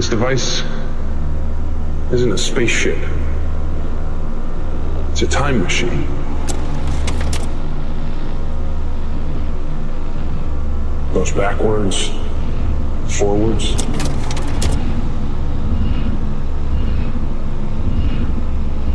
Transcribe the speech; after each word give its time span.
This 0.00 0.08
device 0.08 0.62
isn't 2.10 2.32
a 2.32 2.38
spaceship. 2.38 2.96
It's 5.10 5.20
a 5.20 5.26
time 5.26 5.62
machine. 5.62 6.06
Goes 11.12 11.32
backwards, 11.32 12.08
forwards. 13.18 13.74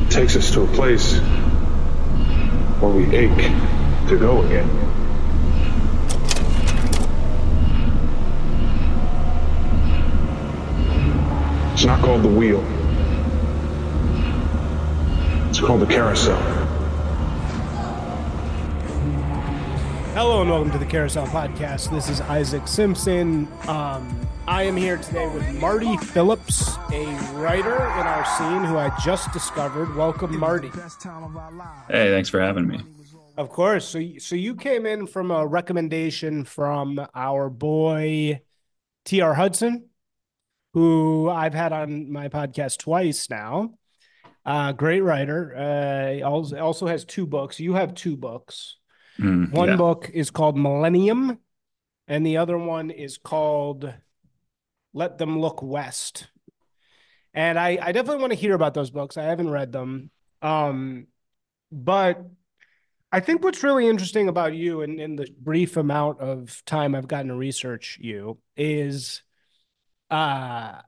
It 0.01 0.09
takes 0.09 0.35
us 0.35 0.49
to 0.53 0.61
a 0.61 0.67
place 0.73 1.19
where 2.79 2.91
we 2.91 3.15
ache 3.15 3.51
to 4.07 4.17
go 4.17 4.41
again. 4.41 4.95
It's 11.75 11.84
not 11.84 12.00
called 12.00 12.24
the 12.24 12.29
wheel. 12.29 12.64
It's 15.50 15.60
called 15.60 15.82
the 15.82 15.86
carousel. 15.86 16.38
Hello 20.14 20.39
and 20.39 20.50
welcome 20.50 20.71
to 20.71 20.78
the 20.78 20.86
Carousel 20.86 21.28
Podcast. 21.28 21.92
This 21.92 22.07
is 22.07 22.21
Isaac 22.21 22.69
Simpson. 22.69 23.50
Um, 23.68 24.25
I 24.47 24.64
am 24.64 24.78
here 24.78 24.96
today 24.96 25.28
with 25.28 25.60
Marty 25.60 25.97
Philips, 25.97 26.78
a 26.93 27.07
writer 27.33 27.75
in 27.75 28.07
our 28.07 28.25
scene 28.38 28.64
who 28.64 28.78
I 28.78 28.97
just 29.04 29.33
discovered. 29.33 29.94
Welcome, 29.97 30.39
Marty. 30.39 30.69
Hey, 31.89 32.09
thanks 32.09 32.30
for 32.30 32.39
having 32.39 32.69
me. 32.69 32.80
Of 33.36 33.50
course. 33.50 33.86
So, 33.86 34.02
so 34.19 34.38
you 34.38 34.55
came 34.55 34.86
in 34.86 35.08
from 35.08 35.30
a 35.30 35.45
recommendation 35.45 36.45
from 36.45 37.05
our 37.14 37.50
boy 37.50 38.44
T.R. 39.03 39.33
Hudson, 39.33 39.89
who 40.75 41.30
I've 41.30 41.53
had 41.53 41.72
on 41.72 42.11
my 42.11 42.27
podcast 42.27 42.80
twice 42.80 43.30
now. 43.30 43.75
Uh, 44.45 44.73
great 44.73 44.99
writer. 44.99 45.55
Uh, 45.55 46.22
also, 46.27 46.86
has 46.86 47.05
two 47.05 47.25
books. 47.25 47.61
You 47.61 47.75
have 47.75 47.95
two 47.95 48.17
books. 48.17 48.75
Mm, 49.17 49.53
One 49.53 49.69
yeah. 49.69 49.75
book 49.77 50.11
is 50.14 50.31
called 50.31 50.58
Millennium, 50.58 51.39
and 52.09 52.25
the 52.25 52.36
other 52.36 52.58
one 52.58 52.89
is 52.91 53.17
called 53.17 53.94
Let 54.94 55.17
Them 55.17 55.39
Look 55.39 55.64
West. 55.64 56.27
And 57.33 57.58
I, 57.58 57.80
I 57.81 57.94
definitely 57.94 58.19
want 58.19 58.33
to 58.33 58.39
hear 58.39 58.53
about 58.53 58.73
those 58.73 58.92
books. 58.92 59.16
I 59.16 59.23
haven't 59.23 59.52
read 59.52 59.71
them. 59.71 60.11
Um, 60.42 61.08
but 61.71 62.21
I 63.14 63.21
think 63.21 63.45
what's 63.45 63.64
really 63.64 63.88
interesting 63.88 64.27
about 64.27 64.53
you 64.53 64.81
and 64.81 64.99
in, 64.99 65.16
the 65.16 65.27
brief 65.39 65.77
amount 65.77 66.19
of 66.19 66.61
time 66.66 66.95
I've 66.95 67.08
gotten 67.08 67.30
to 67.30 67.36
research 67.36 67.97
you 68.02 68.39
is 68.58 69.21
uh 70.09 70.81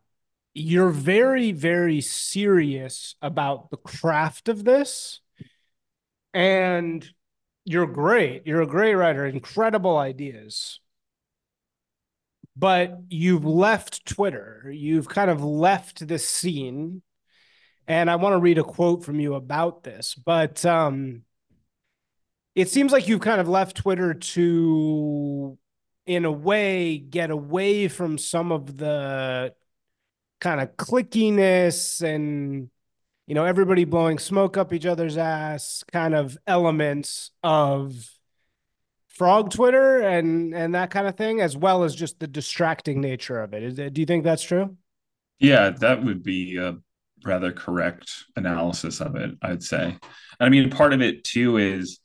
you're 0.58 0.90
very, 0.90 1.52
very 1.52 2.02
serious 2.02 3.16
about 3.22 3.70
the 3.70 3.78
craft 3.78 4.50
of 4.50 4.64
this. 4.64 5.22
And 6.34 7.08
you're 7.64 7.86
great. 7.88 8.48
You're 8.48 8.64
a 8.64 8.68
great 8.68 8.96
writer, 8.96 9.26
incredible 9.26 9.98
ideas. 9.98 10.80
But 12.56 12.98
you've 13.10 13.46
left 13.46 14.06
Twitter. 14.08 14.72
You've 14.74 15.08
kind 15.08 15.30
of 15.30 15.44
left 15.44 16.08
this 16.08 16.28
scene. 16.28 17.04
And 17.88 18.10
I 18.10 18.16
want 18.16 18.34
to 18.34 18.40
read 18.40 18.58
a 18.58 18.64
quote 18.64 19.06
from 19.06 19.20
you 19.20 19.36
about 19.36 19.84
this. 19.84 20.16
But 20.16 20.66
um 20.66 21.22
it 22.56 22.70
seems 22.70 22.92
like 22.92 23.08
you've 23.08 23.22
kind 23.22 23.40
of 23.40 23.48
left 23.48 23.78
Twitter 23.78 24.16
to 24.16 25.60
in 26.08 26.26
a 26.26 26.32
way 26.32 26.98
get 26.98 27.32
away 27.32 27.88
from 27.88 28.18
some 28.18 28.52
of 28.52 28.78
the 28.78 29.54
kind 30.40 30.62
of 30.62 30.76
clickiness 30.78 32.02
and 32.02 32.70
you 33.28 33.36
know 33.36 33.46
everybody 33.46 33.86
blowing 33.86 34.20
smoke 34.20 34.58
up 34.58 34.74
each 34.74 34.86
other's 34.86 35.18
ass 35.18 35.84
kind 35.92 36.16
of 36.16 36.38
elements 36.48 37.32
of 37.44 38.10
frog 39.08 39.52
twitter 39.52 40.00
and 40.02 40.54
and 40.56 40.76
that 40.76 40.92
kind 40.92 41.08
of 41.08 41.16
thing 41.16 41.42
as 41.42 41.58
well 41.58 41.84
as 41.84 41.96
just 41.96 42.20
the 42.20 42.28
distracting 42.28 43.02
nature 43.02 43.40
of 43.42 43.54
it 43.54 43.64
is 43.64 43.76
do 43.76 44.02
you 44.02 44.06
think 44.06 44.24
that's 44.24 44.44
true 44.44 44.78
Yeah, 45.40 45.70
that 45.70 46.04
would 46.04 46.24
be 46.24 46.58
a 46.58 46.78
rather 47.24 47.52
correct 47.52 48.26
analysis 48.36 49.02
of 49.02 49.16
it, 49.16 49.32
I'd 49.42 49.64
say. 49.64 49.98
I 50.40 50.50
mean, 50.50 50.70
part 50.70 50.94
of 50.94 51.02
it 51.02 51.24
too 51.24 51.58
is 51.58 52.00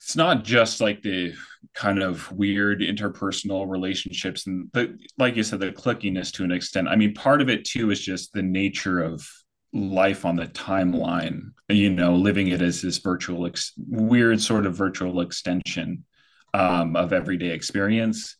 it's 0.00 0.16
not 0.16 0.44
just 0.44 0.80
like 0.80 1.02
the 1.02 1.34
kind 1.74 2.02
of 2.02 2.30
weird 2.32 2.80
interpersonal 2.80 3.68
relationships 3.68 4.46
and 4.46 4.68
the 4.72 4.98
like 5.18 5.36
you 5.36 5.42
said, 5.42 5.60
the 5.60 5.72
clickiness 5.72 6.32
to 6.32 6.44
an 6.44 6.52
extent. 6.52 6.88
I 6.88 6.96
mean, 6.96 7.14
part 7.14 7.40
of 7.40 7.48
it 7.48 7.64
too 7.64 7.90
is 7.90 8.00
just 8.00 8.32
the 8.32 8.42
nature 8.42 9.00
of 9.00 9.26
life 9.72 10.24
on 10.24 10.36
the 10.36 10.46
timeline, 10.46 11.52
you 11.68 11.90
know, 11.90 12.14
living 12.14 12.48
it 12.48 12.60
as 12.60 12.82
this 12.82 12.98
virtual 12.98 13.46
ex- 13.46 13.72
weird 13.78 14.40
sort 14.40 14.66
of 14.66 14.76
virtual 14.76 15.20
extension 15.22 16.04
um, 16.52 16.94
of 16.94 17.12
everyday 17.12 17.50
experience. 17.50 18.36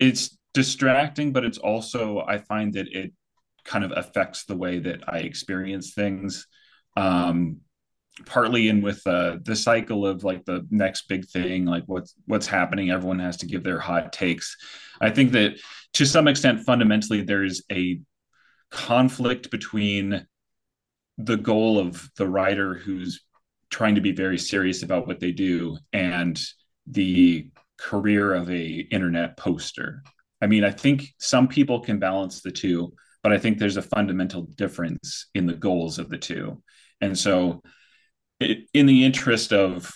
It's 0.00 0.36
distracting, 0.54 1.32
but 1.32 1.44
it's 1.44 1.58
also 1.58 2.20
I 2.20 2.38
find 2.38 2.74
that 2.74 2.88
it 2.88 3.12
kind 3.64 3.84
of 3.84 3.92
affects 3.94 4.44
the 4.44 4.56
way 4.56 4.80
that 4.80 5.04
I 5.08 5.18
experience 5.18 5.94
things. 5.94 6.46
Um, 6.96 7.58
partly 8.26 8.68
in 8.68 8.82
with 8.82 9.06
uh, 9.06 9.38
the 9.42 9.56
cycle 9.56 10.06
of 10.06 10.24
like 10.24 10.44
the 10.44 10.66
next 10.70 11.08
big 11.08 11.26
thing, 11.26 11.64
like 11.64 11.84
what's 11.86 12.14
what's 12.26 12.46
happening. 12.46 12.90
Everyone 12.90 13.18
has 13.18 13.38
to 13.38 13.46
give 13.46 13.64
their 13.64 13.78
hot 13.78 14.12
takes. 14.12 14.56
I 15.00 15.10
think 15.10 15.32
that 15.32 15.58
to 15.94 16.06
some 16.06 16.28
extent, 16.28 16.64
fundamentally, 16.64 17.22
there's 17.22 17.62
a 17.70 18.00
conflict 18.70 19.50
between 19.50 20.26
the 21.18 21.36
goal 21.36 21.78
of 21.78 22.08
the 22.16 22.28
writer 22.28 22.74
who's 22.74 23.22
trying 23.70 23.94
to 23.94 24.00
be 24.00 24.12
very 24.12 24.38
serious 24.38 24.82
about 24.82 25.06
what 25.06 25.20
they 25.20 25.32
do 25.32 25.76
and 25.92 26.40
the 26.86 27.48
career 27.78 28.34
of 28.34 28.50
a 28.50 28.86
internet 28.90 29.36
poster. 29.36 30.02
I 30.40 30.46
mean, 30.46 30.64
I 30.64 30.70
think 30.70 31.06
some 31.18 31.48
people 31.48 31.80
can 31.80 31.98
balance 31.98 32.40
the 32.40 32.50
two, 32.50 32.92
but 33.22 33.32
I 33.32 33.38
think 33.38 33.58
there's 33.58 33.76
a 33.76 33.82
fundamental 33.82 34.42
difference 34.42 35.26
in 35.34 35.46
the 35.46 35.54
goals 35.54 35.98
of 35.98 36.08
the 36.08 36.18
two. 36.18 36.62
And 37.00 37.18
so, 37.18 37.62
in 38.72 38.86
the 38.86 39.04
interest 39.04 39.52
of 39.52 39.92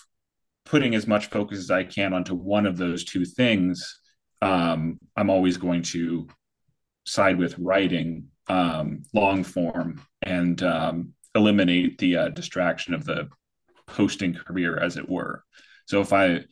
putting 0.64 0.94
as 0.94 1.06
much 1.06 1.30
focus 1.30 1.58
as 1.58 1.70
I 1.70 1.84
can 1.84 2.12
onto 2.12 2.34
one 2.34 2.66
of 2.66 2.76
those 2.76 3.04
two 3.04 3.24
things, 3.24 4.00
um, 4.42 4.98
I'm 5.16 5.30
always 5.30 5.56
going 5.56 5.82
to 5.82 6.28
side 7.06 7.38
with 7.38 7.58
writing 7.58 8.28
um, 8.48 9.02
long 9.14 9.44
form 9.44 10.02
and 10.22 10.60
um, 10.62 11.14
eliminate 11.34 11.98
the 11.98 12.16
uh, 12.16 12.28
distraction 12.30 12.94
of 12.94 13.04
the 13.04 13.28
posting 13.86 14.34
career, 14.34 14.76
as 14.78 14.96
it 14.96 15.08
were. 15.08 15.44
So 15.86 16.00
if 16.00 16.12
I 16.12 16.44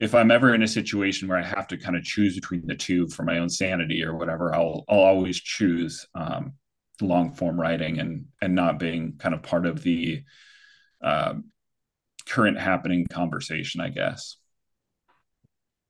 if 0.00 0.14
I'm 0.14 0.30
ever 0.30 0.54
in 0.54 0.62
a 0.62 0.68
situation 0.68 1.26
where 1.26 1.38
I 1.38 1.42
have 1.42 1.66
to 1.68 1.76
kind 1.76 1.96
of 1.96 2.04
choose 2.04 2.36
between 2.36 2.64
the 2.66 2.76
two 2.76 3.08
for 3.08 3.24
my 3.24 3.38
own 3.38 3.48
sanity 3.48 4.04
or 4.04 4.16
whatever, 4.16 4.54
I'll 4.54 4.84
I'll 4.88 5.00
always 5.00 5.38
choose 5.38 6.06
um, 6.14 6.54
long 7.00 7.32
form 7.32 7.60
writing 7.60 7.98
and 7.98 8.26
and 8.40 8.54
not 8.54 8.78
being 8.78 9.14
kind 9.18 9.34
of 9.34 9.42
part 9.42 9.66
of 9.66 9.82
the 9.82 10.22
uh, 11.02 11.34
current 12.26 12.58
happening 12.58 13.06
conversation, 13.06 13.80
I 13.80 13.88
guess. 13.90 14.36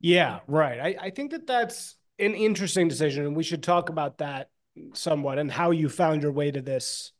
yeah 0.01 0.41
right 0.47 0.79
I, 0.81 1.07
I 1.07 1.11
think 1.11 1.33
that 1.33 1.47
that's 1.47 1.97
an 2.19 2.35
interesting 2.35 2.89
decision 2.89 3.27
and 3.27 3.37
we 3.37 3.43
should 3.43 3.63
talk 3.63 3.89
about 3.89 4.19
that 4.19 4.51
somewhat 4.95 5.39
and 5.39 5.51
how 5.51 5.71
you 5.73 5.89
found 5.89 6.23
your 6.23 6.33
way 6.33 6.51
to 6.51 6.61
this 6.63 7.13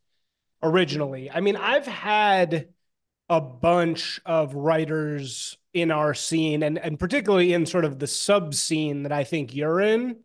originally 0.63 1.29
i 1.29 1.41
mean 1.41 1.55
i've 1.55 1.85
had 1.85 2.69
a 3.29 3.41
bunch 3.41 4.19
of 4.25 4.55
writers 4.55 5.57
in 5.73 5.91
our 5.91 6.13
scene 6.13 6.63
and 6.63 6.79
and 6.79 6.99
particularly 6.99 7.53
in 7.53 7.65
sort 7.65 7.85
of 7.85 7.99
the 7.99 8.07
sub 8.07 8.55
scene 8.55 9.03
that 9.03 9.11
I 9.11 9.23
think 9.23 9.55
you're 9.55 9.79
in 9.81 10.17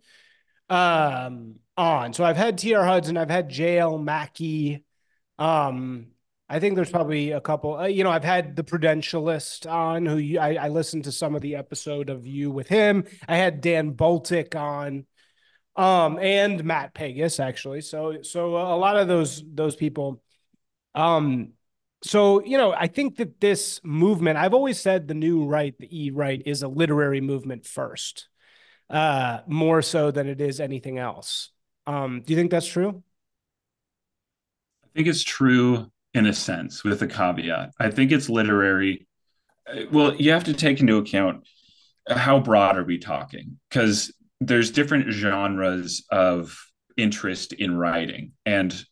um 0.70 1.56
on. 1.76 2.12
So 2.14 2.25
I've 2.25 2.37
had 2.37 2.58
TR 2.58 2.82
Hudson, 2.82 3.16
I've 3.19 3.31
had 3.31 3.50
JL 3.50 4.02
Mackey. 4.02 4.84
Um 5.38 6.08
I 6.54 6.60
think 6.60 6.76
there's 6.76 6.90
probably 6.90 7.32
a 7.32 7.40
couple 7.40 7.76
uh, 7.76 7.86
you 7.86 8.04
know, 8.04 8.10
I've 8.10 8.22
had 8.22 8.54
the 8.54 8.62
Prudentialist 8.62 9.68
on 9.68 10.06
who 10.06 10.18
you, 10.18 10.38
I 10.38 10.54
I 10.54 10.68
listened 10.68 11.02
to 11.04 11.12
some 11.12 11.34
of 11.34 11.42
the 11.42 11.56
episode 11.56 12.10
of 12.10 12.28
you 12.28 12.52
with 12.52 12.68
him. 12.68 13.06
I 13.26 13.34
had 13.36 13.60
Dan 13.60 13.90
Baltic 13.90 14.54
on 14.54 15.04
um 15.74 16.16
and 16.20 16.62
Matt 16.62 16.94
Pegas 16.94 17.40
actually. 17.40 17.80
So 17.80 18.22
so 18.22 18.54
a 18.54 18.78
lot 18.78 18.96
of 18.96 19.08
those 19.08 19.42
those 19.44 19.74
people 19.74 20.22
um 20.94 21.54
so, 22.04 22.44
you 22.44 22.56
know, 22.58 22.72
I 22.72 22.86
think 22.86 23.16
that 23.16 23.40
this 23.40 23.80
movement, 23.82 24.36
I've 24.36 24.52
always 24.52 24.78
said 24.78 25.08
the 25.08 25.14
new 25.14 25.46
right, 25.46 25.74
the 25.78 25.88
E 25.90 26.10
right, 26.10 26.40
is 26.44 26.62
a 26.62 26.68
literary 26.68 27.22
movement 27.22 27.66
first, 27.66 28.28
uh, 28.90 29.38
more 29.46 29.80
so 29.80 30.10
than 30.10 30.28
it 30.28 30.38
is 30.38 30.60
anything 30.60 30.98
else. 30.98 31.48
Um, 31.86 32.20
do 32.20 32.34
you 32.34 32.38
think 32.38 32.50
that's 32.50 32.66
true? 32.66 33.02
I 34.84 34.88
think 34.94 35.08
it's 35.08 35.22
true 35.22 35.90
in 36.14 36.26
a 36.26 36.32
sense, 36.32 36.84
with 36.84 37.02
a 37.02 37.06
caveat. 37.06 37.70
I 37.78 37.90
think 37.90 38.12
it's 38.12 38.28
literary. 38.28 39.06
Uh, 39.69 39.82
Well, 39.90 40.14
you 40.16 40.31
have 40.32 40.44
to 40.44 40.55
take 40.55 40.81
into 40.81 40.96
account 40.96 41.44
how 42.08 42.38
broad 42.38 42.76
are 42.76 42.84
we 42.84 42.99
talking? 42.99 43.58
Because 43.69 44.12
there's 44.40 44.70
different 44.70 45.11
genres 45.11 46.05
of 46.11 46.56
interest 46.96 47.52
in 47.52 47.76
writing 47.76 48.32
and 48.46 48.84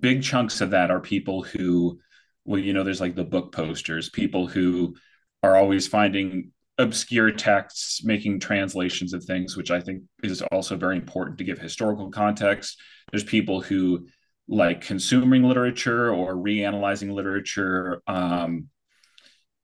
big 0.00 0.22
chunks 0.22 0.60
of 0.60 0.70
that 0.70 0.90
are 0.90 1.00
people 1.00 1.42
who 1.42 1.98
well 2.44 2.60
you 2.60 2.72
know 2.72 2.82
there's 2.82 3.00
like 3.00 3.14
the 3.14 3.24
book 3.24 3.52
posters 3.52 4.10
people 4.10 4.48
who 4.48 4.96
are 5.42 5.56
always 5.56 5.86
finding 5.86 6.50
obscure 6.78 7.30
texts 7.30 8.04
making 8.04 8.40
translations 8.40 9.14
of 9.14 9.22
things 9.24 9.56
which 9.56 9.70
i 9.70 9.80
think 9.80 10.02
is 10.24 10.42
also 10.50 10.76
very 10.76 10.96
important 10.96 11.38
to 11.38 11.44
give 11.44 11.58
historical 11.58 12.10
context 12.10 12.76
there's 13.12 13.24
people 13.24 13.60
who 13.60 14.04
like 14.48 14.80
consuming 14.80 15.42
literature 15.42 16.12
or 16.12 16.34
reanalyzing 16.34 17.12
literature 17.12 18.02
um, 18.06 18.68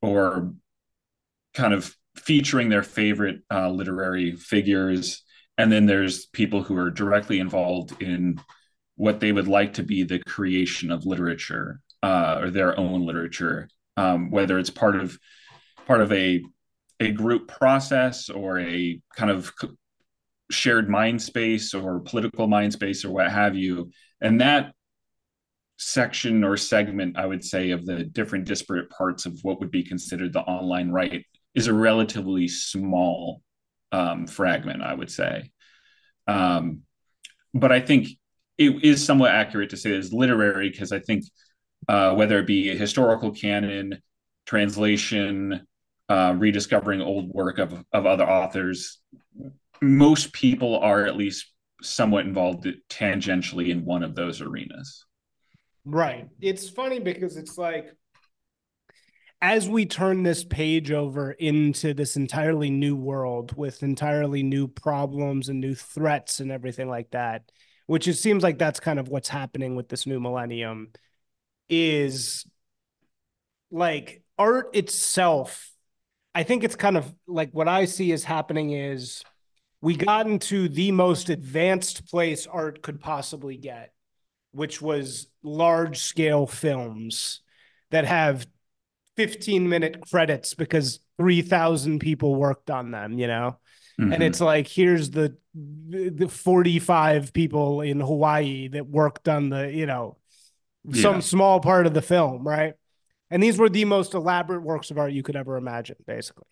or 0.00 0.52
kind 1.54 1.72
of 1.72 1.94
featuring 2.16 2.68
their 2.68 2.82
favorite 2.82 3.40
uh, 3.50 3.68
literary 3.68 4.34
figures 4.36 5.22
and 5.58 5.70
then 5.70 5.86
there's 5.86 6.26
people 6.26 6.62
who 6.62 6.76
are 6.76 6.90
directly 6.90 7.38
involved 7.38 8.00
in 8.02 8.40
what 8.96 9.20
they 9.20 9.32
would 9.32 9.48
like 9.48 9.74
to 9.74 9.82
be 9.82 10.02
the 10.02 10.18
creation 10.20 10.90
of 10.90 11.06
literature 11.06 11.80
uh, 12.02 12.38
or 12.40 12.50
their 12.50 12.78
own 12.78 13.04
literature, 13.06 13.68
um, 13.96 14.30
whether 14.30 14.58
it's 14.58 14.70
part 14.70 14.96
of 14.96 15.18
part 15.86 16.00
of 16.00 16.12
a 16.12 16.42
a 17.00 17.10
group 17.10 17.48
process 17.48 18.28
or 18.28 18.60
a 18.60 19.00
kind 19.16 19.30
of 19.30 19.52
shared 20.50 20.88
mind 20.88 21.20
space 21.20 21.74
or 21.74 22.00
political 22.00 22.46
mind 22.46 22.72
space 22.72 23.04
or 23.04 23.10
what 23.10 23.30
have 23.30 23.56
you. 23.56 23.90
And 24.22 24.40
that 24.40 24.72
section 25.76 26.44
or 26.44 26.56
segment, 26.56 27.18
I 27.18 27.26
would 27.26 27.44
say, 27.44 27.72
of 27.72 27.84
the 27.84 28.04
different 28.04 28.44
disparate 28.46 28.88
parts 28.88 29.26
of 29.26 29.38
what 29.42 29.60
would 29.60 29.70
be 29.70 29.82
considered 29.82 30.32
the 30.32 30.40
online 30.40 30.90
right 30.90 31.26
is 31.54 31.66
a 31.66 31.74
relatively 31.74 32.48
small 32.48 33.42
um, 33.90 34.26
fragment, 34.26 34.82
I 34.82 34.94
would 34.94 35.10
say. 35.10 35.50
Um, 36.26 36.82
but 37.52 37.72
I 37.72 37.80
think 37.80 38.08
it 38.56 38.84
is 38.84 39.04
somewhat 39.04 39.32
accurate 39.32 39.70
to 39.70 39.76
say 39.76 39.90
it's 39.90 40.12
literary 40.12 40.70
because 40.70 40.92
I 40.92 41.00
think 41.00 41.24
uh, 41.88 42.14
whether 42.14 42.38
it 42.38 42.46
be 42.46 42.70
a 42.70 42.76
historical 42.76 43.32
canon, 43.32 44.00
translation, 44.46 45.66
uh, 46.08 46.34
rediscovering 46.38 47.02
old 47.02 47.28
work 47.28 47.58
of, 47.58 47.84
of 47.92 48.06
other 48.06 48.28
authors, 48.28 49.00
most 49.80 50.32
people 50.32 50.78
are 50.78 51.06
at 51.06 51.16
least 51.16 51.51
somewhat 51.82 52.26
involved 52.26 52.66
tangentially 52.88 53.68
in 53.68 53.84
one 53.84 54.02
of 54.02 54.14
those 54.14 54.40
arenas. 54.40 55.04
Right. 55.84 56.28
It's 56.40 56.68
funny 56.68 57.00
because 57.00 57.36
it's 57.36 57.58
like 57.58 57.94
as 59.42 59.68
we 59.68 59.84
turn 59.84 60.22
this 60.22 60.44
page 60.44 60.92
over 60.92 61.32
into 61.32 61.92
this 61.92 62.14
entirely 62.14 62.70
new 62.70 62.94
world 62.94 63.56
with 63.56 63.82
entirely 63.82 64.44
new 64.44 64.68
problems 64.68 65.48
and 65.48 65.60
new 65.60 65.74
threats 65.74 66.38
and 66.38 66.52
everything 66.52 66.88
like 66.88 67.10
that, 67.10 67.50
which 67.86 68.06
it 68.06 68.14
seems 68.14 68.44
like 68.44 68.56
that's 68.56 68.78
kind 68.78 69.00
of 69.00 69.08
what's 69.08 69.28
happening 69.28 69.74
with 69.74 69.88
this 69.88 70.06
new 70.06 70.20
millennium, 70.20 70.92
is 71.68 72.46
like 73.72 74.22
art 74.38 74.76
itself. 74.76 75.72
I 76.36 76.44
think 76.44 76.62
it's 76.62 76.76
kind 76.76 76.96
of 76.96 77.12
like 77.26 77.50
what 77.50 77.66
I 77.66 77.86
see 77.86 78.12
is 78.12 78.22
happening 78.22 78.70
is 78.70 79.24
we 79.82 79.96
got 79.96 80.26
into 80.26 80.68
the 80.68 80.92
most 80.92 81.28
advanced 81.28 82.08
place 82.08 82.46
art 82.46 82.80
could 82.80 83.00
possibly 83.00 83.56
get, 83.58 83.92
which 84.52 84.80
was 84.80 85.26
large 85.42 85.98
scale 85.98 86.46
films 86.46 87.40
that 87.90 88.06
have 88.06 88.46
15 89.16 89.68
minute 89.68 90.00
credits 90.10 90.54
because 90.54 91.00
3000 91.18 91.98
people 91.98 92.34
worked 92.34 92.70
on 92.70 92.90
them 92.90 93.18
you 93.18 93.26
know 93.26 93.58
mm-hmm. 94.00 94.12
and 94.12 94.22
it's 94.22 94.40
like 94.40 94.66
here's 94.66 95.10
the 95.10 95.36
the 95.54 96.28
45 96.28 97.32
people 97.32 97.82
in 97.82 98.00
hawaii 98.00 98.68
that 98.68 98.86
worked 98.86 99.28
on 99.28 99.50
the 99.50 99.70
you 99.70 99.84
know 99.84 100.16
some 100.94 101.16
yeah. 101.16 101.20
small 101.20 101.60
part 101.60 101.86
of 101.86 101.92
the 101.92 102.00
film 102.00 102.46
right 102.46 102.74
and 103.30 103.42
these 103.42 103.58
were 103.58 103.68
the 103.68 103.84
most 103.84 104.14
elaborate 104.14 104.62
works 104.62 104.90
of 104.90 104.98
art 104.98 105.12
you 105.12 105.22
could 105.22 105.36
ever 105.36 105.56
imagine 105.58 105.96
basically 106.06 106.48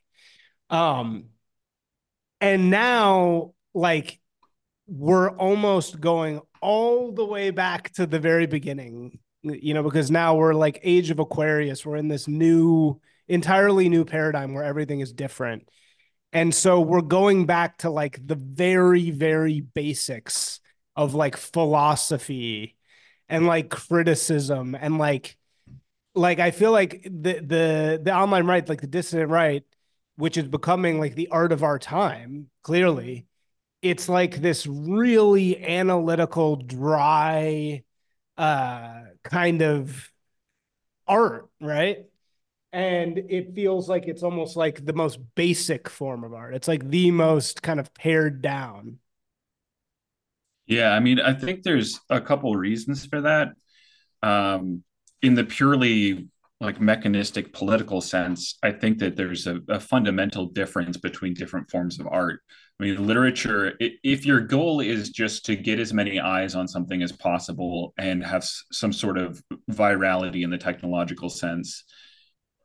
um 0.69 1.25
and 2.41 2.71
now 2.71 3.53
like 3.75 4.21
we're 4.87 5.31
almost 5.31 6.01
going 6.01 6.41
all 6.61 7.13
the 7.13 7.25
way 7.25 7.51
back 7.51 7.91
to 7.93 8.07
the 8.07 8.19
very 8.19 8.47
beginning 8.47 9.19
you 9.43 9.75
know, 9.75 9.83
because 9.83 10.11
now 10.11 10.35
we're 10.37 10.55
like 10.55 10.81
age 10.83 11.11
of 11.11 11.19
Aquarius. 11.19 11.85
We're 11.85 11.97
in 11.97 12.09
this 12.09 12.29
new, 12.29 13.01
entirely 13.29 13.89
new 13.89 14.05
paradigm 14.05 14.55
where 14.55 14.65
everything 14.65 15.01
is 15.01 15.13
different. 15.13 15.69
And 16.33 16.55
so 16.55 16.81
we're 16.81 17.01
going 17.01 17.47
back 17.47 17.79
to 17.79 17.91
like 17.91 18.25
the 18.25 18.35
very, 18.35 19.11
very 19.11 19.61
basics 19.61 20.61
of 20.95 21.15
like 21.15 21.37
philosophy 21.37 22.77
and 23.29 23.47
like 23.47 23.71
criticism 23.71 24.77
and 24.79 24.99
like 24.99 25.37
like 26.15 26.41
I 26.41 26.51
feel 26.51 26.73
like 26.73 27.03
the 27.05 27.35
the 27.35 28.01
the 28.03 28.15
online 28.15 28.47
right, 28.47 28.69
like 28.69 28.81
the 28.81 28.89
dissident 28.89 29.31
right, 29.31 29.63
which 30.21 30.37
is 30.39 30.49
becoming 30.49 31.01
like 31.01 31.17
the 31.17 31.29
art 31.31 31.53
of 31.53 31.63
our 31.65 31.79
time, 31.79 32.51
clearly, 32.63 33.27
it's 33.83 34.09
like 34.09 34.37
this 34.43 34.67
really 34.67 35.63
analytical, 35.65 36.57
dry, 36.57 37.85
uh, 38.39 39.03
kind 39.25 39.63
of 39.63 40.11
art, 41.07 41.49
right? 41.61 42.07
And 42.73 43.19
it 43.19 43.55
feels 43.55 43.89
like 43.89 44.07
it's 44.09 44.23
almost 44.23 44.57
like 44.57 44.85
the 44.87 44.93
most 44.95 45.21
basic 45.37 45.89
form 45.89 46.25
of 46.25 46.35
art. 46.35 46.55
It's 46.55 46.69
like 46.69 46.89
the 46.91 47.11
most 47.11 47.63
kind 47.63 47.81
of 47.81 47.95
pared 47.95 48.43
down. 48.43 48.99
Yeah, 50.67 50.91
I 50.93 51.01
mean, 51.01 51.19
I 51.21 51.33
think 51.35 51.63
there's 51.63 52.01
a 52.11 52.21
couple 52.21 52.55
reasons 52.55 53.05
for 53.05 53.23
that. 53.23 53.49
Um, 54.23 54.85
in 55.23 55.35
the 55.35 55.45
purely 55.45 56.29
like 56.61 56.81
mechanistic 56.81 57.53
political 57.53 58.01
sense, 58.01 58.59
I 58.63 58.73
think 58.73 58.99
that 58.99 59.17
there's 59.17 59.47
a, 59.47 59.61
a 59.69 59.81
fundamental 59.81 60.47
difference 60.47 60.99
between 60.99 61.33
different 61.33 61.71
forms 61.71 61.99
of 61.99 62.07
art. 62.07 62.41
I 62.79 62.85
mean, 62.85 63.07
literature, 63.07 63.75
if 63.81 64.27
your 64.27 64.41
goal 64.41 64.81
is 64.81 65.11
just 65.11 65.47
to 65.47 65.57
get 65.57 65.81
as 65.81 65.93
many 65.93 66.21
eyes 66.21 66.55
on 66.55 66.69
something 66.69 67.03
as 67.03 67.13
possible 67.13 67.95
and 67.99 68.25
have 68.25 68.45
some 68.73 68.93
sort 68.93 69.19
of 69.19 69.43
virality 69.71 70.45
in 70.45 70.51
the 70.51 70.59
technological 70.59 71.31
sense, 71.31 71.85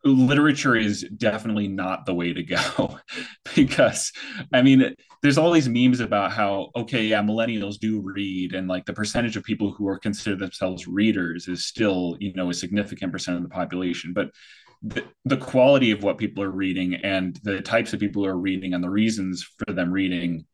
literature 0.06 0.76
is 0.76 1.06
definitely 1.18 1.68
not 1.68 2.06
the 2.06 2.14
way 2.14 2.32
to 2.32 2.44
go 2.44 3.00
because 3.56 4.12
i 4.54 4.62
mean 4.62 4.94
there's 5.25 5.39
all 5.39 5.50
these 5.50 5.68
memes 5.68 6.01
about 6.01 6.31
how 6.31 6.69
okay 6.75 7.04
yeah 7.04 7.19
millennials 7.19 7.80
do 7.80 8.00
read 8.00 8.53
and 8.53 8.67
like 8.67 8.86
the 8.86 8.94
percentage 8.94 9.36
of 9.36 9.44
people 9.44 9.72
who 9.72 9.88
are 9.88 9.98
consider 9.98 10.36
themselves 10.36 10.88
readers 10.88 11.48
is 11.48 11.65
still 11.65 12.15
you 12.20 12.32
know 12.34 12.51
a 12.51 12.53
significant 12.53 13.12
percent 13.12 13.36
of 13.36 13.41
the 13.41 13.50
population. 13.50 14.13
But 14.13 14.29
the, 14.84 15.03
the 15.24 15.38
quality 15.38 15.89
of 15.89 16.03
what 16.03 16.20
people 16.20 16.44
are 16.44 16.51
reading 16.51 16.94
and 16.94 17.39
the 17.41 17.60
types 17.60 17.91
of 17.91 18.00
people 18.00 18.24
who 18.24 18.29
are 18.29 18.38
reading 18.38 18.75
and 18.75 18.84
the 18.84 18.89
reasons 18.91 19.44
for 19.58 19.74
them 19.74 19.91
reading 19.91 20.46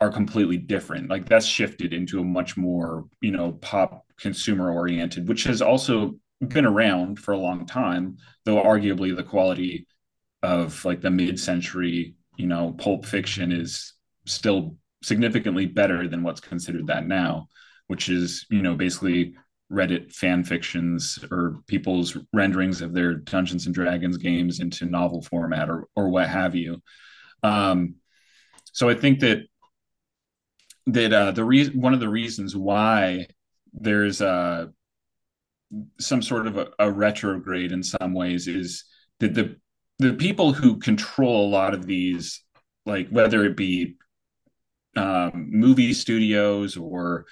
are 0.00 0.10
completely 0.10 0.56
different. 0.56 1.08
Like 1.08 1.28
that's 1.28 1.46
shifted 1.46 1.92
into 1.92 2.18
a 2.18 2.24
much 2.24 2.56
more 2.56 3.04
you 3.20 3.30
know 3.30 3.52
pop 3.52 4.06
consumer 4.18 4.72
oriented 4.72 5.28
which 5.28 5.44
has 5.44 5.62
also 5.62 6.16
been 6.40 6.66
around 6.66 7.20
for 7.20 7.30
a 7.30 7.38
long 7.38 7.64
time 7.64 8.16
though 8.44 8.60
arguably 8.60 9.14
the 9.14 9.22
quality 9.22 9.86
of 10.42 10.84
like 10.84 11.00
the 11.00 11.10
mid-century 11.10 12.16
you 12.36 12.46
know 12.48 12.74
pulp 12.76 13.06
fiction 13.06 13.52
is 13.52 13.92
still 14.26 14.76
significantly 15.02 15.66
better 15.66 16.08
than 16.08 16.22
what's 16.22 16.40
considered 16.40 16.86
that 16.86 17.06
now 17.06 17.46
which 17.86 18.08
is 18.08 18.46
you 18.50 18.62
know 18.62 18.74
basically 18.74 19.34
Reddit 19.70 20.12
fan 20.12 20.44
fictions 20.44 21.18
or 21.30 21.56
people's 21.66 22.16
renderings 22.32 22.82
of 22.82 22.92
their 22.92 23.14
Dungeons 23.14 23.66
and 23.66 23.74
Dragons 23.74 24.16
games 24.16 24.60
into 24.60 24.86
novel 24.86 25.22
format 25.22 25.68
or 25.68 25.88
or 25.96 26.08
what 26.08 26.28
have 26.28 26.54
you. 26.54 26.82
Um, 27.42 27.96
so 28.72 28.88
I 28.88 28.94
think 28.94 29.20
that 29.20 29.42
that 30.86 31.12
uh, 31.12 31.30
the 31.32 31.44
reason 31.44 31.80
one 31.80 31.94
of 31.94 32.00
the 32.00 32.08
reasons 32.08 32.54
why 32.54 33.26
there's 33.72 34.22
uh, 34.22 34.66
some 35.98 36.22
sort 36.22 36.46
of 36.46 36.56
a, 36.58 36.68
a 36.78 36.90
retrograde 36.90 37.72
in 37.72 37.82
some 37.82 38.14
ways 38.14 38.46
is 38.46 38.84
that 39.18 39.34
the 39.34 39.56
the 39.98 40.12
people 40.12 40.52
who 40.52 40.78
control 40.78 41.46
a 41.46 41.50
lot 41.50 41.74
of 41.74 41.86
these, 41.86 42.44
like 42.84 43.08
whether 43.08 43.44
it 43.44 43.56
be 43.56 43.96
um, 44.96 45.48
movie 45.50 45.92
studios 45.92 46.76
or 46.76 47.26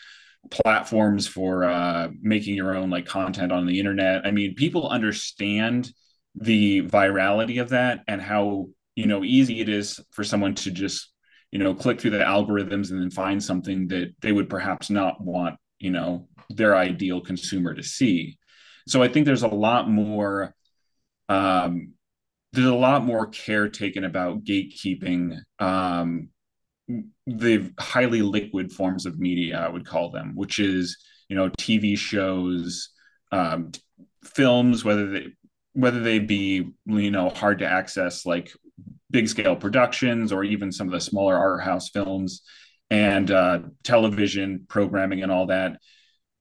platforms 0.51 1.27
for 1.27 1.65
uh, 1.65 2.09
making 2.21 2.55
your 2.55 2.77
own 2.77 2.91
like 2.91 3.07
content 3.07 3.53
on 3.53 3.67
the 3.67 3.79
internet. 3.79 4.27
I 4.27 4.31
mean, 4.31 4.55
people 4.55 4.89
understand 4.89 5.91
the 6.35 6.83
virality 6.83 7.61
of 7.61 7.71
that 7.71 8.01
and 8.09 8.21
how 8.21 8.69
you 8.97 9.07
know 9.07 9.25
easy 9.25 9.61
it 9.61 9.69
is 9.69 10.01
for 10.11 10.25
someone 10.25 10.55
to 10.55 10.71
just 10.71 11.13
you 11.51 11.59
know 11.59 11.75
click 11.75 12.01
through 12.01 12.11
the 12.11 12.19
algorithms 12.19 12.91
and 12.91 13.01
then 13.01 13.11
find 13.11 13.43
something 13.43 13.89
that 13.89 14.15
they 14.21 14.33
would 14.33 14.49
perhaps 14.49 14.91
not 14.91 15.21
want 15.21 15.57
you 15.79 15.91
know 15.91 16.29
their 16.51 16.77
ideal 16.77 17.21
consumer 17.21 17.75
to 17.75 17.83
see. 17.83 18.39
So 18.87 19.03
I 19.03 19.09
think 19.09 19.27
there's 19.27 19.43
a 19.43 19.49
lot 19.49 19.89
more. 19.89 20.55
Um, 21.29 21.95
there's 22.53 22.67
a 22.67 22.75
lot 22.75 23.05
more 23.05 23.27
care 23.27 23.69
taken 23.69 24.05
about 24.05 24.45
gatekeeping 24.45 25.41
um, 25.59 26.29
the 27.27 27.73
highly 27.79 28.23
liquid 28.23 28.73
forms 28.73 29.07
of 29.07 29.19
media 29.19 29.59
i 29.59 29.69
would 29.69 29.87
call 29.87 30.11
them 30.11 30.33
which 30.35 30.59
is 30.59 30.97
you 31.29 31.37
know 31.37 31.49
tv 31.51 31.97
shows 31.97 32.91
um, 33.33 33.73
films 34.25 34.85
whether 34.85 35.11
they 35.11 35.27
whether 35.73 36.01
they 36.01 36.19
be 36.19 36.71
you 36.87 37.11
know 37.11 37.29
hard 37.31 37.59
to 37.59 37.67
access 37.67 38.27
like 38.27 38.53
big 39.11 39.29
scale 39.29 39.57
productions 39.57 40.33
or 40.33 40.45
even 40.45 40.73
some 40.73 40.87
of 40.87 40.93
the 40.93 41.01
smaller 41.01 41.37
art 41.37 41.63
house 41.63 41.89
films 41.89 42.43
and 42.91 43.31
uh, 43.31 43.61
television 43.83 44.67
programming 44.69 45.23
and 45.23 45.33
all 45.33 45.47
that 45.47 45.79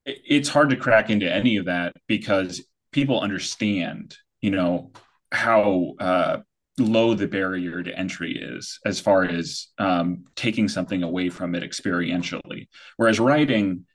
it's 0.04 0.48
hard 0.48 0.70
to 0.70 0.76
crack 0.76 1.08
into 1.08 1.32
any 1.32 1.56
of 1.56 1.66
that 1.66 1.94
because 2.06 2.62
people 2.92 3.20
understand 3.20 4.16
you 4.40 4.50
know 4.50 4.92
how 5.32 5.94
uh, 5.98 6.38
low 6.78 7.14
the 7.14 7.28
barrier 7.28 7.82
to 7.82 7.96
entry 7.96 8.36
is 8.36 8.80
as 8.84 9.00
far 9.00 9.24
as 9.24 9.68
um, 9.78 10.24
taking 10.34 10.68
something 10.68 11.02
away 11.02 11.30
from 11.30 11.54
it 11.54 11.62
experientially. 11.62 12.68
Whereas 12.96 13.20
writing, 13.20 13.86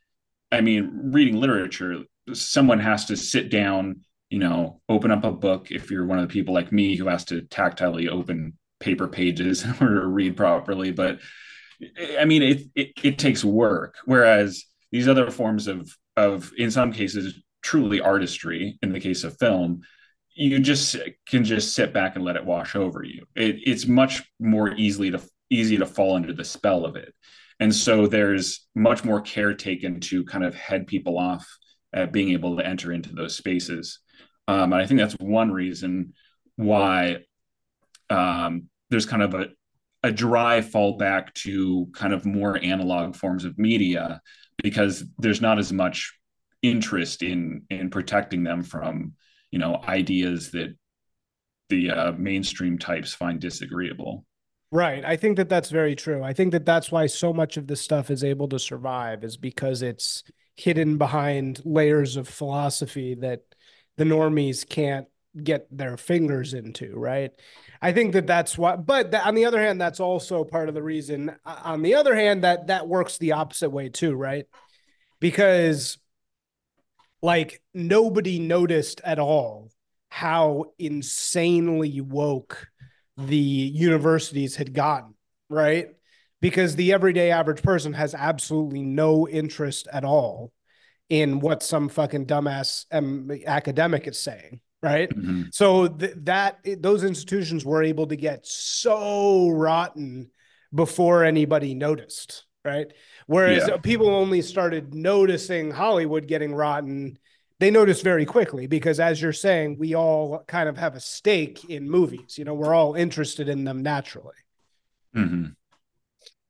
I 0.52 0.62
mean, 0.62 1.12
reading 1.12 1.40
literature, 1.40 2.04
someone 2.34 2.80
has 2.80 3.06
to 3.06 3.18
sit 3.18 3.50
down, 3.50 4.02
you 4.30 4.40
know, 4.40 4.82
open 4.88 5.12
up 5.12 5.24
a 5.24 5.32
book. 5.32 5.72
If 5.72 5.92
you're 5.92 6.06
one 6.06 6.20
of 6.20 6.28
the 6.28 6.34
people 6.34 6.54
like 6.54 6.72
me 6.72 6.96
who 6.96 7.08
has 7.08 7.26
to 7.26 7.42
tactilely 7.42 8.08
open 8.08 8.58
paper 8.80 9.08
pages 9.08 9.64
in 9.66 9.76
order 9.82 10.02
to 10.02 10.08
read 10.08 10.38
properly, 10.38 10.92
but 10.92 11.20
I 12.18 12.26
mean, 12.26 12.44
it, 12.44 12.62
it, 12.76 12.92
it 13.04 13.20
takes 13.20 13.44
work. 13.44 13.96
Whereas 14.06 14.66
these 14.92 15.08
other 15.08 15.32
forms 15.32 15.68
of 15.68 15.96
of 16.18 16.52
in 16.58 16.70
some 16.70 16.92
cases 16.92 17.42
truly 17.62 18.02
artistry, 18.02 18.78
in 18.82 18.92
the 18.92 19.00
case 19.00 19.24
of 19.24 19.38
film, 19.38 19.82
you 20.40 20.60
just 20.60 20.96
can 21.28 21.44
just 21.44 21.76
sit 21.76 21.94
back 21.94 22.16
and 22.16 22.24
let 22.24 22.38
it 22.38 22.46
wash 22.46 22.76
over 22.76 23.04
you. 23.04 23.26
It, 23.36 23.58
it's 23.66 23.88
much 23.88 24.24
more 24.40 24.74
easily 24.76 25.12
to 25.12 25.22
easy 25.50 25.78
to 25.78 25.86
fall 25.86 26.16
under 26.16 26.32
the 26.32 26.46
spell 26.46 26.86
of 26.86 26.96
it, 26.96 27.14
and 27.60 27.76
so 27.76 28.08
there's 28.08 28.68
much 28.74 29.04
more 29.04 29.20
care 29.20 29.54
taken 29.54 30.00
to 30.00 30.24
kind 30.24 30.46
of 30.46 30.56
head 30.56 30.88
people 30.88 31.18
off 31.18 31.46
at 31.92 32.14
being 32.14 32.30
able 32.30 32.56
to 32.56 32.66
enter 32.66 32.94
into 32.94 33.14
those 33.14 33.36
spaces. 33.36 34.00
Um, 34.48 34.72
and 34.72 34.82
I 34.82 34.86
think 34.86 35.00
that's 35.00 35.16
one 35.20 35.52
reason 35.52 36.14
why 36.56 37.18
um, 38.10 38.70
there's 38.90 39.06
kind 39.06 39.24
of 39.24 39.34
a 39.34 39.48
a 40.04 40.12
dry 40.12 40.62
fallback 40.62 41.34
to 41.34 41.90
kind 41.94 42.14
of 42.14 42.26
more 42.26 42.58
analog 42.64 43.14
forms 43.14 43.44
of 43.44 43.58
media 43.58 44.22
because 44.64 45.04
there's 45.18 45.42
not 45.42 45.60
as 45.60 45.74
much 45.74 46.14
interest 46.62 47.24
in 47.24 47.64
in 47.70 47.90
protecting 47.90 48.44
them 48.44 48.64
from 48.64 49.14
you 49.52 49.60
know 49.60 49.82
ideas 49.88 50.52
that 50.52 50.76
the 51.70 51.92
uh, 51.92 52.12
mainstream 52.14 52.78
types 52.78 53.14
find 53.14 53.40
disagreeable. 53.40 54.26
Right. 54.72 55.04
I 55.04 55.16
think 55.16 55.38
that 55.38 55.50
that's 55.50 55.70
very 55.72 55.96
true. 55.96 56.22
I 56.22 56.34
think 56.34 56.52
that 56.52 56.66
that's 56.66 56.92
why 56.92 57.08
so 57.08 57.34
much 57.34 57.58
of 57.58 57.68
this 57.68 57.82
stuff 57.82 58.12
is 58.12 58.24
able 58.24 58.48
to 58.50 58.60
survive 58.60 59.24
is 59.24 59.36
because 59.36 59.82
it's 59.82 60.24
hidden 60.56 60.98
behind 60.98 61.62
layers 61.66 62.18
of 62.18 62.28
philosophy 62.28 63.16
that 63.16 63.42
the 63.98 64.04
normies 64.04 64.68
can't 64.68 65.08
get 65.44 65.68
their 65.76 65.96
fingers 65.96 66.54
into 66.54 66.94
right? 66.98 67.32
I 67.82 67.94
think 67.94 68.14
that 68.14 68.28
that's 68.28 68.58
what 68.58 68.86
but 68.86 69.14
on 69.14 69.36
the 69.36 69.46
other 69.46 69.60
hand 69.60 69.80
that's 69.80 70.00
also 70.00 70.44
part 70.44 70.70
of 70.70 70.76
the 70.76 70.84
reason 70.84 71.36
on 71.46 71.82
the 71.82 71.96
other 71.96 72.16
hand 72.16 72.44
that 72.44 72.68
that 72.68 72.88
works 72.88 73.18
the 73.18 73.34
opposite 73.34 73.70
way 73.70 73.90
too 73.90 74.16
right? 74.16 74.46
Because 75.20 75.98
like 77.22 77.62
nobody 77.74 78.40
noticed 78.40 79.02
at 79.04 79.20
all 79.20 79.70
how 80.10 80.66
insanely 80.80 82.02
woke 82.02 82.68
the 83.18 83.36
universities 83.36 84.56
had 84.56 84.74
gotten, 84.74 85.14
right? 85.50 85.90
Because 86.42 86.76
the 86.76 86.94
everyday 86.94 87.32
average 87.32 87.62
person 87.62 87.94
has 87.94 88.16
absolutely 88.16 88.82
no 88.82 89.28
interest 89.28 89.88
at 89.92 90.06
all 90.06 90.52
in 91.10 91.40
what 91.40 91.64
some 91.64 91.90
fucking 91.90 92.26
dumbass 92.26 92.86
um, 92.92 93.30
academic 93.46 94.08
is 94.08 94.18
saying, 94.18 94.62
right? 94.82 95.10
Mm-hmm. 95.10 95.44
So 95.52 95.88
th- 95.88 96.14
that 96.24 96.60
those 96.80 97.04
institutions 97.04 97.66
were 97.66 97.84
able 97.84 98.08
to 98.08 98.16
get 98.16 98.46
so 98.46 99.50
rotten 99.50 100.30
before 100.74 101.24
anybody 101.24 101.74
noticed, 101.74 102.46
right? 102.64 102.88
Whereas 103.30 103.68
yeah. 103.68 103.78
people 103.78 104.10
only 104.10 104.42
started 104.42 104.96
noticing 104.96 105.70
Hollywood 105.70 106.26
getting 106.26 106.52
rotten. 106.52 107.20
They 107.60 107.70
noticed 107.70 108.04
very 108.04 108.26
quickly 108.26 108.66
because, 108.66 109.00
as 109.00 109.22
you're 109.22 109.34
saying, 109.34 109.78
we 109.78 109.94
all 109.94 110.44
kind 110.48 110.68
of 110.68 110.80
have 110.80 110.96
a 110.96 111.00
stake 111.00 111.70
in 111.70 111.88
movies. 111.88 112.40
You 112.40 112.46
know, 112.46 112.56
we're 112.56 112.74
all 112.74 112.96
interested 112.96 113.48
in 113.48 113.66
them 113.66 113.84
naturally. 113.84 114.34
Mm-hmm. 115.16 115.46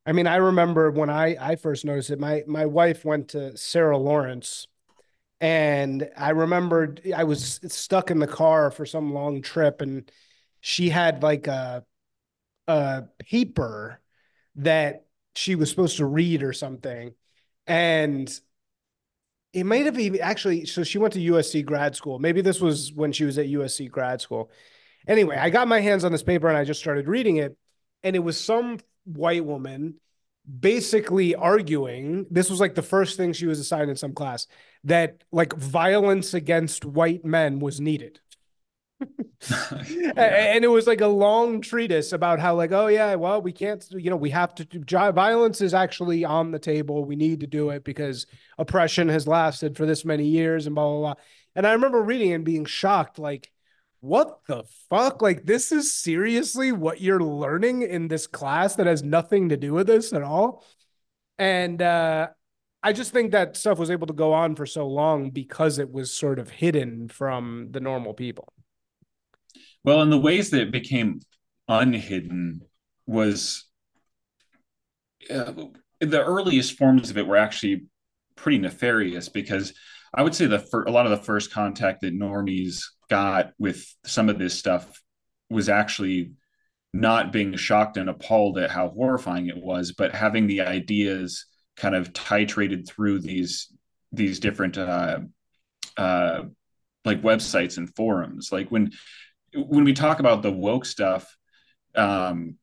I 0.06 0.12
mean, 0.14 0.26
I 0.26 0.38
remember 0.38 0.90
when 0.90 1.10
I 1.10 1.36
I 1.38 1.58
first 1.58 1.84
noticed 1.84 2.12
it. 2.12 2.20
My 2.22 2.44
my 2.48 2.66
wife 2.66 3.04
went 3.04 3.28
to 3.30 3.58
Sarah 3.58 3.98
Lawrence, 3.98 4.66
and 5.42 6.10
I 6.16 6.30
remembered 6.30 7.02
I 7.14 7.26
was 7.26 7.60
stuck 7.68 8.10
in 8.10 8.20
the 8.20 8.26
car 8.26 8.72
for 8.72 8.86
some 8.86 9.14
long 9.14 9.42
trip, 9.42 9.82
and 9.82 10.10
she 10.62 10.88
had 10.88 11.24
like 11.24 11.48
a 11.48 11.84
a 12.70 13.04
paper 13.20 14.00
that 14.56 15.08
she 15.40 15.56
was 15.56 15.70
supposed 15.70 15.98
to 15.98 16.06
read 16.06 16.44
or 16.44 16.52
something. 16.52 17.14
And 17.66 18.30
it 19.54 19.64
might 19.64 19.86
have 19.86 19.98
even 19.98 20.20
actually, 20.20 20.66
so 20.66 20.84
she 20.84 20.98
went 20.98 21.14
to 21.14 21.20
USC 21.20 21.66
grad 21.66 21.96
school. 21.96 22.20
Maybe 22.20 22.42
this 22.42 22.60
was 22.60 22.92
when 22.94 23.14
she 23.14 23.24
was 23.24 23.38
at 23.38 23.46
USC 23.48 23.90
grad 23.90 24.20
school. 24.20 24.52
Anyway, 25.08 25.38
I 25.38 25.50
got 25.50 25.70
my 25.70 25.80
hands 25.80 26.04
on 26.04 26.12
this 26.12 26.24
paper 26.24 26.50
and 26.50 26.58
I 26.58 26.66
just 26.66 26.82
started 26.82 27.08
reading 27.08 27.38
it. 27.38 27.58
And 28.04 28.18
it 28.18 28.20
was 28.20 28.40
some 28.40 28.80
white 29.06 29.46
woman 29.46 29.96
basically 30.60 31.36
arguing 31.36 32.26
this 32.32 32.50
was 32.50 32.60
like 32.60 32.74
the 32.74 32.82
first 32.82 33.18
thing 33.18 33.32
she 33.32 33.46
was 33.46 33.60
assigned 33.60 33.90
in 33.90 33.96
some 33.96 34.14
class 34.14 34.48
that 34.84 35.24
like 35.32 35.54
violence 35.56 36.34
against 36.34 36.86
white 36.86 37.24
men 37.24 37.60
was 37.60 37.80
needed 37.80 38.20
yeah. 39.90 40.12
and 40.18 40.66
it 40.66 40.70
was 40.70 40.86
like 40.86 41.02
a 41.02 41.08
long 41.08 41.62
treatise 41.62 42.12
about 42.12 42.40
how 42.40 42.56
like 42.56 42.72
oh 42.72 42.88
yeah 42.88 43.16
well 43.16 43.42
we 43.42 43.54
can't 43.54 43.86
you 43.92 44.10
know 44.10 44.16
we 44.18 44.30
have 44.30 44.54
to 44.54 44.66
do 44.66 44.80
violence 45.12 45.62
is 45.62 45.74
actually 45.74 46.26
on 46.26 46.52
the 46.52 46.60
table 46.60 47.06
we 47.06 47.16
need 47.16 47.40
to 47.40 47.48
do 47.48 47.70
it 47.70 47.84
because 47.84 48.26
oppression 48.58 49.08
has 49.08 49.28
lasted 49.28 49.78
for 49.78 49.86
this 49.86 50.04
many 50.04 50.26
years 50.26 50.66
and 50.66 50.76
blah 50.76 50.90
blah 50.90 51.00
blah 51.00 51.24
and 51.56 51.66
i 51.66 51.72
remember 51.72 52.02
reading 52.02 52.34
and 52.34 52.44
being 52.44 52.66
shocked 52.66 53.18
like 53.18 53.52
what 54.02 54.40
the 54.48 54.64
fuck 54.90 55.22
like 55.22 55.46
this 55.46 55.72
is 55.72 55.94
seriously 55.94 56.72
what 56.72 57.00
you're 57.00 57.24
learning 57.24 57.82
in 57.82 58.10
this 58.10 58.28
class 58.28 58.76
that 58.76 58.88
has 58.88 59.04
nothing 59.04 59.50
to 59.50 59.58
do 59.58 59.74
with 59.74 59.88
this 59.88 60.12
at 60.12 60.22
all 60.24 60.66
and 61.38 61.82
uh 61.82 62.28
I 62.82 62.94
just 62.94 63.12
think 63.12 63.32
that 63.32 63.58
stuff 63.58 63.78
was 63.78 63.92
able 63.92 64.08
to 64.08 64.14
go 64.14 64.32
on 64.32 64.56
for 64.56 64.66
so 64.66 64.88
long 64.88 65.32
because 65.32 65.80
it 65.80 65.92
was 65.92 66.14
sort 66.14 66.40
of 66.40 66.50
hidden 66.50 67.10
from 67.10 67.68
the 67.72 67.82
normal 67.82 68.14
people. 68.14 68.54
Well, 69.84 70.02
in 70.02 70.10
the 70.10 70.20
ways 70.20 70.50
that 70.50 70.62
it 70.62 70.72
became 70.72 71.22
unhidden 71.68 72.62
was 73.06 73.66
uh, 75.30 75.54
the 76.00 76.24
earliest 76.24 76.78
forms 76.78 77.10
of 77.10 77.18
it 77.18 77.28
were 77.28 77.38
actually 77.38 77.86
pretty 78.36 78.58
nefarious 78.58 79.30
because 79.30 79.74
I 80.14 80.24
would 80.24 80.36
say 80.36 80.48
the 80.48 80.60
fir- 80.60 80.86
a 80.86 80.92
lot 80.92 81.06
of 81.06 81.12
the 81.12 81.24
first 81.24 81.52
contact 81.52 82.02
that 82.02 82.18
normies 82.18 82.84
got 83.10 83.52
with 83.60 83.86
some 84.06 84.30
of 84.30 84.40
this 84.40 84.58
stuff 84.58 85.02
was 85.50 85.70
actually 85.70 86.34
not 86.94 87.32
being 87.32 87.56
shocked 87.56 87.98
and 87.98 88.10
appalled 88.10 88.58
at 88.58 88.72
how 88.72 88.90
horrifying 88.90 89.48
it 89.48 89.58
was, 89.58 89.92
but 89.92 90.16
having 90.16 90.48
the 90.48 90.62
ideas 90.62 91.46
kind 91.76 91.96
of 91.96 92.14
titrated 92.14 92.88
through 92.88 93.20
these 93.20 93.72
these 94.12 94.40
different 94.40 94.78
uh, 94.78 95.20
uh, 95.98 96.44
like 97.06 97.22
websites 97.22 97.78
and 97.78 97.94
forums. 97.96 98.52
Like 98.52 98.70
when 98.70 98.92
when 99.54 99.84
we 99.84 99.94
talk 99.94 100.20
about 100.20 100.42
the 100.42 100.52
woke 100.52 100.86
stuff, 100.86 101.36
um, 101.96 102.58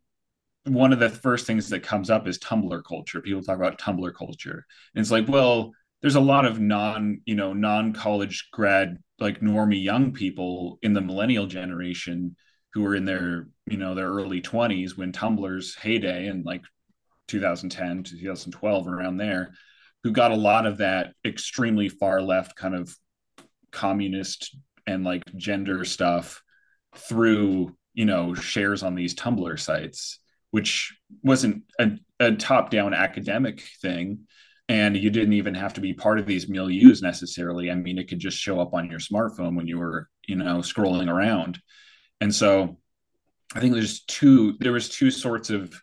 one 0.65 0.93
of 0.93 0.99
the 0.99 1.09
first 1.09 1.47
things 1.47 1.69
that 1.69 1.83
comes 1.83 2.11
up 2.11 2.27
is 2.27 2.39
Tumblr 2.39 2.83
culture. 2.85 3.21
People 3.21 3.43
talk 3.43 3.57
about 3.57 3.79
Tumblr 3.79 4.15
culture. 4.15 4.65
And 4.95 5.01
it's 5.01 5.11
like, 5.11 5.29
well, 5.29 5.73
there's 6.01 6.17
a 6.17 6.21
lot 6.21 6.45
of 6.45 6.61
non, 6.61 7.21
you 7.25 7.35
know, 7.35 7.53
non-college 7.53 8.49
grad, 8.53 8.99
like 9.19 9.41
normie 9.41 9.83
young 9.83 10.13
people 10.13 10.79
in 10.83 10.93
the 10.93 11.01
millennial 11.01 11.47
generation 11.47 12.37
who 12.73 12.83
were 12.83 12.95
in 12.95 13.05
their, 13.05 13.49
you 13.67 13.79
know, 13.79 13.95
their 13.95 14.09
early 14.09 14.43
20s 14.43 14.97
when 14.97 15.13
Tumblr's 15.13 15.75
heyday 15.77 16.27
and 16.27 16.45
like 16.45 16.63
2010 17.29 18.03
to 18.05 18.11
2012 18.19 18.89
around 18.89 19.17
there, 19.17 19.55
who 20.03 20.11
got 20.13 20.33
a 20.33 20.37
lot 20.37 20.67
of 20.67 20.79
that 20.79 21.15
extremely 21.25 21.89
far 21.89 22.21
left 22.21 22.57
kind 22.57 22.75
of 22.75 22.95
communist 23.73 24.57
and 24.87 25.05
like 25.05 25.23
gender 25.37 25.85
stuff 25.85 26.43
through 26.99 27.77
you 27.95 28.05
know 28.05 28.35
shares 28.35 28.83
on 28.83 28.95
these 28.95 29.15
tumblr 29.15 29.59
sites 29.59 30.19
which 30.51 30.97
wasn't 31.23 31.63
a, 31.79 31.91
a 32.21 32.33
top-down 32.33 32.95
academic 32.95 33.61
thing. 33.83 34.21
And 34.69 34.97
you 34.97 35.11
didn't 35.11 35.35
even 35.35 35.55
have 35.55 35.75
to 35.75 35.81
be 35.81 35.93
part 35.93 36.19
of 36.19 36.27
these 36.27 36.47
milieus 36.47 37.03
necessarily. 37.03 37.71
I 37.71 37.75
mean 37.75 37.99
it 37.99 38.09
could 38.09 38.19
just 38.19 38.39
show 38.39 38.59
up 38.59 38.73
on 38.73 38.91
your 38.91 38.99
smartphone 38.99 39.55
when 39.55 39.67
you 39.67 39.79
were 39.79 40.09
you 40.27 40.37
know 40.37 40.59
scrolling 40.59 41.09
around. 41.09 41.61
And 42.21 42.35
so 42.35 42.79
i 43.55 43.61
think 43.61 43.75
there's 43.75 44.01
two 44.05 44.55
there 44.59 44.73
was 44.73 44.89
two 44.89 45.11
sorts 45.11 45.51
of 45.51 45.81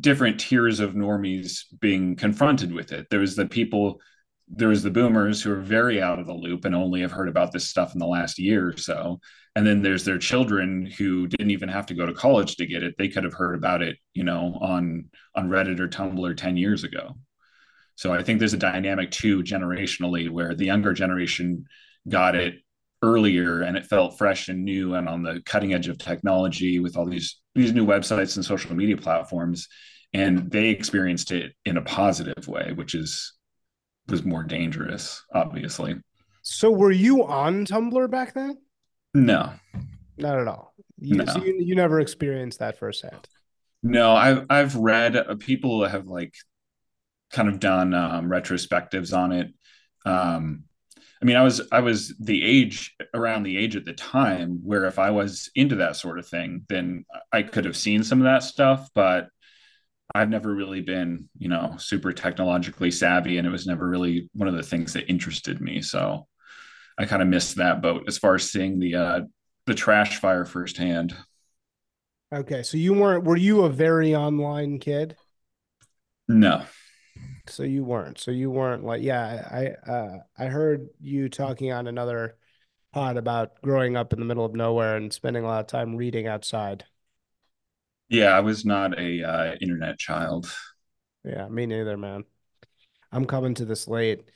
different 0.00 0.40
tiers 0.40 0.80
of 0.80 0.94
normies 0.94 1.64
being 1.80 2.16
confronted 2.16 2.72
with 2.72 2.92
it. 2.92 3.08
There 3.10 3.20
was 3.20 3.36
the 3.36 3.46
people, 3.46 4.00
there 4.48 4.68
was 4.68 4.82
the 4.82 4.90
boomers 4.90 5.42
who 5.42 5.52
are 5.52 5.60
very 5.60 6.00
out 6.00 6.18
of 6.18 6.26
the 6.26 6.32
loop 6.32 6.64
and 6.64 6.74
only 6.74 7.00
have 7.00 7.12
heard 7.12 7.28
about 7.28 7.52
this 7.52 7.68
stuff 7.68 7.94
in 7.94 7.98
the 7.98 8.06
last 8.06 8.38
year 8.38 8.68
or 8.68 8.76
so. 8.76 9.18
And 9.56 9.66
then 9.66 9.82
there's 9.82 10.04
their 10.04 10.18
children 10.18 10.86
who 10.86 11.26
didn't 11.26 11.50
even 11.50 11.68
have 11.68 11.86
to 11.86 11.94
go 11.94 12.06
to 12.06 12.12
college 12.12 12.56
to 12.56 12.66
get 12.66 12.82
it. 12.82 12.94
They 12.96 13.08
could 13.08 13.24
have 13.24 13.34
heard 13.34 13.56
about 13.56 13.82
it, 13.82 13.96
you 14.14 14.22
know, 14.22 14.58
on 14.60 15.10
on 15.34 15.48
Reddit 15.48 15.80
or 15.80 15.88
Tumblr 15.88 16.36
10 16.36 16.56
years 16.56 16.84
ago. 16.84 17.16
So 17.96 18.12
I 18.12 18.22
think 18.22 18.38
there's 18.38 18.52
a 18.52 18.58
dynamic 18.58 19.10
too 19.10 19.42
generationally 19.42 20.30
where 20.30 20.54
the 20.54 20.66
younger 20.66 20.92
generation 20.92 21.64
got 22.08 22.36
it 22.36 22.56
earlier 23.02 23.62
and 23.62 23.76
it 23.76 23.86
felt 23.86 24.18
fresh 24.18 24.48
and 24.48 24.64
new 24.64 24.94
and 24.94 25.08
on 25.08 25.22
the 25.22 25.42
cutting 25.44 25.74
edge 25.74 25.88
of 25.88 25.98
technology 25.98 26.78
with 26.78 26.96
all 26.96 27.06
these 27.06 27.40
these 27.54 27.72
new 27.72 27.86
websites 27.86 28.36
and 28.36 28.44
social 28.44 28.74
media 28.74 28.96
platforms 28.96 29.68
and 30.12 30.50
they 30.50 30.68
experienced 30.68 31.30
it 31.30 31.52
in 31.66 31.76
a 31.76 31.82
positive 31.82 32.48
way 32.48 32.72
which 32.74 32.94
is 32.94 33.35
was 34.08 34.24
more 34.24 34.42
dangerous 34.42 35.24
obviously. 35.32 35.96
So 36.42 36.70
were 36.70 36.92
you 36.92 37.24
on 37.26 37.66
tumblr 37.66 38.10
back 38.10 38.34
then? 38.34 38.58
No. 39.14 39.52
Not 40.16 40.38
at 40.38 40.48
all. 40.48 40.74
You, 40.98 41.16
No. 41.16 41.26
so 41.26 41.44
you, 41.44 41.56
you 41.60 41.74
never 41.74 42.00
experienced 42.00 42.60
that 42.60 42.78
firsthand? 42.78 43.28
No 43.82 44.14
i've 44.16 44.46
i've 44.50 44.74
read 44.74 45.16
uh, 45.16 45.34
people 45.36 45.84
have 45.84 46.06
like 46.06 46.34
kind 47.32 47.48
of 47.48 47.60
done 47.60 47.92
um, 47.94 48.28
retrospectives 48.28 49.16
on 49.16 49.32
it. 49.32 49.52
Um 50.04 50.64
I 51.20 51.24
mean, 51.24 51.36
I 51.36 51.42
was 51.42 51.62
I 51.72 51.80
was 51.80 52.14
the 52.20 52.44
age 52.44 52.94
around 53.14 53.42
the 53.44 53.56
age 53.56 53.74
at 53.74 53.86
the 53.86 53.94
time 53.94 54.60
where 54.62 54.84
if 54.84 54.98
I 54.98 55.10
was 55.10 55.50
into 55.54 55.76
that 55.76 55.96
sort 55.96 56.18
of 56.18 56.28
thing, 56.28 56.66
then 56.68 57.06
I 57.32 57.42
could 57.42 57.64
have 57.64 57.76
seen 57.76 58.04
some 58.04 58.18
of 58.20 58.24
that 58.24 58.42
stuff, 58.42 58.90
but 58.94 59.28
I've 60.16 60.30
never 60.30 60.54
really 60.54 60.80
been, 60.82 61.28
you 61.38 61.48
know, 61.48 61.76
super 61.78 62.12
technologically 62.12 62.90
savvy 62.90 63.38
and 63.38 63.46
it 63.46 63.50
was 63.50 63.66
never 63.66 63.88
really 63.88 64.30
one 64.34 64.48
of 64.48 64.54
the 64.54 64.62
things 64.62 64.92
that 64.94 65.08
interested 65.10 65.60
me. 65.60 65.82
So 65.82 66.26
I 66.98 67.06
kind 67.06 67.22
of 67.22 67.28
missed 67.28 67.56
that 67.56 67.82
boat 67.82 68.04
as 68.08 68.18
far 68.18 68.36
as 68.36 68.50
seeing 68.50 68.78
the 68.80 68.96
uh 68.96 69.20
the 69.66 69.74
trash 69.74 70.20
fire 70.20 70.44
firsthand. 70.44 71.16
okay 72.32 72.62
so 72.62 72.76
you 72.76 72.92
weren't 72.92 73.24
were 73.24 73.36
you 73.36 73.62
a 73.64 73.70
very 73.70 74.14
online 74.14 74.78
kid 74.78 75.16
No. 76.28 76.66
So 77.48 77.62
you 77.62 77.84
weren't. 77.84 78.18
So 78.18 78.30
you 78.30 78.50
weren't 78.50 78.84
like, 78.84 79.02
yeah, 79.02 79.48
I 79.86 79.90
uh 79.90 80.18
I 80.38 80.46
heard 80.46 80.88
you 81.00 81.28
talking 81.28 81.72
on 81.72 81.86
another 81.86 82.36
pod 82.92 83.16
about 83.16 83.60
growing 83.62 83.96
up 83.96 84.12
in 84.12 84.20
the 84.20 84.26
middle 84.26 84.44
of 84.44 84.54
nowhere 84.54 84.96
and 84.96 85.12
spending 85.12 85.44
a 85.44 85.48
lot 85.48 85.60
of 85.60 85.66
time 85.68 85.96
reading 85.96 86.26
outside. 86.26 86.86
Yeah, 88.08 88.36
I 88.36 88.40
was 88.40 88.64
not 88.64 88.98
a 88.98 89.22
uh 89.22 89.54
internet 89.60 89.98
child. 89.98 90.50
Yeah, 91.24 91.48
me 91.48 91.66
neither, 91.66 91.96
man. 91.96 92.24
I'm 93.12 93.26
coming 93.26 93.54
to 93.54 93.64
this 93.64 93.88
late. 93.88 94.30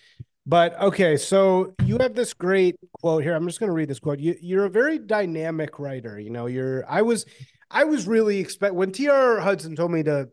But 0.47 0.81
okay, 0.81 1.17
so 1.17 1.75
you 1.85 1.99
have 2.01 2.15
this 2.15 2.35
great 2.35 2.77
quote 3.01 3.23
here. 3.23 3.35
I'm 3.35 3.47
just 3.47 3.61
going 3.61 3.69
to 3.69 3.75
read 3.75 3.89
this 3.89 4.01
quote. 4.01 4.19
You 4.19 4.35
you're 4.41 4.65
a 4.65 4.71
very 4.71 4.99
dynamic 4.99 5.79
writer, 5.79 6.19
you 6.19 6.31
know. 6.31 6.47
You're 6.47 6.85
I 6.91 7.03
was 7.03 7.27
I 7.71 7.85
was 7.85 8.07
really 8.09 8.39
expect 8.39 8.75
when 8.75 8.91
TR 8.93 9.41
Hudson 9.41 9.77
told 9.77 9.93
me 9.93 10.03
to 10.05 10.31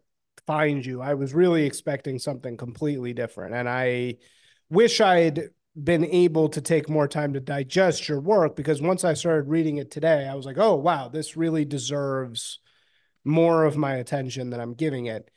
find 0.47 0.85
you, 0.85 1.01
I 1.01 1.13
was 1.13 1.33
really 1.33 1.65
expecting 1.65 2.19
something 2.19 2.57
completely 2.57 3.13
different. 3.13 3.53
And 3.53 3.67
I 3.67 4.15
wish 4.69 5.01
I'd 5.01 5.49
been 5.81 6.05
able 6.05 6.49
to 6.49 6.61
take 6.61 6.89
more 6.89 7.07
time 7.07 7.33
to 7.33 7.39
digest 7.39 8.07
your 8.07 8.19
work 8.21 8.55
because 8.55 8.81
once 8.81 9.03
I 9.03 9.13
started 9.13 9.49
reading 9.49 9.77
it 9.77 9.91
today, 9.91 10.27
I 10.27 10.35
was 10.35 10.45
like, 10.45 10.57
"Oh, 10.57 10.75
wow, 10.75 11.09
this 11.09 11.37
really 11.37 11.65
deserves 11.65 12.59
more 13.27 13.65
of 13.65 13.77
my 13.77 13.95
attention 13.95 14.49
than 14.49 14.59
I'm 14.59 14.73
giving 14.73 15.07
it." 15.07 15.29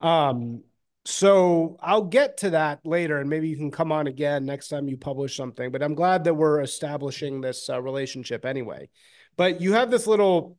Um, 0.00 0.62
so 1.04 1.76
I'll 1.80 2.04
get 2.04 2.38
to 2.38 2.50
that 2.50 2.80
later, 2.84 3.18
and 3.18 3.30
maybe 3.30 3.48
you 3.48 3.56
can 3.56 3.70
come 3.70 3.90
on 3.90 4.06
again 4.06 4.44
next 4.44 4.68
time 4.68 4.88
you 4.88 4.96
publish 4.96 5.36
something. 5.36 5.70
But 5.70 5.82
I'm 5.82 5.94
glad 5.94 6.24
that 6.24 6.34
we're 6.34 6.60
establishing 6.60 7.40
this 7.40 7.68
uh, 7.70 7.80
relationship 7.80 8.44
anyway. 8.44 8.90
But 9.36 9.60
you 9.60 9.72
have 9.72 9.90
this 9.90 10.06
little 10.06 10.58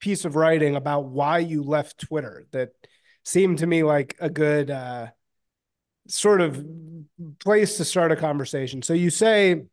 piece 0.00 0.24
of 0.24 0.36
writing 0.36 0.76
about 0.76 1.06
why 1.06 1.38
you 1.38 1.62
left 1.62 1.98
Twitter 1.98 2.46
that 2.52 2.70
seemed 3.24 3.58
to 3.58 3.66
me 3.66 3.82
like 3.82 4.16
a 4.20 4.30
good 4.30 4.70
uh, 4.70 5.08
sort 6.08 6.40
of 6.40 6.64
place 7.40 7.76
to 7.76 7.84
start 7.84 8.12
a 8.12 8.16
conversation. 8.16 8.82
So 8.82 8.94
you 8.94 9.10
say 9.10 9.64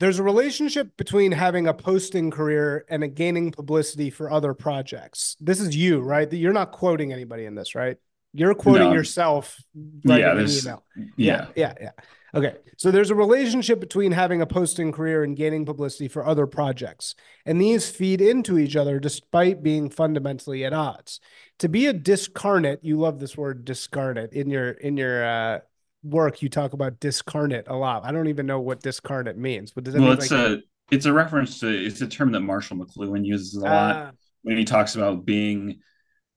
there's 0.00 0.18
a 0.18 0.22
relationship 0.22 0.96
between 0.96 1.32
having 1.32 1.66
a 1.66 1.74
posting 1.74 2.30
career 2.30 2.84
and 2.88 3.02
a 3.04 3.08
gaining 3.08 3.52
publicity 3.52 4.10
for 4.10 4.30
other 4.30 4.54
projects. 4.54 5.36
This 5.40 5.60
is 5.60 5.74
you, 5.76 6.00
right? 6.00 6.30
You're 6.32 6.52
not 6.52 6.72
quoting 6.72 7.12
anybody 7.12 7.44
in 7.44 7.54
this, 7.54 7.74
right? 7.74 7.96
You're 8.32 8.54
quoting 8.54 8.88
No. 8.88 8.92
yourself 8.94 9.56
Yeah, 10.02 10.32
an 10.32 10.48
email. 10.48 10.84
yeah. 11.16 11.46
Yeah, 11.54 11.74
yeah. 11.80 11.90
Okay. 12.34 12.56
So 12.76 12.90
there's 12.90 13.10
a 13.10 13.14
relationship 13.14 13.78
between 13.78 14.10
having 14.10 14.40
a 14.42 14.46
posting 14.46 14.90
career 14.90 15.22
and 15.22 15.36
gaining 15.36 15.64
publicity 15.64 16.08
for 16.08 16.26
other 16.26 16.48
projects. 16.48 17.14
And 17.46 17.60
these 17.60 17.88
feed 17.88 18.20
into 18.20 18.58
each 18.58 18.74
other 18.74 18.98
despite 18.98 19.62
being 19.62 19.88
fundamentally 19.88 20.64
at 20.64 20.72
odds. 20.72 21.20
To 21.60 21.68
be 21.68 21.86
a 21.86 21.92
discarnate, 21.92 22.80
you 22.82 22.98
love 22.98 23.20
this 23.20 23.36
word 23.36 23.64
discarnate 23.64 24.32
in 24.32 24.50
your 24.50 24.70
in 24.72 24.96
your 24.96 25.24
uh 25.24 25.60
work 26.04 26.42
you 26.42 26.48
talk 26.48 26.72
about 26.74 27.00
discarnate 27.00 27.66
a 27.68 27.76
lot. 27.76 28.04
I 28.04 28.12
don't 28.12 28.28
even 28.28 28.46
know 28.46 28.60
what 28.60 28.82
discarnate 28.82 29.36
means. 29.38 29.72
But 29.72 29.84
does 29.84 29.94
that 29.94 30.00
Well, 30.00 30.12
mean 30.12 30.16
it's 30.16 30.30
like 30.30 30.32
a 30.32 30.60
it's 30.90 31.06
a 31.06 31.12
reference 31.12 31.60
to 31.60 31.68
it's 31.68 32.00
a 32.00 32.06
term 32.06 32.32
that 32.32 32.40
Marshall 32.40 32.76
McLuhan 32.76 33.24
uses 33.24 33.54
a 33.54 33.66
lot. 33.66 33.96
Ah, 33.96 34.12
when 34.42 34.56
he 34.56 34.64
talks 34.64 34.96
about 34.96 35.24
being 35.24 35.80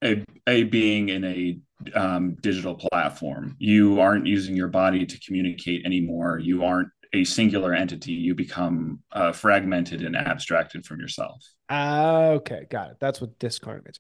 a 0.04 0.24
a 0.48 0.64
being 0.64 1.10
in 1.10 1.24
a 1.24 1.60
um, 1.96 2.36
digital 2.42 2.76
platform. 2.76 3.56
You 3.60 4.00
aren't 4.00 4.26
using 4.26 4.56
your 4.56 4.68
body 4.68 5.06
to 5.06 5.20
communicate 5.20 5.86
anymore. 5.86 6.40
You 6.40 6.64
aren't 6.64 6.90
a 7.14 7.24
singular 7.24 7.74
entity. 7.74 8.14
You 8.14 8.36
become 8.36 9.02
uh, 9.12 9.32
fragmented 9.32 10.04
and 10.04 10.16
abstracted 10.16 10.86
from 10.86 11.00
yourself. 11.00 11.44
Ah, 11.70 12.28
okay, 12.30 12.66
got 12.70 12.92
it. 12.92 12.98
That's 13.00 13.20
what 13.22 13.38
discarnate 13.40 13.86
means. 13.86 14.00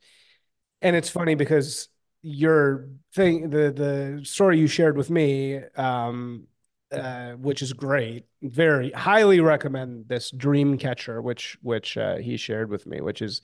And 0.81 0.95
it's 0.95 1.09
funny 1.09 1.35
because 1.35 1.89
your 2.27 2.89
thing, 3.15 3.49
the 3.49 3.71
the 3.71 4.25
story 4.25 4.59
you 4.59 4.67
shared 4.67 4.97
with 4.97 5.09
me, 5.09 5.59
um, 5.75 6.47
uh, 6.91 7.31
which 7.33 7.61
is 7.61 7.73
great, 7.73 8.25
very 8.41 8.91
highly 8.91 9.39
recommend 9.39 10.07
this 10.07 10.29
Dream 10.31 10.77
Catcher, 10.77 11.21
which 11.21 11.57
which 11.61 11.97
uh, 11.97 12.17
he 12.17 12.37
shared 12.37 12.69
with 12.69 12.85
me, 12.85 13.01
which 13.01 13.21
is 13.21 13.41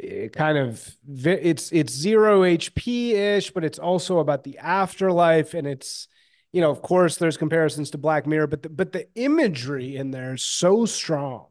eh, 0.00 0.28
kind 0.28 0.56
of 0.56 0.96
it's 1.08 1.72
it's 1.72 1.92
zero 1.92 2.42
HP 2.42 3.14
ish, 3.14 3.50
but 3.50 3.64
it's 3.64 3.78
also 3.78 4.18
about 4.18 4.44
the 4.44 4.58
afterlife, 4.58 5.54
and 5.54 5.66
it's 5.66 6.08
you 6.52 6.60
know, 6.60 6.70
of 6.70 6.80
course, 6.80 7.16
there's 7.16 7.36
comparisons 7.36 7.90
to 7.90 7.98
Black 7.98 8.26
Mirror, 8.26 8.46
but 8.46 8.62
the, 8.62 8.68
but 8.68 8.92
the 8.92 9.08
imagery 9.14 9.96
in 9.96 10.10
there 10.10 10.34
is 10.34 10.44
so 10.44 10.86
strong. 10.86 11.46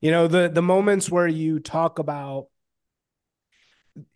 You 0.00 0.10
know, 0.10 0.26
the 0.26 0.50
the 0.52 0.60
moments 0.60 1.10
where 1.10 1.28
you 1.28 1.60
talk 1.60 1.98
about 1.98 2.48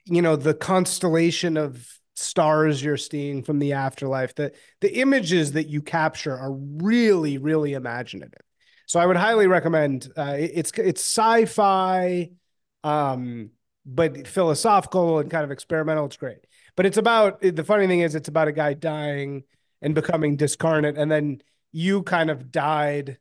you 0.07 0.23
know 0.23 0.37
the 0.37 0.55
constellation 0.55 1.57
of 1.57 1.87
stars 2.17 2.83
you're 2.83 2.97
seeing 2.97 3.43
from 3.45 3.61
the 3.61 3.73
afterlife 3.73 4.35
the 4.35 4.53
the 4.81 4.99
images 4.99 5.53
that 5.53 5.69
you 5.69 5.81
capture 5.81 6.37
are 6.37 6.53
really 6.53 7.39
really 7.39 7.75
imaginative. 7.75 8.41
So 8.87 8.99
i 9.01 9.07
would 9.07 9.17
highly 9.17 9.47
recommend 9.47 10.09
uh, 10.17 10.37
it- 10.39 10.53
it's 10.55 10.73
it's 10.79 11.01
sci-fi 11.03 12.31
um 12.85 13.51
but 13.91 14.27
philosophical 14.29 15.19
and 15.19 15.31
kind 15.31 15.45
of 15.45 15.51
experimental. 15.51 16.05
It's 16.05 16.19
great. 16.19 16.39
But 16.77 16.85
it's 16.85 16.99
about 16.99 17.41
the 17.41 17.65
funny 17.65 17.87
thing 17.87 18.01
is 18.01 18.15
it's 18.15 18.29
about 18.29 18.47
a 18.47 18.53
guy 18.53 18.75
dying 18.75 19.45
and 19.81 19.95
becoming 19.95 20.37
discarnate 20.37 20.99
and 20.99 21.11
then 21.11 21.41
you 21.73 22.03
kind 22.03 22.29
of 22.31 22.51
died 22.53 23.17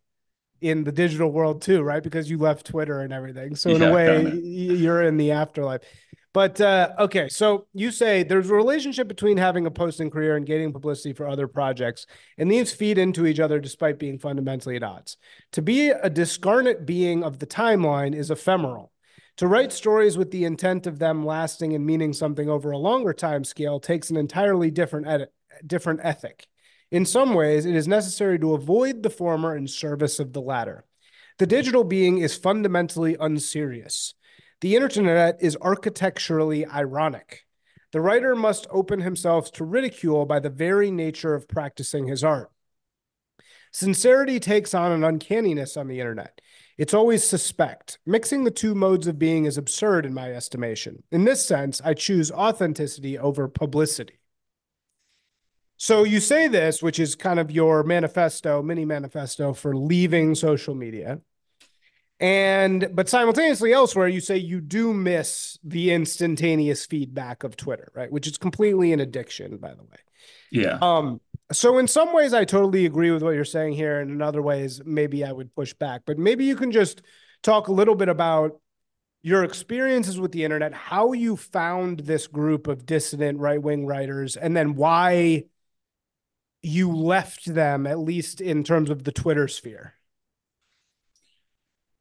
in 0.60 0.84
the 0.84 0.92
digital 0.92 1.32
world 1.32 1.62
too 1.62 1.82
right? 1.84 2.04
Because 2.04 2.30
you 2.30 2.38
left 2.38 2.66
twitter 2.66 3.00
and 3.02 3.14
everything. 3.14 3.56
So 3.56 3.76
in 3.76 3.82
Yeah, 3.82 3.90
a 3.90 3.94
way 3.94 4.24
you're 4.26 5.04
in 5.04 5.18
the 5.18 5.32
afterlife 5.32 5.82
but 6.34 6.60
uh, 6.62 6.94
okay, 7.00 7.30
so 7.30 7.68
you 7.74 7.92
say 7.92 8.24
there's 8.24 8.50
a 8.50 8.56
relationship 8.56 9.08
between 9.08 9.38
having 9.38 9.66
a 9.66 9.72
posting 9.72 10.10
career 10.10 10.36
and 10.36 10.46
gaining 10.46 10.74
publicity 10.74 11.14
for 11.14 11.28
other 11.28 11.48
projects, 11.48 12.06
and 12.38 12.52
these 12.52 12.74
feed 12.74 12.98
into 12.98 13.26
each 13.26 13.40
other 13.40 13.60
despite 13.60 13.98
being 13.98 14.20
fundamentally 14.20 14.76
at 14.76 14.84
odds. 14.84 15.18
To 15.54 15.62
be 15.62 15.90
a 15.90 16.10
discarnate 16.10 16.86
being 16.86 17.24
of 17.24 17.40
the 17.40 17.48
timeline 17.48 18.14
is 18.14 18.30
ephemeral. 18.30 18.92
To 19.38 19.48
write 19.48 19.72
stories 19.72 20.18
with 20.18 20.32
the 20.32 20.46
intent 20.46 20.88
of 20.88 21.00
them 21.00 21.26
lasting 21.26 21.74
and 21.74 21.86
meaning 21.86 22.12
something 22.12 22.50
over 22.50 22.72
a 22.72 22.78
longer 22.78 23.14
time 23.14 23.44
scale 23.44 23.80
takes 23.80 24.10
an 24.10 24.18
entirely 24.18 24.72
different 24.72 25.08
edit, 25.08 25.32
different 25.66 26.00
ethic. 26.04 26.48
In 26.90 27.06
some 27.06 27.34
ways, 27.34 27.66
it 27.66 27.76
is 27.76 27.88
necessary 27.88 28.40
to 28.40 28.54
avoid 28.54 29.04
the 29.04 29.10
former 29.10 29.56
in 29.56 29.68
service 29.68 30.20
of 30.20 30.34
the 30.34 30.42
latter. 30.42 30.86
The 31.38 31.46
digital 31.46 31.84
being 31.84 32.18
is 32.18 32.36
fundamentally 32.36 33.16
unserious. 33.20 34.16
The 34.62 34.76
internet 34.76 35.38
is 35.40 35.58
architecturally 35.62 36.66
ironic. 36.66 37.46
The 37.92 38.02
writer 38.02 38.36
must 38.36 38.68
open 38.72 39.02
himself 39.02 39.52
to 39.54 39.64
ridicule 39.64 40.26
by 40.26 40.40
the 40.40 40.50
very 40.50 40.90
nature 40.90 41.36
of 41.36 41.48
practicing 41.48 42.08
his 42.08 42.24
art. 42.24 42.52
Sincerity 43.72 44.40
takes 44.40 44.74
on 44.74 44.92
an 44.92 45.04
uncanniness 45.04 45.78
on 45.78 45.88
the 45.88 46.00
internet. 46.00 46.42
It's 46.78 46.94
always 46.94 47.24
suspect. 47.24 48.00
Mixing 48.06 48.44
the 48.44 48.52
two 48.52 48.74
modes 48.74 49.08
of 49.08 49.20
being 49.20 49.46
is 49.46 49.58
absurd 49.58 50.06
in 50.06 50.14
my 50.14 50.34
estimation. 50.34 51.04
In 51.12 51.26
this 51.26 51.46
sense, 51.46 51.82
I 51.84 51.94
choose 51.94 52.32
authenticity 52.32 53.18
over 53.18 53.48
publicity. 53.48 54.20
So 55.78 56.04
you 56.04 56.20
say 56.20 56.48
this, 56.48 56.82
which 56.82 57.00
is 57.00 57.14
kind 57.14 57.40
of 57.40 57.52
your 57.52 57.84
manifesto, 57.84 58.64
mini 58.64 58.86
manifesto 58.86 59.54
for 59.54 59.76
leaving 59.76 60.34
social 60.34 60.74
media. 60.74 61.22
And 62.20 62.90
but 62.94 63.10
simultaneously 63.10 63.74
elsewhere, 63.74 64.08
you 64.08 64.22
say 64.22 64.38
you 64.38 64.60
do 64.60 64.94
miss 64.94 65.60
the 65.64 65.92
instantaneous 65.92 66.86
feedback 66.86 67.44
of 67.44 67.56
Twitter, 67.56 67.92
right? 67.94 68.12
Which 68.12 68.28
is 68.28 68.38
completely 68.38 68.92
an 68.92 69.00
addiction, 69.00 69.58
by 69.58 69.76
the 69.76 69.84
way. 69.84 69.98
Yeah. 70.52 70.80
Um, 70.82 71.22
so 71.52 71.78
in 71.78 71.88
some 71.88 72.14
ways 72.14 72.34
I 72.34 72.44
totally 72.44 72.86
agree 72.86 73.12
with 73.12 73.22
what 73.22 73.36
you're 73.36 73.46
saying 73.46 73.74
here. 73.74 74.00
And 74.00 74.10
in 74.10 74.22
other 74.22 74.42
ways, 74.42 74.82
maybe 74.84 75.24
I 75.24 75.32
would 75.32 75.54
push 75.54 75.74
back. 75.74 76.02
But 76.06 76.18
maybe 76.18 76.46
you 76.46 76.56
can 76.56 76.72
just 76.72 77.04
talk 77.44 77.68
a 77.68 77.74
little 77.74 77.96
bit 77.96 78.10
about 78.10 78.60
your 79.22 79.44
experiences 79.44 80.20
with 80.20 80.32
the 80.32 80.44
internet, 80.44 80.74
how 80.74 81.14
you 81.14 81.36
found 81.36 82.02
this 82.02 82.28
group 82.28 82.68
of 82.68 82.86
dissident 82.86 83.40
right-wing 83.40 83.86
writers, 83.86 84.36
and 84.38 84.56
then 84.56 84.76
why 84.76 85.44
you 86.62 86.96
left 86.96 87.46
them, 87.46 87.86
at 87.86 88.00
least 88.00 88.42
in 88.42 88.64
terms 88.64 88.90
of 88.90 89.04
the 89.04 89.12
Twitter 89.12 89.48
sphere. 89.48 89.94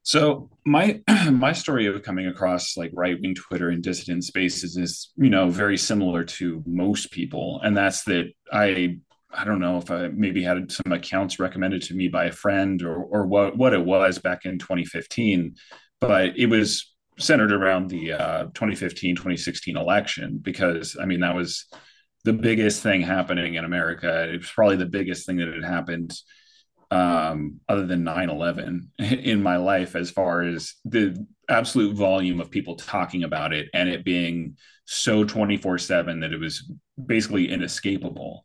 So 0.06 0.48
my 0.64 1.02
my 1.32 1.52
story 1.52 1.86
of 1.86 2.00
coming 2.04 2.28
across 2.28 2.76
like 2.76 2.92
right 2.94 3.20
wing 3.20 3.34
Twitter 3.34 3.70
and 3.70 3.82
dissident 3.82 4.22
spaces 4.22 4.76
is 4.76 5.10
you 5.16 5.28
know 5.28 5.50
very 5.50 5.76
similar 5.76 6.22
to 6.22 6.62
most 6.64 7.10
people, 7.10 7.60
and 7.64 7.76
that's 7.76 8.04
that 8.04 8.26
I 8.52 8.98
I 9.34 9.44
don't 9.44 9.58
know 9.58 9.78
if 9.78 9.90
I 9.90 10.06
maybe 10.06 10.44
had 10.44 10.70
some 10.70 10.92
accounts 10.92 11.40
recommended 11.40 11.82
to 11.82 11.94
me 11.94 12.06
by 12.06 12.26
a 12.26 12.32
friend 12.32 12.82
or 12.82 13.02
or 13.02 13.26
what 13.26 13.58
what 13.58 13.72
it 13.72 13.84
was 13.84 14.20
back 14.20 14.44
in 14.44 14.60
2015, 14.60 15.56
but 16.00 16.38
it 16.38 16.46
was 16.46 16.94
centered 17.18 17.50
around 17.50 17.88
the 17.88 18.12
uh, 18.12 18.44
2015 18.54 19.16
2016 19.16 19.76
election 19.76 20.38
because 20.40 20.96
I 21.00 21.06
mean 21.06 21.20
that 21.20 21.34
was 21.34 21.66
the 22.22 22.32
biggest 22.32 22.80
thing 22.80 23.02
happening 23.02 23.56
in 23.56 23.64
America. 23.64 24.32
It 24.32 24.36
was 24.36 24.50
probably 24.52 24.76
the 24.76 24.86
biggest 24.86 25.26
thing 25.26 25.38
that 25.38 25.48
had 25.48 25.64
happened 25.64 26.14
um, 26.90 27.60
other 27.68 27.86
than 27.86 28.04
9-11 28.04 28.88
in 28.98 29.42
my 29.42 29.56
life 29.56 29.96
as 29.96 30.10
far 30.10 30.42
as 30.42 30.74
the 30.84 31.26
absolute 31.48 31.94
volume 31.96 32.40
of 32.40 32.50
people 32.50 32.76
talking 32.76 33.24
about 33.24 33.52
it 33.52 33.68
and 33.74 33.88
it 33.88 34.04
being 34.04 34.56
so 34.84 35.24
24-7 35.24 36.20
that 36.20 36.32
it 36.32 36.40
was 36.40 36.70
basically 37.04 37.50
inescapable. 37.50 38.44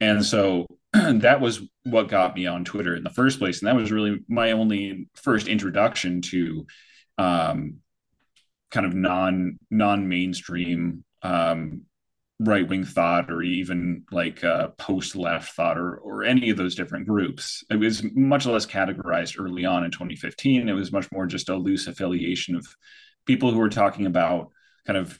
And 0.00 0.24
so 0.24 0.66
that 0.92 1.40
was 1.40 1.62
what 1.84 2.08
got 2.08 2.34
me 2.34 2.46
on 2.46 2.64
twitter 2.64 2.94
in 2.94 3.04
the 3.04 3.10
first 3.10 3.38
place. 3.38 3.60
And 3.60 3.68
that 3.68 3.76
was 3.76 3.92
really 3.92 4.20
my 4.28 4.52
only 4.52 5.08
first 5.14 5.48
introduction 5.48 6.22
to 6.22 6.66
um, 7.16 7.78
kind 8.70 8.86
of 8.86 8.94
non 8.94 9.58
non 9.70 10.08
mainstream 10.08 11.04
um, 11.22 11.82
right 12.40 12.68
wing 12.68 12.84
thought 12.84 13.30
or 13.30 13.42
even 13.42 14.04
like 14.12 14.44
uh, 14.44 14.68
post 14.78 15.16
left 15.16 15.54
thought 15.54 15.76
or 15.76 15.96
or 15.96 16.22
any 16.22 16.50
of 16.50 16.56
those 16.56 16.74
different 16.74 17.06
groups. 17.06 17.64
It 17.70 17.76
was 17.76 18.04
much 18.14 18.46
less 18.46 18.66
categorized 18.66 19.40
early 19.40 19.64
on 19.64 19.84
in 19.84 19.90
2015. 19.90 20.68
It 20.68 20.72
was 20.72 20.92
much 20.92 21.10
more 21.10 21.26
just 21.26 21.48
a 21.48 21.56
loose 21.56 21.86
affiliation 21.86 22.54
of 22.54 22.66
people 23.26 23.50
who 23.50 23.58
were 23.58 23.68
talking 23.68 24.06
about 24.06 24.50
kind 24.86 24.96
of 24.96 25.18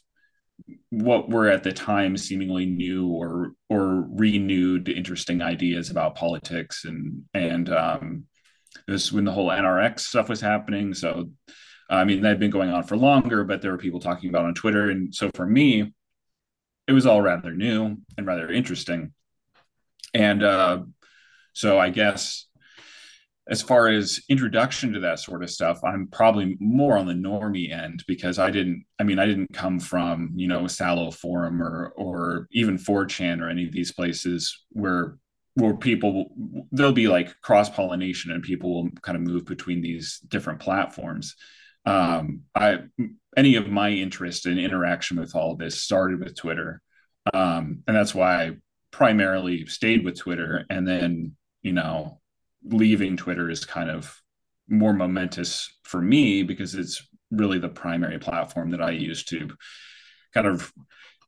what 0.90 1.28
were 1.28 1.48
at 1.48 1.62
the 1.62 1.72
time 1.72 2.16
seemingly 2.16 2.66
new 2.66 3.09
or 3.09 3.52
or 3.68 4.07
renewed 4.11 4.88
interesting 4.88 5.42
ideas 5.42 5.90
about 5.90 6.14
politics 6.14 6.85
and 6.85 7.24
and 7.35 7.68
um, 7.70 8.24
this 8.87 9.11
when 9.12 9.24
the 9.24 9.33
whole 9.33 9.48
NRX 9.48 10.00
stuff 10.00 10.28
was 10.28 10.40
happening. 10.40 10.94
So 10.94 11.31
I 11.90 12.04
mean 12.04 12.22
that 12.22 12.28
had 12.28 12.40
been 12.40 12.50
going 12.50 12.70
on 12.70 12.85
for 12.85 12.96
longer, 12.96 13.42
but 13.42 13.61
there 13.61 13.72
were 13.72 13.78
people 13.78 14.00
talking 14.00 14.31
about 14.31 14.44
on 14.44 14.54
Twitter, 14.54 14.90
and 14.90 15.12
so 15.12 15.31
for 15.35 15.46
me 15.46 15.92
it 16.88 16.92
was 16.92 17.07
all 17.07 17.20
rather 17.20 17.53
new 17.53 17.98
and 18.16 18.27
rather 18.27 18.51
interesting. 18.51 19.12
And 20.14 20.42
uh, 20.42 20.83
so 21.53 21.79
I 21.79 21.90
guess 21.90 22.46
as 23.48 23.62
far 23.62 23.88
as 23.88 24.20
introduction 24.29 24.94
to 24.94 25.01
that 25.01 25.18
sort 25.18 25.42
of 25.42 25.51
stuff, 25.51 25.81
I'm 25.85 26.09
probably 26.11 26.57
more 26.61 26.96
on 26.96 27.07
the 27.07 27.14
normie 27.14 27.72
end 27.72 28.05
because 28.07 28.38
I 28.38 28.51
didn't, 28.51 28.85
I 28.98 29.05
mean, 29.05 29.18
I 29.18 29.27
didn't 29.27 29.53
come 29.53 29.81
from, 29.81 30.33
you 30.35 30.48
know, 30.48 30.64
a 30.64 30.68
Sallow 30.68 31.11
Forum 31.11 31.62
or, 31.62 31.92
or 31.96 32.46
even 32.53 32.79
4chan 32.79 33.40
or 33.40 33.48
any 33.48 33.66
of 33.66 33.72
these 33.72 33.92
places 33.92 34.64
where, 34.70 35.18
where 35.55 35.74
people, 35.74 36.31
there'll 36.72 36.92
be 36.92 37.09
like 37.09 37.38
cross 37.42 37.68
pollination 37.68 38.33
and 38.33 38.42
people 38.42 38.74
will 38.74 38.90
kind 39.03 39.16
of 39.16 39.22
move 39.22 39.44
between 39.44 39.81
these 39.83 40.20
different 40.29 40.61
platforms. 40.61 41.35
Um, 41.87 42.42
I, 42.55 42.81
any 43.38 43.55
of 43.55 43.70
my 43.70 43.90
interest 43.90 44.46
and 44.46 44.59
in 44.59 44.64
interaction 44.64 45.18
with 45.18 45.37
all 45.37 45.55
this 45.55 45.81
started 45.81 46.18
with 46.18 46.37
Twitter. 46.37 46.83
Um, 47.33 47.85
and 47.87 47.96
that's 47.96 48.12
why 48.12 48.42
I 48.42 48.57
primarily 48.90 49.64
stayed 49.66 50.05
with 50.05 50.18
Twitter. 50.18 50.64
And 50.68 50.87
then, 50.87 51.37
you 51.62 51.72
know, 51.72 52.20
leaving 52.64 53.16
Twitter 53.16 53.48
is 53.48 53.64
kind 53.64 53.90
of 53.90 54.20
more 54.68 54.92
momentous 54.92 55.72
for 55.85 56.03
me 56.03 56.42
because 56.42 56.74
it's 56.74 57.01
really 57.31 57.61
the 57.61 57.68
primary 57.68 58.18
platform 58.18 58.72
that 58.72 58.83
I 58.83 58.90
use 58.90 59.24
to 59.27 59.51
kind 60.35 60.48
of 60.48 60.72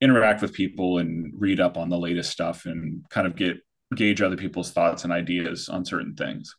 interact 0.00 0.42
with 0.42 0.52
people 0.52 0.98
and 0.98 1.32
read 1.36 1.60
up 1.60 1.76
on 1.76 1.90
the 1.90 1.98
latest 1.98 2.32
stuff 2.32 2.66
and 2.66 3.04
kind 3.08 3.28
of 3.28 3.36
get 3.36 3.58
gauge 3.94 4.20
other 4.20 4.36
people's 4.36 4.72
thoughts 4.72 5.04
and 5.04 5.12
ideas 5.12 5.68
on 5.68 5.84
certain 5.84 6.14
things. 6.16 6.56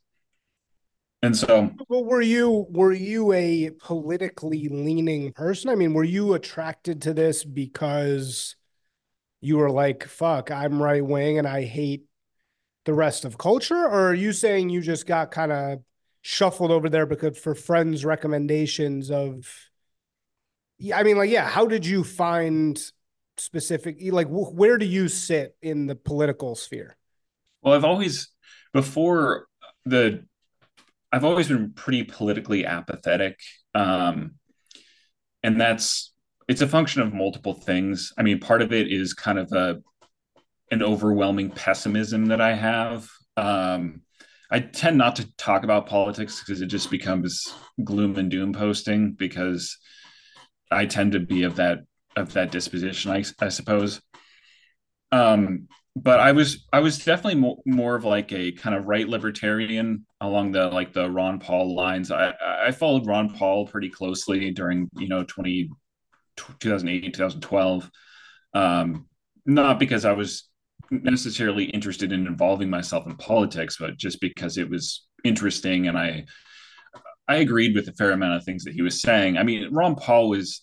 And 1.23 1.37
so, 1.37 1.71
well, 1.87 2.03
were 2.03 2.21
you 2.21 2.65
were 2.69 2.93
you 2.93 3.31
a 3.31 3.69
politically 3.79 4.67
leaning 4.69 5.31
person? 5.33 5.69
I 5.69 5.75
mean, 5.75 5.93
were 5.93 6.03
you 6.03 6.33
attracted 6.33 7.01
to 7.03 7.13
this 7.13 7.43
because 7.43 8.55
you 9.39 9.57
were 9.57 9.69
like, 9.69 10.03
"Fuck, 10.03 10.49
I'm 10.49 10.81
right 10.81 11.05
wing 11.05 11.37
and 11.37 11.47
I 11.47 11.63
hate 11.63 12.05
the 12.85 12.93
rest 12.93 13.23
of 13.23 13.37
culture," 13.37 13.75
or 13.75 14.09
are 14.09 14.13
you 14.15 14.33
saying 14.33 14.69
you 14.69 14.81
just 14.81 15.05
got 15.05 15.29
kind 15.29 15.51
of 15.51 15.79
shuffled 16.23 16.71
over 16.71 16.89
there 16.89 17.05
because 17.05 17.37
for 17.37 17.53
friends' 17.53 18.03
recommendations 18.03 19.11
of? 19.11 19.47
Yeah, 20.79 20.97
I 20.97 21.03
mean, 21.03 21.17
like, 21.17 21.29
yeah. 21.29 21.47
How 21.47 21.67
did 21.67 21.85
you 21.85 22.03
find 22.03 22.81
specific? 23.37 23.97
Like, 24.01 24.27
where 24.27 24.79
do 24.79 24.85
you 24.87 25.07
sit 25.07 25.55
in 25.61 25.85
the 25.85 25.95
political 25.95 26.55
sphere? 26.55 26.97
Well, 27.61 27.75
I've 27.75 27.85
always 27.85 28.29
before 28.73 29.45
the 29.85 30.25
I've 31.11 31.25
always 31.25 31.47
been 31.47 31.73
pretty 31.73 32.03
politically 32.03 32.65
apathetic. 32.65 33.39
Um, 33.73 34.35
and 35.43 35.59
that's 35.59 36.13
it's 36.47 36.61
a 36.61 36.67
function 36.67 37.01
of 37.01 37.13
multiple 37.13 37.53
things. 37.53 38.11
I 38.17 38.23
mean, 38.23 38.39
part 38.39 38.61
of 38.61 38.73
it 38.73 38.91
is 38.91 39.13
kind 39.13 39.39
of 39.39 39.51
a 39.51 39.81
an 40.71 40.81
overwhelming 40.81 41.49
pessimism 41.49 42.27
that 42.27 42.41
I 42.41 42.53
have. 42.53 43.09
Um, 43.37 44.01
I 44.49 44.59
tend 44.59 44.97
not 44.97 45.15
to 45.17 45.35
talk 45.37 45.63
about 45.63 45.87
politics 45.87 46.41
because 46.41 46.61
it 46.61 46.67
just 46.67 46.89
becomes 46.91 47.53
gloom 47.83 48.17
and 48.17 48.29
doom 48.29 48.53
posting 48.53 49.13
because 49.13 49.77
I 50.69 50.85
tend 50.85 51.13
to 51.13 51.19
be 51.19 51.43
of 51.43 51.57
that 51.57 51.79
of 52.15 52.33
that 52.33 52.51
disposition, 52.51 53.11
I, 53.11 53.23
I 53.39 53.49
suppose. 53.49 54.01
Um, 55.11 55.67
but 55.95 56.19
I 56.19 56.31
was 56.31 56.65
I 56.71 56.79
was 56.79 57.03
definitely 57.03 57.39
more, 57.39 57.57
more 57.65 57.95
of 57.95 58.05
like 58.05 58.31
a 58.31 58.51
kind 58.53 58.75
of 58.75 58.87
right 58.87 59.07
libertarian 59.07 60.05
along 60.21 60.53
the 60.53 60.67
like 60.67 60.93
the 60.93 61.09
Ron 61.09 61.39
Paul 61.39 61.75
lines. 61.75 62.11
I 62.11 62.33
I 62.41 62.71
followed 62.71 63.07
Ron 63.07 63.33
Paul 63.33 63.67
pretty 63.67 63.89
closely 63.89 64.51
during 64.51 64.89
you 64.97 65.09
know 65.09 65.23
20, 65.23 65.69
2008 66.37 67.13
2012. 67.13 67.91
Um, 68.53 69.07
not 69.45 69.79
because 69.79 70.05
I 70.05 70.13
was 70.13 70.49
necessarily 70.91 71.65
interested 71.65 72.11
in 72.11 72.27
involving 72.27 72.69
myself 72.69 73.05
in 73.05 73.15
politics, 73.15 73.77
but 73.79 73.97
just 73.97 74.21
because 74.21 74.57
it 74.57 74.69
was 74.69 75.07
interesting 75.23 75.87
and 75.87 75.97
I 75.97 76.25
I 77.27 77.35
agreed 77.35 77.75
with 77.75 77.87
a 77.87 77.93
fair 77.93 78.11
amount 78.11 78.35
of 78.35 78.43
things 78.43 78.63
that 78.63 78.73
he 78.73 78.81
was 78.81 79.01
saying. 79.01 79.37
I 79.37 79.43
mean, 79.43 79.73
Ron 79.73 79.95
Paul 79.95 80.29
was 80.29 80.61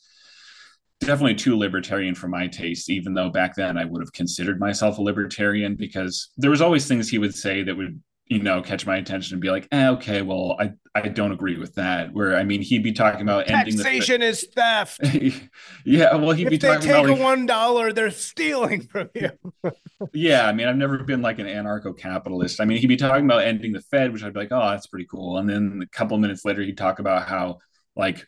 definitely 1.00 1.34
too 1.34 1.56
libertarian 1.56 2.14
for 2.14 2.28
my 2.28 2.46
taste 2.46 2.90
even 2.90 3.14
though 3.14 3.30
back 3.30 3.54
then 3.54 3.78
i 3.78 3.84
would 3.84 4.02
have 4.02 4.12
considered 4.12 4.58
myself 4.58 4.98
a 4.98 5.02
libertarian 5.02 5.74
because 5.76 6.30
there 6.36 6.50
was 6.50 6.60
always 6.60 6.86
things 6.86 7.08
he 7.08 7.18
would 7.18 7.34
say 7.34 7.62
that 7.62 7.76
would 7.76 8.00
you 8.28 8.42
know 8.42 8.60
catch 8.60 8.86
my 8.86 8.96
attention 8.96 9.34
and 9.34 9.40
be 9.40 9.50
like 9.50 9.66
eh, 9.72 9.88
okay 9.88 10.22
well 10.22 10.56
i 10.60 10.70
i 10.94 11.08
don't 11.08 11.32
agree 11.32 11.56
with 11.56 11.74
that. 11.76 12.12
Where 12.12 12.36
i 12.36 12.44
mean 12.44 12.60
he'd 12.60 12.82
be 12.82 12.92
talking 12.92 13.22
about 13.22 13.46
taxation 13.46 14.14
ending 14.16 14.20
the, 14.20 14.26
is 14.26 14.46
theft. 14.54 15.00
Yeah 15.84 16.14
well 16.16 16.32
he'd 16.32 16.44
if 16.46 16.50
be 16.50 16.56
they 16.58 16.68
talking 16.68 16.82
take 16.82 16.90
about 16.90 17.08
a 17.08 17.12
like, 17.12 17.22
one 17.22 17.46
dollar 17.46 17.92
they're 17.92 18.10
stealing 18.10 18.82
from 18.82 19.08
you. 19.14 19.30
Yeah 20.12 20.46
i 20.46 20.52
mean 20.52 20.68
i've 20.68 20.76
never 20.76 20.98
been 20.98 21.22
like 21.22 21.38
an 21.38 21.46
anarcho-capitalist. 21.46 22.60
I 22.60 22.64
mean 22.64 22.78
he'd 22.78 22.86
be 22.86 22.96
talking 22.96 23.24
about 23.24 23.42
ending 23.42 23.72
the 23.72 23.80
fed 23.80 24.12
which 24.12 24.22
i'd 24.22 24.34
be 24.34 24.40
like 24.40 24.52
oh 24.52 24.70
that's 24.70 24.86
pretty 24.86 25.06
cool. 25.06 25.38
And 25.38 25.48
then 25.48 25.80
a 25.82 25.86
couple 25.86 26.18
minutes 26.18 26.44
later 26.44 26.62
he'd 26.62 26.78
talk 26.78 26.98
about 26.98 27.26
how 27.28 27.58
like 27.96 28.26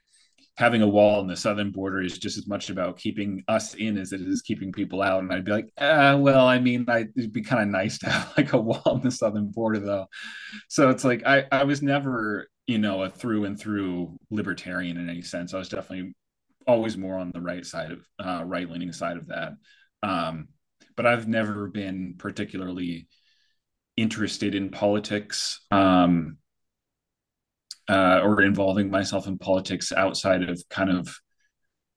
having 0.57 0.83
a 0.83 0.89
wall 0.89 1.21
on 1.21 1.27
the 1.27 1.37
southern 1.37 1.71
border 1.71 2.03
is 2.03 2.19
just 2.19 2.37
as 2.37 2.47
much 2.47 2.71
about 2.71 2.99
keeping 2.99 3.43
us 3.49 3.75
in 3.75 3.97
as 3.97 4.13
it 4.13 4.21
is 4.21 4.43
keeping 4.43 4.73
people 4.73 5.01
out. 5.01 5.23
And 5.23 5.33
I'd 5.33 5.45
be 5.45 5.53
like, 5.53 5.71
ah, 5.81 6.17
well, 6.17 6.47
I 6.47 6.59
mean, 6.59 6.85
I, 6.89 7.07
it'd 7.17 7.33
be 7.33 7.43
kind 7.43 7.63
of 7.63 7.69
nice 7.69 7.99
to 7.99 8.11
have 8.11 8.33
like 8.37 8.53
a 8.53 8.61
wall 8.61 8.83
on 8.85 9.01
the 9.01 9.11
southern 9.11 9.51
border, 9.51 9.81
though. 9.81 10.07
So 10.69 10.91
it's 10.91 11.05
like 11.05 11.27
I, 11.27 11.45
I 11.51 11.65
was 11.65 11.83
never 11.83 12.49
you 12.71 12.79
know, 12.79 13.03
a 13.03 13.11
through 13.11 13.47
and 13.47 13.59
through 13.59 14.17
libertarian 14.31 14.97
in 14.97 15.11
any 15.11 15.23
sense. 15.23 15.53
I 15.53 15.59
was 15.59 15.69
definitely 15.69 16.15
always 16.69 16.97
more 16.97 17.17
on 17.17 17.33
the 17.35 17.41
right 17.41 17.67
side 17.67 17.91
of 17.91 18.07
uh, 18.25 18.45
right 18.45 18.71
leaning 18.71 18.93
side 18.93 19.17
of 19.17 19.27
that. 19.27 19.55
Um, 20.05 20.51
but 20.97 21.05
I've 21.05 21.27
never 21.27 21.67
been 21.67 22.15
particularly 22.17 23.09
interested 23.97 24.55
in 24.55 24.71
politics 24.71 25.67
um, 25.73 26.37
uh, 27.91 28.21
or 28.25 28.43
involving 28.43 28.91
myself 28.91 29.27
in 29.27 29.39
politics 29.39 29.93
outside 29.93 30.43
of 30.49 30.57
kind 30.69 30.91
of 30.91 31.05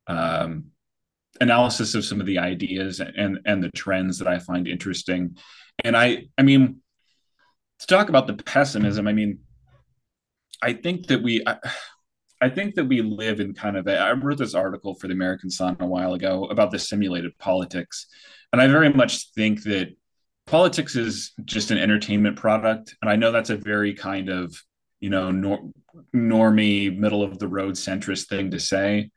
um, 0.07 0.65
analysis 1.39 1.95
of 1.95 2.03
some 2.03 2.19
of 2.21 2.27
the 2.27 2.39
ideas 2.39 2.99
and 2.99 3.39
and 3.45 3.63
the 3.63 3.71
trends 3.71 4.17
that 4.19 4.27
I 4.27 4.39
find 4.39 4.67
interesting. 4.67 5.37
And 5.83 5.95
I 5.95 6.07
I 6.37 6.43
mean 6.43 6.81
to 7.79 7.87
talk 7.87 8.09
about 8.09 8.27
the 8.27 8.35
pessimism, 8.55 9.07
I 9.07 9.13
mean 9.13 9.39
I 10.61 10.73
think 10.73 11.07
that 11.07 11.21
we 11.21 11.43
I, 11.45 11.57
I 12.41 12.49
think 12.49 12.75
that 12.75 12.85
we 12.85 13.01
live 13.01 13.39
in 13.39 13.53
kind 13.53 13.77
of 13.77 13.87
a, 13.87 13.97
I 13.97 14.11
wrote 14.11 14.37
this 14.37 14.53
article 14.53 14.95
for 14.95 15.07
the 15.07 15.13
American 15.13 15.49
Sun 15.49 15.77
a 15.79 15.85
while 15.85 16.13
ago 16.13 16.45
about 16.45 16.71
the 16.71 16.79
simulated 16.79 17.37
politics. 17.37 18.07
And 18.51 18.61
I 18.61 18.67
very 18.67 18.91
much 18.91 19.31
think 19.33 19.63
that 19.63 19.95
politics 20.45 20.97
is 20.97 21.31
just 21.45 21.71
an 21.71 21.77
entertainment 21.77 22.35
product. 22.35 22.95
And 23.01 23.09
I 23.09 23.15
know 23.15 23.31
that's 23.31 23.49
a 23.49 23.55
very 23.55 23.93
kind 23.93 24.27
of, 24.29 24.53
you 25.03 25.09
know, 25.09 25.31
nor- 25.31 25.69
normie, 26.15 26.97
middle 26.97 27.23
of 27.23 27.37
the 27.37 27.47
road 27.47 27.73
centrist 27.73 28.29
thing 28.29 28.51
to 28.51 28.59
say. 28.59 29.11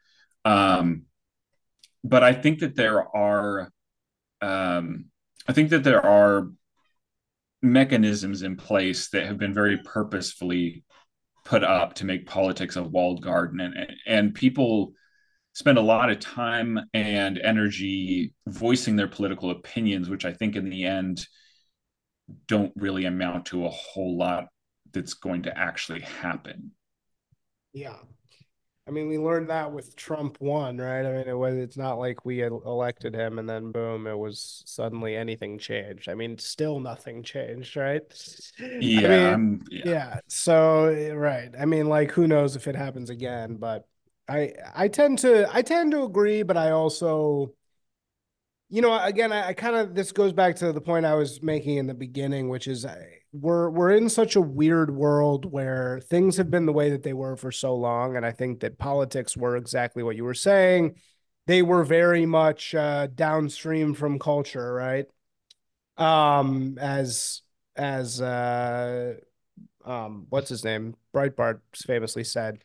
Um, 0.44 1.02
but 2.02 2.24
I 2.24 2.32
think 2.32 2.58
that 2.58 2.74
there 2.74 3.04
are, 3.16 3.70
um, 4.42 5.04
I 5.46 5.52
think 5.52 5.70
that 5.70 5.84
there 5.84 6.04
are 6.04 6.48
mechanisms 7.62 8.42
in 8.42 8.56
place 8.56 9.10
that 9.10 9.26
have 9.26 9.38
been 9.38 9.54
very 9.54 9.78
purposefully 9.78 10.82
put 11.44 11.62
up 11.62 11.94
to 11.94 12.04
make 12.04 12.26
politics 12.26 12.74
a 12.74 12.82
walled 12.82 13.22
garden 13.22 13.60
and 13.60 13.92
and 14.06 14.34
people 14.34 14.92
spend 15.52 15.78
a 15.78 15.80
lot 15.80 16.10
of 16.10 16.18
time 16.18 16.78
and 16.92 17.38
energy 17.38 18.34
voicing 18.48 18.96
their 18.96 19.08
political 19.08 19.50
opinions 19.50 20.08
which 20.08 20.24
i 20.24 20.32
think 20.32 20.54
in 20.54 20.68
the 20.68 20.84
end 20.84 21.26
don't 22.46 22.72
really 22.76 23.04
amount 23.04 23.46
to 23.46 23.64
a 23.64 23.70
whole 23.70 24.18
lot 24.18 24.46
that's 24.96 25.14
going 25.14 25.42
to 25.42 25.58
actually 25.58 26.00
happen 26.00 26.72
yeah 27.72 27.96
I 28.88 28.92
mean, 28.92 29.08
we 29.08 29.18
learned 29.18 29.50
that 29.50 29.72
with 29.72 29.96
Trump 29.96 30.36
one, 30.40 30.78
right? 30.78 31.04
I 31.04 31.10
mean, 31.10 31.26
it 31.26 31.36
was 31.36 31.56
it's 31.56 31.76
not 31.76 31.98
like 31.98 32.24
we 32.24 32.42
elected 32.42 33.14
him 33.14 33.40
and 33.40 33.48
then 33.48 33.72
boom, 33.72 34.06
it 34.06 34.16
was 34.16 34.62
suddenly 34.64 35.16
anything 35.16 35.58
changed. 35.58 36.08
I 36.08 36.14
mean, 36.14 36.38
still 36.38 36.78
nothing 36.78 37.24
changed, 37.24 37.76
right? 37.76 38.02
Yeah, 38.60 39.32
I 39.32 39.36
mean, 39.36 39.64
yeah. 39.70 39.82
yeah. 39.84 40.20
So 40.28 41.12
right. 41.14 41.50
I 41.58 41.64
mean, 41.64 41.88
like 41.88 42.12
who 42.12 42.28
knows 42.28 42.54
if 42.54 42.68
it 42.68 42.76
happens 42.76 43.10
again, 43.10 43.56
but 43.56 43.88
I 44.28 44.52
I 44.72 44.86
tend 44.86 45.18
to 45.20 45.48
I 45.52 45.62
tend 45.62 45.90
to 45.90 46.04
agree, 46.04 46.44
but 46.44 46.56
I 46.56 46.70
also 46.70 47.54
you 48.68 48.82
know, 48.82 49.00
again, 49.02 49.32
I, 49.32 49.48
I 49.48 49.52
kind 49.54 49.76
of 49.76 49.94
this 49.94 50.12
goes 50.12 50.32
back 50.32 50.56
to 50.56 50.72
the 50.72 50.80
point 50.80 51.06
I 51.06 51.14
was 51.14 51.42
making 51.42 51.78
in 51.78 51.86
the 51.86 51.94
beginning, 51.94 52.48
which 52.48 52.68
is 52.68 52.84
I, 52.84 53.15
we're 53.40 53.70
we're 53.70 53.92
in 53.92 54.08
such 54.08 54.36
a 54.36 54.40
weird 54.40 54.94
world 54.94 55.50
where 55.50 56.00
things 56.00 56.36
have 56.36 56.50
been 56.50 56.66
the 56.66 56.72
way 56.72 56.90
that 56.90 57.02
they 57.02 57.12
were 57.12 57.36
for 57.36 57.52
so 57.52 57.74
long, 57.74 58.16
and 58.16 58.24
I 58.24 58.32
think 58.32 58.60
that 58.60 58.78
politics 58.78 59.36
were 59.36 59.56
exactly 59.56 60.02
what 60.02 60.16
you 60.16 60.24
were 60.24 60.34
saying. 60.34 60.96
They 61.46 61.62
were 61.62 61.84
very 61.84 62.26
much 62.26 62.74
uh, 62.74 63.06
downstream 63.08 63.94
from 63.94 64.18
culture, 64.18 64.72
right? 64.72 65.06
Um, 65.96 66.78
as 66.80 67.42
as 67.76 68.20
uh, 68.20 69.14
um, 69.84 70.26
what's 70.30 70.48
his 70.48 70.64
name? 70.64 70.96
Breitbart 71.14 71.60
famously 71.74 72.24
said. 72.24 72.64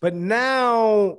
But 0.00 0.14
now 0.14 1.18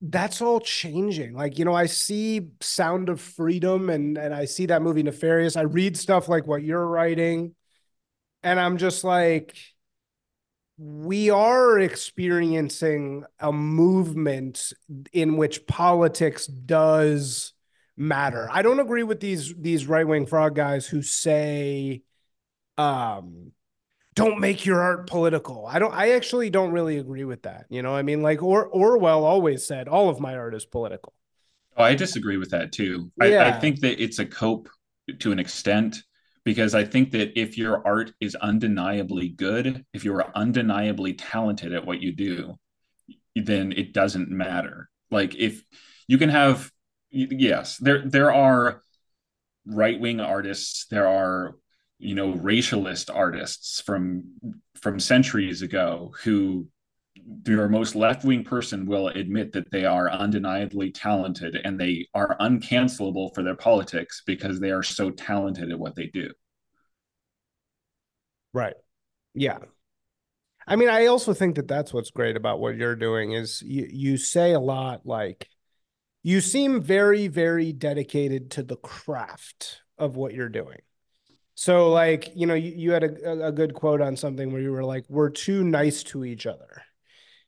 that's 0.00 0.42
all 0.42 0.60
changing. 0.60 1.34
Like, 1.34 1.58
you 1.58 1.64
know, 1.64 1.74
I 1.74 1.86
see 1.86 2.48
Sound 2.60 3.08
of 3.08 3.20
Freedom 3.20 3.88
and 3.88 4.18
and 4.18 4.34
I 4.34 4.44
see 4.44 4.66
that 4.66 4.82
movie 4.82 5.02
Nefarious. 5.02 5.56
I 5.56 5.62
read 5.62 5.96
stuff 5.96 6.28
like 6.28 6.46
what 6.46 6.62
you're 6.62 6.86
writing, 6.86 7.54
and 8.46 8.60
I'm 8.60 8.76
just 8.78 9.02
like, 9.02 9.56
we 10.78 11.30
are 11.30 11.80
experiencing 11.80 13.24
a 13.40 13.50
movement 13.50 14.72
in 15.12 15.36
which 15.36 15.66
politics 15.66 16.46
does 16.46 17.54
matter. 17.96 18.48
I 18.48 18.62
don't 18.62 18.78
agree 18.78 19.02
with 19.02 19.18
these 19.18 19.52
these 19.58 19.88
right-wing 19.88 20.26
frog 20.26 20.54
guys 20.54 20.86
who 20.86 21.02
say 21.02 22.02
um 22.78 23.50
don't 24.14 24.38
make 24.38 24.64
your 24.64 24.80
art 24.80 25.08
political. 25.08 25.66
I 25.66 25.80
don't 25.80 25.92
I 25.92 26.12
actually 26.12 26.48
don't 26.48 26.70
really 26.70 26.98
agree 26.98 27.24
with 27.24 27.42
that. 27.42 27.66
You 27.68 27.82
know, 27.82 27.96
I 27.96 28.02
mean 28.02 28.22
like 28.22 28.44
or 28.44 28.66
Orwell 28.66 29.24
always 29.24 29.66
said 29.66 29.88
all 29.88 30.08
of 30.08 30.20
my 30.20 30.36
art 30.36 30.54
is 30.54 30.64
political. 30.64 31.14
Oh, 31.76 31.82
I 31.82 31.96
disagree 31.96 32.36
with 32.36 32.50
that 32.50 32.70
too. 32.70 33.10
Yeah. 33.20 33.42
I, 33.42 33.56
I 33.56 33.60
think 33.60 33.80
that 33.80 34.00
it's 34.00 34.20
a 34.20 34.26
cope 34.26 34.68
to 35.18 35.32
an 35.32 35.40
extent 35.40 36.04
because 36.46 36.76
I 36.76 36.84
think 36.84 37.10
that 37.10 37.36
if 37.38 37.58
your 37.58 37.84
art 37.84 38.12
is 38.20 38.36
undeniably 38.36 39.28
good, 39.28 39.84
if 39.92 40.04
you're 40.04 40.30
undeniably 40.36 41.12
talented 41.12 41.74
at 41.74 41.84
what 41.84 42.00
you 42.00 42.12
do, 42.12 42.54
then 43.34 43.72
it 43.72 43.92
doesn't 43.92 44.30
matter. 44.30 44.88
Like 45.10 45.34
if 45.34 45.64
you 46.06 46.18
can 46.18 46.28
have 46.28 46.70
yes, 47.10 47.78
there 47.78 48.08
there 48.08 48.32
are 48.32 48.80
right-wing 49.66 50.20
artists, 50.20 50.86
there 50.88 51.08
are 51.08 51.56
you 51.98 52.14
know 52.14 52.32
racialist 52.32 53.10
artists 53.12 53.80
from 53.80 54.36
from 54.80 55.00
centuries 55.00 55.62
ago 55.62 56.14
who 56.22 56.68
your 57.46 57.68
most 57.68 57.94
left-wing 57.94 58.44
person 58.44 58.86
will 58.86 59.08
admit 59.08 59.52
that 59.52 59.70
they 59.70 59.84
are 59.84 60.10
undeniably 60.10 60.90
talented 60.92 61.58
and 61.64 61.78
they 61.78 62.06
are 62.14 62.36
uncancelable 62.40 63.34
for 63.34 63.42
their 63.42 63.56
politics 63.56 64.22
because 64.26 64.60
they 64.60 64.70
are 64.70 64.82
so 64.82 65.10
talented 65.10 65.70
at 65.70 65.78
what 65.78 65.94
they 65.96 66.06
do. 66.06 66.30
Right. 68.52 68.74
Yeah. 69.34 69.58
I 70.68 70.74
mean 70.74 70.88
i 70.88 71.06
also 71.06 71.32
think 71.32 71.54
that 71.56 71.68
that's 71.68 71.92
what's 71.92 72.10
great 72.10 72.36
about 72.36 72.58
what 72.58 72.76
you're 72.76 72.96
doing 72.96 73.32
is 73.32 73.62
you 73.62 73.86
you 73.88 74.16
say 74.16 74.52
a 74.52 74.58
lot 74.58 75.06
like 75.06 75.48
you 76.24 76.40
seem 76.40 76.80
very 76.80 77.28
very 77.28 77.72
dedicated 77.72 78.50
to 78.52 78.64
the 78.64 78.76
craft 78.76 79.82
of 79.98 80.16
what 80.16 80.34
you're 80.34 80.48
doing. 80.48 80.80
So 81.54 81.90
like, 81.90 82.32
you 82.34 82.46
know, 82.46 82.54
you, 82.54 82.72
you 82.72 82.90
had 82.92 83.04
a, 83.04 83.46
a 83.46 83.52
good 83.52 83.74
quote 83.74 84.00
on 84.00 84.16
something 84.16 84.52
where 84.52 84.60
you 84.60 84.72
were 84.72 84.84
like, 84.84 85.06
we're 85.08 85.30
too 85.30 85.64
nice 85.64 86.02
to 86.04 86.24
each 86.24 86.46
other, 86.46 86.82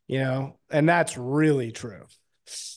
you 0.08 0.18
know, 0.18 0.56
and 0.70 0.88
that's 0.88 1.16
really 1.16 1.70
true. 1.70 2.04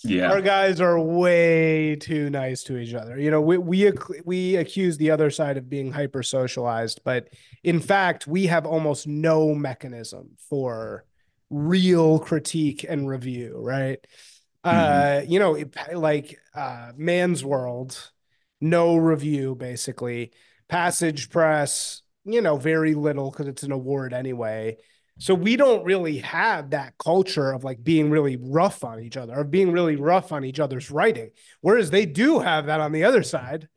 Yeah. 0.03 0.31
Our 0.31 0.41
guys 0.41 0.81
are 0.81 0.99
way 0.99 1.95
too 1.95 2.29
nice 2.29 2.63
to 2.63 2.77
each 2.77 2.93
other. 2.93 3.17
You 3.17 3.31
know, 3.31 3.41
we 3.41 3.57
we 3.57 3.91
we 4.25 4.55
accuse 4.57 4.97
the 4.97 5.11
other 5.11 5.29
side 5.29 5.57
of 5.57 5.69
being 5.69 5.93
hyper 5.93 6.23
socialized, 6.23 7.01
but 7.05 7.29
in 7.63 7.79
fact, 7.79 8.27
we 8.27 8.47
have 8.47 8.65
almost 8.65 9.07
no 9.07 9.55
mechanism 9.55 10.31
for 10.49 11.05
real 11.49 12.19
critique 12.19 12.85
and 12.87 13.07
review, 13.07 13.57
right? 13.57 14.05
Mm-hmm. 14.65 15.21
Uh, 15.21 15.21
you 15.25 15.39
know, 15.39 15.63
like 15.93 16.37
uh 16.53 16.91
Man's 16.97 17.45
World, 17.45 18.11
no 18.59 18.97
review 18.97 19.55
basically 19.55 20.33
passage 20.67 21.29
press, 21.29 22.01
you 22.25 22.41
know, 22.41 22.57
very 22.57 22.93
little 22.93 23.31
because 23.31 23.47
it's 23.47 23.63
an 23.63 23.71
award 23.71 24.13
anyway. 24.13 24.77
So 25.21 25.35
we 25.35 25.55
don't 25.55 25.85
really 25.85 26.17
have 26.17 26.71
that 26.71 26.97
culture 26.97 27.51
of 27.51 27.63
like 27.63 27.83
being 27.83 28.09
really 28.09 28.37
rough 28.37 28.83
on 28.83 28.99
each 28.99 29.17
other, 29.17 29.35
of 29.35 29.51
being 29.51 29.71
really 29.71 29.95
rough 29.95 30.31
on 30.31 30.43
each 30.43 30.59
other's 30.59 30.89
writing. 30.89 31.29
Whereas 31.61 31.91
they 31.91 32.07
do 32.07 32.39
have 32.39 32.65
that 32.65 32.81
on 32.81 32.91
the 32.91 33.03
other 33.03 33.21
side. 33.21 33.67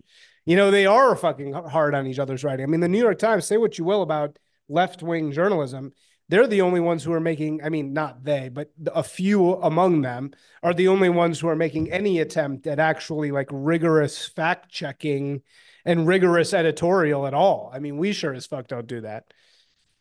You 0.46 0.56
know, 0.56 0.70
they 0.70 0.86
are 0.86 1.14
fucking 1.14 1.52
hard 1.52 1.94
on 1.94 2.06
each 2.06 2.18
other's 2.18 2.44
writing. 2.44 2.64
I 2.64 2.66
mean, 2.66 2.80
the 2.80 2.88
New 2.88 3.02
York 3.02 3.18
Times, 3.18 3.44
say 3.44 3.58
what 3.58 3.76
you 3.76 3.84
will 3.84 4.00
about 4.00 4.38
left 4.70 5.02
wing 5.02 5.32
journalism, 5.32 5.92
they're 6.30 6.46
the 6.46 6.62
only 6.62 6.80
ones 6.80 7.04
who 7.04 7.12
are 7.12 7.20
making, 7.20 7.62
I 7.62 7.68
mean, 7.68 7.92
not 7.92 8.24
they, 8.24 8.48
but 8.48 8.70
a 8.94 9.02
few 9.02 9.56
among 9.56 10.00
them 10.00 10.32
are 10.62 10.72
the 10.72 10.88
only 10.88 11.10
ones 11.10 11.40
who 11.40 11.48
are 11.48 11.56
making 11.56 11.92
any 11.92 12.20
attempt 12.20 12.66
at 12.66 12.78
actually 12.78 13.32
like 13.32 13.50
rigorous 13.52 14.26
fact 14.26 14.70
checking 14.70 15.42
and 15.84 16.06
rigorous 16.06 16.54
editorial 16.54 17.26
at 17.26 17.34
all. 17.34 17.70
I 17.70 17.80
mean, 17.80 17.98
we 17.98 18.14
sure 18.14 18.32
as 18.32 18.46
fuck 18.46 18.68
don't 18.68 18.86
do 18.86 19.02
that. 19.02 19.26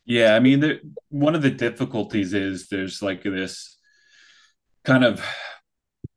Yeah, 0.06 0.36
I 0.36 0.40
mean, 0.40 0.60
the, 0.60 0.80
one 1.10 1.36
of 1.36 1.42
the 1.42 1.52
difficulties 1.52 2.34
is 2.34 2.68
there's 2.68 3.02
like 3.02 3.24
this 3.24 3.78
kind 4.84 5.04
of 5.04 5.24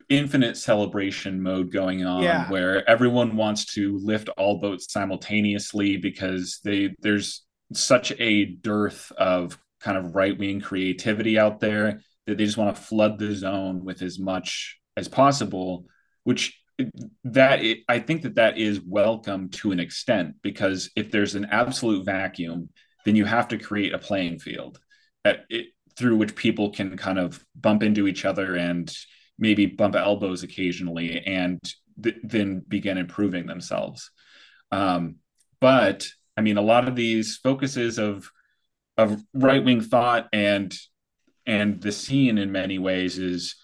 infinite 0.08 0.56
celebration 0.56 1.42
mode 1.42 1.72
going 1.72 2.04
on 2.04 2.22
yeah. 2.22 2.48
where 2.48 2.88
everyone 2.88 3.36
wants 3.36 3.74
to 3.74 3.98
lift 3.98 4.28
all 4.30 4.60
boats 4.60 4.92
simultaneously 4.92 5.96
because 5.96 6.60
they 6.64 6.94
there's 7.00 7.44
such 7.72 8.12
a 8.20 8.44
dearth 8.44 9.10
of 9.18 9.58
kind 9.80 9.98
of 9.98 10.14
right-wing 10.14 10.60
creativity 10.60 11.38
out 11.38 11.58
there 11.58 12.00
that 12.26 12.38
they 12.38 12.44
just 12.44 12.56
want 12.56 12.74
to 12.74 12.80
flood 12.80 13.18
the 13.18 13.34
zone 13.34 13.84
with 13.84 14.00
as 14.02 14.18
much 14.18 14.78
as 14.96 15.08
possible 15.08 15.86
which 16.22 16.60
that 17.24 17.64
it, 17.64 17.78
I 17.88 18.00
think 18.00 18.22
that 18.22 18.34
that 18.34 18.58
is 18.58 18.80
welcome 18.80 19.48
to 19.50 19.72
an 19.72 19.80
extent 19.80 20.36
because 20.42 20.90
if 20.96 21.10
there's 21.10 21.34
an 21.34 21.46
absolute 21.46 22.04
vacuum, 22.04 22.68
then 23.06 23.16
you 23.16 23.24
have 23.24 23.48
to 23.48 23.56
create 23.56 23.94
a 23.94 23.98
playing 23.98 24.40
field. 24.40 24.78
It, 25.24 25.68
through 25.96 26.16
which 26.16 26.36
people 26.36 26.70
can 26.70 26.96
kind 26.96 27.18
of 27.18 27.42
bump 27.54 27.82
into 27.82 28.06
each 28.06 28.24
other 28.24 28.54
and 28.54 28.94
maybe 29.38 29.66
bump 29.66 29.96
elbows 29.96 30.42
occasionally 30.42 31.20
and 31.26 31.58
th- 32.02 32.16
then 32.22 32.62
begin 32.68 32.98
improving 32.98 33.46
themselves. 33.46 34.10
Um, 34.70 35.16
but 35.60 36.06
I 36.36 36.42
mean, 36.42 36.58
a 36.58 36.62
lot 36.62 36.86
of 36.86 36.96
these 36.96 37.38
focuses 37.38 37.98
of 37.98 38.30
of 38.98 39.22
right 39.34 39.64
wing 39.64 39.80
thought 39.80 40.28
and 40.32 40.76
and 41.46 41.80
the 41.80 41.92
scene 41.92 42.38
in 42.38 42.50
many 42.50 42.78
ways 42.78 43.18
is 43.18 43.56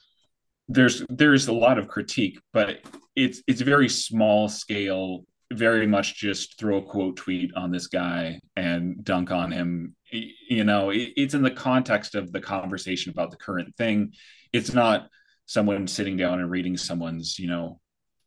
there's 0.68 1.04
there's 1.08 1.48
a 1.48 1.52
lot 1.52 1.78
of 1.78 1.88
critique, 1.88 2.40
but 2.52 2.78
it's 3.14 3.42
it's 3.46 3.60
very 3.60 3.88
small 3.88 4.48
scale, 4.48 5.26
very 5.52 5.86
much 5.86 6.16
just 6.16 6.58
throw 6.58 6.78
a 6.78 6.82
quote 6.82 7.16
tweet 7.16 7.52
on 7.54 7.70
this 7.70 7.86
guy 7.86 8.40
and 8.56 9.04
dunk 9.04 9.30
on 9.30 9.50
him. 9.52 9.96
You 10.10 10.64
know, 10.64 10.90
it's 10.92 11.34
in 11.34 11.42
the 11.42 11.50
context 11.50 12.14
of 12.14 12.32
the 12.32 12.40
conversation 12.40 13.10
about 13.10 13.30
the 13.30 13.36
current 13.36 13.76
thing. 13.76 14.12
It's 14.52 14.72
not 14.72 15.08
someone 15.46 15.86
sitting 15.86 16.16
down 16.16 16.40
and 16.40 16.50
reading 16.50 16.76
someone's 16.76 17.38
you 17.38 17.48
know 17.48 17.80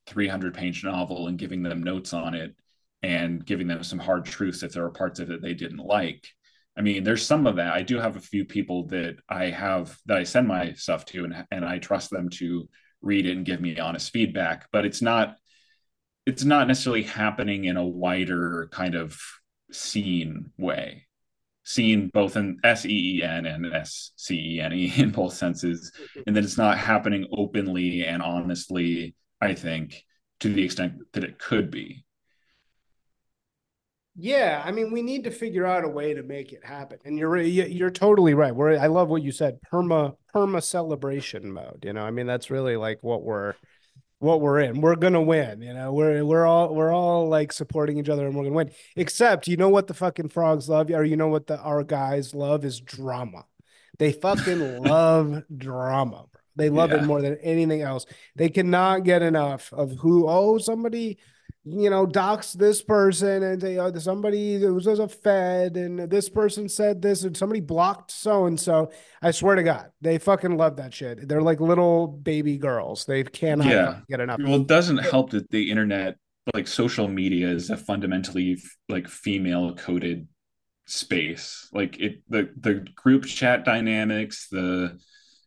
300 0.07 0.53
page 0.53 0.83
novel 0.83 1.27
and 1.27 1.37
giving 1.37 1.63
them 1.63 1.83
notes 1.83 2.13
on 2.13 2.35
it 2.35 2.55
and 3.01 3.45
giving 3.45 3.67
them 3.67 3.83
some 3.83 3.99
hard 3.99 4.25
truths 4.25 4.63
if 4.63 4.73
there 4.73 4.85
are 4.85 4.91
parts 4.91 5.19
of 5.19 5.29
it 5.29 5.41
they 5.41 5.53
didn't 5.53 5.77
like. 5.77 6.27
I 6.77 6.81
mean, 6.81 7.03
there's 7.03 7.25
some 7.25 7.47
of 7.47 7.55
that. 7.55 7.73
I 7.73 7.83
do 7.83 7.99
have 7.99 8.17
a 8.17 8.21
few 8.21 8.45
people 8.45 8.87
that 8.87 9.15
I 9.29 9.45
have 9.45 9.97
that 10.07 10.17
I 10.17 10.23
send 10.23 10.47
my 10.47 10.73
stuff 10.73 11.05
to 11.05 11.23
and 11.23 11.45
and 11.51 11.65
I 11.65 11.79
trust 11.79 12.09
them 12.09 12.29
to 12.31 12.67
read 13.01 13.25
it 13.25 13.37
and 13.37 13.45
give 13.45 13.61
me 13.61 13.79
honest 13.79 14.11
feedback, 14.11 14.67
but 14.71 14.85
it's 14.85 15.01
not 15.01 15.37
it's 16.25 16.43
not 16.43 16.67
necessarily 16.67 17.03
happening 17.03 17.65
in 17.65 17.77
a 17.77 17.85
wider 17.85 18.67
kind 18.71 18.95
of 18.95 19.19
scene 19.71 20.51
way. 20.57 21.07
Seen 21.63 22.09
both 22.13 22.35
in 22.35 22.59
S 22.63 22.85
E 22.85 23.19
E 23.19 23.23
N 23.23 23.45
and 23.45 23.65
S 23.73 24.11
C 24.15 24.55
E 24.55 24.61
N 24.61 24.73
E 24.73 24.93
in 24.97 25.11
both 25.11 25.33
senses, 25.33 25.91
mm-hmm. 25.95 26.21
and 26.27 26.35
that 26.35 26.43
it's 26.43 26.57
not 26.57 26.77
happening 26.77 27.27
openly 27.31 28.05
and 28.05 28.21
honestly, 28.21 29.15
I 29.41 29.55
think, 29.55 30.03
to 30.41 30.53
the 30.53 30.63
extent 30.63 30.93
that 31.13 31.23
it 31.23 31.39
could 31.39 31.71
be. 31.71 32.05
Yeah, 34.17 34.63
I 34.63 34.71
mean, 34.71 34.91
we 34.91 35.01
need 35.01 35.25
to 35.25 35.31
figure 35.31 35.65
out 35.65 35.83
a 35.83 35.89
way 35.89 36.13
to 36.13 36.23
make 36.23 36.53
it 36.53 36.63
happen. 36.63 36.99
And 37.03 37.17
you're 37.17 37.35
you're 37.37 37.89
totally 37.89 38.33
right. 38.33 38.55
We're 38.55 38.77
I 38.77 38.87
love 38.87 39.09
what 39.09 39.23
you 39.23 39.31
said, 39.31 39.57
perma 39.71 40.15
perma 40.33 40.63
celebration 40.63 41.51
mode. 41.51 41.83
You 41.83 41.93
know, 41.93 42.03
I 42.03 42.11
mean, 42.11 42.25
that's 42.25 42.49
really 42.49 42.77
like 42.77 42.99
what 43.01 43.23
we're 43.23 43.55
what 44.19 44.41
we're 44.41 44.59
in. 44.59 44.81
We're 44.81 44.95
gonna 44.95 45.21
win. 45.21 45.61
You 45.61 45.73
know, 45.73 45.93
we're 45.93 46.23
we're 46.23 46.45
all 46.45 46.73
we're 46.73 46.93
all 46.93 47.27
like 47.27 47.51
supporting 47.51 47.97
each 47.97 48.09
other, 48.09 48.25
and 48.25 48.35
we're 48.35 48.43
gonna 48.43 48.55
win. 48.55 48.71
Except, 48.95 49.47
you 49.47 49.57
know 49.57 49.69
what 49.69 49.87
the 49.87 49.93
fucking 49.93 50.29
frogs 50.29 50.69
love, 50.69 50.89
or 50.89 51.03
you 51.03 51.17
know 51.17 51.27
what 51.27 51.47
the 51.47 51.59
our 51.59 51.83
guys 51.83 52.33
love 52.33 52.65
is 52.65 52.79
drama. 52.79 53.45
They 53.99 54.11
fucking 54.11 54.83
love 54.83 55.43
drama. 55.55 56.25
Bro. 56.31 56.41
They 56.57 56.69
love 56.69 56.91
yeah. 56.91 56.97
it 56.97 57.03
more 57.03 57.21
than 57.21 57.37
anything 57.41 57.81
else. 57.81 58.05
They 58.35 58.49
cannot 58.49 59.03
get 59.03 59.21
enough 59.21 59.73
of 59.73 59.91
who. 59.99 60.27
Oh, 60.27 60.57
somebody 60.57 61.17
you 61.67 61.89
know, 61.89 62.05
dox 62.05 62.53
this 62.53 62.83
person 62.83 63.41
and 63.41 63.59
say, 63.59 63.79
oh, 63.79 63.91
somebody 63.97 64.63
was 64.67 64.85
a 64.85 65.07
Fed 65.07 65.77
and 65.77 65.99
this 66.11 66.29
person 66.29 66.69
said 66.69 67.01
this 67.01 67.23
and 67.23 67.35
somebody 67.35 67.59
blocked 67.59 68.11
so 68.11 68.45
and 68.45 68.59
so. 68.59 68.91
I 69.21 69.31
swear 69.31 69.55
to 69.55 69.63
God, 69.63 69.89
they 69.99 70.19
fucking 70.19 70.57
love 70.57 70.75
that 70.77 70.93
shit. 70.93 71.27
They're 71.27 71.41
like 71.41 71.59
little 71.59 72.07
baby 72.07 72.59
girls. 72.59 73.05
They 73.05 73.23
cannot 73.23 73.67
yeah. 73.67 73.99
get 74.07 74.19
enough. 74.19 74.39
Well, 74.39 74.61
it 74.61 74.67
doesn't 74.67 74.99
help 74.99 75.31
that 75.31 75.49
the 75.49 75.71
internet, 75.71 76.17
like 76.53 76.67
social 76.67 77.07
media, 77.07 77.49
is 77.49 77.71
a 77.71 77.77
fundamentally 77.77 78.61
like 78.87 79.07
female 79.07 79.73
coded 79.73 80.27
space. 80.85 81.67
Like 81.73 81.99
it, 81.99 82.21
the 82.29 82.51
the 82.59 82.85
group 82.93 83.25
chat 83.25 83.65
dynamics, 83.65 84.49
the 84.51 84.99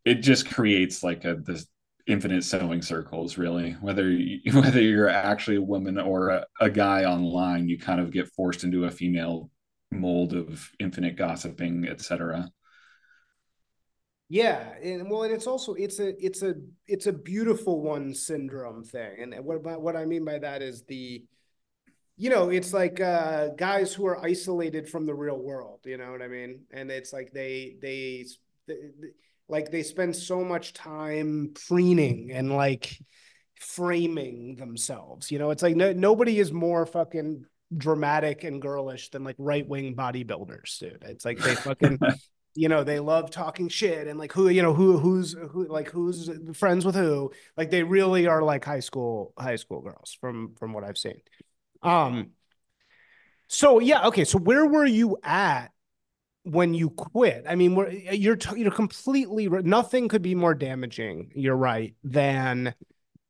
it 0.05 0.17
just 0.17 0.51
creates 0.51 1.05
like 1.05 1.25
a 1.25 1.37
this 1.37 1.67
infinite 2.09 2.43
sewing 2.43 2.83
circles 2.83 3.39
really. 3.39 3.73
Whether 3.81 4.11
you, 4.11 4.41
whether 4.61 4.81
you're 4.81 5.09
actually 5.09 5.57
a 5.57 5.63
woman 5.63 5.99
or 5.99 6.31
a, 6.31 6.47
a, 6.61 6.71
guy 6.71 7.05
online 7.05 7.69
you 7.69 7.79
kind 7.79 8.01
of 8.01 8.11
get 8.11 8.29
forced 8.29 8.65
into 8.65 8.87
a 8.87 8.91
female 8.91 9.51
mold 9.91 10.35
of 10.35 10.71
infinite 10.79 11.17
gossiping 11.17 11.87
etc 11.89 12.51
yeah 14.29 14.75
and 14.83 15.11
well 15.11 15.23
and 15.23 15.33
it's 15.33 15.47
also 15.47 15.73
it's 15.75 15.99
a 15.99 16.13
it's 16.23 16.43
a 16.43 16.55
it's 16.87 17.07
a 17.07 17.13
beautiful 17.13 17.81
one 17.81 18.13
syndrome 18.13 18.85
thing 18.85 19.23
and 19.23 19.45
what 19.45 19.57
about 19.57 19.81
what 19.81 19.97
i 19.97 20.05
mean 20.05 20.27
by 20.27 20.39
that 20.39 20.61
is 20.61 20.83
the 20.85 21.25
you 22.19 22.29
know 22.29 22.51
it's 22.51 22.75
like 22.75 23.01
uh 23.01 23.49
guys 23.57 23.95
who 23.95 24.07
are 24.07 24.23
isolated 24.23 24.87
from 24.87 25.07
the 25.07 25.15
real 25.15 25.39
world 25.39 25.81
you 25.87 25.97
know 25.97 26.11
what 26.11 26.21
i 26.21 26.29
mean? 26.29 26.61
And 26.71 26.91
it's 26.91 27.13
like 27.13 27.33
they 27.33 27.77
they, 27.81 28.27
they 28.67 28.77
like 29.49 29.71
they 29.71 29.83
spend 29.83 30.15
so 30.15 30.45
much 30.45 30.73
time 30.73 31.53
preening 31.67 32.31
and 32.33 32.55
like 32.55 32.99
framing 33.61 34.57
themselves. 34.57 35.31
You 35.31 35.39
know, 35.39 35.51
it's 35.51 35.63
like 35.63 35.77
no, 35.77 35.93
nobody 35.93 36.39
is 36.39 36.53
more 36.53 36.87
fucking 36.87 37.45
dramatic 37.77 38.45
and 38.45 38.63
girlish 38.63 39.11
than 39.11 39.25
like 39.25 39.37
right 39.39 39.67
wing 39.67 39.95
bodybuilders, 39.95 40.79
dude. 40.79 41.05
It's 41.07 41.25
like 41.25 41.39
they 41.39 41.55
fucking. 41.55 41.99
you 42.55 42.69
know 42.69 42.83
they 42.83 42.99
love 42.99 43.31
talking 43.31 43.69
shit 43.69 44.09
and 44.09 44.19
like 44.19 44.33
who 44.33 44.49
you 44.49 44.63
know 44.63 44.75
who 44.75 44.99
who's 44.99 45.37
who 45.51 45.69
like 45.69 45.91
who's 45.91 46.29
friends 46.55 46.85
with 46.85 46.97
who 46.97 47.31
like 47.57 47.71
they 47.71 47.85
really 47.85 48.27
are 48.27 48.43
like 48.43 48.65
high 48.65 48.81
school 48.81 49.33
high 49.39 49.55
school 49.55 49.81
girls 49.81 50.17
from 50.21 50.55
from 50.59 50.73
what 50.73 50.83
i've 50.83 50.99
seen 50.99 51.21
um 51.83 52.31
so 53.47 53.79
yeah 53.79 54.09
okay 54.09 54.25
so 54.25 54.39
where 54.39 54.67
were 54.67 54.85
you 54.85 55.17
at 55.23 55.71
when 56.51 56.75
you 56.75 56.91
quit. 56.91 57.45
I 57.49 57.55
mean, 57.55 57.75
we're, 57.75 57.89
eh, 57.89 58.13
you're 58.13 58.37
t- 58.37 58.61
you're 58.61 58.71
completely 58.71 59.49
nothing 59.49 60.09
could 60.09 60.23
be 60.23 60.35
more 60.35 60.55
damaging. 60.55 61.33
You're 61.35 61.57
right 61.57 61.95
than 62.05 62.75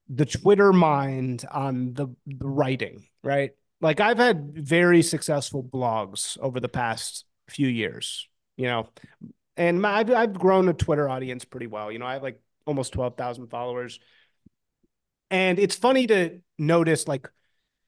the 0.09 0.27
Twitter 0.27 0.73
mind 0.73 1.45
on 1.51 1.95
the, 1.95 2.09
the 2.27 2.47
writing, 2.47 3.07
right? 3.23 3.51
Like 3.81 4.01
I've 4.01 4.19
had 4.19 4.55
very 4.55 5.03
successful 5.03 5.63
blogs 5.63 6.39
over 6.39 6.61
the 6.61 6.69
past 6.69 7.25
few 7.49 7.69
years, 7.69 8.29
you 8.57 8.67
know, 8.67 8.89
and 9.57 9.81
my, 9.83 9.93
I've 9.93 10.11
I've 10.11 10.39
grown 10.39 10.69
a 10.69 10.75
Twitter 10.75 11.09
audience 11.09 11.45
pretty 11.45 11.67
well. 11.67 11.91
You 11.91 11.99
know, 11.99 12.07
I 12.07 12.15
have 12.15 12.23
like 12.23 12.41
almost 12.67 12.93
twelve 12.93 13.17
thousand 13.17 13.49
followers, 13.49 14.01
and 15.31 15.59
it's 15.59 15.77
funny 15.77 16.07
to 16.07 16.41
notice 16.59 17.07
like 17.09 17.29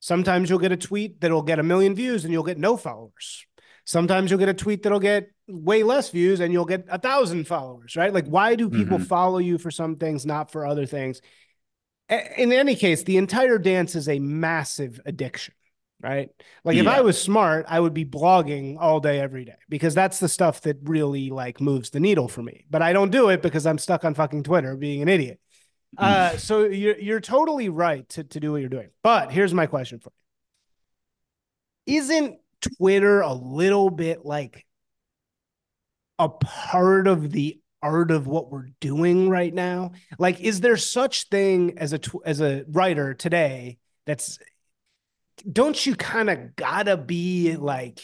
sometimes 0.00 0.50
you'll 0.50 0.58
get 0.58 0.72
a 0.72 0.76
tweet 0.76 1.20
that'll 1.20 1.42
get 1.42 1.58
a 1.58 1.62
million 1.62 1.94
views 1.94 2.24
and 2.24 2.32
you'll 2.32 2.42
get 2.42 2.58
no 2.58 2.76
followers 2.76 3.46
Sometimes 3.84 4.30
you'll 4.30 4.40
get 4.40 4.48
a 4.48 4.54
tweet 4.54 4.82
that'll 4.82 5.00
get 5.00 5.30
way 5.48 5.82
less 5.82 6.10
views 6.10 6.40
and 6.40 6.52
you'll 6.52 6.64
get 6.64 6.86
a 6.88 6.98
thousand 6.98 7.46
followers, 7.46 7.96
right? 7.96 8.12
Like, 8.12 8.26
why 8.26 8.54
do 8.54 8.70
people 8.70 8.98
mm-hmm. 8.98 9.06
follow 9.06 9.38
you 9.38 9.58
for 9.58 9.70
some 9.70 9.96
things, 9.96 10.24
not 10.24 10.50
for 10.50 10.66
other 10.66 10.86
things? 10.86 11.20
In 12.08 12.52
any 12.52 12.74
case, 12.74 13.02
the 13.02 13.16
entire 13.16 13.58
dance 13.58 13.94
is 13.94 14.08
a 14.08 14.18
massive 14.18 15.00
addiction, 15.06 15.54
right? 16.00 16.28
Like, 16.64 16.76
yeah. 16.76 16.82
if 16.82 16.88
I 16.88 17.00
was 17.02 17.20
smart, 17.20 17.66
I 17.68 17.78
would 17.78 17.94
be 17.94 18.04
blogging 18.04 18.76
all 18.80 19.00
day, 19.00 19.20
every 19.20 19.44
day, 19.44 19.56
because 19.68 19.94
that's 19.94 20.18
the 20.18 20.28
stuff 20.28 20.62
that 20.62 20.78
really 20.82 21.30
like 21.30 21.60
moves 21.60 21.90
the 21.90 22.00
needle 22.00 22.28
for 22.28 22.42
me. 22.42 22.64
But 22.68 22.82
I 22.82 22.92
don't 22.92 23.10
do 23.10 23.28
it 23.28 23.42
because 23.42 23.66
I'm 23.66 23.78
stuck 23.78 24.04
on 24.04 24.14
fucking 24.14 24.42
Twitter 24.42 24.76
being 24.76 25.02
an 25.02 25.08
idiot. 25.08 25.40
Mm. 25.98 26.04
Uh, 26.04 26.36
so 26.38 26.64
you're 26.64 26.98
you're 26.98 27.20
totally 27.20 27.68
right 27.68 28.08
to, 28.10 28.24
to 28.24 28.40
do 28.40 28.52
what 28.52 28.60
you're 28.60 28.68
doing. 28.68 28.90
But 29.02 29.32
here's 29.32 29.54
my 29.54 29.66
question 29.66 29.98
for 29.98 30.12
you. 31.86 31.98
Isn't 31.98 32.38
Twitter 32.60 33.20
a 33.20 33.32
little 33.32 33.90
bit 33.90 34.24
like 34.24 34.66
a 36.18 36.28
part 36.28 37.06
of 37.06 37.30
the 37.30 37.60
art 37.82 38.10
of 38.10 38.26
what 38.26 38.50
we're 38.50 38.68
doing 38.80 39.28
right 39.28 39.52
now? 39.52 39.92
Like, 40.18 40.40
is 40.40 40.60
there 40.60 40.76
such 40.76 41.28
thing 41.28 41.78
as 41.78 41.92
a 41.92 42.00
as 42.24 42.40
a 42.40 42.64
writer 42.68 43.14
today 43.14 43.78
that's 44.06 44.38
don't 45.50 45.86
you 45.86 45.94
kind 45.96 46.28
of 46.28 46.56
gotta 46.56 46.96
be 46.96 47.56
like 47.56 48.00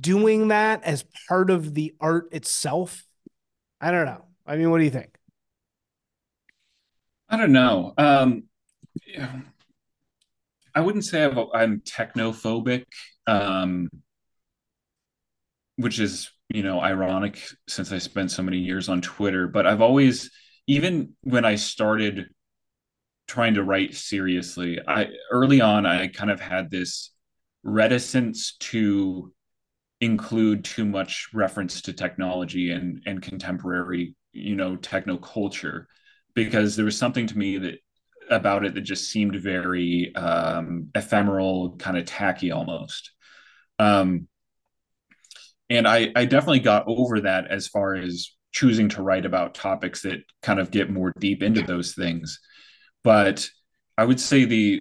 doing 0.00 0.48
that 0.48 0.82
as 0.84 1.04
part 1.28 1.50
of 1.50 1.74
the 1.74 1.94
art 2.00 2.28
itself? 2.32 3.04
I 3.80 3.90
don't 3.90 4.06
know. 4.06 4.24
I 4.46 4.56
mean, 4.56 4.70
what 4.70 4.78
do 4.78 4.84
you 4.84 4.90
think? 4.90 5.16
I 7.28 7.36
don't 7.36 7.52
know. 7.52 7.94
Um, 7.96 8.44
yeah. 9.06 9.40
I 10.74 10.80
wouldn't 10.80 11.04
say 11.04 11.22
i 11.22 11.62
am 11.62 11.80
technophobic, 11.80 12.84
um, 13.26 13.88
which 15.76 15.98
is 15.98 16.30
you 16.48 16.62
know 16.62 16.80
ironic 16.80 17.40
since 17.68 17.92
I 17.92 17.98
spent 17.98 18.30
so 18.30 18.42
many 18.42 18.58
years 18.58 18.88
on 18.88 19.00
Twitter. 19.00 19.48
But 19.48 19.66
I've 19.66 19.80
always, 19.80 20.30
even 20.66 21.14
when 21.22 21.44
I 21.44 21.56
started 21.56 22.26
trying 23.26 23.54
to 23.54 23.62
write 23.62 23.94
seriously, 23.94 24.78
I 24.86 25.08
early 25.30 25.60
on 25.60 25.86
I 25.86 26.08
kind 26.08 26.30
of 26.30 26.40
had 26.40 26.70
this 26.70 27.12
reticence 27.62 28.56
to 28.58 29.32
include 30.00 30.64
too 30.64 30.84
much 30.84 31.28
reference 31.32 31.82
to 31.82 31.92
technology 31.92 32.72
and 32.72 33.00
and 33.06 33.22
contemporary 33.22 34.16
you 34.32 34.56
know 34.56 34.74
techno 34.74 35.16
culture 35.16 35.86
because 36.34 36.74
there 36.74 36.84
was 36.84 36.98
something 36.98 37.26
to 37.28 37.38
me 37.38 37.58
that 37.58 37.78
about 38.30 38.64
it 38.64 38.74
that 38.74 38.80
just 38.82 39.10
seemed 39.10 39.36
very 39.36 40.14
um, 40.14 40.88
ephemeral, 40.94 41.76
kind 41.76 41.96
of 41.96 42.06
tacky 42.06 42.50
almost. 42.50 43.11
Um, 43.82 44.28
and 45.68 45.88
I, 45.88 46.12
I 46.14 46.24
definitely 46.24 46.60
got 46.60 46.84
over 46.86 47.22
that 47.22 47.50
as 47.50 47.66
far 47.66 47.94
as 47.94 48.30
choosing 48.52 48.88
to 48.90 49.02
write 49.02 49.24
about 49.24 49.54
topics 49.54 50.02
that 50.02 50.18
kind 50.42 50.60
of 50.60 50.70
get 50.70 50.90
more 50.90 51.12
deep 51.18 51.42
into 51.42 51.62
those 51.62 51.94
things. 51.94 52.38
But 53.02 53.48
I 53.98 54.04
would 54.04 54.20
say 54.20 54.44
the 54.44 54.80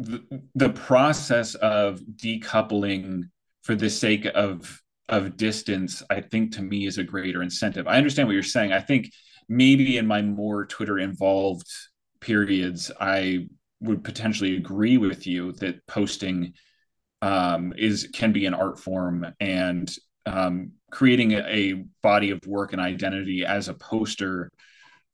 the, 0.00 0.22
the 0.54 0.70
process 0.70 1.56
of 1.56 2.00
decoupling 2.14 3.24
for 3.62 3.74
the 3.74 3.90
sake 3.90 4.26
of 4.32 4.80
of 5.08 5.36
distance, 5.36 6.02
I 6.08 6.20
think 6.20 6.52
to 6.52 6.62
me 6.62 6.86
is 6.86 6.98
a 6.98 7.04
greater 7.04 7.42
incentive. 7.42 7.88
I 7.88 7.96
understand 7.96 8.28
what 8.28 8.34
you're 8.34 8.42
saying. 8.42 8.72
I 8.72 8.80
think 8.80 9.10
maybe 9.48 9.96
in 9.96 10.06
my 10.06 10.22
more 10.22 10.66
Twitter 10.66 10.98
involved 10.98 11.66
periods, 12.20 12.92
I 13.00 13.48
would 13.80 14.04
potentially 14.04 14.56
agree 14.56 14.98
with 14.98 15.26
you 15.26 15.52
that 15.52 15.84
posting 15.86 16.54
um, 17.22 17.72
is 17.76 18.08
can 18.12 18.32
be 18.32 18.46
an 18.46 18.54
art 18.54 18.78
form 18.78 19.26
and 19.40 19.92
um, 20.26 20.72
creating 20.90 21.32
a, 21.32 21.84
body 22.02 22.30
of 22.30 22.46
work 22.46 22.72
and 22.72 22.80
identity 22.80 23.44
as 23.44 23.68
a 23.68 23.74
poster 23.74 24.50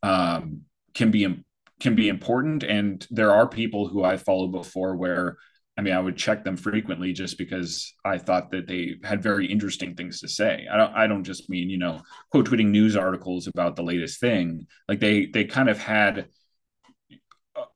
um, 0.03 0.63
can 0.95 1.11
be 1.11 1.43
can 1.81 1.95
be 1.95 2.09
important. 2.09 2.63
And 2.63 3.07
there 3.11 3.33
are 3.33 3.49
people 3.49 3.89
who 3.89 4.05
I 4.05 4.17
followed 4.17 4.53
before 4.53 4.97
where 4.97 5.37
I 5.77 5.83
mean 5.83 5.95
I 5.95 6.01
would 6.01 6.17
check 6.17 6.45
them 6.45 6.57
frequently 6.57 7.13
just 7.13 7.39
because 7.39 7.93
I 8.05 8.19
thought 8.19 8.51
that 8.51 8.69
they 8.69 8.97
had 9.03 9.23
very 9.23 9.47
interesting 9.47 9.95
things 9.95 10.21
to 10.21 10.29
say. 10.29 10.67
I 10.71 10.77
don't 10.77 10.93
I 10.95 11.07
don't 11.07 11.25
just 11.25 11.49
mean 11.49 11.71
you 11.71 11.79
know 11.79 12.01
quote 12.31 12.49
tweeting 12.49 12.69
news 12.69 12.97
articles 12.97 13.47
about 13.47 13.77
the 13.77 13.83
latest 13.83 14.21
thing. 14.21 14.67
Like 14.89 15.01
they 15.01 15.27
they 15.27 15.45
kind 15.45 15.69
of 15.69 15.79
had 15.79 16.29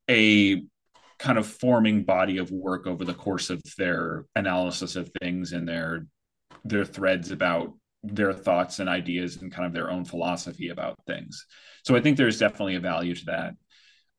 a 0.09 0.62
kind 1.19 1.39
of 1.39 1.47
forming 1.47 2.05
body 2.05 2.39
of 2.39 2.51
work 2.51 2.87
over 2.87 3.05
the 3.05 3.14
course 3.14 3.51
of 3.51 3.61
their 3.77 4.25
analysis 4.37 4.97
of 4.97 5.11
things 5.21 5.53
and 5.53 5.69
their 5.69 6.07
their 6.64 6.85
threads 6.85 7.31
about 7.31 7.75
their 8.03 8.33
thoughts 8.33 8.79
and 8.79 8.89
ideas 8.89 9.37
and 9.37 9.53
kind 9.53 9.66
of 9.66 9.73
their 9.73 9.91
own 9.91 10.05
philosophy 10.05 10.69
about 10.69 10.99
things. 11.07 11.47
So 11.85 11.97
I 11.97 12.01
think 12.01 12.16
there's 12.16 12.39
definitely 12.39 12.77
a 12.77 12.81
value 12.81 13.14
to 13.14 13.25
that. 13.27 13.55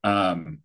Um, 0.03 0.59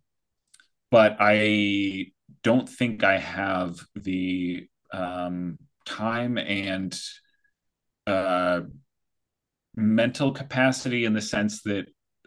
but 0.91 1.17
I 1.19 2.07
don't 2.43 2.67
think 2.67 3.03
I 3.03 3.17
have 3.17 3.79
the 3.95 4.67
um, 4.91 5.57
time 5.85 6.37
and 6.37 6.97
uh, 8.07 8.61
mental 9.75 10.31
capacity 10.31 11.05
in 11.05 11.13
the 11.13 11.21
sense 11.21 11.61
that 11.63 11.85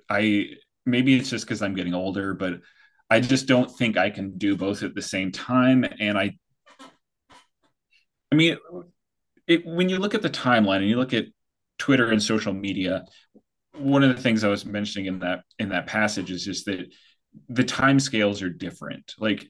I 0.09 0.49
maybe 0.85 1.17
it's 1.17 1.31
just 1.31 1.45
because 1.45 1.63
I'm 1.63 1.75
getting 1.75 1.95
older, 1.95 2.35
but 2.35 2.61
I 3.11 3.21
just 3.21 3.47
don't 3.47 3.71
think 3.71 3.97
I 3.97 4.11
can 4.11 4.37
do 4.37 4.57
both 4.57 4.83
at 4.83 4.95
the 4.95 5.03
same 5.03 5.33
time. 5.33 5.85
And 5.99 6.19
I, 6.19 6.37
I 8.31 8.35
mean, 8.35 8.59
it, 9.47 9.65
when 9.67 9.89
you 9.89 9.99
look 9.99 10.15
at 10.15 10.23
the 10.23 10.31
timeline 10.31 10.79
and 10.79 10.89
you 10.89 10.97
look 10.97 11.15
at 11.15 11.27
Twitter 11.79 12.11
and 12.11 12.23
social 12.23 12.53
media, 12.53 13.05
one 13.73 14.03
of 14.03 14.15
the 14.15 14.23
things 14.23 14.45
I 14.45 14.49
was 14.49 14.67
mentioning 14.67 15.07
in 15.07 15.21
that 15.21 15.41
in 15.59 15.71
that 15.71 15.87
passage 15.87 16.31
is 16.31 16.45
just 16.45 16.67
that 16.67 16.87
the 17.49 17.65
time 17.65 18.01
scales 18.01 18.43
are 18.43 18.51
different. 18.51 19.15
Like 19.19 19.49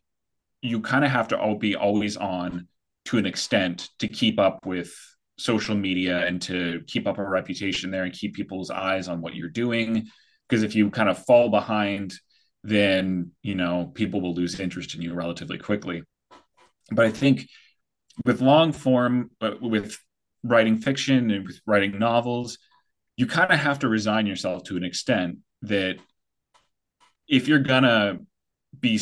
you 0.61 0.81
kind 0.81 1.05
of 1.05 1.11
have 1.11 1.29
to 1.29 1.39
all 1.39 1.57
be 1.57 1.75
always 1.75 2.17
on 2.17 2.69
to 3.07 3.19
an 3.19 3.27
extent 3.27 3.89
to 4.01 4.09
keep 4.09 4.39
up 4.39 4.67
with 4.67 4.93
social 5.39 5.75
media 5.75 6.27
and 6.27 6.43
to 6.43 6.83
keep 6.87 7.07
up 7.07 7.19
a 7.19 7.25
reputation 7.25 7.91
there 7.91 8.05
and 8.05 8.13
keep 8.13 8.35
people's 8.35 8.71
eyes 8.71 9.09
on 9.09 9.21
what 9.21 9.35
you're 9.35 9.49
doing. 9.49 10.07
Because 10.49 10.63
if 10.63 10.75
you 10.75 10.91
kind 10.91 11.09
of 11.09 11.25
fall 11.25 11.49
behind 11.49 12.13
then 12.65 13.33
you 13.43 13.55
know 13.55 13.91
people 13.95 14.21
will 14.21 14.35
lose 14.35 14.59
interest 14.61 14.95
in 14.95 15.03
you 15.03 15.15
relatively 15.15 15.59
quickly. 15.59 16.03
But 16.91 17.07
i 17.07 17.11
think 17.11 17.49
with 18.25 18.41
long 18.41 18.73
form 18.73 19.31
uh, 19.41 19.53
with 19.61 19.97
writing 20.43 20.79
fiction 20.79 21.31
and 21.31 21.47
with 21.47 21.61
writing 21.67 21.99
novels 21.99 22.59
you 23.17 23.27
kind 23.27 23.51
of 23.51 23.59
have 23.59 23.81
to 23.81 23.89
resign 23.89 24.27
yourself 24.27 24.63
to 24.65 24.77
an 24.77 24.85
extent 24.85 25.39
that 25.63 25.97
if 27.29 27.49
you're 27.49 27.59
gonna 27.59 28.19
be 28.79 29.01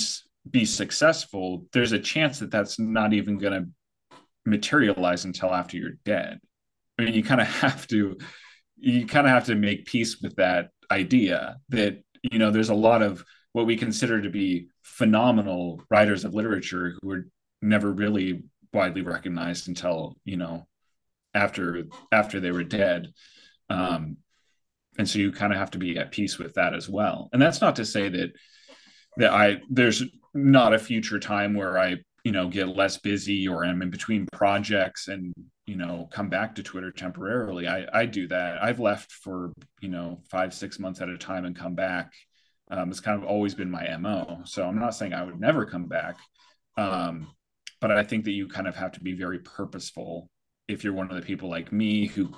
be 0.51 0.65
successful 0.65 1.67
there's 1.73 1.93
a 1.93 1.99
chance 1.99 2.39
that 2.39 2.51
that's 2.51 2.79
not 2.79 3.13
even 3.13 3.39
gonna 3.39 3.67
materialize 4.47 5.25
until 5.25 5.53
after 5.53 5.77
you're 5.77 5.99
dead. 6.05 6.39
I 6.99 7.05
mean 7.05 7.15
you 7.15 7.23
kind 7.23 7.41
of 7.41 7.47
have 7.63 7.87
to 7.89 8.17
you 8.79 9.07
kind 9.07 9.27
of 9.27 9.33
have 9.33 9.47
to 9.47 9.55
make 9.55 9.87
peace 9.87 10.21
with 10.21 10.37
that 10.37 10.71
idea 10.91 11.57
that 11.71 12.03
you 12.23 12.39
know 12.39 12.51
there's 12.51 12.71
a 12.71 12.75
lot 12.75 13.03
of 13.03 13.25
what 13.57 13.65
we 13.65 13.75
consider 13.75 14.21
to 14.21 14.29
be 14.29 14.69
phenomenal 14.83 15.81
writers 15.89 16.27
of 16.27 16.35
literature 16.35 16.93
who 17.01 17.09
were 17.09 17.27
never 17.63 17.91
really 17.91 18.43
widely 18.75 19.01
recognized 19.01 19.69
until 19.69 20.15
you 20.27 20.37
know 20.37 20.67
after 21.33 21.85
after 22.13 22.39
they 22.39 22.51
were 22.51 22.63
dead. 22.63 23.07
Um, 23.71 24.19
and 24.99 25.09
so 25.09 25.19
you 25.19 25.33
kind 25.33 25.55
of 25.55 25.59
have 25.59 25.71
to 25.71 25.79
be 25.79 25.97
at 25.97 26.11
peace 26.11 26.37
with 26.37 26.53
that 26.53 26.75
as 26.75 26.87
well. 26.87 27.31
And 27.33 27.41
that's 27.41 27.63
not 27.63 27.77
to 27.77 27.87
say 27.87 28.11
that 28.11 28.33
that 29.17 29.33
i 29.33 29.57
there's 29.71 30.03
not 30.35 30.75
a 30.75 30.79
future 30.79 31.19
time 31.19 31.55
where 31.55 31.79
i 31.79 31.97
you 32.25 32.33
know 32.33 32.51
get 32.51 32.77
less 32.77 32.99
busy 32.99 33.49
or 33.49 33.65
i'm 33.65 33.81
in 33.81 33.89
between 33.89 34.29
projects 34.35 35.09
and 35.09 35.33
you 35.65 35.77
know 35.77 36.11
come 36.13 36.29
back 36.29 36.57
to 36.57 36.63
twitter 36.63 36.93
temporarily. 36.93 37.67
I 37.67 37.87
i 38.01 38.05
do 38.05 38.29
that. 38.29 38.63
I've 38.63 38.81
left 38.81 39.13
for 39.13 39.55
you 39.81 39.89
know 39.89 40.21
five 40.31 40.53
six 40.53 40.79
months 40.79 41.01
at 41.01 41.09
a 41.09 41.17
time 41.17 41.47
and 41.47 41.57
come 41.57 41.75
back 41.75 42.13
um, 42.71 42.91
it's 42.91 43.01
kind 43.01 43.21
of 43.21 43.29
always 43.29 43.55
been 43.55 43.71
my 43.71 43.97
mo. 43.97 44.41
So 44.45 44.67
I'm 44.67 44.79
not 44.79 44.95
saying 44.95 45.13
I 45.13 45.23
would 45.23 45.41
never 45.41 45.65
come 45.65 45.87
back, 45.87 46.17
um, 46.77 47.29
but 47.81 47.91
I 47.91 48.03
think 48.03 48.25
that 48.25 48.33
you 48.33 48.49
kind 48.49 48.67
of 48.67 48.77
have 48.77 48.93
to 48.93 49.01
be 49.01 49.13
very 49.13 49.39
purposeful 49.39 50.29
if 50.69 50.83
you're 50.83 50.93
one 50.93 51.11
of 51.11 51.17
the 51.17 51.23
people 51.23 51.49
like 51.49 51.73
me 51.73 52.07
who 52.07 52.31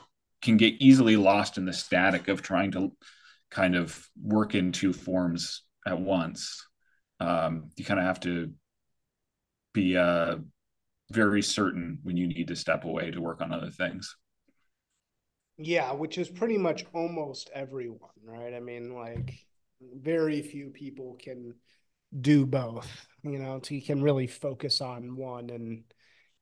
can 0.42 0.56
get 0.56 0.74
easily 0.80 1.16
lost 1.16 1.58
in 1.58 1.64
the 1.64 1.72
static 1.72 2.28
of 2.28 2.42
trying 2.42 2.70
to 2.72 2.92
kind 3.50 3.74
of 3.74 4.06
work 4.22 4.54
in 4.54 4.72
two 4.72 4.92
forms 4.92 5.62
at 5.86 6.00
once. 6.00 6.66
Um, 7.20 7.70
you 7.76 7.84
kind 7.84 7.98
of 7.98 8.06
have 8.06 8.20
to 8.20 8.52
be 9.72 9.96
uh, 9.96 10.36
very 11.10 11.42
certain 11.42 11.98
when 12.02 12.16
you 12.16 12.26
need 12.28 12.48
to 12.48 12.56
step 12.56 12.84
away 12.84 13.10
to 13.10 13.20
work 13.20 13.40
on 13.40 13.52
other 13.52 13.70
things. 13.70 14.14
Yeah, 15.56 15.92
which 15.92 16.18
is 16.18 16.28
pretty 16.28 16.56
much 16.56 16.84
almost 16.92 17.50
everyone, 17.52 18.10
right? 18.22 18.54
I 18.54 18.60
mean, 18.60 18.94
like 18.94 19.34
very 19.80 20.42
few 20.42 20.70
people 20.70 21.16
can 21.20 21.54
do 22.20 22.46
both 22.46 23.06
you 23.22 23.38
know 23.38 23.60
so 23.62 23.74
you 23.74 23.82
can 23.82 24.02
really 24.02 24.26
focus 24.26 24.80
on 24.80 25.14
one 25.16 25.50
and 25.50 25.84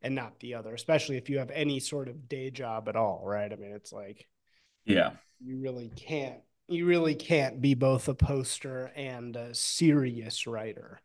and 0.02 0.14
not 0.14 0.38
the 0.40 0.54
other 0.54 0.74
especially 0.74 1.16
if 1.16 1.28
you 1.28 1.38
have 1.38 1.50
any 1.50 1.80
sort 1.80 2.08
of 2.08 2.28
day 2.28 2.50
job 2.50 2.88
at 2.88 2.96
all 2.96 3.22
right? 3.24 3.52
I 3.52 3.56
mean 3.56 3.72
it's 3.72 3.92
like 3.92 4.26
yeah. 4.84 5.10
you 5.40 5.58
really 5.58 5.90
can't 5.96 6.38
you 6.68 6.86
really 6.86 7.14
can't 7.14 7.60
be 7.60 7.74
both 7.74 8.08
a 8.08 8.14
poster 8.14 8.92
and 8.96 9.36
a 9.36 9.54
serious 9.54 10.46
writer. 10.46 11.00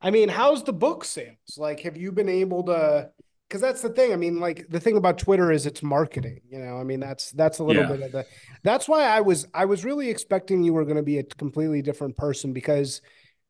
I 0.00 0.10
mean 0.10 0.28
how's 0.28 0.62
the 0.62 0.72
book 0.72 1.04
sales 1.04 1.58
like 1.58 1.80
have 1.80 1.96
you 1.96 2.12
been 2.12 2.28
able 2.28 2.64
to 2.64 3.10
because 3.48 3.60
that's 3.60 3.82
the 3.82 3.90
thing. 3.90 4.12
I 4.12 4.16
mean, 4.16 4.40
like 4.40 4.66
the 4.68 4.80
thing 4.80 4.96
about 4.96 5.18
Twitter 5.18 5.52
is 5.52 5.66
it's 5.66 5.82
marketing. 5.82 6.40
You 6.50 6.58
know, 6.58 6.78
I 6.78 6.84
mean 6.84 7.00
that's 7.00 7.30
that's 7.32 7.58
a 7.58 7.64
little 7.64 7.82
yeah. 7.82 7.92
bit 7.92 8.02
of 8.02 8.12
the. 8.12 8.26
That's 8.62 8.88
why 8.88 9.04
I 9.04 9.20
was 9.20 9.46
I 9.54 9.66
was 9.66 9.84
really 9.84 10.10
expecting 10.10 10.62
you 10.62 10.72
were 10.72 10.84
going 10.84 10.96
to 10.96 11.02
be 11.02 11.18
a 11.18 11.24
completely 11.24 11.82
different 11.82 12.16
person 12.16 12.52
because 12.52 13.00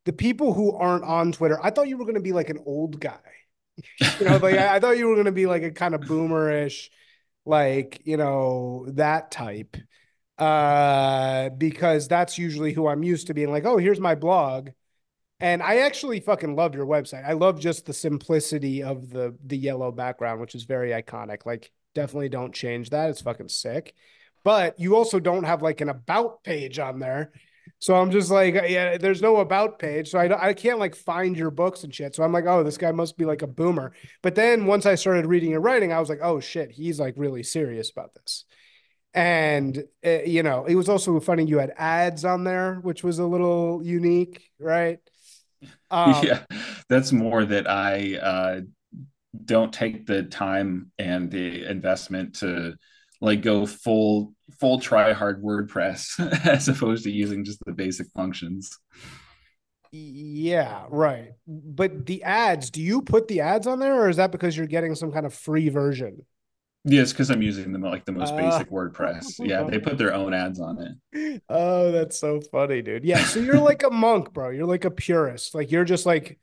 the 0.05 0.13
people 0.13 0.53
who 0.53 0.73
aren't 0.73 1.05
on 1.05 1.33
Twitter, 1.33 1.59
I 1.63 1.71
thought 1.71 1.89
you 1.89 1.97
were 1.97 2.05
going 2.05 2.17
to 2.17 2.21
be 2.21 2.33
like 2.33 2.51
an 2.51 2.63
old 2.67 3.01
guy. 3.01 3.19
you 4.21 4.27
know, 4.27 4.37
like 4.37 4.57
I, 4.57 4.77
I 4.77 4.81
thought 4.81 4.99
you 4.99 5.09
were 5.09 5.15
going 5.15 5.27
to 5.27 5.33
be 5.33 5.47
like 5.47 5.63
a 5.63 5.71
kind 5.71 5.95
of 5.95 6.03
boomerish, 6.03 6.91
like 7.45 8.03
you 8.05 8.17
know 8.17 8.87
that 8.91 9.31
type, 9.31 9.77
uh, 10.39 11.51
because 11.51 12.09
that's 12.09 12.39
usually 12.39 12.73
who 12.73 12.87
I'm 12.87 13.03
used 13.03 13.29
to 13.29 13.35
being. 13.35 13.51
Like, 13.51 13.65
oh, 13.65 13.79
here's 13.79 14.01
my 14.01 14.15
blog 14.15 14.71
and 15.41 15.63
I 15.63 15.79
actually 15.79 16.21
fucking 16.21 16.57
love 16.57 16.75
your 16.75 16.87
website. 16.87 17.25
I 17.29 17.33
love 17.33 17.61
just 17.61 17.87
the 17.87 17.93
simplicity 17.93 18.83
of 18.83 19.11
the 19.11 19.37
the 19.45 19.57
yellow 19.57 19.93
background, 19.93 20.41
which 20.41 20.55
is 20.55 20.65
very 20.65 20.91
iconic. 20.91 21.47
Like, 21.47 21.71
definitely 21.95 22.29
don't 22.29 22.55
change 22.55 22.91
that. 22.91 23.11
It's 23.11 23.23
fucking 23.23 23.49
sick. 23.49 23.95
But 24.45 24.79
you 24.79 24.95
also 24.95 25.19
don't 25.19 25.45
have 25.45 25.63
like 25.63 25.81
an 25.81 25.89
about 25.89 26.45
page 26.45 26.79
on 26.79 27.01
there. 27.01 27.33
So 27.79 27.97
I'm 27.97 28.11
just 28.11 28.31
like, 28.31 28.55
yeah, 28.55 28.97
there's 28.97 29.21
no 29.21 29.39
about 29.39 29.79
page. 29.79 30.11
So 30.11 30.19
I, 30.19 30.49
I 30.49 30.55
can't 30.55 30.79
like 30.79 30.95
find 30.95 31.37
your 31.37 31.51
books 31.51 31.83
and 31.85 31.93
shit. 31.93 32.15
So 32.15 32.23
I'm 32.23 32.33
like, 32.33 32.47
oh, 32.47 32.63
this 32.63 32.79
guy 32.79 32.93
must 32.93 33.19
be 33.19 33.25
like 33.25 33.43
a 33.43 33.47
boomer. 33.49 33.93
But 34.23 34.35
then 34.37 34.67
once 34.67 34.87
I 34.87 34.95
started 34.95 35.27
reading 35.27 35.51
your 35.51 35.61
writing, 35.61 35.93
I 35.93 36.01
was 36.01 36.09
like, 36.09 36.21
oh 36.23 36.41
shit, 36.41 36.71
he's 36.71 37.01
like 37.01 37.15
really 37.17 37.43
serious 37.43 37.91
about 37.91 38.15
this. 38.15 38.45
And, 39.15 39.83
uh, 40.05 40.23
you 40.25 40.43
know, 40.43 40.65
it 40.65 40.75
was 40.75 40.89
also 40.89 41.19
funny. 41.21 41.45
You 41.45 41.59
had 41.59 41.73
ads 41.77 42.25
on 42.25 42.45
there, 42.45 42.77
which 42.77 43.03
was 43.03 43.19
a 43.19 43.27
little 43.27 43.81
unique, 43.83 44.49
right? 44.61 44.99
Um, 45.89 46.25
yeah, 46.25 46.43
that's 46.89 47.13
more 47.13 47.45
that 47.45 47.71
I 47.71 48.17
uh, 48.17 48.61
don't 49.45 49.73
take 49.73 50.05
the 50.05 50.25
time 50.25 50.91
and 50.99 51.31
the 51.31 51.65
investment 51.65 52.37
to 52.37 52.75
like 53.21 53.43
go 53.43 53.67
full 53.67 54.35
full 54.61 54.81
try 54.81 55.13
hard 55.13 55.43
WordPress 55.43 56.47
as 56.47 56.69
opposed 56.69 57.05
to 57.05 57.11
using 57.11 57.45
just 57.45 57.65
the 57.65 57.73
basic 57.73 58.09
functions. 58.17 58.77
Yeah, 59.93 60.85
right. 60.91 61.33
But 61.47 62.05
the 62.07 62.23
ads, 62.23 62.71
do 62.71 62.83
you 62.83 63.01
put 63.03 63.29
the 63.29 63.41
ads 63.41 63.67
on 63.67 63.79
there 63.79 63.95
or 63.95 64.09
is 64.09 64.17
that 64.17 64.33
because 64.33 64.57
you're 64.57 64.67
getting 64.67 64.95
some 64.95 65.13
kind 65.13 65.25
of 65.25 65.33
free 65.33 65.69
version? 65.69 66.25
Yes, 66.89 67.13
because 67.13 67.31
I'm 67.31 67.43
using 67.43 67.73
them 67.73 67.83
like 67.83 68.05
the 68.05 68.13
most 68.13 68.33
Ah. 68.33 68.37
basic 68.37 68.71
WordPress. 68.71 69.45
Yeah, 69.45 69.65
they 69.65 69.79
put 69.81 69.99
their 69.99 70.15
own 70.15 70.33
ads 70.33 70.61
on 70.61 70.79
it. 71.13 71.43
Oh, 71.49 71.91
that's 71.91 72.17
so 72.19 72.41
funny, 72.53 72.81
dude. 72.81 73.05
Yeah, 73.05 73.19
so 73.25 73.41
you're 73.41 73.59
like 73.59 73.83
a 73.83 73.91
monk, 73.91 74.33
bro. 74.33 74.51
You're 74.51 74.67
like 74.67 74.85
a 74.85 74.91
purist. 74.91 75.53
Like 75.55 75.73
you're 75.73 75.85
just 75.85 76.07
like 76.07 76.39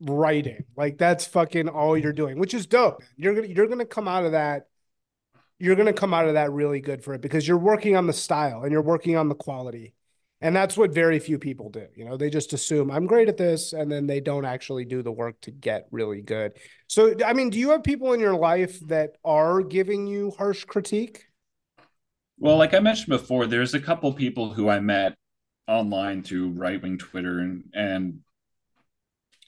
writing. 0.00 0.64
Like 0.76 0.98
that's 0.98 1.26
fucking 1.26 1.68
all 1.68 1.98
you're 1.98 2.12
doing, 2.12 2.38
which 2.38 2.54
is 2.54 2.66
dope. 2.66 3.02
You're 3.16 3.34
gonna 3.34 3.48
you're 3.48 3.66
gonna 3.66 3.84
come 3.86 4.06
out 4.08 4.24
of 4.24 4.32
that. 4.32 4.68
You're 5.58 5.74
gonna 5.76 5.92
come 5.92 6.14
out 6.14 6.28
of 6.28 6.34
that 6.34 6.52
really 6.52 6.80
good 6.80 7.02
for 7.02 7.14
it 7.14 7.20
because 7.20 7.48
you're 7.48 7.58
working 7.58 7.96
on 7.96 8.06
the 8.06 8.12
style 8.12 8.62
and 8.62 8.70
you're 8.70 8.82
working 8.82 9.16
on 9.16 9.28
the 9.28 9.34
quality. 9.34 9.94
And 10.40 10.54
that's 10.54 10.76
what 10.76 10.92
very 10.92 11.18
few 11.18 11.38
people 11.38 11.70
do. 11.70 11.86
You 11.94 12.04
know, 12.04 12.16
they 12.16 12.28
just 12.28 12.52
assume 12.52 12.90
I'm 12.90 13.06
great 13.06 13.28
at 13.28 13.38
this 13.38 13.72
and 13.72 13.90
then 13.90 14.06
they 14.06 14.20
don't 14.20 14.44
actually 14.44 14.84
do 14.84 15.02
the 15.02 15.12
work 15.12 15.40
to 15.42 15.50
get 15.50 15.86
really 15.90 16.20
good. 16.20 16.52
So, 16.88 17.14
I 17.24 17.32
mean, 17.32 17.48
do 17.48 17.58
you 17.58 17.70
have 17.70 17.82
people 17.82 18.12
in 18.12 18.20
your 18.20 18.36
life 18.36 18.78
that 18.88 19.16
are 19.24 19.62
giving 19.62 20.06
you 20.06 20.32
harsh 20.36 20.64
critique? 20.64 21.24
Well, 22.38 22.58
like 22.58 22.74
I 22.74 22.80
mentioned 22.80 23.08
before, 23.08 23.46
there's 23.46 23.72
a 23.72 23.80
couple 23.80 24.12
people 24.12 24.52
who 24.52 24.68
I 24.68 24.78
met 24.78 25.14
online 25.66 26.22
through 26.22 26.50
right 26.50 26.80
wing 26.80 26.98
Twitter 26.98 27.40
and 27.40 27.64
and 27.74 28.20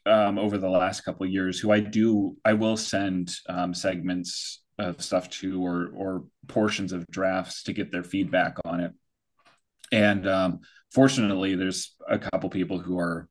um, 0.06 0.38
over 0.38 0.56
the 0.56 0.70
last 0.70 1.02
couple 1.02 1.26
years 1.26 1.60
who 1.60 1.70
I 1.70 1.80
do 1.80 2.36
I 2.44 2.54
will 2.54 2.76
send 2.76 3.30
um, 3.48 3.74
segments 3.74 4.62
of 4.78 5.02
stuff 5.02 5.28
to 5.30 5.64
or 5.64 5.90
or 5.94 6.24
portions 6.46 6.92
of 6.92 7.06
drafts 7.08 7.64
to 7.64 7.72
get 7.72 7.92
their 7.92 8.02
feedback 8.02 8.56
on 8.64 8.80
it. 8.80 8.92
And 9.92 10.26
um, 10.26 10.60
fortunately, 10.90 11.54
there's 11.54 11.94
a 12.08 12.18
couple 12.18 12.50
people 12.50 12.78
who 12.78 12.98
are 12.98 13.28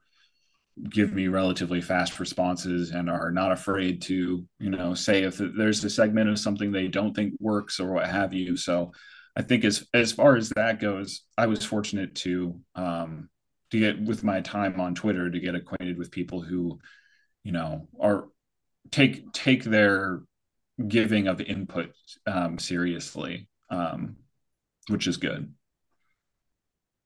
give 0.90 1.12
me 1.12 1.28
relatively 1.28 1.82
fast 1.82 2.20
responses 2.20 2.92
and 2.92 3.10
are 3.10 3.32
not 3.32 3.52
afraid 3.52 4.00
to 4.00 4.46
you 4.60 4.70
know 4.70 4.94
say 4.94 5.24
if 5.24 5.38
there's 5.38 5.84
a 5.84 5.90
segment 5.90 6.30
of 6.30 6.38
something 6.38 6.72
they 6.72 6.88
don't 6.88 7.16
think 7.16 7.34
works 7.40 7.80
or 7.80 7.94
what 7.94 8.08
have 8.08 8.34
you. 8.34 8.56
So 8.56 8.92
I 9.36 9.44
think 9.44 9.66
as 9.66 9.88
as 9.94 10.12
far 10.12 10.36
as 10.36 10.50
that 10.50 10.80
goes, 10.80 11.22
I 11.38 11.46
was 11.48 11.64
fortunate 11.64 12.16
to 12.16 12.60
um, 12.76 13.30
to 13.72 13.80
get 13.80 14.02
with 14.02 14.24
my 14.24 14.42
time 14.42 14.80
on 14.80 14.96
Twitter 14.96 15.30
to 15.30 15.40
get 15.40 15.56
acquainted 15.56 15.98
with 15.98 16.12
people 16.12 16.42
who, 16.42 16.80
you 17.44 17.52
know, 17.52 17.88
are 18.00 18.26
take 18.92 19.32
take 19.34 19.64
their 19.64 20.22
giving 20.88 21.28
of 21.28 21.42
input 21.42 21.92
um, 22.26 22.60
seriously, 22.60 23.48
um, 23.70 24.16
which 24.88 25.08
is 25.08 25.18
good. 25.18 25.54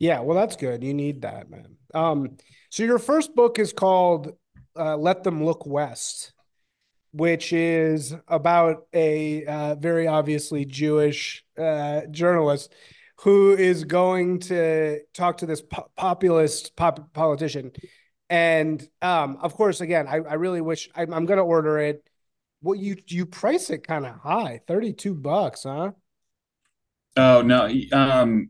Yeah, 0.01 0.21
well, 0.21 0.35
that's 0.35 0.55
good. 0.55 0.83
You 0.83 0.95
need 0.95 1.21
that, 1.21 1.51
man. 1.51 1.75
Um, 1.93 2.37
so 2.71 2.81
your 2.81 2.97
first 2.97 3.35
book 3.35 3.59
is 3.59 3.71
called 3.71 4.33
uh, 4.75 4.97
"Let 4.97 5.23
Them 5.23 5.45
Look 5.45 5.67
West," 5.67 6.33
which 7.11 7.53
is 7.53 8.11
about 8.27 8.87
a 8.95 9.45
uh, 9.45 9.75
very 9.75 10.07
obviously 10.07 10.65
Jewish 10.65 11.45
uh, 11.55 12.01
journalist 12.09 12.73
who 13.17 13.51
is 13.51 13.83
going 13.83 14.39
to 14.39 15.01
talk 15.13 15.37
to 15.37 15.45
this 15.45 15.61
po- 15.61 15.91
populist 15.95 16.75
pop- 16.75 17.13
politician, 17.13 17.71
and 18.27 18.81
um, 19.03 19.37
of 19.39 19.53
course, 19.53 19.81
again, 19.81 20.07
I, 20.07 20.15
I 20.15 20.33
really 20.33 20.61
wish 20.61 20.89
I'm, 20.95 21.13
I'm 21.13 21.27
going 21.27 21.37
to 21.37 21.43
order 21.43 21.77
it. 21.77 22.03
Well, 22.63 22.73
you 22.73 22.97
you 23.05 23.27
price 23.27 23.69
it 23.69 23.85
kind 23.85 24.07
of 24.07 24.15
high, 24.15 24.61
thirty 24.65 24.93
two 24.93 25.13
bucks, 25.13 25.61
huh? 25.61 25.91
Oh 27.15 27.43
no, 27.43 27.69
um, 27.91 28.49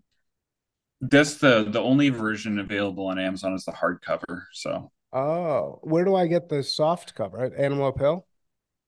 that's 1.02 1.36
the 1.38 1.66
the 1.70 1.80
only 1.82 2.10
version 2.10 2.60
available 2.60 3.08
on 3.08 3.20
Amazon 3.20 3.54
is 3.54 3.66
the 3.66 3.72
hardcover. 3.72 4.44
So 4.54 4.92
Oh, 5.14 5.80
where 5.84 6.04
do 6.06 6.16
I 6.16 6.28
get 6.28 6.50
the 6.50 6.64
soft 6.64 7.16
cover? 7.16 7.40
At 7.44 7.54
Animal 7.56 7.88
Appeal? 7.90 8.28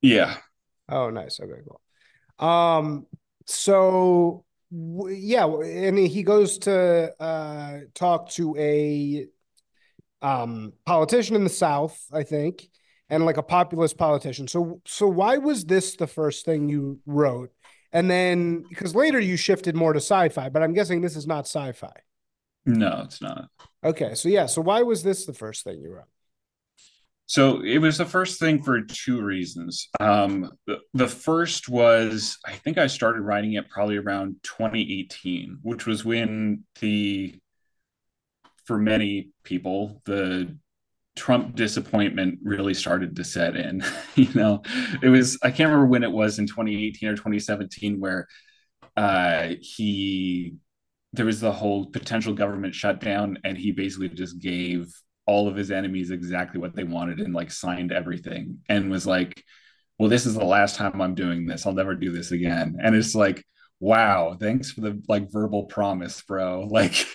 yeah, 0.01 0.37
Oh, 0.89 1.09
nice. 1.09 1.39
Okay, 1.39 1.61
cool. 1.67 1.81
Um, 2.47 3.07
so 3.45 4.45
w- 4.71 5.15
yeah, 5.15 5.45
and 5.47 5.97
he 5.97 6.23
goes 6.23 6.59
to 6.59 7.13
uh 7.21 7.79
talk 7.93 8.29
to 8.31 8.55
a 8.57 9.27
um 10.21 10.73
politician 10.85 11.35
in 11.35 11.43
the 11.43 11.49
South, 11.49 11.99
I 12.13 12.23
think, 12.23 12.69
and 13.09 13.25
like 13.25 13.37
a 13.37 13.43
populist 13.43 13.97
politician. 13.97 14.47
So 14.47 14.81
so 14.85 15.07
why 15.07 15.37
was 15.37 15.65
this 15.65 15.95
the 15.97 16.07
first 16.07 16.45
thing 16.45 16.69
you 16.69 16.99
wrote? 17.05 17.51
And 17.93 18.09
then 18.09 18.65
because 18.67 18.95
later 18.95 19.19
you 19.19 19.37
shifted 19.37 19.75
more 19.75 19.93
to 19.93 19.99
sci-fi, 19.99 20.49
but 20.49 20.63
I'm 20.63 20.73
guessing 20.73 21.01
this 21.01 21.15
is 21.15 21.27
not 21.27 21.45
sci-fi. 21.45 21.93
no, 22.65 23.03
it's 23.05 23.21
not. 23.21 23.49
Okay, 23.83 24.15
so 24.15 24.29
yeah, 24.29 24.47
so 24.47 24.61
why 24.61 24.81
was 24.81 25.03
this 25.03 25.25
the 25.25 25.33
first 25.33 25.63
thing 25.63 25.79
you 25.81 25.93
wrote? 25.93 26.05
So 27.25 27.61
it 27.63 27.77
was 27.77 27.97
the 27.97 28.05
first 28.05 28.39
thing 28.39 28.61
for 28.61 28.81
two 28.81 29.21
reasons. 29.21 29.87
Um, 29.99 30.51
the, 30.67 30.79
the 30.93 31.07
first 31.07 31.69
was 31.69 32.37
I 32.45 32.53
think 32.53 32.77
I 32.77 32.87
started 32.87 33.21
writing 33.21 33.53
it 33.53 33.69
probably 33.69 33.97
around 33.97 34.35
2018, 34.43 35.59
which 35.61 35.85
was 35.85 36.03
when 36.03 36.63
the, 36.81 37.35
for 38.65 38.77
many 38.77 39.29
people, 39.43 40.01
the 40.05 40.57
Trump 41.15 41.55
disappointment 41.55 42.39
really 42.43 42.73
started 42.73 43.15
to 43.15 43.23
set 43.23 43.55
in. 43.55 43.83
you 44.15 44.33
know, 44.33 44.61
it 45.01 45.09
was, 45.09 45.37
I 45.43 45.51
can't 45.51 45.69
remember 45.69 45.85
when 45.85 46.03
it 46.03 46.11
was 46.11 46.39
in 46.39 46.47
2018 46.47 47.09
or 47.09 47.15
2017 47.15 47.99
where 47.99 48.27
uh, 48.97 49.49
he, 49.61 50.55
there 51.13 51.25
was 51.25 51.39
the 51.39 51.51
whole 51.51 51.87
potential 51.87 52.33
government 52.33 52.73
shutdown 52.73 53.37
and 53.43 53.57
he 53.57 53.71
basically 53.71 54.09
just 54.09 54.39
gave 54.39 54.91
all 55.25 55.47
of 55.47 55.55
his 55.55 55.71
enemies 55.71 56.11
exactly 56.11 56.59
what 56.59 56.75
they 56.75 56.83
wanted 56.83 57.19
and 57.19 57.33
like 57.33 57.51
signed 57.51 57.91
everything 57.91 58.59
and 58.67 58.91
was 58.91 59.05
like, 59.07 59.43
well, 59.99 60.09
this 60.09 60.25
is 60.25 60.33
the 60.33 60.43
last 60.43 60.75
time 60.75 61.01
I'm 61.01 61.15
doing 61.15 61.45
this. 61.45 61.65
I'll 61.65 61.73
never 61.73 61.95
do 61.95 62.11
this 62.11 62.31
again. 62.31 62.77
And 62.81 62.95
it's 62.95 63.15
like, 63.15 63.45
wow, 63.79 64.35
thanks 64.39 64.71
for 64.71 64.81
the 64.81 65.01
like 65.07 65.31
verbal 65.31 65.65
promise, 65.65 66.21
bro. 66.23 66.67
Like 66.71 67.05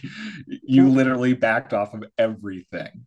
you 0.46 0.88
literally 0.88 1.34
backed 1.34 1.74
off 1.74 1.94
of 1.94 2.04
everything. 2.16 3.06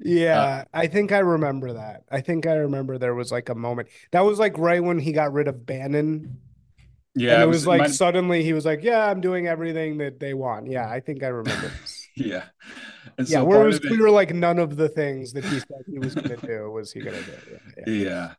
Uh, 0.00 0.08
yeah, 0.08 0.64
I 0.72 0.86
think 0.86 1.12
I 1.12 1.18
remember 1.18 1.74
that. 1.74 2.04
I 2.10 2.20
think 2.20 2.46
I 2.46 2.54
remember 2.54 2.98
there 2.98 3.14
was 3.14 3.30
like 3.30 3.48
a 3.48 3.54
moment. 3.54 3.88
That 4.12 4.20
was 4.22 4.38
like 4.38 4.56
right 4.58 4.82
when 4.82 4.98
he 4.98 5.12
got 5.12 5.32
rid 5.32 5.48
of 5.48 5.66
Bannon. 5.66 6.38
Yeah. 7.14 7.34
and 7.34 7.42
it 7.42 7.46
was, 7.46 7.66
like 7.66 7.80
might- 7.80 7.90
suddenly 7.90 8.42
he 8.44 8.52
was 8.52 8.64
like, 8.64 8.82
"Yeah, 8.82 9.06
I'm 9.10 9.20
doing 9.20 9.46
everything 9.46 9.98
that 9.98 10.20
they 10.20 10.32
want." 10.32 10.68
Yeah, 10.70 10.88
I 10.88 11.00
think 11.00 11.22
I 11.22 11.28
remember 11.28 11.68
this. 11.68 12.08
yeah. 12.16 12.44
And 13.18 13.28
yeah, 13.28 13.38
so 13.38 13.44
where 13.44 13.62
it 13.62 13.66
was 13.66 13.76
of 13.78 13.84
it- 13.84 14.10
like 14.10 14.32
none 14.32 14.58
of 14.58 14.76
the 14.76 14.88
things 14.88 15.32
that 15.32 15.44
he 15.44 15.58
said 15.58 15.82
he 15.90 15.98
was 15.98 16.14
going 16.14 16.38
to 16.38 16.46
do 16.46 16.70
was 16.70 16.92
he 16.92 17.00
going 17.00 17.16
to 17.16 17.24
do. 17.24 17.32
Yeah, 17.52 17.84
yeah. 17.86 18.04
Yeah. 18.04 18.34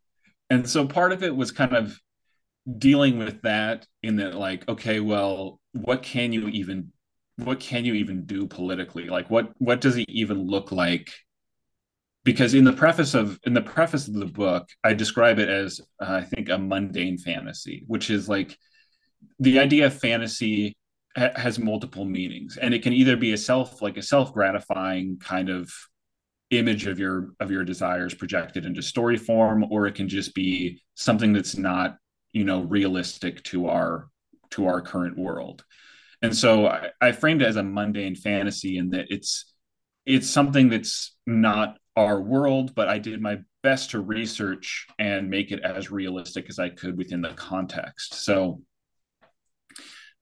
And 0.50 0.70
so 0.70 0.88
part 0.88 1.12
of 1.12 1.24
it 1.24 1.36
was 1.36 1.52
kind 1.52 1.76
of 1.76 2.00
dealing 2.78 3.18
with 3.18 3.42
that 3.44 3.88
in 4.04 4.18
that 4.18 4.36
like, 4.36 4.68
okay, 4.70 5.00
well, 5.00 5.60
what 5.74 6.04
can 6.04 6.34
you 6.34 6.48
even 6.50 6.92
what 7.38 7.60
can 7.60 7.86
you 7.86 7.94
even 7.96 8.26
do 8.26 8.48
politically? 8.48 9.08
Like 9.10 9.30
what 9.30 9.52
what 9.58 9.82
does 9.82 9.98
it 9.98 10.10
even 10.10 10.48
look 10.48 10.72
like? 10.72 11.12
Because 12.24 12.54
in 12.54 12.64
the 12.64 12.74
preface 12.74 13.14
of 13.16 13.40
in 13.46 13.54
the 13.54 13.62
preface 13.62 14.08
of 14.08 14.14
the 14.14 14.26
book, 14.26 14.70
I 14.84 14.94
describe 14.94 15.40
it 15.40 15.50
as 15.50 15.82
uh, 16.00 16.06
I 16.08 16.24
think 16.24 16.50
a 16.50 16.58
mundane 16.58 17.18
fantasy, 17.18 17.84
which 17.88 18.10
is 18.10 18.30
like 18.30 18.58
the 19.40 19.60
idea 19.60 19.88
of 19.88 20.00
fantasy 20.00 20.78
ha- 21.18 21.32
has 21.36 21.58
multiple 21.58 22.06
meanings 22.06 22.58
and 22.58 22.74
it 22.74 22.84
can 22.84 22.94
either 22.94 23.18
be 23.18 23.34
a 23.34 23.38
self 23.38 23.82
like 23.82 23.98
a 23.98 24.02
self-gratifying 24.02 25.18
kind 25.20 25.50
of 25.50 25.72
image 26.52 26.86
of 26.86 27.00
your 27.00 27.34
of 27.40 27.50
your 27.50 27.64
desires 27.64 28.14
projected 28.14 28.66
into 28.66 28.82
story 28.82 29.18
form 29.18 29.66
or 29.72 29.88
it 29.88 29.96
can 29.96 30.10
just 30.10 30.36
be 30.36 30.82
something 30.96 31.34
that's 31.34 31.58
not 31.58 31.98
you 32.34 32.44
know 32.44 32.62
realistic 32.62 33.42
to 33.44 33.68
our 33.68 34.08
to 34.52 34.68
our 34.68 34.82
current 34.82 35.18
world. 35.18 35.64
And 36.22 36.36
so 36.36 36.68
I, 36.68 36.90
I 37.00 37.14
framed 37.14 37.42
it 37.42 37.48
as 37.48 37.56
a 37.56 37.64
mundane 37.64 38.16
fantasy 38.16 38.78
in 38.78 38.92
that 38.92 39.08
it's 39.10 39.52
it's 40.06 40.30
something 40.30 40.70
that's 40.70 41.16
not 41.26 41.78
our 42.06 42.22
world 42.22 42.74
but 42.76 42.88
i 42.88 42.98
did 42.98 43.22
my 43.22 43.38
best 43.64 43.92
to 43.92 44.00
research 44.00 44.88
and 45.00 45.30
make 45.30 45.52
it 45.52 45.62
as 45.62 45.92
realistic 45.92 46.48
as 46.50 46.60
i 46.60 46.70
could 46.70 46.98
within 46.98 47.22
the 47.22 47.34
context 47.34 48.14
so 48.26 48.62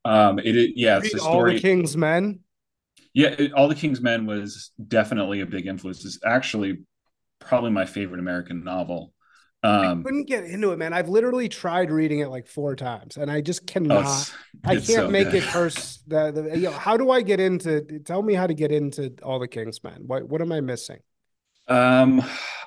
um 0.05 0.39
it, 0.39 0.55
it 0.55 0.71
yeah 0.75 0.97
it's 0.97 1.13
a 1.13 1.21
All 1.21 1.33
story 1.33 1.55
the 1.55 1.59
King's 1.59 1.97
Men. 1.97 2.39
yeah, 3.13 3.29
it, 3.29 3.53
All 3.53 3.67
the 3.67 3.75
King's 3.75 4.01
Men 4.01 4.25
was 4.25 4.71
definitely 4.87 5.41
a 5.41 5.45
big 5.45 5.67
influence. 5.67 6.05
It's 6.05 6.19
actually 6.25 6.79
probably 7.39 7.71
my 7.71 7.85
favorite 7.85 8.19
American 8.19 8.63
novel. 8.63 9.13
Um, 9.63 10.01
I 10.05 10.09
Couldn't 10.09 10.27
get 10.27 10.45
into 10.45 10.71
it, 10.71 10.77
man. 10.77 10.93
I've 10.93 11.09
literally 11.09 11.49
tried 11.49 11.91
reading 11.91 12.19
it 12.19 12.29
like 12.29 12.47
four 12.47 12.75
times, 12.75 13.17
and 13.17 13.29
I 13.29 13.41
just 13.41 13.63
oh, 13.63 13.65
cannot. 13.73 13.99
it's- 13.99 14.33
I 14.65 14.73
it's 14.75 14.87
can't 14.87 15.07
so 15.07 15.09
make 15.09 15.31
good. 15.31 15.43
it 15.43 15.43
curse 15.43 15.99
the, 16.07 16.31
the 16.31 16.57
you 16.57 16.63
know, 16.69 16.71
how 16.71 16.97
do 16.97 17.11
I 17.11 17.21
get 17.21 17.39
into 17.39 17.99
tell 18.05 18.21
me 18.21 18.33
how 18.33 18.47
to 18.47 18.53
get 18.53 18.71
into 18.71 19.15
all 19.23 19.39
the 19.39 19.47
King's 19.47 19.83
Men? 19.83 20.03
What 20.05 20.27
what 20.29 20.41
am 20.41 20.51
I 20.51 20.61
missing? 20.61 20.99
Um, 21.69 22.23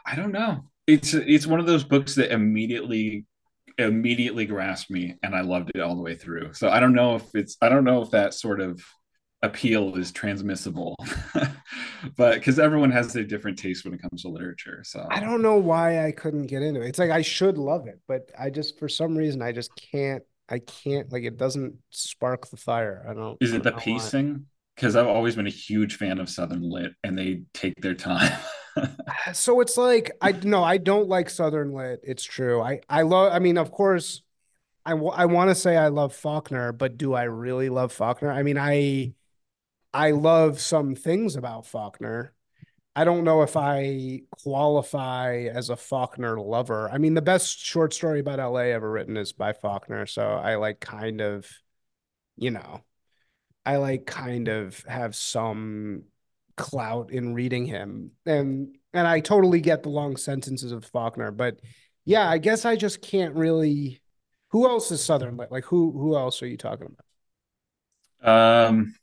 I 0.07 0.14
don't 0.14 0.32
know. 0.32 0.64
It's 0.86 1.14
it's 1.14 1.46
one 1.46 1.61
of 1.61 1.66
those 1.66 1.84
books 1.84 2.14
that 2.16 2.32
immediately 2.32 3.26
immediately 3.78 4.46
grasped 4.46 4.90
me, 4.90 5.16
and 5.22 5.34
I 5.34 5.42
loved 5.42 5.70
it 5.74 5.80
all 5.80 5.96
the 5.96 6.03
way 6.03 6.14
through. 6.14 6.55
So 6.55 6.68
I 6.68 6.80
don't 6.80 6.94
know 6.94 7.16
if 7.16 7.34
it's 7.34 7.57
I 7.61 7.68
don't 7.68 7.84
know 7.84 8.03
if 8.03 8.11
that 8.11 8.34
sort 8.34 8.61
of 8.61 8.82
appeal 9.42 9.96
is 9.96 10.12
transmissible, 10.12 10.96
but 12.16 12.34
because 12.34 12.59
everyone 12.59 12.90
has 12.92 13.12
their 13.12 13.24
different 13.24 13.59
taste 13.59 13.84
when 13.84 13.94
it 13.94 14.00
comes 14.00 14.22
to 14.22 14.28
literature. 14.28 14.82
So 14.84 15.07
I 15.11 15.20
don't 15.20 15.42
know 15.42 15.57
why 15.57 16.05
I 16.07 16.12
couldn't 16.12 16.46
get 16.46 16.62
into 16.62 16.80
it. 16.80 16.88
It's 16.88 16.98
like 16.98 17.11
I 17.11 17.22
should 17.22 17.59
love 17.59 17.86
it, 17.86 18.00
but 18.09 18.30
I 18.38 18.50
just 18.50 18.78
for 18.78 18.88
some 18.88 19.16
reason 19.16 19.42
I 19.42 19.53
just 19.53 19.70
can't 19.76 20.22
I 20.48 20.59
can't 20.59 21.11
like 21.12 21.24
it 21.24 21.36
doesn't 21.38 21.76
spark 21.90 22.48
the 22.50 22.57
fire. 22.57 23.05
I 23.09 23.14
don't. 23.14 23.38
Is 23.40 23.53
it 23.53 23.62
the 23.62 23.72
pacing? 23.72 24.46
Because 24.76 24.96
I've 24.96 25.07
always 25.07 25.36
been 25.36 25.46
a 25.46 25.50
huge 25.50 25.96
fan 25.96 26.18
of 26.18 26.28
Southern 26.30 26.62
Lit, 26.62 26.92
and 27.05 27.16
they 27.16 27.42
take 27.53 27.74
their 27.80 27.94
time. 27.94 28.32
So 29.35 29.61
it's 29.61 29.77
like 29.77 30.11
I 30.20 30.33
no, 30.33 30.62
I 30.62 30.79
don't 30.79 31.09
like 31.09 31.31
Southern 31.31 31.73
Lit. 31.73 32.01
It's 32.03 32.25
true. 32.25 32.61
I 32.61 32.81
I 32.89 33.03
love. 33.03 33.33
I 33.33 33.39
mean, 33.39 33.59
of 33.59 33.70
course, 33.73 34.23
I 34.87 34.93
w- 34.93 35.12
I 35.12 35.27
want 35.27 35.51
to 35.51 35.57
say 35.57 35.77
I 35.77 35.89
love 35.89 36.14
Faulkner, 36.14 36.73
but 36.73 36.99
do 36.99 37.14
I 37.14 37.25
really 37.25 37.68
love 37.70 37.93
Faulkner? 37.93 38.33
I 38.33 38.43
mean, 38.45 38.59
I 38.59 39.14
I 39.95 40.12
love 40.12 40.61
some 40.61 40.95
things 40.97 41.37
about 41.37 41.66
Faulkner. 41.66 42.35
I 42.97 43.05
don't 43.05 43.25
know 43.25 43.43
if 43.43 43.57
I 43.57 44.23
qualify 44.43 45.45
as 45.53 45.70
a 45.70 45.77
Faulkner 45.77 46.41
lover. 46.41 46.91
I 46.91 46.99
mean, 46.99 47.14
the 47.14 47.23
best 47.23 47.59
short 47.61 47.95
story 47.95 48.20
about 48.20 48.41
LA 48.41 48.73
ever 48.73 48.91
written 48.91 49.16
is 49.18 49.33
by 49.33 49.53
Faulkner, 49.55 50.07
so 50.07 50.23
I 50.33 50.57
like 50.57 50.81
kind 50.81 51.20
of, 51.23 51.49
you 52.37 52.51
know, 52.51 52.83
I 53.66 53.77
like 53.77 54.07
kind 54.07 54.49
of 54.49 54.83
have 54.85 55.14
some 55.16 56.05
clout 56.57 57.11
in 57.11 57.34
reading 57.34 57.66
him. 57.66 58.12
And 58.26 58.76
and 58.92 59.07
I 59.07 59.20
totally 59.20 59.61
get 59.61 59.82
the 59.82 59.88
long 59.88 60.16
sentences 60.16 60.72
of 60.72 60.84
Faulkner, 60.84 61.30
but 61.30 61.61
yeah, 62.05 62.28
I 62.28 62.38
guess 62.38 62.64
I 62.64 62.76
just 62.76 63.03
can't 63.03 63.34
really 63.34 64.00
who 64.48 64.68
else 64.68 64.90
is 64.90 65.03
Southern 65.03 65.36
lit? 65.36 65.50
Like 65.50 65.64
who 65.64 65.92
who 65.92 66.16
else 66.16 66.42
are 66.42 66.46
you 66.46 66.57
talking 66.57 66.94
about? 68.20 68.68
Um 68.68 68.94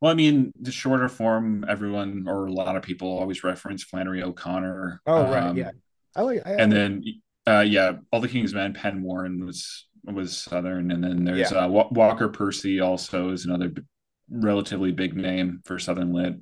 well, 0.00 0.12
I 0.12 0.16
mean, 0.16 0.52
the 0.60 0.70
shorter 0.70 1.08
form, 1.08 1.64
everyone 1.66 2.26
or 2.28 2.44
a 2.44 2.52
lot 2.52 2.76
of 2.76 2.82
people 2.82 3.08
always 3.08 3.42
reference 3.42 3.82
Flannery 3.82 4.22
O'Connor. 4.22 5.00
Oh, 5.06 5.22
right, 5.22 5.42
um, 5.42 5.56
yeah. 5.56 5.70
I 6.14 6.20
like, 6.20 6.42
I, 6.44 6.52
and 6.52 6.70
then, 6.70 7.02
uh, 7.46 7.64
yeah, 7.66 7.92
All 8.12 8.20
the 8.20 8.28
King's 8.28 8.52
Men. 8.52 8.74
Penn 8.74 9.02
Warren 9.02 9.46
was 9.46 9.86
was 10.04 10.36
Southern, 10.36 10.90
and 10.90 11.02
then 11.02 11.24
there's 11.24 11.50
yeah. 11.50 11.64
uh, 11.64 11.68
Walker 11.68 12.28
Percy 12.28 12.80
also 12.80 13.30
is 13.30 13.46
another 13.46 13.70
b- 13.70 13.82
relatively 14.30 14.92
big 14.92 15.16
name 15.16 15.62
for 15.64 15.78
Southern 15.78 16.12
lit. 16.12 16.34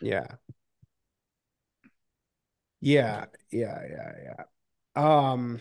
Yeah. 0.00 0.26
Yeah, 2.80 3.26
yeah, 3.50 3.80
yeah, 3.88 4.12
yeah. 4.24 4.44
Um. 4.94 5.60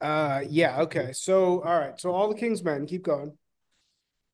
Uh. 0.00 0.42
Yeah. 0.48 0.80
Okay. 0.82 1.12
So, 1.12 1.62
all 1.62 1.78
right. 1.78 1.98
So, 2.00 2.10
all 2.10 2.28
the 2.28 2.34
King's 2.34 2.62
Men. 2.64 2.86
Keep 2.86 3.04
going 3.04 3.38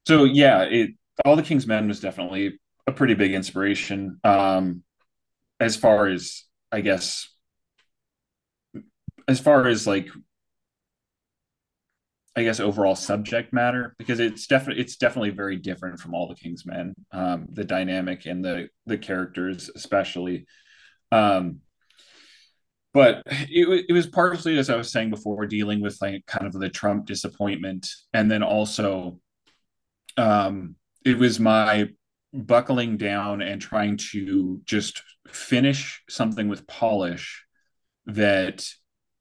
so 0.07 0.25
yeah, 0.25 0.63
it 0.63 0.91
all 1.25 1.37
the 1.37 1.43
King's 1.43 1.67
Men 1.67 1.89
was 1.89 2.01
definitely 2.01 2.59
a 2.87 2.93
pretty 2.93 3.15
big 3.15 3.33
inspiration. 3.33 4.19
Um, 4.25 4.83
as 5.59 5.77
far 5.77 6.07
as 6.07 6.45
I 6.73 6.81
guess, 6.81 7.29
as 9.29 9.39
far 9.39 9.69
as 9.69 9.87
like, 9.87 10.09
I 12.37 12.45
guess 12.45 12.61
overall 12.61 12.95
subject 12.95 13.53
matter 13.53 13.95
because 13.99 14.21
it's 14.21 14.47
definitely 14.47 14.83
it's 14.83 14.97
definitely 14.97 15.31
very 15.31 15.57
different 15.57 15.99
from 15.99 16.15
all 16.15 16.29
the 16.29 16.37
King's 16.37 16.65
Men. 16.65 16.95
Um, 17.13 17.47
the 17.53 17.65
dynamic 17.65 18.27
and 18.27 18.45
the 18.45 18.69
the 18.87 18.99
characters, 18.99 19.71
especially. 19.75 20.47
Um, 21.11 21.61
but 22.93 23.23
it, 23.27 23.87
it 23.89 23.93
was 23.93 24.07
partially 24.07 24.59
as 24.59 24.71
i 24.71 24.77
was 24.77 24.91
saying 24.91 25.11
before 25.11 25.47
dealing 25.47 25.81
with 25.81 25.97
like 26.01 26.25
kind 26.27 26.47
of 26.47 26.53
the 26.53 26.69
trump 26.69 27.07
disappointment 27.07 27.89
and 28.13 28.31
then 28.31 28.43
also 28.43 29.19
um, 30.17 30.75
it 31.05 31.17
was 31.17 31.39
my 31.39 31.89
buckling 32.33 32.97
down 32.97 33.41
and 33.41 33.61
trying 33.61 33.97
to 33.97 34.61
just 34.65 35.03
finish 35.29 36.03
something 36.09 36.49
with 36.49 36.67
polish 36.67 37.45
that 38.07 38.67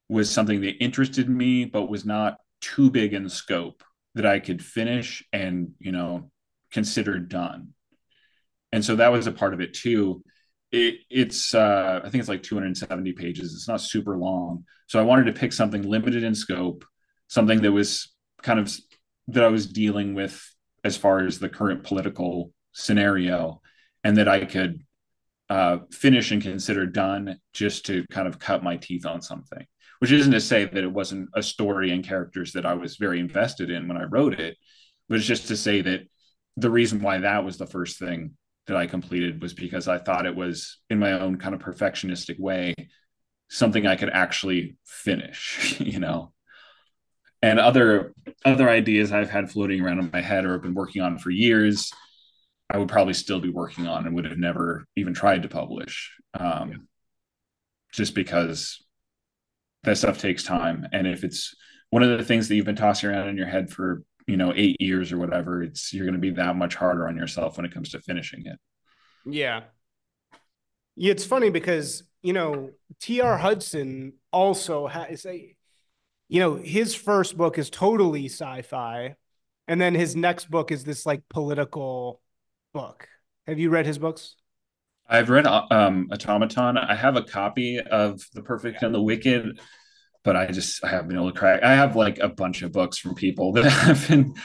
was 0.10 0.30
something 0.30 0.62
that 0.62 0.84
interested 0.84 1.30
me 1.30 1.66
but 1.66 1.90
was 1.90 2.06
not 2.06 2.38
too 2.62 2.90
big 2.90 3.14
in 3.14 3.30
scope 3.30 3.84
that 4.16 4.26
I 4.26 4.40
could 4.40 4.64
finish 4.64 5.24
and 5.32 5.74
you 5.80 5.92
know 5.92 6.32
consider 6.72 7.20
done. 7.20 7.70
And 8.72 8.84
so 8.86 8.96
that 8.98 9.12
was 9.12 9.28
a 9.28 9.32
part 9.32 9.54
of 9.54 9.62
it 9.62 9.74
too. 9.74 10.24
It, 10.72 11.00
it's 11.10 11.56
uh, 11.56 12.02
I 12.04 12.10
think 12.10 12.22
it's 12.22 12.30
like 12.30 12.44
270 12.44 13.14
pages. 13.14 13.54
It's 13.54 13.68
not 13.68 13.82
super 13.82 14.18
long. 14.18 14.66
So 14.88 15.00
I 15.00 15.04
wanted 15.04 15.26
to 15.26 15.40
pick 15.40 15.54
something 15.54 15.82
limited 15.82 16.24
in 16.24 16.36
scope, 16.36 16.86
something 17.28 17.62
that 17.62 17.72
was 17.72 18.14
kind 18.42 18.60
of 18.60 18.72
that 19.30 19.44
I 19.44 19.48
was 19.48 19.68
dealing 19.68 20.14
with 20.14 20.44
as 20.84 20.98
far 20.98 21.26
as 21.26 21.40
the 21.40 21.50
current 21.50 21.84
political 21.84 22.52
scenario, 22.72 23.62
and 24.04 24.18
that 24.18 24.28
I 24.28 24.46
could 24.46 24.84
uh, 25.50 25.80
finish 25.92 26.32
and 26.32 26.42
consider 26.42 26.86
done 26.86 27.40
just 27.54 27.86
to 27.88 28.06
kind 28.12 28.28
of 28.28 28.40
cut 28.40 28.64
my 28.64 28.78
teeth 28.78 29.06
on 29.06 29.22
something. 29.22 29.66
Which 30.00 30.12
isn't 30.12 30.32
to 30.32 30.40
say 30.40 30.66
that 30.66 30.84
it 30.84 30.92
wasn't 30.92 31.30
a 31.34 31.44
story 31.44 31.92
and 31.92 32.06
characters 32.06 32.54
that 32.54 32.66
I 32.66 32.74
was 32.74 32.96
very 32.96 33.20
invested 33.20 33.70
in 33.70 33.88
when 33.88 33.98
I 33.98 34.04
wrote 34.04 34.40
it, 34.40 34.58
but 35.08 35.18
it's 35.18 35.26
just 35.26 35.48
to 35.50 35.58
say 35.58 35.82
that 35.82 36.08
the 36.56 36.72
reason 36.72 37.02
why 37.02 37.20
that 37.20 37.44
was 37.44 37.58
the 37.58 37.68
first 37.68 38.00
thing 38.00 38.32
that 38.68 38.78
I 38.78 38.88
completed 38.88 39.42
was 39.42 39.54
because 39.54 39.88
I 39.88 39.98
thought 39.98 40.26
it 40.26 40.36
was 40.36 40.80
in 40.90 41.00
my 41.00 41.14
own 41.14 41.38
kind 41.38 41.54
of 41.54 41.62
perfectionistic 41.62 42.40
way 42.40 42.76
something 43.50 43.88
I 43.88 43.96
could 43.96 44.12
actually 44.12 44.78
finish, 44.86 45.80
you 45.80 46.00
know 46.00 46.34
and 47.42 47.60
other 47.60 48.14
other 48.46 48.70
ideas 48.70 49.12
I've 49.12 49.30
had 49.30 49.52
floating 49.52 49.82
around 49.82 50.00
in 50.00 50.10
my 50.12 50.22
head 50.22 50.46
or 50.46 50.54
have 50.54 50.62
been 50.62 50.74
working 50.74 51.02
on 51.02 51.18
for 51.18 51.30
years, 51.30 51.92
I 52.70 52.78
would 52.78 52.90
probably 52.90 53.14
still 53.14 53.40
be 53.40 53.50
working 53.50 53.88
on 53.88 54.06
and 54.06 54.16
would 54.16 54.26
have 54.26 54.38
never 54.38 54.86
even 54.96 55.14
tried 55.14 55.44
to 55.44 55.50
publish, 55.50 56.14
um, 56.34 56.70
yeah. 56.70 56.78
just 57.94 58.14
because 58.14 58.84
that 59.84 59.98
stuff 59.98 60.18
takes 60.18 60.44
time. 60.44 60.88
And 60.92 61.08
if 61.08 61.24
it's 61.24 61.56
one 61.90 62.04
of 62.04 62.18
the 62.18 62.24
things 62.24 62.48
that 62.48 62.56
you've 62.56 62.66
been 62.66 62.76
tossing 62.76 63.10
around 63.10 63.30
in 63.30 63.38
your 63.38 63.48
head 63.48 63.70
for 63.70 64.04
you 64.28 64.38
know 64.38 64.54
eight 64.56 64.78
years 64.80 65.12
or 65.12 65.18
whatever, 65.18 65.64
it's 65.64 65.94
you're 65.94 66.06
going 66.06 66.14
to 66.14 66.20
be 66.20 66.32
that 66.32 66.56
much 66.56 66.76
harder 66.76 67.08
on 67.08 67.16
yourself 67.16 67.58
when 67.58 67.66
it 67.66 67.74
comes 67.74 67.92
to 67.92 68.00
finishing 68.02 68.46
it. 68.46 68.60
Yeah, 69.26 69.64
yeah. 70.96 71.12
It's 71.12 71.26
funny 71.26 71.50
because 71.50 72.04
you 72.22 72.34
know 72.34 72.72
T.R. 73.02 73.38
Hudson 73.38 74.14
also 74.32 74.88
has 74.88 75.26
a 75.26 75.56
you 76.30 76.40
know, 76.40 76.56
his 76.56 76.94
first 76.94 77.36
book 77.36 77.58
is 77.58 77.72
totally 77.72 78.26
sci-fi, 78.26 79.16
and 79.68 79.82
then 79.82 79.96
his 79.96 80.16
next 80.16 80.50
book 80.50 80.72
is 80.72 80.84
this 80.84 81.06
like 81.06 81.28
political 81.28 82.22
book. 82.72 83.08
Have 83.48 83.58
you 83.58 83.72
read 83.72 83.88
his 83.88 83.98
books? 83.98 84.36
I've 85.10 85.30
read 85.30 85.48
um, 85.48 86.08
Automaton. 86.12 86.78
I 86.78 86.96
have 86.96 87.16
a 87.16 87.24
copy 87.24 87.80
of 87.80 88.22
The 88.34 88.44
Perfect 88.44 88.84
and 88.84 88.94
the 88.94 89.02
Wicked, 89.02 89.60
but 90.24 90.36
I 90.36 90.48
just 90.48 90.84
I 90.84 90.90
haven't 90.90 91.08
been 91.08 91.18
able 91.18 91.32
to 91.32 91.38
crack. 91.38 91.64
I 91.64 91.74
have 91.74 91.96
like 91.96 92.20
a 92.20 92.30
bunch 92.30 92.62
of 92.62 92.72
books 92.72 93.00
from 93.00 93.16
people 93.16 93.52
that 93.54 93.66
I've 93.66 94.08
been 94.08 94.36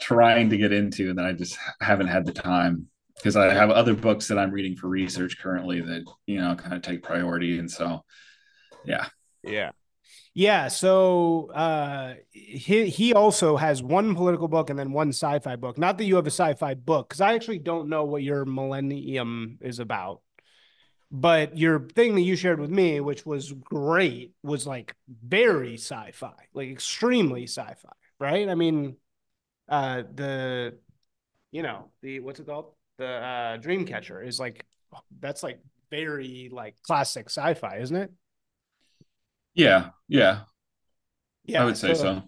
trying 0.00 0.50
to 0.50 0.56
get 0.56 0.72
into, 0.72 1.10
and 1.10 1.20
I 1.20 1.32
just 1.32 1.58
haven't 1.80 2.06
had 2.06 2.24
the 2.24 2.32
time 2.32 2.88
because 3.16 3.36
I 3.36 3.52
have 3.52 3.70
other 3.70 3.94
books 3.94 4.28
that 4.28 4.38
I'm 4.38 4.50
reading 4.50 4.76
for 4.76 4.88
research 4.88 5.38
currently 5.38 5.80
that 5.80 6.04
you 6.26 6.40
know 6.40 6.54
kind 6.54 6.74
of 6.74 6.82
take 6.82 7.02
priority, 7.02 7.58
and 7.58 7.70
so 7.70 8.04
yeah, 8.84 9.06
yeah. 9.42 9.72
Yeah, 10.36 10.66
so 10.66 11.50
uh, 11.54 12.14
he 12.32 12.88
he 12.88 13.14
also 13.14 13.56
has 13.56 13.84
one 13.84 14.16
political 14.16 14.48
book 14.48 14.68
and 14.68 14.76
then 14.76 14.90
one 14.90 15.10
sci-fi 15.10 15.54
book. 15.54 15.78
Not 15.78 15.96
that 15.98 16.04
you 16.06 16.16
have 16.16 16.26
a 16.26 16.30
sci-fi 16.30 16.74
book, 16.74 17.08
because 17.08 17.20
I 17.20 17.34
actually 17.34 17.60
don't 17.60 17.88
know 17.88 18.04
what 18.04 18.24
your 18.24 18.44
millennium 18.44 19.58
is 19.60 19.78
about. 19.78 20.22
But 21.12 21.56
your 21.56 21.88
thing 21.90 22.16
that 22.16 22.22
you 22.22 22.34
shared 22.34 22.58
with 22.60 22.70
me, 22.70 22.98
which 23.00 23.24
was 23.24 23.52
great, 23.52 24.34
was 24.42 24.66
like 24.66 24.96
very 25.08 25.74
sci-fi, 25.74 26.34
like 26.52 26.68
extremely 26.70 27.44
sci-fi, 27.44 27.92
right? 28.18 28.48
I 28.48 28.56
mean, 28.56 28.96
uh, 29.68 30.02
the 30.14 30.78
you 31.52 31.62
know 31.62 31.90
the 32.02 32.20
what's 32.20 32.40
it 32.40 32.46
called? 32.46 32.74
The 32.98 33.06
uh, 33.06 33.58
Dreamcatcher 33.58 34.26
is 34.26 34.40
like 34.40 34.66
that's 35.20 35.44
like 35.44 35.60
very 35.90 36.50
like 36.52 36.82
classic 36.82 37.26
sci-fi, 37.30 37.78
isn't 37.78 37.96
it? 37.96 38.12
Yeah, 39.54 39.90
yeah. 40.08 40.40
Yeah. 41.44 41.62
I 41.62 41.64
would 41.64 41.76
say 41.76 41.94
so. 41.94 42.02
so. 42.02 42.22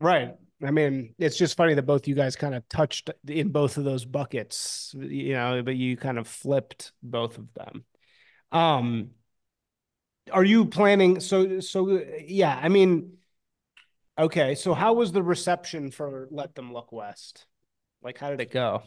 Right. 0.00 0.34
I 0.62 0.70
mean, 0.70 1.14
it's 1.18 1.38
just 1.38 1.56
funny 1.56 1.74
that 1.74 1.84
both 1.84 2.06
you 2.06 2.14
guys 2.14 2.36
kind 2.36 2.54
of 2.54 2.68
touched 2.68 3.10
in 3.26 3.48
both 3.48 3.78
of 3.78 3.84
those 3.84 4.04
buckets, 4.04 4.94
you 4.98 5.32
know, 5.32 5.62
but 5.62 5.76
you 5.76 5.96
kind 5.96 6.18
of 6.18 6.28
flipped 6.28 6.92
both 7.02 7.38
of 7.38 7.52
them. 7.54 7.84
Um 8.52 9.10
are 10.32 10.44
you 10.44 10.66
planning 10.66 11.18
so 11.20 11.60
so 11.60 12.02
yeah, 12.24 12.58
I 12.60 12.68
mean 12.68 13.14
okay, 14.18 14.54
so 14.54 14.74
how 14.74 14.92
was 14.92 15.12
the 15.12 15.22
reception 15.22 15.90
for 15.90 16.28
Let 16.30 16.54
Them 16.54 16.72
Look 16.72 16.92
West? 16.92 17.46
Like 18.02 18.18
how 18.18 18.30
did 18.30 18.40
it 18.40 18.50
go? 18.50 18.82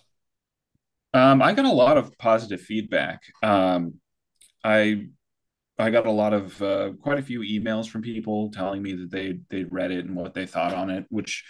Um 1.14 1.42
I 1.42 1.54
got 1.54 1.66
a 1.66 1.72
lot 1.72 1.98
of 1.98 2.18
positive 2.18 2.62
feedback. 2.62 3.22
Um 3.42 3.96
I 4.64 5.08
I 5.80 5.90
got 5.90 6.06
a 6.06 6.12
lot 6.12 6.34
of 6.34 6.62
uh, 6.62 6.92
quite 7.02 7.18
a 7.18 7.24
few 7.24 7.40
emails 7.40 7.88
from 7.88 8.02
people 8.04 8.52
telling 8.52 8.82
me 8.82 8.94
that 8.94 9.12
they 9.12 9.40
they'd 9.50 9.72
read 9.72 9.92
it 9.92 10.06
and 10.06 10.16
what 10.16 10.34
they 10.34 10.46
thought 10.46 10.74
on 10.74 10.90
it, 10.90 11.06
which 11.10 11.44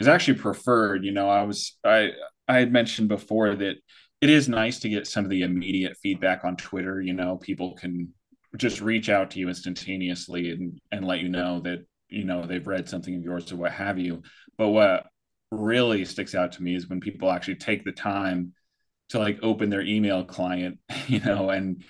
is 0.00 0.08
actually 0.08 0.38
preferred. 0.38 1.04
You 1.04 1.12
know, 1.12 1.28
I 1.28 1.42
was 1.42 1.76
I 1.84 2.10
I 2.48 2.58
had 2.58 2.72
mentioned 2.72 3.08
before 3.08 3.54
that 3.54 3.76
it 4.20 4.30
is 4.30 4.48
nice 4.48 4.78
to 4.80 4.88
get 4.88 5.06
some 5.06 5.24
of 5.24 5.30
the 5.30 5.42
immediate 5.42 5.96
feedback 6.02 6.44
on 6.44 6.56
Twitter. 6.56 7.00
You 7.02 7.12
know, 7.12 7.36
people 7.36 7.74
can 7.74 8.14
just 8.56 8.80
reach 8.80 9.08
out 9.08 9.30
to 9.30 9.38
you 9.38 9.48
instantaneously 9.48 10.50
and 10.50 10.80
and 10.90 11.06
let 11.06 11.20
you 11.20 11.28
know 11.28 11.60
that 11.60 11.84
you 12.08 12.24
know 12.24 12.44
they've 12.46 12.66
read 12.66 12.88
something 12.88 13.14
of 13.14 13.22
yours 13.22 13.50
or 13.52 13.56
what 13.56 13.72
have 13.72 13.98
you 13.98 14.22
but 14.56 14.68
what 14.68 15.06
really 15.50 16.04
sticks 16.04 16.34
out 16.34 16.52
to 16.52 16.62
me 16.62 16.74
is 16.74 16.88
when 16.88 17.00
people 17.00 17.30
actually 17.30 17.56
take 17.56 17.84
the 17.84 17.92
time 17.92 18.52
to 19.08 19.18
like 19.18 19.38
open 19.42 19.70
their 19.70 19.82
email 19.82 20.24
client 20.24 20.78
you 21.06 21.20
know 21.20 21.50
and 21.50 21.84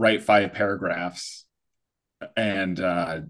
write 0.00 0.22
five 0.22 0.52
paragraphs 0.52 1.46
and 2.36 2.80
uh 2.80 3.20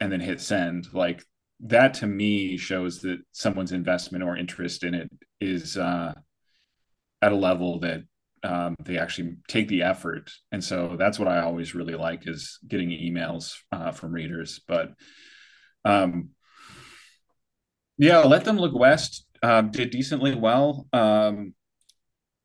and 0.00 0.12
then 0.12 0.20
hit 0.20 0.40
send 0.40 0.86
like 0.92 1.22
that 1.60 1.94
to 1.94 2.06
me 2.06 2.56
shows 2.56 3.00
that 3.00 3.18
someone's 3.32 3.72
investment 3.72 4.22
or 4.22 4.36
interest 4.36 4.84
in 4.84 4.94
it 4.94 5.10
is 5.40 5.76
uh 5.76 6.12
at 7.20 7.32
a 7.32 7.36
level 7.36 7.80
that 7.80 8.02
um, 8.44 8.76
they 8.84 8.96
actually 8.96 9.34
take 9.48 9.66
the 9.66 9.82
effort 9.82 10.30
and 10.52 10.62
so 10.62 10.94
that's 10.96 11.18
what 11.18 11.26
i 11.26 11.40
always 11.40 11.74
really 11.74 11.96
like 11.96 12.28
is 12.28 12.60
getting 12.68 12.90
emails 12.90 13.54
uh, 13.72 13.90
from 13.90 14.12
readers 14.12 14.60
but 14.68 14.92
um, 15.84 16.30
yeah, 17.98 18.18
let 18.18 18.44
them 18.44 18.58
look 18.58 18.74
west. 18.74 19.26
Um, 19.42 19.70
did 19.70 19.90
decently 19.90 20.34
well. 20.34 20.86
Um, 20.92 21.54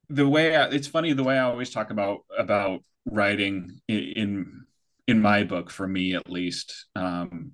the 0.09 0.27
way 0.27 0.55
I, 0.55 0.65
it's 0.67 0.87
funny 0.87 1.13
the 1.13 1.23
way 1.23 1.37
I 1.37 1.43
always 1.43 1.69
talk 1.69 1.91
about 1.91 2.19
about 2.37 2.81
writing 3.05 3.81
in 3.87 4.65
in 5.07 5.21
my 5.21 5.43
book 5.43 5.69
for 5.69 5.87
me 5.87 6.15
at 6.15 6.29
least. 6.29 6.85
Um, 6.95 7.53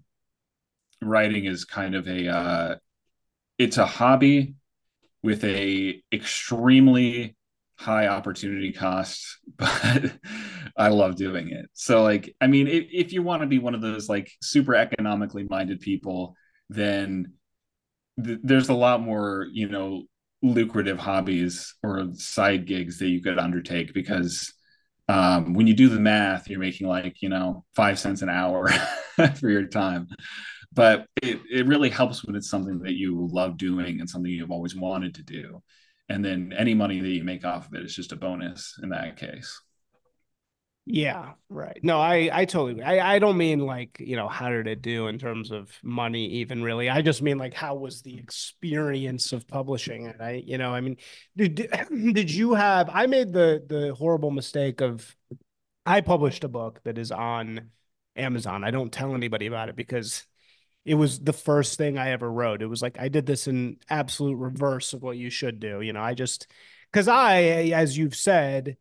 writing 1.01 1.45
is 1.45 1.65
kind 1.65 1.95
of 1.95 2.07
a 2.07 2.27
uh, 2.27 2.75
it's 3.57 3.77
a 3.77 3.85
hobby 3.85 4.55
with 5.21 5.43
a 5.43 6.01
extremely 6.11 7.35
high 7.77 8.07
opportunity 8.07 8.73
cost, 8.73 9.39
but 9.57 10.13
I 10.77 10.89
love 10.89 11.15
doing 11.15 11.49
it. 11.49 11.69
So 11.73 12.03
like, 12.03 12.35
I 12.41 12.47
mean, 12.47 12.67
if, 12.67 12.87
if 12.91 13.13
you 13.13 13.23
want 13.23 13.41
to 13.41 13.47
be 13.47 13.59
one 13.59 13.75
of 13.75 13.81
those 13.81 14.09
like 14.09 14.31
super 14.41 14.75
economically 14.75 15.45
minded 15.49 15.79
people, 15.79 16.35
then 16.69 17.33
th- 18.23 18.39
there's 18.43 18.69
a 18.69 18.73
lot 18.73 19.01
more, 19.01 19.47
you 19.51 19.69
know, 19.69 20.03
lucrative 20.41 20.97
hobbies 20.97 21.75
or 21.83 22.09
side 22.13 22.65
gigs 22.65 22.99
that 22.99 23.09
you 23.09 23.21
could 23.21 23.37
undertake 23.37 23.93
because 23.93 24.53
um, 25.09 25.53
when 25.53 25.67
you 25.67 25.73
do 25.73 25.89
the 25.89 25.99
math, 25.99 26.49
you're 26.49 26.59
making 26.59 26.87
like, 26.87 27.21
you 27.21 27.27
know, 27.27 27.65
five 27.75 27.99
cents 27.99 28.21
an 28.21 28.29
hour 28.29 28.69
for 29.35 29.49
your 29.49 29.65
time. 29.65 30.07
But 30.71 31.07
it, 31.21 31.41
it 31.51 31.67
really 31.67 31.89
helps 31.89 32.23
when 32.23 32.35
it's 32.35 32.49
something 32.49 32.79
that 32.79 32.93
you 32.93 33.27
love 33.29 33.57
doing 33.57 33.99
and 33.99 34.09
something 34.09 34.31
you've 34.31 34.51
always 34.51 34.75
wanted 34.75 35.15
to 35.15 35.23
do 35.23 35.61
and 36.09 36.25
then 36.25 36.53
any 36.57 36.73
money 36.73 36.99
that 36.99 37.09
you 37.09 37.23
make 37.23 37.45
off 37.45 37.67
of 37.67 37.73
it 37.75 37.85
is 37.85 37.95
just 37.95 38.11
a 38.11 38.15
bonus 38.15 38.77
in 38.81 38.89
that 38.89 39.17
case 39.17 39.61
yeah 40.91 41.23
oh, 41.27 41.33
right. 41.49 41.79
no 41.83 41.99
i 41.99 42.29
i 42.33 42.45
totally 42.45 42.81
i 42.81 43.15
i 43.15 43.19
don't 43.19 43.37
mean 43.37 43.59
like 43.59 43.97
you 43.99 44.15
know 44.15 44.27
how 44.27 44.49
did 44.49 44.65
it 44.65 44.81
do 44.81 45.05
in 45.07 45.19
terms 45.19 45.51
of 45.51 45.71
money 45.83 46.25
even 46.25 46.63
really. 46.63 46.89
I 46.89 47.03
just 47.03 47.21
mean 47.21 47.37
like 47.37 47.53
how 47.53 47.75
was 47.75 48.01
the 48.01 48.17
experience 48.17 49.31
of 49.31 49.47
publishing 49.47 50.05
it? 50.07 50.15
I 50.19 50.43
you 50.45 50.57
know 50.57 50.73
i 50.73 50.81
mean 50.81 50.97
did 51.37 51.55
did 52.13 52.31
you 52.31 52.55
have 52.55 52.89
i 52.91 53.05
made 53.05 53.31
the 53.33 53.63
the 53.67 53.93
horrible 53.93 54.31
mistake 54.31 54.81
of 54.81 55.15
i 55.85 56.01
published 56.01 56.43
a 56.43 56.49
book 56.49 56.81
that 56.85 56.97
is 56.97 57.11
on 57.11 57.69
amazon. 58.15 58.63
I 58.63 58.71
don't 58.71 58.91
tell 58.91 59.13
anybody 59.13 59.45
about 59.45 59.69
it 59.69 59.75
because 59.75 60.25
it 60.85 60.95
was 60.95 61.19
the 61.19 61.33
first 61.33 61.77
thing 61.77 61.97
I 61.97 62.11
ever 62.11 62.31
wrote. 62.31 62.61
It 62.61 62.67
was 62.67 62.81
like 62.81 62.99
I 62.99 63.09
did 63.09 63.27
this 63.27 63.47
in 63.47 63.77
absolute 63.89 64.35
reverse 64.37 64.93
of 64.93 65.03
what 65.03 65.17
you 65.17 65.29
should 65.29 65.59
do. 65.59 65.81
You 65.81 65.93
know, 65.93 66.01
I 66.01 66.15
just 66.15 66.47
because 66.91 67.07
I, 67.07 67.41
as 67.73 67.95
you've 67.97 68.15
said, 68.15 68.77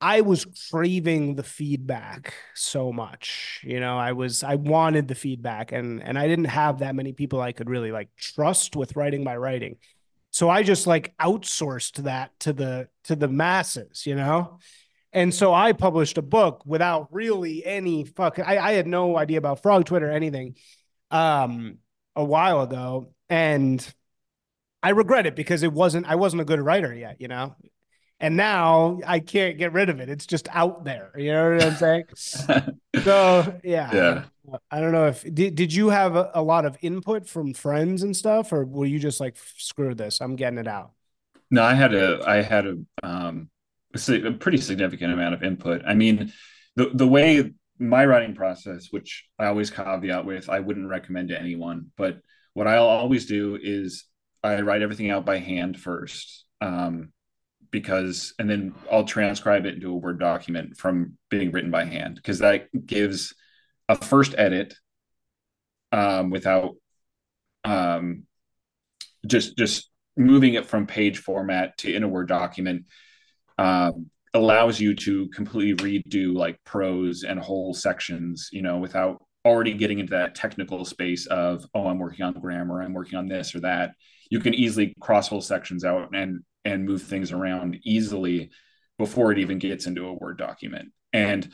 I 0.00 0.20
was 0.20 0.46
craving 0.70 1.36
the 1.36 1.42
feedback 1.42 2.34
so 2.54 2.92
much. 2.92 3.60
You 3.64 3.80
know, 3.80 3.96
I 3.96 4.12
was 4.12 4.42
I 4.42 4.56
wanted 4.56 5.08
the 5.08 5.14
feedback 5.14 5.72
and 5.72 6.02
and 6.02 6.18
I 6.18 6.28
didn't 6.28 6.46
have 6.46 6.80
that 6.80 6.94
many 6.94 7.12
people 7.12 7.40
I 7.40 7.52
could 7.52 7.70
really 7.70 7.92
like 7.92 8.08
trust 8.16 8.76
with 8.76 8.96
writing 8.96 9.24
my 9.24 9.36
writing. 9.36 9.76
So 10.30 10.50
I 10.50 10.62
just 10.62 10.86
like 10.86 11.16
outsourced 11.18 12.04
that 12.04 12.38
to 12.40 12.52
the 12.52 12.88
to 13.04 13.16
the 13.16 13.28
masses, 13.28 14.06
you 14.06 14.14
know? 14.14 14.58
And 15.12 15.34
so 15.34 15.54
I 15.54 15.72
published 15.72 16.18
a 16.18 16.22
book 16.22 16.62
without 16.66 17.08
really 17.10 17.64
any 17.64 18.04
fuck 18.04 18.38
I, 18.38 18.58
I 18.58 18.72
had 18.72 18.86
no 18.86 19.16
idea 19.16 19.38
about 19.38 19.62
frog 19.62 19.86
Twitter 19.86 20.08
or 20.08 20.12
anything 20.12 20.56
um, 21.10 21.78
a 22.14 22.24
while 22.24 22.62
ago, 22.62 23.12
and 23.28 23.86
I 24.82 24.90
regret 24.90 25.26
it 25.26 25.36
because 25.36 25.62
it 25.62 25.72
wasn't. 25.72 26.06
I 26.06 26.16
wasn't 26.16 26.42
a 26.42 26.44
good 26.44 26.60
writer 26.60 26.94
yet, 26.94 27.20
you 27.20 27.28
know. 27.28 27.56
And 28.18 28.36
now 28.36 28.98
I 29.06 29.20
can't 29.20 29.58
get 29.58 29.72
rid 29.72 29.90
of 29.90 30.00
it. 30.00 30.08
It's 30.08 30.26
just 30.26 30.48
out 30.50 30.84
there. 30.84 31.12
You 31.16 31.32
know 31.32 31.52
what 31.52 31.64
I'm 31.64 31.76
saying? 31.76 32.04
so 33.04 33.60
yeah, 33.62 33.94
yeah. 33.94 34.24
I 34.70 34.80
don't 34.80 34.92
know 34.92 35.06
if 35.08 35.22
did 35.34 35.54
did 35.54 35.72
you 35.72 35.90
have 35.90 36.16
a, 36.16 36.30
a 36.34 36.42
lot 36.42 36.64
of 36.64 36.78
input 36.80 37.28
from 37.28 37.52
friends 37.52 38.02
and 38.02 38.16
stuff, 38.16 38.52
or 38.52 38.64
were 38.64 38.86
you 38.86 38.98
just 38.98 39.20
like 39.20 39.36
screw 39.58 39.94
this? 39.94 40.20
I'm 40.20 40.36
getting 40.36 40.58
it 40.58 40.68
out. 40.68 40.92
No, 41.50 41.62
I 41.62 41.74
had 41.74 41.94
a 41.94 42.22
I 42.26 42.42
had 42.42 42.66
a 42.66 42.76
um 43.02 43.50
a 43.94 44.32
pretty 44.32 44.58
significant 44.58 45.12
amount 45.12 45.34
of 45.34 45.42
input. 45.42 45.82
I 45.86 45.94
mean, 45.94 46.32
the 46.74 46.90
the 46.92 47.06
way 47.06 47.52
my 47.78 48.06
writing 48.06 48.34
process, 48.34 48.88
which 48.90 49.26
I 49.38 49.46
always 49.46 49.70
caveat 49.70 50.24
with, 50.24 50.48
I 50.48 50.60
wouldn't 50.60 50.88
recommend 50.88 51.28
to 51.28 51.40
anyone, 51.40 51.90
but 51.96 52.20
what 52.54 52.66
I'll 52.66 52.86
always 52.88 53.26
do 53.26 53.58
is 53.60 54.04
I 54.42 54.62
write 54.62 54.80
everything 54.80 55.10
out 55.10 55.26
by 55.26 55.38
hand 55.38 55.78
first. 55.78 56.46
Um, 56.62 57.12
because 57.70 58.34
and 58.38 58.48
then 58.48 58.74
I'll 58.90 59.04
transcribe 59.04 59.66
it 59.66 59.74
into 59.74 59.92
a 59.92 59.96
Word 59.96 60.18
document 60.18 60.76
from 60.76 61.18
being 61.30 61.50
written 61.50 61.70
by 61.70 61.84
hand 61.84 62.16
because 62.16 62.40
that 62.40 62.68
gives 62.86 63.34
a 63.88 63.96
first 63.96 64.34
edit 64.36 64.74
um, 65.92 66.30
without 66.30 66.74
um, 67.64 68.24
just 69.26 69.56
just 69.56 69.90
moving 70.16 70.54
it 70.54 70.66
from 70.66 70.86
page 70.86 71.18
format 71.18 71.76
to 71.78 71.94
in 71.94 72.02
a 72.02 72.08
Word 72.08 72.28
document 72.28 72.84
um, 73.58 74.10
allows 74.34 74.78
you 74.78 74.94
to 74.94 75.28
completely 75.28 76.02
redo 76.02 76.34
like 76.34 76.62
prose 76.64 77.22
and 77.22 77.40
whole 77.40 77.74
sections, 77.74 78.48
you 78.52 78.62
know, 78.62 78.78
without 78.78 79.22
already 79.44 79.72
getting 79.72 79.98
into 79.98 80.10
that 80.10 80.34
technical 80.34 80.84
space 80.84 81.26
of, 81.26 81.64
oh, 81.74 81.86
I'm 81.86 81.98
working 81.98 82.24
on 82.24 82.34
grammar, 82.34 82.82
I'm 82.82 82.92
working 82.92 83.18
on 83.18 83.28
this 83.28 83.54
or 83.54 83.60
that. 83.60 83.92
You 84.30 84.40
can 84.40 84.54
easily 84.54 84.94
cross 85.00 85.28
whole 85.28 85.40
sections 85.40 85.84
out 85.84 86.14
and 86.14 86.40
and 86.66 86.84
move 86.84 87.02
things 87.02 87.32
around 87.32 87.78
easily 87.84 88.50
before 88.98 89.32
it 89.32 89.38
even 89.38 89.58
gets 89.58 89.86
into 89.86 90.06
a 90.06 90.12
Word 90.12 90.36
document. 90.36 90.90
And 91.12 91.48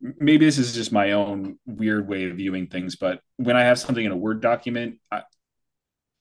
maybe 0.00 0.44
this 0.44 0.58
is 0.58 0.74
just 0.74 0.92
my 0.92 1.12
own 1.12 1.58
weird 1.66 2.08
way 2.08 2.24
of 2.24 2.36
viewing 2.36 2.66
things, 2.66 2.96
but 2.96 3.20
when 3.36 3.56
I 3.56 3.64
have 3.64 3.78
something 3.78 4.04
in 4.04 4.12
a 4.12 4.16
Word 4.16 4.40
document, 4.40 4.98
I, 5.12 5.22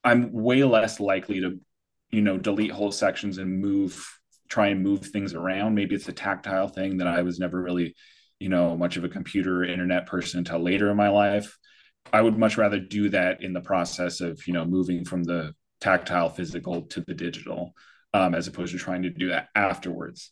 I'm 0.03 0.31
way 0.31 0.63
less 0.63 0.99
likely 0.99 1.41
to, 1.41 1.59
you 2.11 2.21
know, 2.21 2.37
delete 2.37 2.71
whole 2.71 2.91
sections 2.91 3.37
and 3.37 3.59
move 3.59 4.05
try 4.47 4.67
and 4.67 4.83
move 4.83 5.03
things 5.07 5.33
around. 5.33 5.73
Maybe 5.73 5.95
it's 5.95 6.07
a 6.07 6.13
tactile 6.13 6.67
thing 6.67 6.97
that 6.97 7.07
I 7.07 7.23
was 7.23 7.39
never 7.39 7.59
really, 7.59 7.95
you 8.39 8.49
know, 8.49 8.77
much 8.77 8.97
of 8.97 9.03
a 9.03 9.09
computer 9.09 9.63
internet 9.63 10.05
person 10.05 10.39
until 10.39 10.59
later 10.59 10.91
in 10.91 10.97
my 10.97 11.09
life. 11.09 11.57
I 12.13 12.21
would 12.21 12.37
much 12.37 12.57
rather 12.57 12.79
do 12.79 13.09
that 13.09 13.41
in 13.41 13.53
the 13.53 13.61
process 13.61 14.21
of, 14.21 14.39
you 14.45 14.53
know, 14.53 14.63
moving 14.63 15.03
from 15.03 15.23
the 15.23 15.55
tactile 15.81 16.29
physical 16.29 16.83
to 16.83 17.01
the 17.01 17.13
digital, 17.15 17.73
um, 18.15 18.33
as 18.33 18.47
opposed 18.47 18.71
to 18.71 18.77
trying 18.77 19.03
to 19.03 19.09
do 19.09 19.27
that 19.29 19.49
afterwards. 19.55 20.31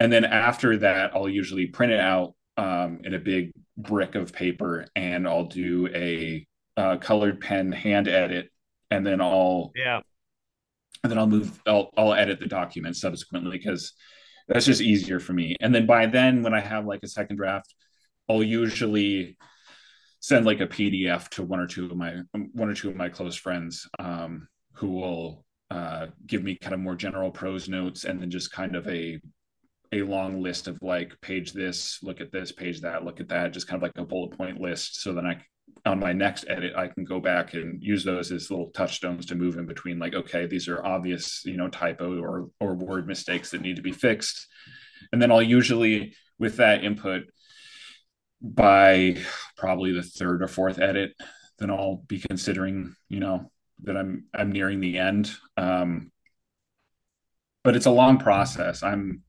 And 0.00 0.10
then 0.10 0.24
after 0.24 0.78
that, 0.78 1.14
I'll 1.14 1.28
usually 1.28 1.66
print 1.66 1.92
it 1.92 2.00
out 2.00 2.34
um, 2.56 3.00
in 3.04 3.12
a 3.12 3.18
big 3.18 3.52
brick 3.76 4.14
of 4.14 4.32
paper 4.32 4.86
and 4.96 5.28
I'll 5.28 5.44
do 5.44 5.88
a 5.94 6.46
uh, 6.76 6.96
colored 6.96 7.40
pen 7.40 7.70
hand 7.70 8.08
edit. 8.08 8.50
And 8.90 9.06
then 9.06 9.20
I'll 9.20 9.72
yeah 9.76 10.00
and 11.02 11.10
then 11.10 11.18
I'll 11.18 11.26
move, 11.26 11.60
I'll, 11.66 11.90
I'll 11.96 12.14
edit 12.14 12.40
the 12.40 12.46
document 12.46 12.96
subsequently 12.96 13.56
because 13.58 13.92
that's 14.48 14.66
just 14.66 14.80
easier 14.80 15.20
for 15.20 15.32
me. 15.32 15.54
And 15.60 15.74
then 15.74 15.86
by 15.86 16.06
then, 16.06 16.42
when 16.42 16.54
I 16.54 16.60
have 16.60 16.86
like 16.86 17.00
a 17.02 17.08
second 17.08 17.36
draft, 17.36 17.72
I'll 18.28 18.42
usually 18.42 19.36
send 20.20 20.44
like 20.44 20.60
a 20.60 20.66
PDF 20.66 21.28
to 21.30 21.42
one 21.42 21.60
or 21.60 21.66
two 21.66 21.86
of 21.86 21.96
my 21.96 22.16
one 22.52 22.68
or 22.68 22.74
two 22.74 22.88
of 22.88 22.96
my 22.96 23.08
close 23.08 23.36
friends 23.36 23.88
um, 23.98 24.48
who 24.72 24.88
will 24.88 25.44
uh, 25.70 26.06
give 26.26 26.42
me 26.42 26.56
kind 26.56 26.74
of 26.74 26.80
more 26.80 26.96
general 26.96 27.30
prose 27.30 27.68
notes 27.68 28.04
and 28.04 28.20
then 28.20 28.30
just 28.30 28.52
kind 28.52 28.76
of 28.76 28.86
a 28.88 29.20
a 29.92 30.02
long 30.02 30.42
list 30.42 30.68
of 30.68 30.76
like 30.82 31.18
page 31.22 31.52
this, 31.54 31.98
look 32.02 32.20
at 32.20 32.30
this, 32.30 32.52
page 32.52 32.82
that, 32.82 33.04
look 33.04 33.20
at 33.20 33.28
that, 33.28 33.54
just 33.54 33.66
kind 33.66 33.78
of 33.78 33.82
like 33.82 33.92
a 33.96 34.04
bullet 34.04 34.36
point 34.36 34.60
list, 34.60 35.00
so 35.00 35.14
then 35.14 35.26
I 35.26 35.42
on 35.84 36.00
my 36.00 36.12
next 36.12 36.44
edit, 36.48 36.74
I 36.76 36.88
can 36.88 37.04
go 37.04 37.20
back 37.20 37.54
and 37.54 37.82
use 37.82 38.04
those 38.04 38.32
as 38.32 38.50
little 38.50 38.70
touchstones 38.70 39.26
to 39.26 39.34
move 39.34 39.56
in 39.56 39.66
between 39.66 39.98
like, 39.98 40.14
okay, 40.14 40.46
these 40.46 40.68
are 40.68 40.84
obvious, 40.84 41.42
you 41.44 41.56
know, 41.56 41.68
typo 41.68 42.20
or 42.20 42.48
or 42.60 42.74
word 42.74 43.06
mistakes 43.06 43.50
that 43.50 43.60
need 43.60 43.76
to 43.76 43.82
be 43.82 43.92
fixed. 43.92 44.46
And 45.12 45.22
then 45.22 45.30
I'll 45.30 45.42
usually 45.42 46.14
with 46.38 46.56
that 46.56 46.84
input 46.84 47.24
by 48.40 49.18
probably 49.56 49.92
the 49.92 50.02
third 50.02 50.42
or 50.42 50.48
fourth 50.48 50.78
edit, 50.78 51.12
then 51.58 51.70
I'll 51.70 52.02
be 52.06 52.20
considering, 52.20 52.94
you 53.08 53.20
know, 53.20 53.50
that 53.82 53.96
I'm 53.96 54.24
I'm 54.34 54.52
nearing 54.52 54.80
the 54.80 54.98
end. 54.98 55.30
Um, 55.56 56.10
but 57.64 57.76
it's 57.76 57.86
a 57.86 57.90
long 57.90 58.18
process. 58.18 58.82
I'm 58.82 59.22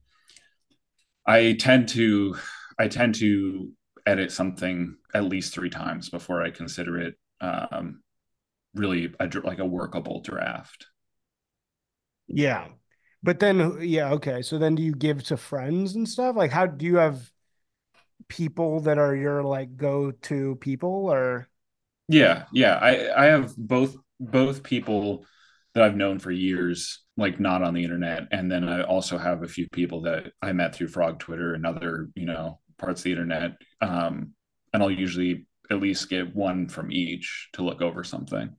I 1.26 1.56
tend 1.58 1.88
to 1.90 2.36
I 2.78 2.88
tend 2.88 3.14
to 3.16 3.72
edit 4.06 4.32
something 4.32 4.96
at 5.14 5.24
least 5.24 5.52
three 5.52 5.70
times 5.70 6.08
before 6.08 6.42
I 6.42 6.50
consider 6.50 6.98
it 6.98 7.14
um, 7.40 8.02
really 8.74 9.14
a, 9.20 9.28
like 9.44 9.58
a 9.58 9.66
workable 9.66 10.20
draft. 10.20 10.86
Yeah. 12.26 12.68
But 13.22 13.38
then, 13.38 13.78
yeah, 13.82 14.12
okay. 14.12 14.42
So 14.42 14.58
then 14.58 14.74
do 14.74 14.82
you 14.82 14.94
give 14.94 15.22
to 15.24 15.36
friends 15.36 15.94
and 15.94 16.08
stuff? 16.08 16.36
Like, 16.36 16.50
how 16.50 16.66
do 16.66 16.86
you 16.86 16.96
have 16.96 17.30
people 18.28 18.80
that 18.80 18.98
are 18.98 19.14
your 19.14 19.42
like 19.42 19.76
go 19.76 20.12
to 20.12 20.56
people 20.56 21.10
or? 21.10 21.48
Yeah, 22.08 22.44
yeah. 22.52 22.76
I 22.76 23.24
I 23.24 23.26
have 23.26 23.54
both 23.56 23.96
both 24.20 24.62
people 24.62 25.24
that 25.74 25.82
I've 25.82 25.96
known 25.96 26.18
for 26.18 26.30
years, 26.30 27.02
like 27.16 27.40
not 27.40 27.62
on 27.62 27.74
the 27.74 27.82
internet, 27.82 28.28
and 28.30 28.50
then 28.50 28.68
I 28.68 28.82
also 28.82 29.18
have 29.18 29.42
a 29.42 29.48
few 29.48 29.68
people 29.70 30.02
that 30.02 30.32
I 30.42 30.52
met 30.52 30.74
through 30.74 30.88
Frog 30.88 31.18
Twitter 31.18 31.54
and 31.54 31.66
other 31.66 32.10
you 32.14 32.26
know 32.26 32.60
parts 32.78 33.00
of 33.00 33.04
the 33.04 33.12
internet. 33.12 33.52
Um, 33.80 34.34
and 34.72 34.82
I'll 34.82 34.90
usually 34.90 35.46
at 35.70 35.80
least 35.80 36.10
get 36.10 36.34
one 36.34 36.68
from 36.68 36.92
each 36.92 37.48
to 37.54 37.62
look 37.62 37.80
over 37.82 38.04
something. 38.04 38.50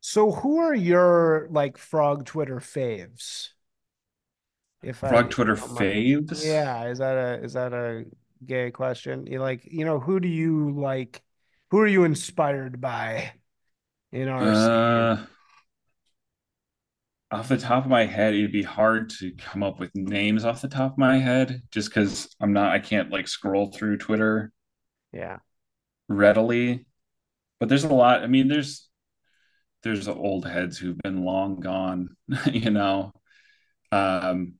So 0.00 0.30
who 0.30 0.58
are 0.58 0.74
your 0.74 1.48
like 1.50 1.78
Frog 1.78 2.24
Twitter 2.24 2.60
faves? 2.60 3.50
If 4.82 4.98
Frog 4.98 5.26
I, 5.26 5.28
Twitter 5.28 5.56
faves? 5.56 6.44
Yeah, 6.44 6.86
is 6.86 6.98
that 6.98 7.16
a 7.16 7.42
is 7.42 7.54
that 7.54 7.72
a 7.72 8.04
gay 8.44 8.70
question? 8.70 9.26
You 9.26 9.40
like, 9.40 9.66
you 9.70 9.84
know, 9.84 9.98
who 9.98 10.20
do 10.20 10.28
you 10.28 10.72
like? 10.72 11.22
Who 11.70 11.80
are 11.80 11.86
you 11.86 12.04
inspired 12.04 12.80
by 12.80 13.32
in 14.14 14.28
our 14.28 14.42
uh, 14.42 15.26
Off 17.32 17.48
the 17.48 17.58
top 17.58 17.84
of 17.84 17.90
my 17.90 18.06
head, 18.06 18.32
it'd 18.32 18.52
be 18.52 18.62
hard 18.62 19.10
to 19.10 19.32
come 19.32 19.64
up 19.64 19.80
with 19.80 19.90
names 19.94 20.44
off 20.44 20.62
the 20.62 20.68
top 20.68 20.92
of 20.92 20.98
my 20.98 21.18
head, 21.18 21.62
just 21.72 21.88
because 21.88 22.34
I'm 22.40 22.52
not. 22.52 22.72
I 22.72 22.78
can't 22.78 23.10
like 23.10 23.26
scroll 23.26 23.72
through 23.72 23.98
Twitter. 23.98 24.52
Yeah. 25.12 25.38
Readily, 26.08 26.86
but 27.58 27.68
there's 27.68 27.82
a 27.82 27.92
lot. 27.92 28.22
I 28.22 28.28
mean, 28.28 28.46
there's 28.46 28.88
there's 29.82 30.06
old 30.06 30.46
heads 30.46 30.78
who've 30.78 30.98
been 30.98 31.24
long 31.24 31.58
gone. 31.58 32.10
you 32.52 32.70
know. 32.70 33.12
Um, 33.90 34.54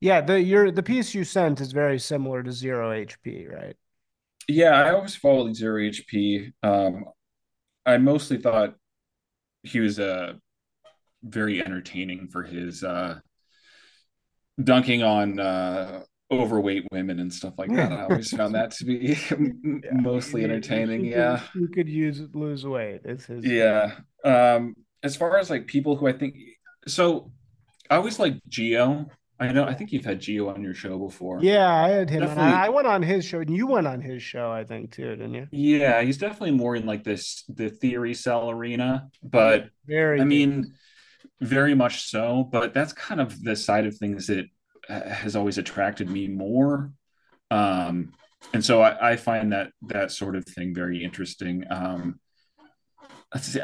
yeah, 0.00 0.22
the 0.22 0.42
your 0.42 0.72
the 0.72 0.82
piece 0.82 1.14
you 1.14 1.22
sent 1.22 1.60
is 1.60 1.70
very 1.70 2.00
similar 2.00 2.42
to 2.42 2.50
zero 2.50 2.90
HP, 2.90 3.48
right? 3.48 3.76
Yeah, 4.48 4.72
I 4.72 4.92
always 4.92 5.14
followed 5.14 5.54
zero 5.54 5.80
HP. 5.80 6.52
Um, 6.64 7.04
I 7.86 7.98
mostly 7.98 8.38
thought 8.38 8.74
he 9.62 9.80
was 9.80 9.98
uh, 9.98 10.34
very 11.22 11.62
entertaining 11.64 12.28
for 12.28 12.42
his 12.42 12.84
uh, 12.84 13.20
dunking 14.62 15.02
on 15.02 15.38
uh, 15.40 16.02
overweight 16.30 16.86
women 16.92 17.20
and 17.20 17.32
stuff 17.32 17.54
like 17.58 17.72
that. 17.74 17.92
I 17.92 18.02
always 18.04 18.30
found 18.30 18.54
that 18.54 18.70
to 18.72 18.84
be 18.84 19.18
yeah, 19.30 19.90
mostly 19.92 20.44
entertaining. 20.44 21.04
yeah, 21.04 21.42
you 21.54 21.68
could 21.68 21.88
use 21.88 22.22
lose 22.32 22.64
weight. 22.66 23.00
It's 23.04 23.26
his. 23.26 23.44
Yeah. 23.44 23.96
Um, 24.24 24.76
as 25.02 25.16
far 25.16 25.38
as 25.38 25.50
like 25.50 25.66
people 25.66 25.96
who 25.96 26.06
I 26.06 26.12
think 26.12 26.36
so, 26.86 27.32
I 27.88 27.96
always 27.96 28.18
like 28.18 28.34
Geo. 28.48 29.06
I 29.40 29.52
know. 29.52 29.64
I 29.64 29.72
think 29.72 29.90
you've 29.90 30.04
had 30.04 30.20
Geo 30.20 30.50
on 30.50 30.62
your 30.62 30.74
show 30.74 30.98
before. 30.98 31.38
Yeah, 31.40 31.72
I 31.72 31.88
had 31.88 32.10
him. 32.10 32.28
I 32.38 32.68
went 32.68 32.86
on 32.86 33.02
his 33.02 33.24
show, 33.24 33.40
and 33.40 33.56
you 33.56 33.66
went 33.66 33.86
on 33.86 34.02
his 34.02 34.22
show, 34.22 34.52
I 34.52 34.64
think, 34.64 34.92
too, 34.92 35.16
didn't 35.16 35.32
you? 35.32 35.48
Yeah, 35.50 36.02
he's 36.02 36.18
definitely 36.18 36.50
more 36.50 36.76
in 36.76 36.84
like 36.84 37.04
this 37.04 37.42
the 37.48 37.70
theory 37.70 38.12
cell 38.12 38.50
arena, 38.50 39.08
but 39.22 39.70
very. 39.86 40.20
I 40.20 40.24
mean, 40.24 40.74
very 41.40 41.74
much 41.74 42.10
so. 42.10 42.46
But 42.52 42.74
that's 42.74 42.92
kind 42.92 43.18
of 43.18 43.42
the 43.42 43.56
side 43.56 43.86
of 43.86 43.96
things 43.96 44.26
that 44.26 44.44
has 44.88 45.34
always 45.36 45.56
attracted 45.56 46.10
me 46.10 46.28
more. 46.28 46.92
Um, 47.50 48.12
and 48.52 48.62
so 48.62 48.82
I, 48.82 49.12
I 49.12 49.16
find 49.16 49.52
that 49.54 49.72
that 49.88 50.12
sort 50.12 50.36
of 50.36 50.44
thing 50.44 50.74
very 50.74 51.02
interesting. 51.02 51.64
Um, 51.70 52.20
let's 53.32 53.46
see. 53.46 53.62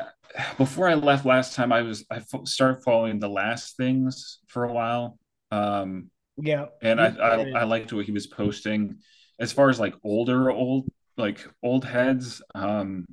Before 0.57 0.89
I 0.89 0.95
left 0.95 1.27
last 1.27 1.55
time, 1.55 1.71
I 1.71 1.83
was 1.83 2.07
I 2.11 2.23
started 2.45 2.83
following 2.83 3.19
the 3.19 3.29
last 3.29 3.77
things 3.77 4.39
for 4.47 4.65
a 4.65 4.73
while 4.73 5.19
um, 5.51 6.11
yeah, 6.37 6.67
and 6.83 7.01
I, 7.01 7.09
I 7.09 7.51
I 7.61 7.65
liked 7.65 7.93
what 7.93 8.05
he 8.05 8.13
was 8.13 8.27
posting. 8.27 8.99
As 9.39 9.53
far 9.53 9.69
as 9.71 9.81
like 9.81 9.95
older 10.05 10.51
old 10.51 10.89
like 11.17 11.47
old 11.63 11.85
heads, 11.85 12.43
um, 12.55 13.07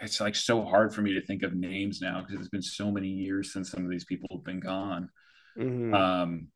it's 0.00 0.20
like 0.20 0.34
so 0.34 0.64
hard 0.64 0.94
for 0.94 1.02
me 1.02 1.14
to 1.14 1.24
think 1.24 1.42
of 1.42 1.54
names 1.54 2.00
now 2.00 2.20
because 2.20 2.40
it's 2.40 2.48
been 2.48 2.62
so 2.62 2.90
many 2.90 3.08
years 3.08 3.52
since 3.52 3.70
some 3.70 3.84
of 3.84 3.90
these 3.90 4.04
people 4.04 4.28
have 4.32 4.44
been 4.44 4.60
gone. 4.60 5.08
Mm-hmm. 5.58 5.94
Um, 5.94 6.48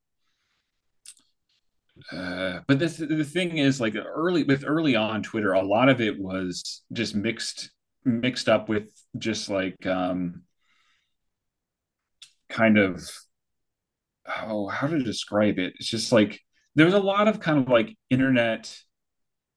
uh, 2.13 2.61
but 2.67 2.79
this 2.79 2.97
the 2.97 3.25
thing 3.25 3.59
is 3.59 3.81
like 3.81 3.95
early 3.95 4.45
with 4.45 4.65
early 4.67 4.97
on 4.97 5.23
Twitter, 5.23 5.53
a 5.53 5.63
lot 5.63 5.89
of 5.89 6.01
it 6.01 6.19
was 6.19 6.83
just 6.93 7.15
mixed 7.15 7.71
mixed 8.05 8.49
up 8.49 8.69
with 8.69 8.89
just 9.17 9.49
like 9.49 9.87
um, 9.87 10.43
kind 12.49 12.79
of 12.79 13.09
oh 14.47 14.69
how 14.69 14.87
to 14.87 15.03
describe 15.03 15.59
it? 15.59 15.75
It's 15.79 15.89
just 15.89 16.13
like 16.13 16.41
there's 16.75 16.95
a 16.95 17.01
lot 17.01 17.29
of 17.29 17.41
kind 17.41 17.59
of 17.59 17.69
like 17.69 17.97
internet 18.11 18.77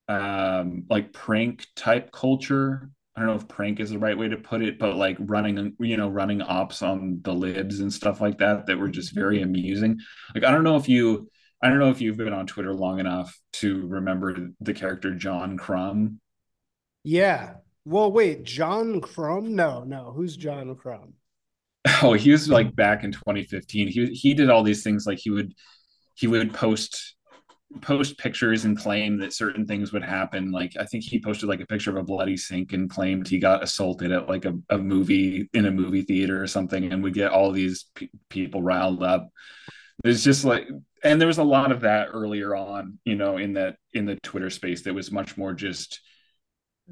um 0.07 0.85
like 0.89 1.13
prank 1.13 1.65
type 1.75 2.11
culture. 2.11 2.89
I 3.15 3.19
don't 3.21 3.29
know 3.29 3.35
if 3.35 3.47
prank 3.47 3.79
is 3.79 3.89
the 3.91 3.99
right 3.99 4.17
way 4.17 4.29
to 4.29 4.37
put 4.37 4.61
it 4.61 4.79
but 4.79 4.95
like 4.95 5.17
running 5.19 5.75
you 5.79 5.97
know 5.97 6.09
running 6.09 6.41
ops 6.41 6.81
on 6.81 7.19
the 7.23 7.33
libs 7.33 7.79
and 7.79 7.93
stuff 7.93 8.21
like 8.21 8.37
that 8.39 8.67
that 8.67 8.79
were 8.79 8.89
just 8.89 9.13
very 9.13 9.41
amusing. 9.41 9.99
Like 10.33 10.43
i 10.43 10.51
don't 10.51 10.63
know 10.63 10.77
if 10.77 10.89
you 10.89 11.29
i 11.61 11.69
don't 11.69 11.79
know 11.79 11.91
if 11.91 12.01
you've 12.01 12.17
been 12.17 12.33
on 12.33 12.47
twitter 12.47 12.73
long 12.73 12.99
enough 12.99 13.37
to 13.53 13.87
remember 13.87 14.49
the 14.59 14.73
character 14.73 15.13
john 15.13 15.57
crumb. 15.57 16.19
Yeah. 17.03 17.55
Well 17.85 18.11
wait 18.11 18.43
john 18.43 19.01
crumb? 19.01 19.55
No 19.55 19.83
no. 19.83 20.13
Who's 20.15 20.35
john 20.37 20.75
crumb 20.75 21.13
Oh, 22.03 22.13
he 22.13 22.31
was 22.31 22.49
like 22.49 22.67
mm-hmm. 22.67 22.75
back 22.75 23.03
in 23.03 23.11
2015. 23.11 23.87
He 23.87 24.05
he 24.07 24.33
did 24.33 24.49
all 24.49 24.63
these 24.63 24.83
things 24.83 25.05
like 25.05 25.19
he 25.19 25.29
would 25.29 25.53
he 26.15 26.27
would 26.27 26.53
post 26.53 27.15
post 27.81 28.17
pictures 28.17 28.65
and 28.65 28.77
claim 28.77 29.17
that 29.17 29.33
certain 29.33 29.65
things 29.65 29.93
would 29.93 30.03
happen. 30.03 30.51
Like 30.51 30.73
I 30.79 30.85
think 30.85 31.03
he 31.03 31.21
posted 31.21 31.47
like 31.47 31.61
a 31.61 31.65
picture 31.65 31.89
of 31.91 31.97
a 31.97 32.03
bloody 32.03 32.37
sink 32.37 32.73
and 32.73 32.89
claimed 32.89 33.27
he 33.27 33.39
got 33.39 33.63
assaulted 33.63 34.11
at 34.11 34.27
like 34.27 34.45
a, 34.45 34.53
a 34.69 34.77
movie 34.77 35.49
in 35.53 35.65
a 35.65 35.71
movie 35.71 36.01
theater 36.01 36.41
or 36.41 36.47
something, 36.47 36.91
and 36.91 37.03
would 37.03 37.13
get 37.13 37.31
all 37.31 37.51
these 37.51 37.85
pe- 37.95 38.09
people 38.29 38.61
riled 38.61 39.03
up. 39.03 39.29
It's 40.03 40.23
just 40.23 40.43
like, 40.43 40.67
and 41.03 41.21
there 41.21 41.27
was 41.27 41.37
a 41.37 41.43
lot 41.43 41.71
of 41.71 41.81
that 41.81 42.09
earlier 42.11 42.55
on, 42.55 42.99
you 43.05 43.15
know, 43.15 43.37
in 43.37 43.53
that 43.53 43.77
in 43.93 44.05
the 44.05 44.17
Twitter 44.23 44.49
space 44.49 44.83
that 44.83 44.93
was 44.93 45.11
much 45.11 45.37
more 45.37 45.53
just 45.53 46.01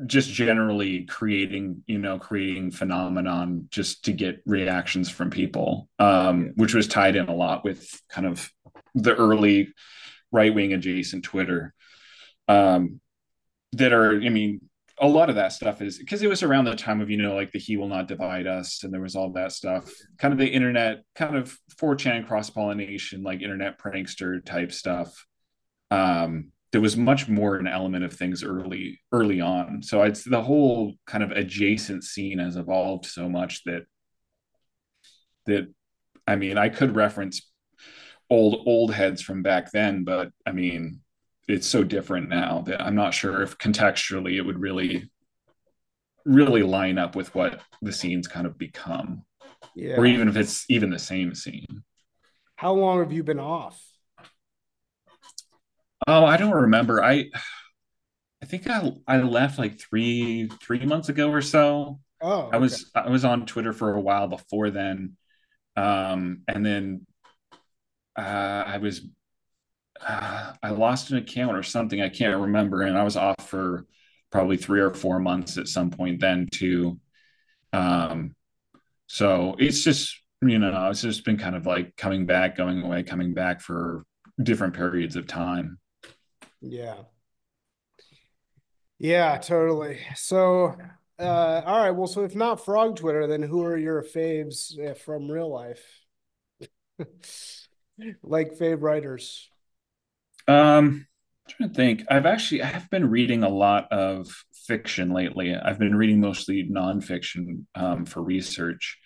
just 0.05 0.29
generally 0.29 1.05
creating 1.05 1.83
you 1.85 1.97
know 1.97 2.17
creating 2.17 2.71
phenomenon 2.71 3.67
just 3.69 4.05
to 4.05 4.13
get 4.13 4.41
reactions 4.45 5.09
from 5.09 5.29
people 5.29 5.89
um, 5.99 6.51
which 6.55 6.73
was 6.73 6.87
tied 6.87 7.15
in 7.15 7.27
a 7.27 7.35
lot 7.35 7.63
with 7.63 8.01
kind 8.09 8.27
of 8.27 8.49
the 8.95 9.15
early 9.15 9.73
right-wing 10.31 10.73
adjacent 10.73 11.23
twitter 11.23 11.73
um, 12.47 12.99
that 13.73 13.93
are 13.93 14.15
i 14.21 14.29
mean 14.29 14.61
a 15.01 15.07
lot 15.07 15.29
of 15.29 15.35
that 15.35 15.53
stuff 15.53 15.81
is 15.81 15.97
because 15.97 16.21
it 16.21 16.27
was 16.27 16.43
around 16.43 16.65
the 16.65 16.75
time 16.75 17.01
of 17.01 17.09
you 17.09 17.17
know 17.17 17.35
like 17.35 17.51
the 17.51 17.59
he 17.59 17.77
will 17.77 17.87
not 17.87 18.07
divide 18.07 18.47
us 18.47 18.83
and 18.83 18.93
there 18.93 19.01
was 19.01 19.15
all 19.15 19.31
that 19.31 19.51
stuff. 19.51 19.89
Kind 20.17 20.33
of 20.33 20.37
the 20.37 20.47
internet 20.47 21.03
kind 21.15 21.35
of 21.35 21.57
4chan 21.79 22.27
cross-pollination 22.27 23.23
like 23.23 23.41
internet 23.41 23.79
prankster 23.79 24.43
type 24.43 24.71
stuff 24.71 25.25
um 25.91 26.51
there 26.71 26.81
was 26.81 26.95
much 26.95 27.27
more 27.27 27.55
an 27.55 27.67
element 27.67 28.03
of 28.03 28.13
things 28.13 28.43
early 28.43 28.99
early 29.11 29.41
on. 29.41 29.81
So 29.81 30.03
it's 30.03 30.23
the 30.23 30.41
whole 30.41 30.93
kind 31.05 31.23
of 31.23 31.31
adjacent 31.31 32.03
scene 32.03 32.39
has 32.39 32.55
evolved 32.55 33.05
so 33.05 33.29
much 33.29 33.63
that 33.65 33.83
that 35.45 35.67
i 36.27 36.35
mean 36.35 36.57
i 36.57 36.69
could 36.69 36.95
reference 36.95 37.49
old 38.29 38.63
old 38.67 38.93
heads 38.93 39.21
from 39.21 39.41
back 39.41 39.71
then 39.71 40.03
but 40.03 40.29
i 40.45 40.51
mean 40.51 40.99
it's 41.47 41.65
so 41.65 41.83
different 41.83 42.29
now 42.29 42.61
that 42.67 42.79
i'm 42.81 42.93
not 42.93 43.13
sure 43.13 43.41
if 43.41 43.57
contextually 43.57 44.35
it 44.35 44.41
would 44.41 44.59
really 44.59 45.09
really 46.25 46.63
line 46.63 46.97
up 46.97 47.15
with 47.15 47.33
what 47.33 47.61
the 47.81 47.91
scene's 47.91 48.27
kind 48.27 48.45
of 48.45 48.57
become. 48.57 49.23
Yeah. 49.75 49.97
or 49.97 50.05
even 50.05 50.29
if 50.29 50.37
it's 50.37 50.65
even 50.69 50.89
the 50.89 50.99
same 50.99 51.35
scene. 51.35 51.83
How 52.55 52.73
long 52.73 52.99
have 52.99 53.11
you 53.11 53.23
been 53.23 53.39
off 53.39 53.81
Oh, 56.07 56.25
I 56.25 56.37
don't 56.37 56.53
remember. 56.53 57.03
I 57.03 57.29
I 58.41 58.45
think 58.45 58.67
I 58.69 58.91
I 59.07 59.17
left 59.21 59.59
like 59.59 59.79
three 59.79 60.49
three 60.61 60.85
months 60.85 61.09
ago 61.09 61.29
or 61.31 61.41
so. 61.41 61.99
Oh, 62.21 62.43
okay. 62.43 62.55
I 62.55 62.57
was 62.57 62.91
I 62.95 63.09
was 63.09 63.25
on 63.25 63.45
Twitter 63.45 63.73
for 63.73 63.93
a 63.93 64.01
while 64.01 64.27
before 64.27 64.69
then, 64.71 65.17
um, 65.75 66.43
and 66.47 66.65
then 66.65 67.07
uh, 68.17 68.63
I 68.65 68.77
was 68.77 69.01
uh, 70.01 70.53
I 70.63 70.69
lost 70.71 71.11
an 71.11 71.17
account 71.17 71.57
or 71.57 71.63
something 71.63 72.01
I 72.01 72.09
can't 72.09 72.41
remember, 72.41 72.83
and 72.83 72.97
I 72.97 73.03
was 73.03 73.17
off 73.17 73.47
for 73.47 73.85
probably 74.31 74.57
three 74.57 74.81
or 74.81 74.93
four 74.93 75.19
months 75.19 75.57
at 75.57 75.67
some 75.67 75.91
point 75.91 76.21
then 76.21 76.47
too. 76.51 76.99
Um, 77.73 78.35
so 79.07 79.55
it's 79.59 79.83
just 79.83 80.21
you 80.41 80.59
know 80.59 80.89
it's 80.89 81.01
just 81.01 81.25
been 81.25 81.37
kind 81.37 81.55
of 81.55 81.65
like 81.65 81.95
coming 81.97 82.25
back, 82.25 82.57
going 82.57 82.81
away, 82.83 83.03
coming 83.03 83.33
back 83.33 83.61
for 83.61 84.05
different 84.41 84.75
periods 84.75 85.15
of 85.15 85.27
time. 85.27 85.79
Yeah. 86.61 87.03
Yeah, 88.97 89.37
totally. 89.37 89.99
So 90.15 90.75
Uh, 91.17 91.61
all 91.65 91.81
right. 91.81 91.91
Well, 91.91 92.07
so 92.07 92.23
if 92.23 92.33
not 92.33 92.63
Frog 92.63 92.95
Twitter, 92.95 93.27
then 93.27 93.41
who 93.43 93.65
are 93.65 93.75
your 93.75 94.01
faves 94.01 94.79
uh, 94.79 94.93
from 94.93 95.29
real 95.29 95.49
life? 95.49 95.83
like 98.23 98.53
fave 98.53 98.81
writers. 98.81 99.49
Um, 100.47 101.05
I'm 101.45 101.51
trying 101.57 101.69
to 101.69 101.75
think. 101.75 102.03
I've 102.09 102.25
actually 102.25 102.63
I 102.63 102.67
have 102.67 102.89
been 102.89 103.09
reading 103.09 103.43
a 103.43 103.49
lot 103.49 103.91
of 103.91 104.27
fiction 104.65 105.11
lately. 105.11 105.53
I've 105.55 105.79
been 105.79 105.95
reading 105.95 106.21
mostly 106.21 106.69
nonfiction 106.69 107.65
um, 107.75 108.05
for 108.05 108.23
research. 108.23 108.97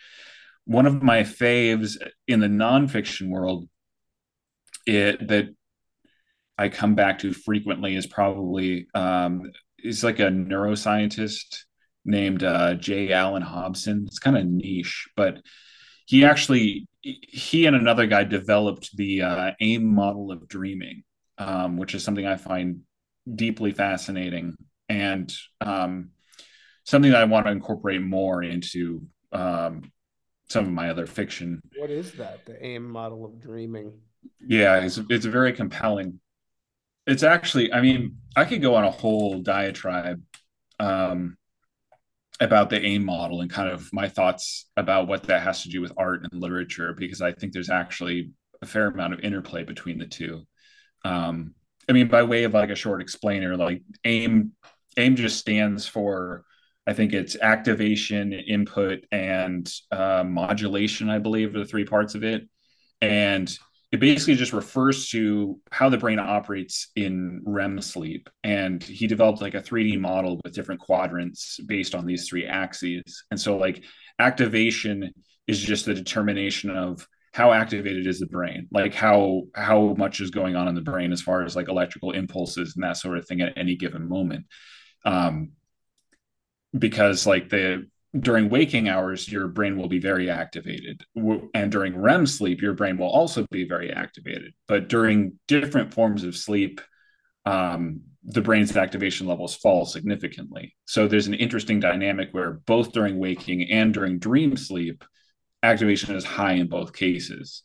One 0.65 0.85
of 0.85 1.01
my 1.01 1.23
faves 1.23 1.97
in 2.27 2.39
the 2.39 2.47
nonfiction 2.47 3.29
world 3.29 3.67
it, 4.85 5.27
that 5.27 5.49
I 6.57 6.69
come 6.69 6.95
back 6.95 7.19
to 7.19 7.33
frequently 7.33 7.95
is 7.95 8.07
probably 8.07 8.87
um, 8.93 9.51
is 9.79 10.03
like 10.03 10.19
a 10.19 10.27
neuroscientist 10.27 11.63
named 12.05 12.43
uh, 12.43 12.75
J. 12.75 13.11
Allan 13.11 13.41
Hobson. 13.41 14.05
It's 14.07 14.19
kind 14.19 14.37
of 14.37 14.45
niche, 14.45 15.07
but 15.15 15.41
he 16.05 16.25
actually 16.25 16.87
he 17.01 17.65
and 17.65 17.75
another 17.75 18.05
guy 18.05 18.23
developed 18.23 18.95
the 18.95 19.21
uh, 19.21 19.51
AIM 19.59 19.85
model 19.85 20.31
of 20.31 20.47
dreaming, 20.47 21.03
um, 21.37 21.77
which 21.77 21.95
is 21.95 22.03
something 22.03 22.25
I 22.25 22.37
find 22.37 22.81
deeply 23.33 23.71
fascinating 23.71 24.55
and 24.89 25.33
um, 25.61 26.09
something 26.85 27.11
that 27.11 27.21
I 27.21 27.25
want 27.25 27.45
to 27.45 27.51
incorporate 27.51 28.01
more 28.01 28.43
into 28.43 29.01
um, 29.31 29.91
some 30.49 30.65
of 30.65 30.71
my 30.71 30.89
other 30.89 31.07
fiction. 31.07 31.61
What 31.77 31.89
is 31.89 32.13
that? 32.13 32.45
The 32.45 32.63
AIM 32.63 32.89
model 32.89 33.25
of 33.25 33.41
dreaming. 33.41 33.93
Yeah, 34.45 34.79
it's 34.79 34.99
it's 35.09 35.25
very 35.25 35.53
compelling. 35.53 36.19
It's 37.05 37.23
actually, 37.23 37.73
I 37.73 37.81
mean, 37.81 38.17
I 38.35 38.45
could 38.45 38.61
go 38.61 38.75
on 38.75 38.85
a 38.85 38.91
whole 38.91 39.41
diatribe 39.41 40.21
um, 40.79 41.37
about 42.39 42.69
the 42.69 42.83
AIM 42.83 43.03
model 43.03 43.41
and 43.41 43.49
kind 43.49 43.69
of 43.69 43.91
my 43.91 44.07
thoughts 44.07 44.69
about 44.77 45.07
what 45.07 45.23
that 45.23 45.43
has 45.43 45.63
to 45.63 45.69
do 45.69 45.81
with 45.81 45.91
art 45.97 46.23
and 46.23 46.41
literature, 46.41 46.93
because 46.97 47.21
I 47.21 47.33
think 47.33 47.51
there's 47.51 47.69
actually 47.69 48.31
a 48.61 48.65
fair 48.65 48.87
amount 48.87 49.13
of 49.13 49.19
interplay 49.19 49.63
between 49.63 49.97
the 49.97 50.05
two. 50.07 50.47
Um, 51.03 51.55
I 51.89 51.91
mean, 51.91 52.07
by 52.07 52.23
way 52.23 52.45
of 52.45 52.53
like 52.53 52.69
a 52.69 52.75
short 52.75 53.01
explainer, 53.01 53.57
like 53.57 53.81
AIM, 54.05 54.53
AIM 54.95 55.15
just 55.17 55.37
stands 55.37 55.85
for, 55.85 56.45
I 56.87 56.93
think 56.93 57.11
it's 57.11 57.35
activation, 57.35 58.31
input, 58.31 59.05
and 59.11 59.69
uh, 59.91 60.23
modulation. 60.25 61.09
I 61.09 61.19
believe 61.19 61.55
are 61.55 61.59
the 61.59 61.65
three 61.65 61.85
parts 61.85 62.15
of 62.15 62.23
it, 62.23 62.47
and 63.01 63.53
it 63.93 63.99
basically 63.99 64.33
just 64.33 64.53
refers 64.53 65.07
to 65.09 65.59
how 65.71 65.87
the 65.87 65.99
brain 65.99 66.17
operates 66.17 66.87
in 66.95 67.43
REM 67.45 67.79
sleep. 67.79 68.27
And 68.43 68.81
he 68.81 69.05
developed 69.05 69.39
like 69.39 69.53
a 69.53 69.61
3D 69.61 69.99
model 69.99 70.41
with 70.43 70.55
different 70.55 70.81
quadrants 70.81 71.59
based 71.67 71.93
on 71.93 72.07
these 72.07 72.27
three 72.27 72.47
axes. 72.47 73.23
And 73.29 73.39
so, 73.39 73.55
like, 73.55 73.83
activation 74.17 75.13
is 75.45 75.59
just 75.59 75.85
the 75.85 75.93
determination 75.93 76.71
of 76.71 77.07
how 77.33 77.53
activated 77.53 78.05
is 78.05 78.19
the 78.19 78.27
brain 78.27 78.67
like 78.71 78.93
how 78.93 79.41
how 79.55 79.95
much 79.97 80.19
is 80.21 80.29
going 80.29 80.55
on 80.55 80.67
in 80.67 80.75
the 80.75 80.81
brain 80.81 81.11
as 81.11 81.19
far 81.19 81.43
as 81.43 81.55
like 81.55 81.67
electrical 81.67 82.11
impulses 82.11 82.75
and 82.75 82.83
that 82.83 82.95
sort 82.95 83.17
of 83.17 83.25
thing 83.27 83.41
at 83.41 83.57
any 83.57 83.75
given 83.75 84.07
moment 84.07 84.45
um 85.03 85.49
because 86.77 87.25
like 87.25 87.49
the 87.49 87.87
during 88.19 88.49
waking 88.49 88.87
hours, 88.87 89.31
your 89.31 89.47
brain 89.47 89.77
will 89.77 89.87
be 89.87 89.99
very 89.99 90.29
activated. 90.29 91.03
And 91.15 91.71
during 91.71 91.97
REM 91.97 92.27
sleep, 92.27 92.61
your 92.61 92.73
brain 92.73 92.97
will 92.97 93.09
also 93.09 93.47
be 93.49 93.67
very 93.67 93.91
activated. 93.91 94.53
But 94.67 94.87
during 94.87 95.39
different 95.47 95.93
forms 95.93 96.23
of 96.23 96.35
sleep, 96.35 96.79
um, 97.45 98.01
the 98.23 98.41
brain's 98.41 98.77
activation 98.77 99.27
levels 99.27 99.55
fall 99.55 99.85
significantly. 99.85 100.75
So 100.85 101.07
there's 101.07 101.27
an 101.27 101.33
interesting 101.33 101.79
dynamic 101.79 102.29
where 102.31 102.53
both 102.65 102.91
during 102.91 103.17
waking 103.17 103.69
and 103.71 103.93
during 103.93 104.19
dream 104.19 104.57
sleep, 104.57 105.03
activation 105.63 106.15
is 106.15 106.23
high 106.23 106.53
in 106.53 106.67
both 106.67 106.93
cases. 106.93 107.63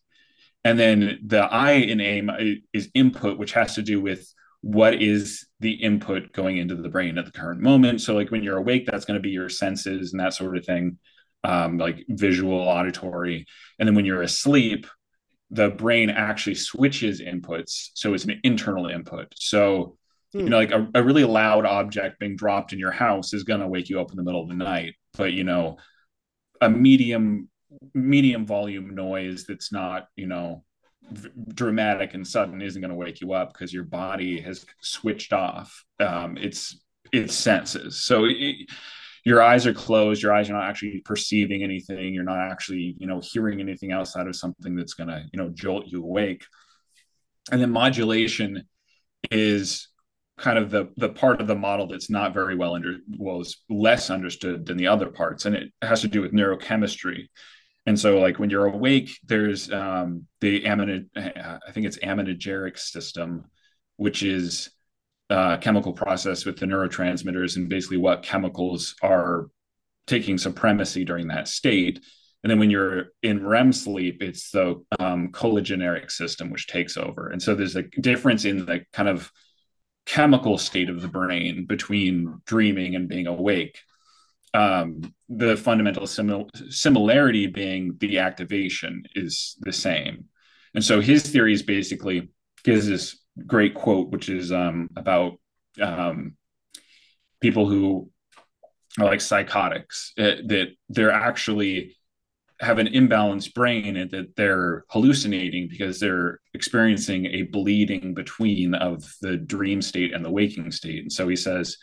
And 0.64 0.78
then 0.78 1.20
the 1.24 1.40
I 1.40 1.72
in 1.72 2.00
AIM 2.00 2.30
is 2.72 2.90
input, 2.94 3.38
which 3.38 3.52
has 3.52 3.74
to 3.74 3.82
do 3.82 4.00
with 4.00 4.32
what 4.60 5.00
is 5.00 5.46
the 5.60 5.72
input 5.72 6.32
going 6.32 6.56
into 6.56 6.74
the 6.74 6.88
brain 6.88 7.18
at 7.18 7.24
the 7.24 7.32
current 7.32 7.60
moment. 7.60 8.00
So, 8.00 8.14
like 8.14 8.30
when 8.30 8.42
you're 8.42 8.58
awake, 8.58 8.86
that's 8.86 9.04
going 9.04 9.18
to 9.18 9.22
be 9.22 9.30
your 9.30 9.48
senses 9.48 10.12
and 10.12 10.20
that 10.20 10.34
sort 10.34 10.56
of 10.56 10.64
thing, 10.64 10.98
um, 11.44 11.78
like 11.78 12.04
visual, 12.08 12.58
auditory. 12.58 13.46
And 13.78 13.86
then 13.86 13.94
when 13.94 14.04
you're 14.04 14.22
asleep, 14.22 14.86
the 15.50 15.70
brain 15.70 16.10
actually 16.10 16.56
switches 16.56 17.22
inputs. 17.22 17.90
So 17.94 18.14
it's 18.14 18.24
an 18.24 18.40
internal 18.44 18.88
input. 18.88 19.32
So, 19.36 19.96
hmm. 20.32 20.40
you 20.40 20.48
know, 20.50 20.58
like 20.58 20.72
a, 20.72 20.88
a 20.94 21.02
really 21.02 21.24
loud 21.24 21.64
object 21.64 22.18
being 22.18 22.36
dropped 22.36 22.72
in 22.72 22.78
your 22.78 22.90
house 22.90 23.32
is 23.32 23.44
going 23.44 23.60
to 23.60 23.68
wake 23.68 23.88
you 23.88 24.00
up 24.00 24.10
in 24.10 24.16
the 24.16 24.24
middle 24.24 24.42
of 24.42 24.48
the 24.48 24.54
night. 24.54 24.94
But, 25.16 25.32
you 25.32 25.44
know, 25.44 25.78
a 26.60 26.68
medium 26.68 27.48
medium 27.94 28.46
volume 28.46 28.94
noise 28.94 29.44
that's 29.46 29.72
not 29.72 30.06
you 30.16 30.26
know 30.26 30.64
dramatic 31.54 32.14
and 32.14 32.26
sudden 32.26 32.62
isn't 32.62 32.80
going 32.80 32.90
to 32.90 32.96
wake 32.96 33.20
you 33.20 33.32
up 33.32 33.52
because 33.52 33.72
your 33.72 33.84
body 33.84 34.40
has 34.40 34.64
switched 34.80 35.32
off 35.32 35.84
um, 36.00 36.36
its 36.36 36.80
its 37.12 37.34
senses. 37.34 38.02
So 38.02 38.26
it, 38.26 38.70
your 39.24 39.42
eyes 39.42 39.66
are 39.66 39.74
closed. 39.74 40.22
Your 40.22 40.34
eyes 40.34 40.48
are 40.48 40.54
not 40.54 40.68
actually 40.68 41.00
perceiving 41.04 41.62
anything. 41.62 42.14
You're 42.14 42.24
not 42.24 42.50
actually 42.50 42.96
you 42.98 43.06
know 43.06 43.20
hearing 43.20 43.60
anything 43.60 43.92
outside 43.92 44.26
of 44.26 44.36
something 44.36 44.76
that's 44.76 44.94
going 44.94 45.08
to 45.08 45.24
you 45.32 45.38
know 45.38 45.50
jolt 45.50 45.86
you 45.86 46.02
awake. 46.02 46.44
And 47.50 47.60
then 47.60 47.70
modulation 47.70 48.64
is 49.30 49.88
kind 50.38 50.58
of 50.58 50.70
the 50.70 50.88
the 50.96 51.08
part 51.08 51.40
of 51.40 51.46
the 51.46 51.54
model 51.54 51.86
that's 51.86 52.10
not 52.10 52.32
very 52.32 52.54
well 52.54 52.74
under 52.74 52.98
was 53.18 53.58
less 53.68 54.08
understood 54.10 54.66
than 54.66 54.76
the 54.76 54.86
other 54.86 55.08
parts 55.08 55.44
and 55.44 55.56
it 55.56 55.72
has 55.82 56.00
to 56.00 56.08
do 56.08 56.22
with 56.22 56.32
neurochemistry 56.32 57.26
and 57.88 57.98
so, 57.98 58.18
like 58.18 58.38
when 58.38 58.50
you're 58.50 58.66
awake, 58.66 59.18
there's 59.24 59.72
um, 59.72 60.26
the 60.42 60.60
aminog- 60.64 61.08
I 61.16 61.72
think 61.72 61.86
it's 61.86 61.96
aminogeric 61.96 62.78
system, 62.78 63.46
which 63.96 64.22
is 64.22 64.68
a 65.30 65.56
chemical 65.58 65.94
process 65.94 66.44
with 66.44 66.58
the 66.58 66.66
neurotransmitters 66.66 67.56
and 67.56 67.66
basically 67.66 67.96
what 67.96 68.22
chemicals 68.22 68.94
are 69.00 69.46
taking 70.06 70.36
supremacy 70.36 71.02
during 71.02 71.28
that 71.28 71.48
state. 71.48 72.04
And 72.42 72.50
then 72.50 72.58
when 72.58 72.68
you're 72.68 73.06
in 73.22 73.46
REM 73.46 73.72
sleep, 73.72 74.22
it's 74.22 74.50
the 74.50 74.84
um, 74.98 75.32
cholinergic 75.32 76.10
system 76.10 76.50
which 76.50 76.66
takes 76.66 76.98
over. 76.98 77.28
And 77.28 77.42
so 77.42 77.54
there's 77.54 77.76
a 77.76 77.84
difference 77.84 78.44
in 78.44 78.66
the 78.66 78.84
kind 78.92 79.08
of 79.08 79.32
chemical 80.04 80.58
state 80.58 80.90
of 80.90 81.00
the 81.00 81.08
brain 81.08 81.64
between 81.64 82.42
dreaming 82.44 82.96
and 82.96 83.08
being 83.08 83.26
awake 83.26 83.78
um, 84.54 85.14
the 85.28 85.56
fundamental 85.56 86.04
simil- 86.04 86.48
similarity 86.72 87.46
being 87.46 87.96
the 87.98 88.18
activation 88.18 89.04
is 89.14 89.56
the 89.60 89.72
same. 89.72 90.24
And 90.74 90.84
so 90.84 91.00
his 91.00 91.22
theory 91.22 91.52
is 91.52 91.62
basically 91.62 92.30
gives 92.64 92.86
this 92.86 93.18
great 93.46 93.74
quote, 93.74 94.10
which 94.10 94.28
is 94.28 94.52
um, 94.52 94.88
about 94.96 95.34
um, 95.80 96.34
people 97.40 97.68
who 97.68 98.10
are 98.98 99.06
like 99.06 99.20
psychotics, 99.20 100.12
uh, 100.18 100.42
that 100.46 100.68
they're 100.88 101.12
actually 101.12 101.96
have 102.60 102.78
an 102.78 102.88
imbalanced 102.88 103.54
brain 103.54 103.96
and 103.96 104.10
that 104.10 104.34
they're 104.34 104.84
hallucinating 104.88 105.68
because 105.68 106.00
they're 106.00 106.40
experiencing 106.54 107.26
a 107.26 107.42
bleeding 107.42 108.14
between 108.14 108.74
of 108.74 109.04
the 109.20 109.36
dream 109.36 109.80
state 109.80 110.12
and 110.12 110.24
the 110.24 110.30
waking 110.30 110.72
state. 110.72 111.02
And 111.02 111.12
so 111.12 111.28
he 111.28 111.36
says, 111.36 111.76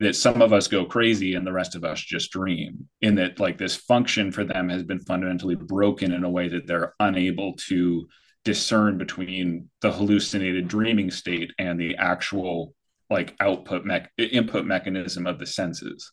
that 0.00 0.16
some 0.16 0.40
of 0.40 0.52
us 0.52 0.66
go 0.66 0.86
crazy 0.86 1.34
and 1.34 1.46
the 1.46 1.52
rest 1.52 1.74
of 1.76 1.84
us 1.84 2.00
just 2.00 2.32
dream 2.32 2.88
in 3.02 3.14
that 3.16 3.38
like 3.38 3.58
this 3.58 3.76
function 3.76 4.32
for 4.32 4.44
them 4.44 4.68
has 4.68 4.82
been 4.82 4.98
fundamentally 4.98 5.54
broken 5.54 6.12
in 6.12 6.24
a 6.24 6.30
way 6.30 6.48
that 6.48 6.66
they're 6.66 6.94
unable 7.00 7.54
to 7.68 8.08
discern 8.44 8.96
between 8.96 9.68
the 9.82 9.92
hallucinated 9.92 10.66
dreaming 10.66 11.10
state 11.10 11.52
and 11.58 11.78
the 11.78 11.94
actual 11.96 12.74
like 13.10 13.36
output 13.40 13.84
me- 13.84 14.00
input 14.16 14.64
mechanism 14.64 15.26
of 15.26 15.38
the 15.38 15.46
senses 15.46 16.10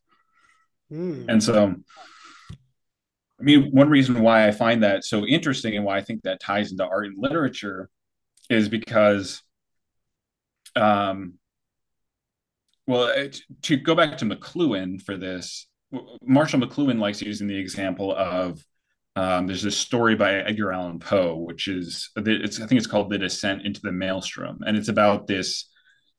mm. 0.91 1.25
and 1.29 1.41
so 1.41 1.73
i 3.39 3.43
mean 3.43 3.69
one 3.71 3.89
reason 3.89 4.21
why 4.21 4.45
i 4.45 4.51
find 4.51 4.83
that 4.83 5.05
so 5.05 5.25
interesting 5.25 5.77
and 5.77 5.85
why 5.85 5.97
i 5.97 6.01
think 6.01 6.21
that 6.23 6.41
ties 6.41 6.71
into 6.71 6.85
art 6.85 7.05
and 7.05 7.15
literature 7.17 7.89
is 8.49 8.67
because 8.67 9.41
um 10.75 11.35
well, 12.87 13.13
to 13.63 13.77
go 13.77 13.93
back 13.93 14.17
to 14.17 14.25
McLuhan 14.25 15.01
for 15.01 15.17
this, 15.17 15.67
Marshall 16.21 16.61
McLuhan 16.61 16.99
likes 16.99 17.21
using 17.21 17.47
the 17.47 17.57
example 17.57 18.15
of 18.15 18.63
um, 19.15 19.47
there's 19.47 19.63
this 19.63 19.77
story 19.77 20.15
by 20.15 20.35
Edgar 20.35 20.71
Allan 20.71 20.99
Poe, 20.99 21.35
which 21.35 21.67
is 21.67 22.11
it's 22.15 22.61
I 22.61 22.67
think 22.67 22.77
it's 22.77 22.87
called 22.87 23.09
The 23.09 23.17
Descent 23.17 23.65
into 23.65 23.81
the 23.81 23.91
Maelstrom, 23.91 24.59
and 24.65 24.77
it's 24.77 24.89
about 24.89 25.27
this 25.27 25.69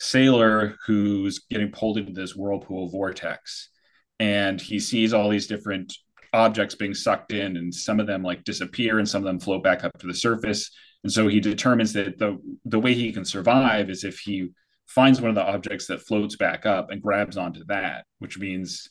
sailor 0.01 0.77
who's 0.87 1.41
getting 1.51 1.71
pulled 1.71 1.99
into 1.99 2.13
this 2.13 2.35
whirlpool 2.35 2.89
vortex, 2.89 3.71
and 4.19 4.61
he 4.61 4.79
sees 4.81 5.13
all 5.13 5.29
these 5.29 5.47
different 5.47 5.95
objects 6.33 6.75
being 6.75 6.93
sucked 6.93 7.33
in, 7.33 7.57
and 7.57 7.73
some 7.73 8.01
of 8.01 8.07
them 8.07 8.23
like 8.23 8.45
disappear, 8.45 8.99
and 8.99 9.09
some 9.09 9.23
of 9.23 9.27
them 9.27 9.39
float 9.41 9.63
back 9.63 9.85
up 9.85 9.97
to 9.99 10.07
the 10.07 10.15
surface, 10.15 10.71
and 11.05 11.13
so 11.13 11.29
he 11.29 11.41
determines 11.41 11.93
that 11.93 12.19
the 12.19 12.37
the 12.65 12.81
way 12.81 12.95
he 12.95 13.13
can 13.13 13.25
survive 13.25 13.91
is 13.91 14.03
if 14.03 14.19
he 14.19 14.49
finds 14.89 15.21
one 15.21 15.29
of 15.29 15.35
the 15.35 15.47
objects 15.47 15.87
that 15.87 16.01
floats 16.01 16.37
back 16.37 16.67
up 16.67 16.91
and 16.91 17.03
grabs 17.03 17.37
onto 17.37 17.65
that, 17.67 18.05
which 18.19 18.39
means 18.39 18.89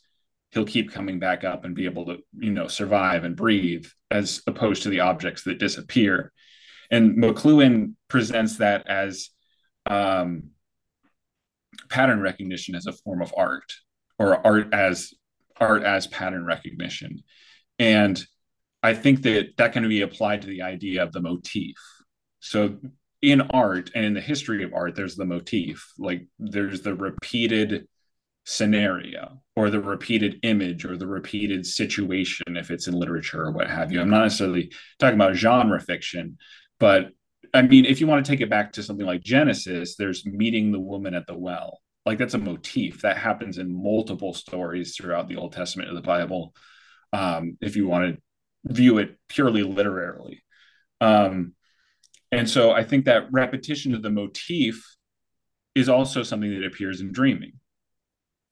he'll 0.51 0.65
keep 0.65 0.91
coming 0.91 1.19
back 1.19 1.43
up 1.43 1.65
and 1.65 1.75
be 1.75 1.85
able 1.85 2.05
to 2.05 2.17
you 2.37 2.51
know 2.51 2.67
survive 2.67 3.23
and 3.23 3.35
breathe 3.35 3.85
as 4.09 4.41
opposed 4.47 4.83
to 4.83 4.89
the 4.89 5.01
objects 5.01 5.43
that 5.43 5.59
disappear. 5.59 6.31
And 6.89 7.17
mcluhan 7.17 7.93
presents 8.07 8.57
that 8.57 8.87
as 8.87 9.29
um, 9.85 10.51
pattern 11.89 12.21
recognition 12.21 12.75
as 12.75 12.85
a 12.85 12.93
form 12.93 13.21
of 13.21 13.33
art 13.35 13.73
or 14.19 14.45
art 14.45 14.73
as 14.73 15.13
art 15.59 15.83
as 15.83 16.07
pattern 16.07 16.45
recognition. 16.45 17.23
And 17.79 18.23
i 18.83 18.93
think 18.93 19.23
that 19.23 19.57
that 19.57 19.73
can 19.73 19.89
be 19.89 20.01
applied 20.01 20.43
to 20.43 20.47
the 20.47 20.61
idea 20.61 21.03
of 21.03 21.11
the 21.11 21.21
motif. 21.21 21.75
So 22.39 22.77
in 23.21 23.41
art 23.41 23.89
and 23.95 24.05
in 24.05 24.13
the 24.13 24.21
history 24.21 24.63
of 24.63 24.73
art 24.73 24.95
there's 24.95 25.15
the 25.15 25.25
motif 25.25 25.91
like 25.97 26.27
there's 26.39 26.81
the 26.81 26.93
repeated 26.93 27.87
scenario 28.45 29.41
or 29.55 29.69
the 29.69 29.79
repeated 29.79 30.39
image 30.43 30.85
or 30.85 30.95
the 30.95 31.07
repeated 31.07 31.65
situation 31.65 32.55
if 32.55 32.71
it's 32.71 32.87
in 32.87 32.93
literature 32.93 33.43
or 33.43 33.51
what 33.51 33.69
have 33.69 33.91
you. 33.91 33.99
I'm 33.99 34.09
not 34.09 34.23
necessarily 34.23 34.71
talking 34.99 35.15
about 35.15 35.35
genre 35.35 35.81
fiction 35.81 36.37
but 36.79 37.09
i 37.53 37.61
mean 37.61 37.85
if 37.85 37.99
you 37.99 38.07
want 38.07 38.25
to 38.25 38.31
take 38.31 38.39
it 38.39 38.49
back 38.49 38.73
to 38.73 38.83
something 38.83 39.05
like 39.05 39.21
genesis 39.21 39.95
there's 39.95 40.25
meeting 40.25 40.71
the 40.71 40.79
woman 40.79 41.13
at 41.13 41.27
the 41.27 41.37
well. 41.37 41.81
Like 42.05 42.19
that's 42.19 42.35
a 42.35 42.37
motif 42.37 43.01
that 43.01 43.17
happens 43.17 43.57
in 43.57 43.83
multiple 43.83 44.33
stories 44.33 44.95
throughout 44.95 45.27
the 45.27 45.35
old 45.35 45.51
testament 45.51 45.89
of 45.89 45.95
the 45.95 46.01
bible 46.01 46.53
um, 47.11 47.57
if 47.61 47.75
you 47.75 47.87
want 47.87 48.15
to 48.15 48.21
view 48.73 48.97
it 48.99 49.17
purely 49.27 49.63
literarily 49.63 50.43
um, 51.01 51.53
and 52.31 52.49
so 52.49 52.71
I 52.71 52.83
think 52.83 53.05
that 53.05 53.31
repetition 53.31 53.93
of 53.93 54.01
the 54.01 54.09
motif 54.09 54.83
is 55.75 55.89
also 55.89 56.23
something 56.23 56.53
that 56.53 56.65
appears 56.65 57.01
in 57.01 57.11
dreaming. 57.11 57.53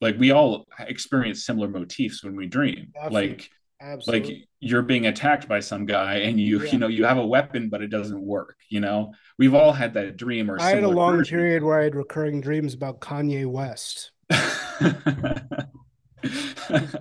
Like 0.00 0.18
we 0.18 0.30
all 0.30 0.66
experience 0.78 1.44
similar 1.44 1.68
motifs 1.68 2.22
when 2.22 2.36
we 2.36 2.46
dream. 2.46 2.92
Absolutely. 2.96 3.28
Like 3.28 3.50
Absolutely. 3.80 4.34
like 4.34 4.48
you're 4.60 4.82
being 4.82 5.06
attacked 5.06 5.48
by 5.48 5.60
some 5.60 5.84
guy 5.84 6.16
and 6.16 6.40
you 6.40 6.62
yeah. 6.62 6.72
you 6.72 6.78
know 6.78 6.88
you 6.88 7.04
have 7.04 7.18
a 7.18 7.26
weapon 7.26 7.68
but 7.68 7.82
it 7.82 7.88
doesn't 7.88 8.22
work 8.22 8.56
you 8.70 8.80
know 8.80 9.12
we've 9.38 9.52
all 9.52 9.70
had 9.70 9.92
that 9.92 10.16
dream 10.16 10.50
or 10.50 10.58
i 10.60 10.70
had 10.70 10.82
a 10.82 10.88
long 10.88 11.18
version. 11.18 11.36
period 11.36 11.62
where 11.62 11.78
i 11.78 11.84
had 11.84 11.94
recurring 11.94 12.40
dreams 12.40 12.72
about 12.72 13.00
kanye 13.00 13.44
west 13.44 14.12
it's 14.30 14.94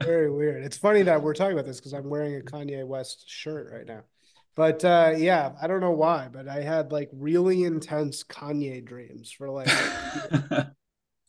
very 0.04 0.30
weird 0.30 0.64
it's 0.64 0.78
funny 0.78 1.02
that 1.02 1.22
we're 1.22 1.34
talking 1.34 1.54
about 1.54 1.66
this 1.66 1.80
because 1.80 1.94
i'm 1.94 2.10
wearing 2.10 2.36
a 2.36 2.42
kanye 2.42 2.86
west 2.86 3.24
shirt 3.26 3.72
right 3.72 3.88
now 3.88 4.04
but 4.56 4.86
uh, 4.86 5.14
yeah, 5.18 5.51
I 5.62 5.68
don't 5.68 5.82
know 5.82 5.91
why, 5.91 6.30
but 6.32 6.47
I 6.47 6.62
had 6.62 6.91
like 6.91 7.10
really 7.14 7.64
intense 7.64 8.24
Kanye 8.24 8.84
dreams 8.84 9.32
for 9.32 9.49
like, 9.49 9.68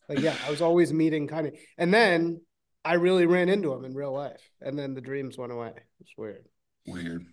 like 0.09 0.21
yeah, 0.21 0.37
I 0.47 0.51
was 0.51 0.63
always 0.63 0.93
meeting 0.93 1.27
Kanye, 1.27 1.59
and 1.77 1.93
then 1.93 2.41
I 2.85 2.95
really 2.95 3.27
ran 3.27 3.49
into 3.49 3.73
him 3.73 3.85
in 3.85 3.95
real 3.95 4.13
life, 4.13 4.51
and 4.61 4.79
then 4.79 4.95
the 4.95 5.01
dreams 5.01 5.37
went 5.37 5.53
away. 5.53 5.73
It's 6.01 6.13
weird. 6.17 6.47
Weird. 6.87 7.27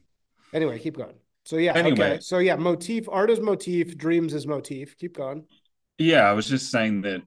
Anyway, 0.52 0.80
keep 0.80 0.98
going. 0.98 1.16
So 1.46 1.58
yeah, 1.58 1.74
anyway. 1.74 2.14
okay. 2.14 2.20
So 2.22 2.40
yeah, 2.40 2.56
motif, 2.56 3.08
art 3.10 3.30
is 3.30 3.40
motif, 3.40 3.98
dreams 3.98 4.34
is 4.34 4.48
motif. 4.48 4.98
Keep 4.98 5.18
going. 5.18 5.46
Yeah, 6.00 6.22
I 6.22 6.34
was 6.34 6.48
just 6.48 6.72
saying 6.72 7.02
that. 7.02 7.22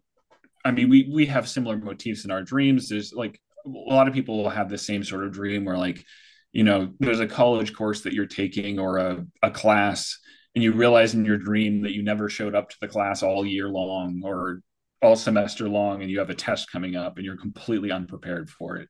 I 0.64 0.72
mean, 0.72 0.88
we 0.88 1.08
we 1.14 1.26
have 1.26 1.48
similar 1.48 1.76
motifs 1.76 2.24
in 2.24 2.32
our 2.32 2.42
dreams. 2.42 2.88
There's 2.88 3.12
like 3.12 3.40
a 3.64 3.68
lot 3.68 4.08
of 4.08 4.14
people 4.14 4.42
will 4.42 4.50
have 4.50 4.68
the 4.68 4.78
same 4.78 5.04
sort 5.04 5.24
of 5.24 5.32
dream 5.32 5.64
where 5.64 5.78
like 5.78 6.04
you 6.52 6.64
know 6.64 6.92
there's 7.00 7.20
a 7.20 7.26
college 7.26 7.74
course 7.74 8.02
that 8.02 8.12
you're 8.12 8.26
taking 8.26 8.78
or 8.78 8.98
a, 8.98 9.26
a 9.42 9.50
class 9.50 10.18
and 10.56 10.64
you 10.64 10.72
realize 10.72 11.14
in 11.14 11.24
your 11.24 11.36
dream 11.36 11.82
that 11.82 11.92
you 11.92 12.02
never 12.02 12.30
showed 12.30 12.54
up 12.54 12.70
to 12.70 12.76
the 12.80 12.88
class 12.88 13.22
all 13.22 13.44
year 13.44 13.68
long 13.68 14.22
or 14.24 14.62
all 15.02 15.14
semester 15.14 15.68
long 15.68 16.00
and 16.00 16.10
you 16.10 16.18
have 16.18 16.30
a 16.30 16.34
test 16.34 16.72
coming 16.72 16.96
up 16.96 17.18
and 17.18 17.26
you're 17.26 17.36
completely 17.36 17.92
unprepared 17.92 18.48
for 18.48 18.76
it. 18.76 18.88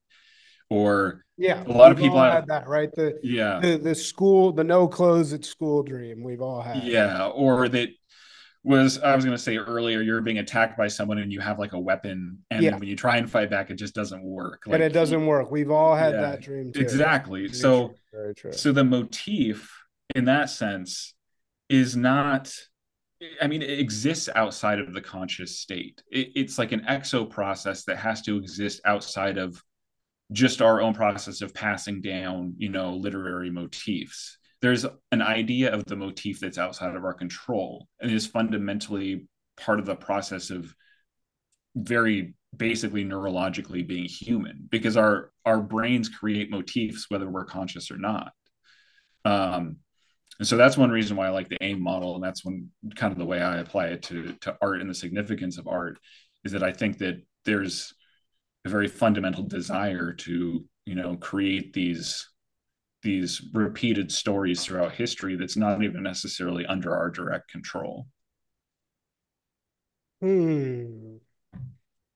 Or 0.71 1.25
yeah 1.37 1.63
a 1.65 1.73
lot 1.73 1.93
of 1.93 1.99
people 1.99 2.19
have 2.19 2.33
had 2.33 2.47
that 2.47 2.69
right? 2.69 2.91
The 2.95 3.19
yeah. 3.23 3.59
the, 3.61 3.79
the 3.79 3.95
school 3.95 4.53
the 4.53 4.65
no 4.65 4.87
clothes 4.89 5.33
at 5.33 5.45
school 5.45 5.83
dream 5.83 6.23
we've 6.23 6.41
all 6.41 6.63
had. 6.63 6.85
Yeah 6.85 7.27
or 7.29 7.69
that 7.69 7.89
was 8.67 8.99
I 8.99 9.15
was 9.15 9.25
going 9.25 9.37
to 9.37 9.43
say 9.43 9.57
earlier, 9.59 10.03
you're 10.03 10.21
being 10.21 10.39
attacked 10.39 10.77
by 10.77 10.89
someone 10.89 11.19
and 11.19 11.33
you 11.33 11.41
have 11.41 11.59
like 11.59 11.73
a 11.73 11.79
weapon, 11.79 12.39
and 12.51 12.63
yeah. 12.63 12.77
when 12.77 12.89
you 12.89 12.97
try 12.97 13.17
and 13.17 13.31
fight 13.31 13.49
back, 13.49 13.71
it 13.71 13.77
just 13.77 13.95
doesn't 13.95 14.25
work. 14.25 14.65
Like, 14.67 14.75
and 14.75 14.83
it 14.83 14.93
doesn't 14.93 15.25
work. 15.25 15.53
We've 15.53 15.71
all 15.71 15.95
had 15.95 16.15
yeah, 16.15 16.21
that 16.23 16.41
dream 16.41 16.73
too. 16.73 16.81
Exactly. 16.81 17.53
So, 17.53 17.95
true. 18.37 18.53
so 18.53 18.73
the 18.73 18.83
motif 18.83 19.73
in 20.17 20.25
that 20.25 20.51
sense 20.51 21.15
is 21.69 21.97
not. 21.97 22.53
I 23.41 23.47
mean, 23.47 23.63
it 23.63 23.79
exists 23.79 24.29
outside 24.35 24.81
of 24.81 24.93
the 24.93 25.01
conscious 25.01 25.61
state. 25.61 26.03
It, 26.11 26.33
it's 26.35 26.59
like 26.59 26.73
an 26.73 26.85
exo 26.89 27.31
process 27.31 27.85
that 27.85 27.97
has 27.99 28.21
to 28.23 28.37
exist 28.37 28.81
outside 28.85 29.39
of 29.39 29.63
just 30.33 30.61
our 30.61 30.83
own 30.83 30.93
process 30.93 31.41
of 31.41 31.55
passing 31.55 32.03
down, 32.03 32.55
you 32.59 32.69
know, 32.69 32.95
literary 32.95 33.49
motifs 33.49 34.39
there's 34.67 34.85
an 35.13 35.23
idea 35.23 35.73
of 35.73 35.85
the 35.85 35.95
motif 35.95 36.41
that's 36.41 36.59
outside 36.59 36.97
of 36.97 37.05
our 37.05 37.15
control 37.15 37.87
and 38.01 38.11
is 38.11 38.27
fundamentally 38.27 39.29
part 39.57 39.79
of 39.79 39.87
the 39.87 39.95
process 39.95 40.51
of 40.51 40.75
very 41.77 42.35
basically 42.57 43.05
neurologically 43.05 43.87
being 43.87 44.07
human 44.07 44.67
because 44.69 44.97
our 44.97 45.31
our 45.45 45.61
brains 45.61 46.09
create 46.09 46.51
motifs 46.51 47.07
whether 47.09 47.31
we're 47.31 47.45
conscious 47.45 47.93
or 47.93 47.97
not. 47.97 48.33
Um 49.25 49.77
and 50.41 50.49
so 50.49 50.57
that's 50.57 50.77
one 50.77 50.91
reason 50.91 51.17
why 51.17 51.27
i 51.29 51.31
like 51.31 51.49
the 51.49 51.63
aim 51.63 51.81
model 51.81 52.17
and 52.17 52.25
that's 52.25 52.45
one 52.45 52.69
kind 52.97 53.13
of 53.13 53.19
the 53.19 53.25
way 53.25 53.41
i 53.41 53.59
apply 53.59 53.87
it 53.87 54.03
to 54.03 54.33
to 54.41 54.57
art 54.61 54.81
and 54.81 54.91
the 54.91 54.95
significance 54.95 55.59
of 55.59 55.69
art 55.69 55.97
is 56.45 56.51
that 56.53 56.65
i 56.65 56.73
think 56.73 56.99
that 56.99 57.23
there's 57.45 57.95
a 58.65 58.69
very 58.69 58.89
fundamental 58.89 59.45
desire 59.45 60.13
to 60.13 60.65
you 60.87 60.95
know 60.97 61.17
create 61.17 61.73
these 61.73 62.29
these 63.07 63.41
repeated 63.53 64.11
stories 64.11 64.65
throughout 64.65 64.93
history 64.93 65.37
that's 65.37 65.57
not 65.57 65.81
even 65.85 66.03
necessarily 66.03 66.67
under 66.67 66.95
our 66.95 67.09
direct 67.09 67.49
control. 67.49 68.09
Hmm. 70.21 71.19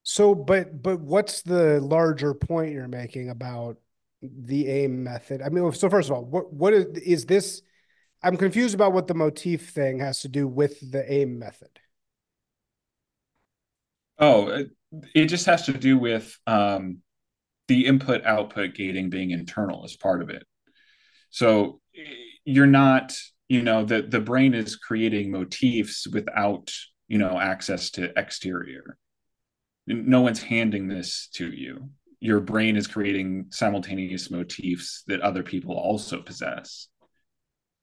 So, 0.03 0.35
but 0.35 0.83
but 0.83 0.99
what's 1.01 1.43
the 1.43 1.81
larger 1.81 2.35
point 2.35 2.73
you're 2.73 2.89
making 2.89 3.31
about 3.31 3.77
the 4.21 4.69
aim 4.69 5.05
method? 5.05 5.43
I 5.43 5.49
mean, 5.49 5.73
so 5.73 5.89
first 5.89 6.11
of 6.11 6.17
all, 6.17 6.25
what 6.25 6.53
what 6.53 6.73
is, 6.73 6.87
is 6.99 7.25
this? 7.25 7.63
I'm 8.23 8.37
confused 8.37 8.75
about 8.75 8.93
what 8.93 9.07
the 9.07 9.15
motif 9.15 9.71
thing 9.71 10.01
has 10.01 10.23
to 10.23 10.29
do 10.29 10.49
with 10.49 10.91
the 10.91 11.11
aim 11.11 11.39
method. 11.39 11.71
Oh, 14.19 14.49
it, 14.49 14.71
it 15.15 15.27
just 15.27 15.47
has 15.47 15.67
to 15.67 15.73
do 15.73 15.97
with 15.97 16.37
um, 16.49 16.99
the 17.69 17.87
input 17.87 18.25
output 18.25 18.75
gating 18.75 19.09
being 19.09 19.31
internal 19.31 19.85
as 19.85 19.97
part 19.97 20.21
of 20.21 20.31
it. 20.31 20.43
So 21.31 21.81
eh, 21.97 22.03
you're 22.45 22.67
not, 22.67 23.15
you 23.49 23.63
know, 23.63 23.85
the 23.85 24.03
the 24.03 24.21
brain 24.21 24.55
is 24.55 24.77
creating 24.77 25.31
motifs 25.31 26.07
without, 26.07 26.73
you 27.09 27.19
know, 27.19 27.39
access 27.39 27.91
to 27.93 28.13
exterior. 28.19 28.97
No 29.87 30.21
one's 30.21 30.43
handing 30.43 30.89
this 30.89 31.29
to 31.35 31.51
you. 31.51 31.91
Your 32.21 32.41
brain 32.41 32.77
is 32.77 32.87
creating 32.87 33.47
simultaneous 33.51 34.31
motifs 34.31 35.03
that 35.07 35.21
other 35.23 35.43
people 35.43 35.75
also 35.75 36.21
possess. 36.21 36.89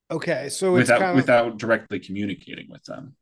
Okay, 0.09 0.47
so 0.49 0.73
without 0.73 0.99
kind 0.99 1.11
of... 1.11 1.15
without 1.17 1.57
directly 1.57 1.99
communicating 1.99 2.67
with 2.69 2.83
them. 2.85 3.15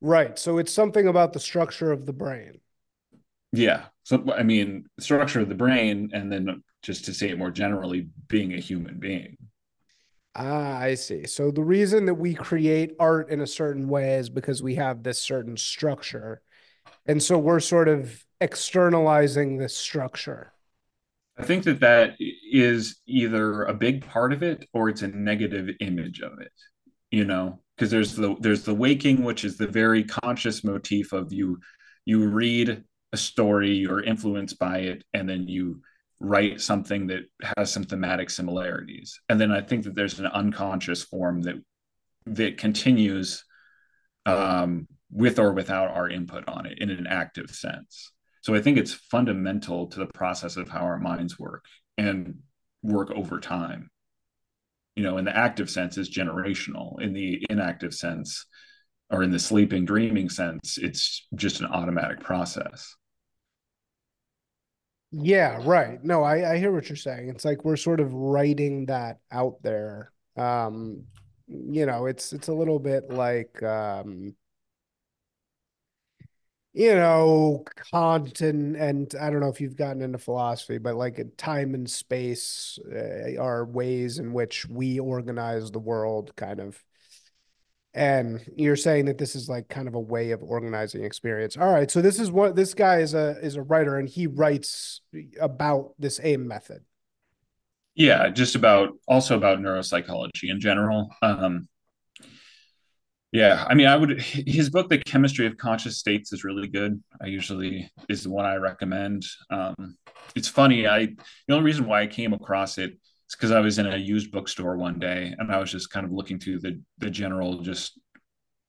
Right. 0.00 0.38
So 0.38 0.58
it's 0.58 0.72
something 0.72 1.08
about 1.08 1.32
the 1.32 1.40
structure 1.40 1.90
of 1.90 2.04
the 2.04 2.12
brain. 2.12 2.60
Yeah. 3.52 3.86
So 4.04 4.32
I 4.32 4.42
mean, 4.42 4.86
structure 5.00 5.40
of 5.40 5.48
the 5.48 5.54
brain, 5.54 6.10
and 6.12 6.30
then 6.30 6.62
just 6.82 7.06
to 7.06 7.14
say 7.14 7.30
it 7.30 7.38
more 7.38 7.50
generally, 7.50 8.08
being 8.28 8.52
a 8.52 8.60
human 8.60 8.98
being. 8.98 9.36
Ah, 10.36 10.78
I 10.78 10.94
see. 10.94 11.26
So 11.26 11.50
the 11.50 11.62
reason 11.62 12.06
that 12.06 12.14
we 12.14 12.34
create 12.34 12.96
art 12.98 13.30
in 13.30 13.40
a 13.40 13.46
certain 13.46 13.88
way 13.88 14.14
is 14.14 14.28
because 14.28 14.62
we 14.62 14.74
have 14.74 15.02
this 15.02 15.20
certain 15.20 15.56
structure. 15.56 16.42
And 17.06 17.22
so 17.22 17.38
we're 17.38 17.60
sort 17.60 17.88
of 17.88 18.24
externalizing 18.40 19.56
this 19.56 19.76
structure. 19.76 20.52
I 21.38 21.44
think 21.44 21.64
that 21.64 21.80
that 21.80 22.16
is 22.18 22.96
either 23.06 23.64
a 23.64 23.74
big 23.74 24.06
part 24.06 24.32
of 24.32 24.42
it 24.42 24.68
or 24.72 24.88
it's 24.88 25.02
a 25.02 25.08
negative 25.08 25.70
image 25.80 26.20
of 26.20 26.40
it. 26.40 26.52
You 27.10 27.24
know, 27.24 27.60
because 27.76 27.90
there's 27.90 28.14
the 28.14 28.36
there's 28.40 28.64
the 28.64 28.74
waking 28.74 29.22
which 29.24 29.44
is 29.44 29.56
the 29.56 29.68
very 29.68 30.04
conscious 30.04 30.64
motif 30.64 31.12
of 31.12 31.32
you 31.32 31.58
you 32.04 32.28
read 32.28 32.84
a 33.14 33.16
story, 33.16 33.70
you're 33.70 34.02
influenced 34.02 34.58
by 34.58 34.78
it 34.78 35.04
and 35.14 35.28
then 35.28 35.46
you 35.46 35.80
write 36.20 36.60
something 36.60 37.06
that 37.06 37.22
has 37.56 37.72
some 37.72 37.84
thematic 37.84 38.28
similarities. 38.28 39.20
And 39.28 39.40
then 39.40 39.52
i 39.52 39.60
think 39.60 39.84
that 39.84 39.94
there's 39.94 40.18
an 40.18 40.26
unconscious 40.26 41.02
form 41.02 41.42
that 41.42 41.56
that 42.26 42.58
continues 42.58 43.44
um, 44.26 44.88
with 45.10 45.38
or 45.38 45.52
without 45.52 45.90
our 45.90 46.08
input 46.08 46.48
on 46.48 46.66
it 46.66 46.78
in 46.78 46.90
an 46.90 47.06
active 47.06 47.50
sense. 47.50 48.10
So 48.42 48.54
i 48.54 48.60
think 48.60 48.78
it's 48.78 48.94
fundamental 48.94 49.86
to 49.88 49.98
the 50.00 50.12
process 50.20 50.56
of 50.56 50.68
how 50.68 50.80
our 50.80 50.98
minds 50.98 51.38
work 51.38 51.64
and 51.96 52.40
work 52.82 53.10
over 53.12 53.38
time. 53.38 53.90
You 54.96 55.04
know 55.04 55.18
in 55.18 55.24
the 55.24 55.36
active 55.36 55.70
sense 55.70 55.98
is 55.98 56.10
generational. 56.10 57.00
In 57.00 57.12
the 57.12 57.46
inactive 57.48 57.94
sense 57.94 58.46
or 59.10 59.22
in 59.22 59.30
the 59.30 59.38
sleeping 59.38 59.84
dreaming 59.84 60.28
sense 60.28 60.78
it's 60.78 61.26
just 61.34 61.60
an 61.60 61.66
automatic 61.66 62.20
process 62.20 62.96
Yeah, 65.16 65.60
right. 65.64 66.02
No, 66.02 66.22
I, 66.24 66.54
I 66.54 66.58
hear 66.58 66.72
what 66.72 66.88
you're 66.88 66.96
saying. 66.96 67.28
It's 67.28 67.44
like 67.44 67.64
we're 67.64 67.76
sort 67.76 68.00
of 68.00 68.12
writing 68.12 68.86
that 68.86 69.18
out 69.30 69.62
there. 69.62 70.10
Um, 70.36 71.04
you 71.46 71.86
know, 71.86 72.06
it's 72.06 72.32
it's 72.32 72.48
a 72.48 72.52
little 72.54 72.78
bit 72.80 73.10
like 73.10 73.62
um, 73.62 74.34
you 76.72 76.94
know, 76.94 77.64
Kant 77.92 78.40
and 78.40 78.74
and 78.76 79.14
I 79.20 79.30
don't 79.30 79.40
know 79.40 79.48
if 79.48 79.60
you've 79.60 79.76
gotten 79.76 80.02
into 80.02 80.18
philosophy, 80.18 80.78
but 80.78 80.96
like 80.96 81.20
time 81.36 81.74
and 81.74 81.88
space 81.88 82.78
uh, 82.92 83.40
are 83.40 83.64
ways 83.64 84.18
in 84.18 84.32
which 84.32 84.66
we 84.68 84.98
organize 84.98 85.70
the 85.70 85.78
world, 85.78 86.34
kind 86.36 86.58
of. 86.60 86.82
And 87.94 88.44
you're 88.56 88.74
saying 88.74 89.04
that 89.04 89.18
this 89.18 89.36
is 89.36 89.48
like 89.48 89.68
kind 89.68 89.86
of 89.86 89.94
a 89.94 90.00
way 90.00 90.32
of 90.32 90.42
organizing 90.42 91.04
experience. 91.04 91.56
All 91.56 91.72
right, 91.72 91.88
so 91.88 92.02
this 92.02 92.18
is 92.18 92.30
what 92.30 92.56
this 92.56 92.74
guy 92.74 92.98
is 92.98 93.14
a 93.14 93.38
is 93.40 93.54
a 93.54 93.62
writer, 93.62 93.96
and 93.98 94.08
he 94.08 94.26
writes 94.26 95.00
about 95.40 95.92
this 95.98 96.18
AIM 96.22 96.48
method. 96.48 96.82
Yeah, 97.94 98.28
just 98.30 98.56
about 98.56 98.90
also 99.06 99.36
about 99.36 99.60
neuropsychology 99.60 100.50
in 100.50 100.58
general. 100.58 101.10
Um, 101.22 101.68
yeah, 103.34 103.64
I 103.68 103.74
mean, 103.74 103.86
I 103.86 103.96
would 103.96 104.20
his 104.20 104.70
book, 104.70 104.88
The 104.88 104.98
Chemistry 104.98 105.46
of 105.46 105.56
Conscious 105.56 105.98
States, 105.98 106.32
is 106.32 106.44
really 106.44 106.68
good. 106.68 107.02
I 107.20 107.26
usually 107.26 107.90
is 108.08 108.24
the 108.24 108.30
one 108.30 108.44
I 108.44 108.56
recommend. 108.56 109.24
Um, 109.50 109.96
it's 110.34 110.48
funny. 110.48 110.86
I 110.86 111.06
the 111.46 111.54
only 111.54 111.64
reason 111.64 111.86
why 111.86 112.02
I 112.02 112.06
came 112.06 112.32
across 112.32 112.78
it 112.78 112.98
is 113.28 113.36
because 113.36 113.50
I 113.50 113.60
was 113.60 113.78
in 113.78 113.86
a 113.86 113.96
used 113.96 114.30
bookstore 114.30 114.76
one 114.76 114.98
day 114.98 115.34
and 115.38 115.52
I 115.52 115.58
was 115.58 115.70
just 115.70 115.90
kind 115.90 116.06
of 116.06 116.12
looking 116.12 116.38
through 116.38 116.60
the 116.60 116.80
the 116.98 117.10
general 117.10 117.60
just 117.60 117.98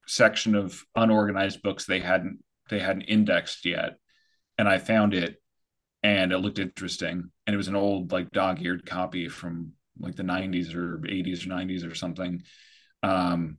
section 0.08 0.56
of 0.56 0.84
unorganized 0.96 1.62
books 1.62 1.86
they 1.86 2.00
hadn't 2.00 2.40
they 2.70 2.80
hadn't 2.80 3.04
indexed 3.04 3.66
yet, 3.66 3.98
and 4.58 4.68
I 4.68 4.78
found 4.78 5.14
it, 5.14 5.42
and 6.04 6.32
it 6.32 6.40
looked 6.40 6.60
interesting, 6.60 7.32
and 7.46 7.54
it 7.54 7.58
was 7.58 7.68
an 7.68 7.76
old 7.76 8.12
like 8.12 8.32
dog-eared 8.32 8.86
copy 8.86 9.30
from 9.30 9.74
like 10.00 10.16
the 10.16 10.24
90s 10.24 10.74
or 10.76 10.98
80s 11.00 11.46
or 11.46 11.50
90s 11.50 11.90
or 11.90 11.96
something. 11.96 12.42
Um, 13.04 13.58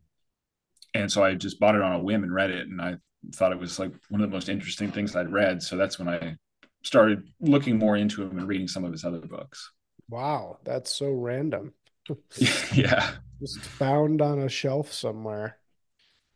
and 0.93 1.10
so 1.10 1.24
I 1.24 1.35
just 1.35 1.60
bought 1.60 1.77
it 1.77 1.82
on 1.82 1.93
a 1.93 2.02
whim 2.02 2.24
and 2.24 2.35
read 2.35 2.51
it, 2.51 2.68
and 2.68 2.81
I 2.81 2.97
thought 3.35 3.52
it 3.52 3.59
was 3.59 3.78
like 3.78 3.93
one 4.09 4.20
of 4.20 4.28
the 4.28 4.35
most 4.35 4.48
interesting 4.48 4.90
things 4.90 5.14
I'd 5.14 5.32
read. 5.32 5.62
So 5.62 5.77
that's 5.77 5.98
when 5.98 6.09
I 6.09 6.36
started 6.82 7.28
looking 7.40 7.78
more 7.78 7.97
into 7.97 8.23
him 8.23 8.39
and 8.39 8.48
reading 8.48 8.68
some 8.68 8.85
of 8.85 8.93
his 8.93 9.05
other 9.05 9.20
books. 9.20 9.73
Wow, 10.09 10.59
that's 10.65 10.95
so 10.95 11.11
random. 11.12 11.74
yeah, 12.73 13.16
just 13.41 13.61
found 13.61 14.23
on 14.23 14.39
a 14.41 14.49
shelf 14.49 14.93
somewhere, 14.93 15.59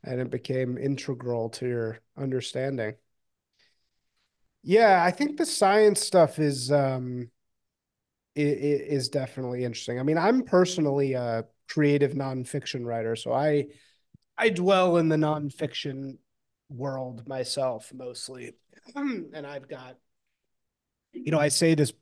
and 0.05 0.21
it 0.21 0.31
became 0.31 0.79
integral 0.79 1.51
to 1.51 1.69
your 1.69 2.01
understanding. 2.17 2.97
Yeah, 4.63 5.03
I 5.03 5.11
think 5.11 5.37
the 5.39 5.47
science 5.47 6.01
stuff 6.01 6.39
is 6.39 6.71
um 6.71 7.31
is 8.37 9.09
definitely 9.09 9.65
interesting. 9.65 9.99
I 9.99 10.03
mean, 10.03 10.17
I'm 10.19 10.43
personally 10.43 11.15
a 11.15 11.45
creative 11.69 12.13
nonfiction 12.13 12.85
writer, 12.85 13.17
so 13.17 13.33
I 13.33 13.67
I 14.39 14.51
dwell 14.51 14.99
in 14.99 15.09
the 15.09 15.17
nonfiction 15.17 16.19
world 16.71 17.29
myself 17.29 17.93
mostly. 17.95 18.55
and 18.97 19.47
I've 19.47 19.69
got, 19.69 19.97
you 21.13 21.31
know, 21.33 21.39
I 21.39 21.49
say 21.49 21.75
this, 21.75 21.93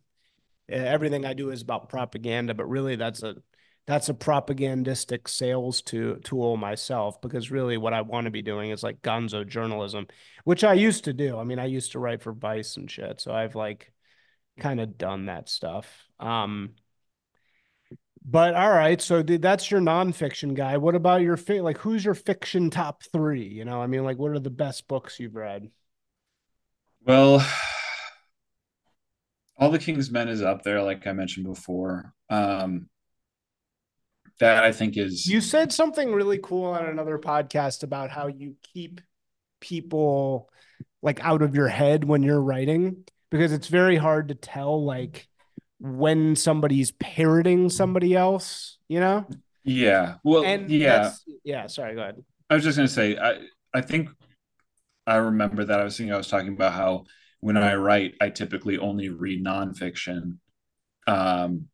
everything 0.68 1.24
I 1.24 1.32
do 1.32 1.50
is 1.50 1.62
about 1.62 1.88
propaganda, 1.88 2.54
but 2.54 2.68
really 2.68 2.96
that's 2.96 3.22
a, 3.22 3.36
that's 3.86 4.08
a 4.08 4.14
propagandistic 4.14 5.28
sales 5.28 5.80
to, 5.82 6.16
tool 6.16 6.56
myself 6.56 7.20
because 7.20 7.50
really 7.50 7.78
what 7.78 7.94
I 7.94 8.02
want 8.02 8.26
to 8.26 8.30
be 8.30 8.42
doing 8.42 8.70
is 8.70 8.82
like 8.82 9.00
gonzo 9.00 9.46
journalism, 9.46 10.06
which 10.44 10.62
I 10.62 10.74
used 10.74 11.04
to 11.04 11.12
do. 11.12 11.38
I 11.38 11.44
mean, 11.44 11.58
I 11.58 11.64
used 11.66 11.92
to 11.92 11.98
write 11.98 12.22
for 12.22 12.32
Vice 12.32 12.76
and 12.76 12.90
shit. 12.90 13.20
So 13.20 13.32
I've 13.32 13.54
like 13.54 13.92
kind 14.58 14.80
of 14.80 14.98
done 14.98 15.26
that 15.26 15.48
stuff. 15.48 15.86
Um, 16.20 16.74
but 18.30 18.54
all 18.54 18.70
right, 18.70 19.00
so 19.00 19.22
that's 19.22 19.70
your 19.70 19.80
nonfiction 19.80 20.52
guy. 20.52 20.76
What 20.76 20.94
about 20.94 21.22
your 21.22 21.38
fi- 21.38 21.62
like? 21.62 21.78
Who's 21.78 22.04
your 22.04 22.14
fiction 22.14 22.68
top 22.68 23.02
three? 23.04 23.46
You 23.46 23.64
know, 23.64 23.80
I 23.80 23.86
mean, 23.86 24.04
like, 24.04 24.18
what 24.18 24.32
are 24.32 24.38
the 24.38 24.50
best 24.50 24.86
books 24.86 25.18
you've 25.18 25.34
read? 25.34 25.70
Well, 27.06 27.46
All 29.58 29.70
the 29.70 29.78
King's 29.78 30.10
Men 30.10 30.28
is 30.28 30.42
up 30.42 30.62
there, 30.62 30.82
like 30.82 31.06
I 31.06 31.12
mentioned 31.12 31.46
before. 31.46 32.12
Um, 32.30 32.88
that 34.40 34.62
I 34.62 34.72
think 34.72 34.96
is. 34.96 35.26
You 35.26 35.40
said 35.40 35.72
something 35.72 36.12
really 36.12 36.38
cool 36.40 36.66
on 36.66 36.86
another 36.86 37.18
podcast 37.18 37.82
about 37.82 38.10
how 38.10 38.28
you 38.28 38.54
keep 38.72 39.00
people 39.60 40.48
like 41.02 41.22
out 41.24 41.42
of 41.42 41.54
your 41.54 41.68
head 41.68 42.04
when 42.04 42.22
you're 42.22 42.40
writing 42.40 43.04
because 43.30 43.52
it's 43.52 43.68
very 43.68 43.96
hard 43.96 44.28
to 44.28 44.34
tell 44.34 44.84
like 44.84 45.26
when 45.80 46.36
somebody's 46.36 46.92
parroting 46.92 47.68
somebody 47.68 48.14
else, 48.14 48.78
you 48.88 49.00
know? 49.00 49.26
Yeah. 49.64 50.14
Well, 50.24 50.44
and 50.44 50.70
yeah. 50.70 51.12
Yeah. 51.44 51.66
Sorry. 51.66 51.94
Go 51.94 52.02
ahead. 52.02 52.24
I 52.50 52.54
was 52.54 52.64
just 52.64 52.76
going 52.76 52.88
to 52.88 52.94
say, 52.94 53.16
I, 53.16 53.40
I 53.74 53.80
think 53.80 54.08
I 55.06 55.16
remember 55.16 55.64
that 55.64 55.80
I 55.80 55.84
was 55.84 55.96
thinking, 55.96 56.12
I 56.12 56.16
was 56.16 56.28
talking 56.28 56.52
about 56.52 56.72
how 56.72 57.04
when 57.40 57.56
I 57.56 57.74
write, 57.74 58.14
I 58.20 58.30
typically 58.30 58.78
only 58.78 59.08
read 59.08 59.44
nonfiction. 59.44 60.38
Um, 61.06 61.68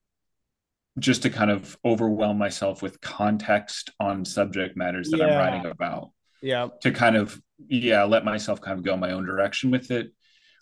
just 0.99 1.23
to 1.23 1.31
kind 1.31 1.51
of 1.51 1.77
overwhelm 1.85 2.39
myself 2.39 2.81
with 2.81 3.01
context 3.01 3.91
on 3.99 4.25
subject 4.25 4.77
matters 4.77 5.11
that 5.11 5.19
yeah. 5.19 5.27
I'm 5.27 5.39
writing 5.39 5.71
about. 5.71 6.11
Yeah. 6.41 6.69
To 6.83 6.93
kind 6.93 7.17
of, 7.17 7.41
yeah, 7.67 8.05
let 8.05 8.25
myself 8.25 8.61
kind 8.61 8.79
of 8.79 8.85
go 8.85 8.97
my 8.97 9.11
own 9.11 9.25
direction 9.25 9.71
with 9.71 9.91
it. 9.91 10.13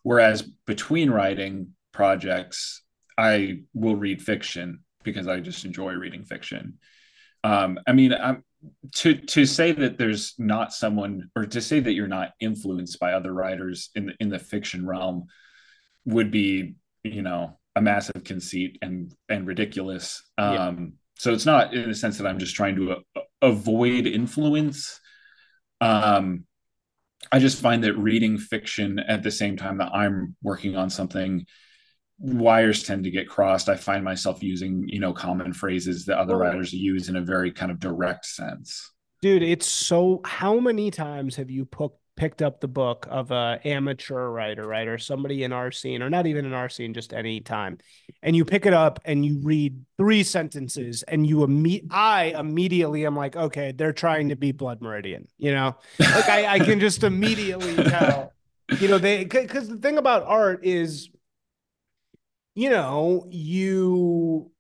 Whereas 0.03 0.43
between 0.67 1.11
writing 1.11 1.75
projects, 1.93 2.83
I 3.19 3.63
will 3.75 3.97
read 3.97 4.23
fiction 4.23 4.85
because 5.03 5.29
I 5.29 5.41
just 5.41 5.65
enjoy 5.65 5.93
reading 5.93 6.25
fiction. 6.25 6.79
Um, 7.45 7.79
I 7.87 7.93
mean, 7.93 8.15
I'm, 8.15 8.43
to 8.97 9.15
to 9.15 9.47
say 9.47 9.73
that 9.73 9.99
there's 9.99 10.35
not 10.39 10.73
someone, 10.73 11.31
or 11.37 11.47
to 11.47 11.61
say 11.61 11.81
that 11.81 11.93
you're 11.93 12.09
not 12.09 12.33
influenced 12.41 12.99
by 13.01 13.13
other 13.13 13.33
writers 13.33 13.91
in 13.95 14.07
the 14.07 14.15
in 14.21 14.29
the 14.29 14.39
fiction 14.39 14.87
realm, 14.87 15.27
would 16.05 16.31
be 16.31 16.75
you 17.03 17.23
know 17.23 17.59
a 17.77 17.81
massive 17.81 18.25
conceit 18.25 18.79
and 18.83 19.15
and 19.29 19.47
ridiculous. 19.47 20.23
Um, 20.39 20.55
yeah. 20.55 20.87
So 21.19 21.33
it's 21.33 21.47
not 21.47 21.75
in 21.75 21.89
the 21.89 21.95
sense 21.95 22.19
that 22.19 22.27
I'm 22.27 22.39
just 22.39 22.55
trying 22.55 22.77
to 22.77 22.93
a- 22.93 23.21
avoid 23.43 24.07
influence. 24.07 25.01
Um, 25.81 26.45
I 27.31 27.39
just 27.39 27.61
find 27.61 27.85
that 27.85 27.95
reading 27.95 28.39
fiction 28.39 28.99
at 28.99 29.23
the 29.23 29.31
same 29.31 29.57
time 29.57 29.79
that 29.79 29.93
I'm 29.95 30.37
working 30.43 30.77
on 30.77 30.91
something 30.91 31.47
wires 32.23 32.85
tend 32.85 33.05
to 33.05 33.11
get 33.11 33.29
crossed. 33.29 33.69
I 33.69 33.77
find 33.77 34.05
myself 34.05 34.43
using, 34.43 34.89
you 34.89 35.01
know, 35.01 35.13
common 35.13 35.53
phrases 35.53 36.05
that 36.07 36.19
other 36.19 36.37
writers 36.37 36.73
use 36.73 37.09
in 37.09 37.17
a 37.17 37.21
very 37.21 37.51
kind 37.51 37.71
of 37.73 37.81
direct 37.81 38.25
sense. 38.25 38.91
Dude, 39.21 39.43
it's 39.43 39.67
so 39.67 40.21
how 40.25 40.59
many 40.59 40.91
times 40.91 41.37
have 41.37 41.51
you 41.51 41.65
put 41.65 41.93
picked 42.17 42.43
up 42.43 42.61
the 42.61 42.69
book 42.69 43.07
of 43.11 43.31
a 43.31 43.59
amateur 43.65 44.29
writer, 44.29 44.67
right? 44.67 44.87
Or 44.87 44.99
somebody 44.99 45.45
in 45.45 45.53
our 45.53 45.71
scene, 45.71 46.03
or 46.03 46.11
not 46.11 46.27
even 46.27 46.45
in 46.45 46.53
our 46.53 46.69
scene, 46.69 46.95
just 46.95 47.13
any 47.13 47.41
time. 47.41 47.79
And 48.23 48.37
you 48.37 48.45
pick 48.45 48.67
it 48.67 48.75
up 48.75 49.01
and 49.05 49.25
you 49.25 49.41
read 49.43 49.81
three 49.97 50.23
sentences 50.23 51.03
and 51.05 51.27
you 51.27 51.39
imme- 51.39 51.87
I 51.91 52.35
immediately 52.39 53.07
am 53.07 53.17
like, 53.17 53.35
okay, 53.35 53.73
they're 53.73 53.93
trying 53.93 54.29
to 54.29 54.37
be 54.37 54.53
blood 54.53 54.83
meridian, 54.83 55.27
you 55.39 55.53
know? 55.53 55.77
Like 55.99 56.29
I, 56.29 56.47
I 56.47 56.59
can 56.59 56.81
just 56.81 57.03
immediately 57.05 57.75
tell. 57.77 58.33
You 58.79 58.89
know, 58.89 58.99
they 58.99 59.25
because 59.25 59.69
the 59.69 59.77
thing 59.77 59.99
about 59.99 60.25
art 60.25 60.65
is 60.65 61.11
you 62.55 62.71
know, 62.71 63.27
you 63.31 64.51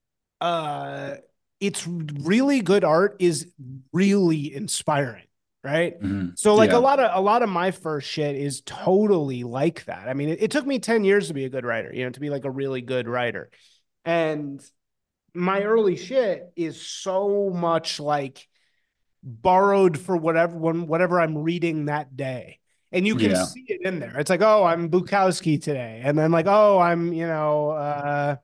uh 0.40 1.14
it's 1.60 1.86
really 1.86 2.60
good 2.60 2.82
art 2.82 3.16
is 3.20 3.52
really 3.92 4.52
inspiring 4.52 5.22
right 5.62 6.02
mm-hmm. 6.02 6.30
so 6.34 6.56
like 6.56 6.70
yeah. 6.70 6.76
a 6.76 6.80
lot 6.80 6.98
of 6.98 7.10
a 7.14 7.20
lot 7.20 7.42
of 7.42 7.48
my 7.48 7.70
first 7.70 8.08
shit 8.08 8.34
is 8.34 8.62
totally 8.62 9.44
like 9.44 9.84
that 9.84 10.08
i 10.08 10.12
mean 10.12 10.28
it, 10.28 10.42
it, 10.42 10.50
took 10.50 10.66
me 10.66 10.80
10 10.80 11.04
years 11.04 11.28
to 11.28 11.34
be 11.34 11.44
a 11.44 11.48
good 11.48 11.64
writer 11.64 11.92
you 11.94 12.04
know 12.04 12.10
to 12.10 12.18
be 12.18 12.30
like 12.30 12.44
a 12.44 12.50
really 12.50 12.80
good 12.80 13.06
writer 13.06 13.48
and 14.04 14.60
my 15.34 15.62
early 15.62 15.96
shit 15.96 16.52
is 16.56 16.84
so 16.84 17.50
much 17.54 18.00
like 18.00 18.48
borrowed 19.22 19.96
for 19.96 20.16
whatever 20.16 20.56
when 20.56 20.88
whatever 20.88 21.20
i'm 21.20 21.38
reading 21.38 21.84
that 21.84 22.16
day 22.16 22.58
and 22.92 23.06
you 23.06 23.16
can 23.16 23.30
yeah. 23.30 23.44
see 23.44 23.64
it 23.68 23.80
in 23.84 23.98
there. 24.00 24.18
It's 24.18 24.30
like, 24.30 24.42
oh, 24.42 24.64
I'm 24.64 24.90
Bukowski 24.90 25.60
today, 25.60 26.00
and 26.04 26.18
then 26.18 26.30
like, 26.30 26.46
oh, 26.46 26.78
I'm 26.78 27.12
you 27.12 27.26
know, 27.26 27.70
uh, 27.70 28.36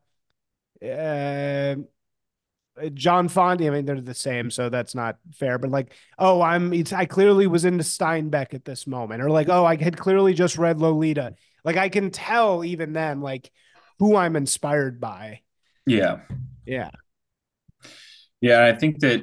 uh, 0.85 1.75
John 2.95 3.29
Fante. 3.29 3.67
I 3.67 3.71
mean, 3.71 3.85
they're 3.85 4.01
the 4.01 4.15
same, 4.15 4.51
so 4.51 4.69
that's 4.69 4.95
not 4.95 5.19
fair. 5.33 5.59
But 5.59 5.71
like, 5.71 5.93
oh, 6.19 6.41
I'm. 6.41 6.73
It's 6.73 6.93
I 6.93 7.05
clearly 7.05 7.47
was 7.47 7.65
into 7.65 7.85
Steinbeck 7.85 8.55
at 8.55 8.65
this 8.65 8.87
moment, 8.87 9.23
or 9.23 9.31
like, 9.31 9.49
oh, 9.49 9.65
I 9.65 9.77
had 9.77 9.97
clearly 9.97 10.35
just 10.35 10.59
read 10.59 10.81
Lolita. 10.81 11.35
Like, 11.65 11.77
I 11.77 11.89
can 11.89 12.11
tell 12.11 12.65
even 12.65 12.93
then, 12.93 13.21
like, 13.21 13.51
who 13.99 14.17
I'm 14.17 14.37
inspired 14.37 15.01
by. 15.01 15.41
Yeah. 15.87 16.21
Yeah. 16.65 16.91
Yeah, 18.41 18.65
I 18.65 18.73
think 18.75 19.01
that 19.01 19.23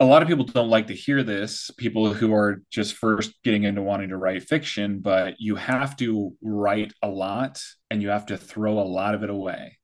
a 0.00 0.04
lot 0.04 0.22
of 0.22 0.28
people 0.28 0.44
don't 0.44 0.70
like 0.70 0.88
to 0.88 0.94
hear 0.94 1.22
this, 1.22 1.70
people 1.76 2.12
who 2.12 2.34
are 2.34 2.62
just 2.70 2.94
first 2.94 3.32
getting 3.44 3.62
into 3.62 3.82
wanting 3.82 4.08
to 4.08 4.16
write 4.16 4.42
fiction, 4.42 4.98
but 4.98 5.34
you 5.38 5.54
have 5.54 5.96
to 5.98 6.32
write 6.42 6.92
a 7.02 7.08
lot 7.08 7.62
and 7.90 8.02
you 8.02 8.08
have 8.08 8.26
to 8.26 8.36
throw 8.36 8.80
a 8.80 8.82
lot 8.82 9.14
of 9.14 9.22
it 9.22 9.30
away 9.30 9.78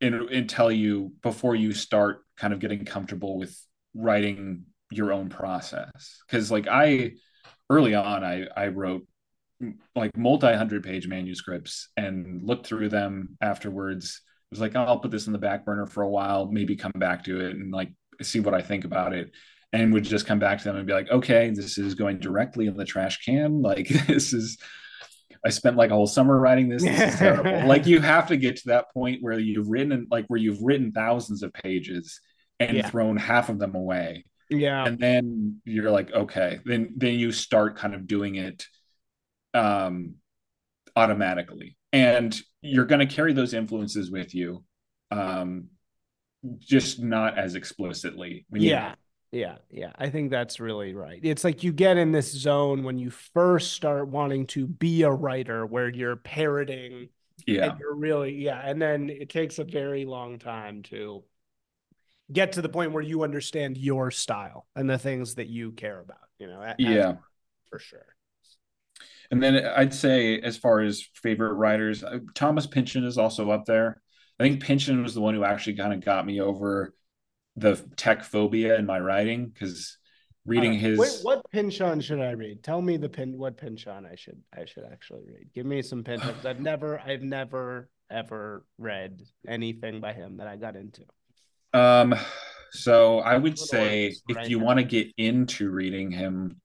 and, 0.00 0.50
tell 0.50 0.72
you 0.72 1.12
before 1.22 1.54
you 1.54 1.72
start 1.72 2.24
kind 2.36 2.52
of 2.52 2.58
getting 2.58 2.84
comfortable 2.84 3.38
with 3.38 3.56
writing 3.94 4.64
your 4.90 5.12
own 5.12 5.28
process. 5.28 6.18
Cause 6.28 6.50
like 6.50 6.66
I 6.66 7.12
early 7.70 7.94
on 7.94 8.24
I 8.24 8.46
I 8.56 8.66
wrote 8.68 9.06
like 9.94 10.16
multi 10.16 10.52
hundred 10.52 10.82
page 10.82 11.06
manuscripts 11.06 11.88
and 11.96 12.42
looked 12.42 12.66
through 12.66 12.88
them 12.88 13.36
afterwards. 13.40 14.22
It 14.50 14.54
was 14.54 14.60
like, 14.60 14.74
oh, 14.74 14.82
I'll 14.82 14.98
put 14.98 15.12
this 15.12 15.28
in 15.28 15.32
the 15.32 15.38
back 15.38 15.64
burner 15.64 15.86
for 15.86 16.02
a 16.02 16.10
while, 16.10 16.50
maybe 16.50 16.74
come 16.74 16.92
back 16.96 17.24
to 17.24 17.40
it 17.40 17.54
and 17.54 17.72
like 17.72 17.92
see 18.24 18.40
what 18.40 18.54
I 18.54 18.62
think 18.62 18.84
about 18.84 19.12
it 19.12 19.32
and 19.72 19.92
would 19.92 20.04
just 20.04 20.26
come 20.26 20.38
back 20.38 20.58
to 20.58 20.64
them 20.64 20.76
and 20.76 20.86
be 20.86 20.92
like, 20.92 21.10
okay, 21.10 21.50
this 21.50 21.78
is 21.78 21.94
going 21.94 22.18
directly 22.18 22.66
in 22.66 22.76
the 22.76 22.84
trash 22.84 23.24
can. 23.24 23.62
Like 23.62 23.88
this 24.06 24.32
is 24.32 24.58
I 25.44 25.50
spent 25.50 25.76
like 25.76 25.90
a 25.90 25.94
whole 25.94 26.06
summer 26.06 26.38
writing 26.38 26.68
this. 26.68 26.82
this 26.82 27.14
is 27.14 27.18
terrible. 27.18 27.66
like 27.66 27.86
you 27.86 28.00
have 28.00 28.28
to 28.28 28.36
get 28.36 28.56
to 28.56 28.68
that 28.68 28.92
point 28.92 29.22
where 29.22 29.38
you've 29.38 29.68
written 29.68 30.06
like 30.10 30.26
where 30.28 30.38
you've 30.38 30.62
written 30.62 30.92
thousands 30.92 31.42
of 31.42 31.52
pages 31.52 32.20
and 32.60 32.76
yeah. 32.76 32.88
thrown 32.88 33.16
half 33.16 33.48
of 33.48 33.58
them 33.58 33.74
away. 33.74 34.24
Yeah. 34.50 34.84
And 34.84 34.98
then 34.98 35.60
you're 35.64 35.90
like, 35.90 36.12
okay, 36.12 36.60
then 36.64 36.94
then 36.96 37.14
you 37.14 37.32
start 37.32 37.76
kind 37.76 37.94
of 37.94 38.06
doing 38.06 38.36
it 38.36 38.66
um 39.54 40.16
automatically. 40.94 41.76
And 41.92 42.38
you're 42.60 42.86
going 42.86 43.06
to 43.06 43.14
carry 43.14 43.32
those 43.32 43.54
influences 43.54 44.10
with 44.10 44.34
you. 44.34 44.64
Um 45.10 45.68
just 46.58 47.00
not 47.00 47.38
as 47.38 47.54
explicitly. 47.54 48.46
yeah. 48.50 48.94
Yeah, 49.34 49.56
yeah, 49.70 49.92
I 49.96 50.10
think 50.10 50.30
that's 50.30 50.60
really 50.60 50.92
right. 50.92 51.18
It's 51.22 51.42
like 51.42 51.62
you 51.62 51.72
get 51.72 51.96
in 51.96 52.12
this 52.12 52.30
zone 52.30 52.82
when 52.82 52.98
you 52.98 53.08
first 53.08 53.72
start 53.72 54.08
wanting 54.08 54.46
to 54.48 54.66
be 54.66 55.04
a 55.04 55.10
writer 55.10 55.64
where 55.64 55.88
you're 55.88 56.16
parroting. 56.16 57.08
Yeah. 57.46 57.74
you're 57.80 57.96
really, 57.96 58.34
yeah. 58.34 58.60
And 58.62 58.80
then 58.80 59.08
it 59.08 59.30
takes 59.30 59.58
a 59.58 59.64
very 59.64 60.04
long 60.04 60.38
time 60.38 60.82
to 60.84 61.24
get 62.30 62.52
to 62.52 62.62
the 62.62 62.68
point 62.68 62.92
where 62.92 63.02
you 63.02 63.22
understand 63.22 63.78
your 63.78 64.10
style 64.10 64.66
and 64.76 64.88
the 64.88 64.98
things 64.98 65.36
that 65.36 65.48
you 65.48 65.72
care 65.72 66.00
about, 66.00 66.28
you 66.38 66.46
know? 66.46 66.74
yeah. 66.76 67.14
For 67.70 67.78
sure. 67.78 68.04
And 69.30 69.42
then 69.42 69.64
I'd 69.64 69.94
say, 69.94 70.40
as 70.40 70.58
far 70.58 70.80
as 70.80 71.08
favorite 71.14 71.54
writers, 71.54 72.04
uh, 72.04 72.18
Thomas 72.34 72.66
Pynchon 72.66 73.04
is 73.04 73.16
also 73.16 73.50
up 73.50 73.64
there. 73.64 74.02
I 74.38 74.44
think 74.44 74.62
Pynchon 74.62 75.02
was 75.02 75.14
the 75.14 75.20
one 75.20 75.34
who 75.34 75.44
actually 75.44 75.76
kind 75.76 75.92
of 75.92 76.04
got 76.04 76.26
me 76.26 76.40
over 76.40 76.94
the 77.56 77.76
tech 77.96 78.24
phobia 78.24 78.76
in 78.78 78.86
my 78.86 78.98
writing 78.98 79.46
because 79.46 79.98
reading 80.46 80.72
his 80.72 80.98
Wait, 80.98 81.18
what 81.22 81.42
Pynchon 81.50 82.00
should 82.00 82.20
I 82.20 82.32
read? 82.32 82.62
Tell 82.62 82.80
me 82.80 82.96
the 82.96 83.08
pin 83.08 83.38
what 83.38 83.56
Pynchon 83.56 84.06
I 84.10 84.16
should 84.16 84.40
I 84.56 84.64
should 84.64 84.84
actually 84.90 85.22
read. 85.26 85.50
Give 85.54 85.66
me 85.66 85.82
some 85.82 86.02
Pynchon. 86.02 86.34
I've 86.44 86.60
never 86.60 86.98
I've 86.98 87.22
never 87.22 87.88
ever 88.10 88.64
read 88.78 89.22
anything 89.46 90.00
by 90.00 90.12
him 90.12 90.38
that 90.38 90.46
I 90.46 90.56
got 90.56 90.76
into. 90.76 91.02
Um 91.74 92.14
so 92.72 93.18
I 93.18 93.36
would 93.36 93.58
say 93.58 94.14
if 94.28 94.48
you 94.48 94.58
want 94.58 94.78
to 94.78 94.84
get 94.84 95.08
into 95.18 95.70
reading 95.70 96.10
him, 96.10 96.61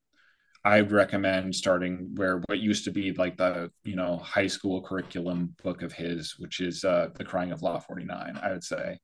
I 0.68 0.82
would 0.82 0.92
recommend 0.92 1.56
starting 1.56 2.10
where 2.16 2.42
what 2.48 2.60
used 2.60 2.84
to 2.84 2.92
be 2.92 3.14
like 3.14 3.38
the 3.38 3.72
you 3.86 3.96
know 3.96 4.18
high 4.18 4.48
school 4.48 4.82
curriculum 4.82 5.56
book 5.64 5.82
of 5.82 5.94
his, 5.94 6.38
which 6.38 6.60
is 6.60 6.84
uh, 6.84 7.08
the 7.16 7.24
Crying 7.24 7.54
of 7.54 7.62
Lot 7.62 7.86
Forty 7.88 8.04
Nine. 8.04 8.38
I 8.44 8.52
would 8.52 8.66
say. 8.66 9.00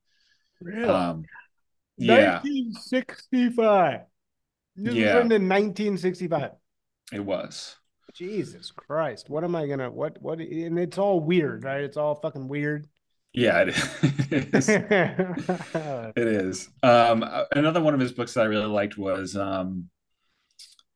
Really? 0.60 0.90
Um, 0.90 1.24
yeah. 1.98 2.42
1965. 2.44 4.02
This 4.76 4.94
yeah. 4.94 5.14
written 5.14 5.32
in 5.32 5.48
1965. 5.48 6.52
It 7.14 7.22
was. 7.22 7.78
Jesus 8.14 8.70
Christ. 8.72 9.30
What 9.30 9.46
am 9.46 9.56
I 9.56 9.66
gonna 9.66 9.90
what 9.90 10.22
what 10.22 10.40
and 10.40 10.78
it's 10.78 10.98
all 10.98 11.22
weird, 11.22 11.64
right? 11.64 11.82
It's 11.82 11.96
all 11.96 12.16
fucking 12.16 12.50
weird. 12.50 12.88
Yeah, 13.32 13.62
it 13.62 13.70
is. 14.54 14.68
it 14.70 16.18
is. 16.18 16.70
Um 16.84 17.24
another 17.54 17.82
one 17.82 17.94
of 17.94 18.02
his 18.02 18.12
books 18.12 18.34
that 18.34 18.42
I 18.42 18.48
really 18.48 18.66
liked 18.66 18.98
was 18.98 19.38
um 19.38 19.90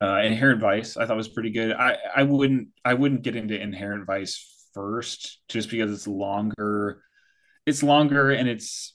uh 0.00 0.20
Inherent 0.22 0.60
Vice. 0.60 0.96
I 0.96 1.06
thought 1.06 1.16
was 1.16 1.28
pretty 1.28 1.50
good. 1.50 1.72
I 1.72 1.96
I 2.14 2.22
wouldn't 2.22 2.68
I 2.84 2.94
wouldn't 2.94 3.22
get 3.22 3.36
into 3.36 3.60
Inherent 3.60 4.06
Vice 4.06 4.68
first 4.74 5.40
just 5.48 5.70
because 5.70 5.92
it's 5.92 6.06
longer. 6.06 7.02
It's 7.66 7.82
longer 7.82 8.30
and 8.30 8.48
it's 8.48 8.94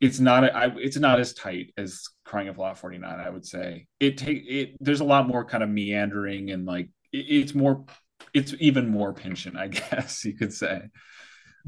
it's 0.00 0.20
not 0.20 0.44
I, 0.54 0.72
it's 0.76 0.98
not 0.98 1.18
as 1.18 1.32
tight 1.32 1.72
as 1.78 2.04
crying 2.24 2.48
of 2.48 2.58
lot 2.58 2.78
49 2.78 3.20
i 3.20 3.30
would 3.30 3.46
say 3.46 3.86
it 4.00 4.18
take 4.18 4.44
it 4.46 4.76
there's 4.80 5.00
a 5.00 5.04
lot 5.04 5.26
more 5.26 5.44
kind 5.44 5.62
of 5.62 5.70
meandering 5.70 6.50
and 6.50 6.66
like 6.66 6.90
it, 7.12 7.18
it's 7.18 7.54
more 7.54 7.84
it's 8.32 8.54
even 8.60 8.88
more 8.88 9.12
Pynchon 9.12 9.56
i 9.56 9.68
guess 9.68 10.24
you 10.24 10.34
could 10.34 10.52
say 10.52 10.82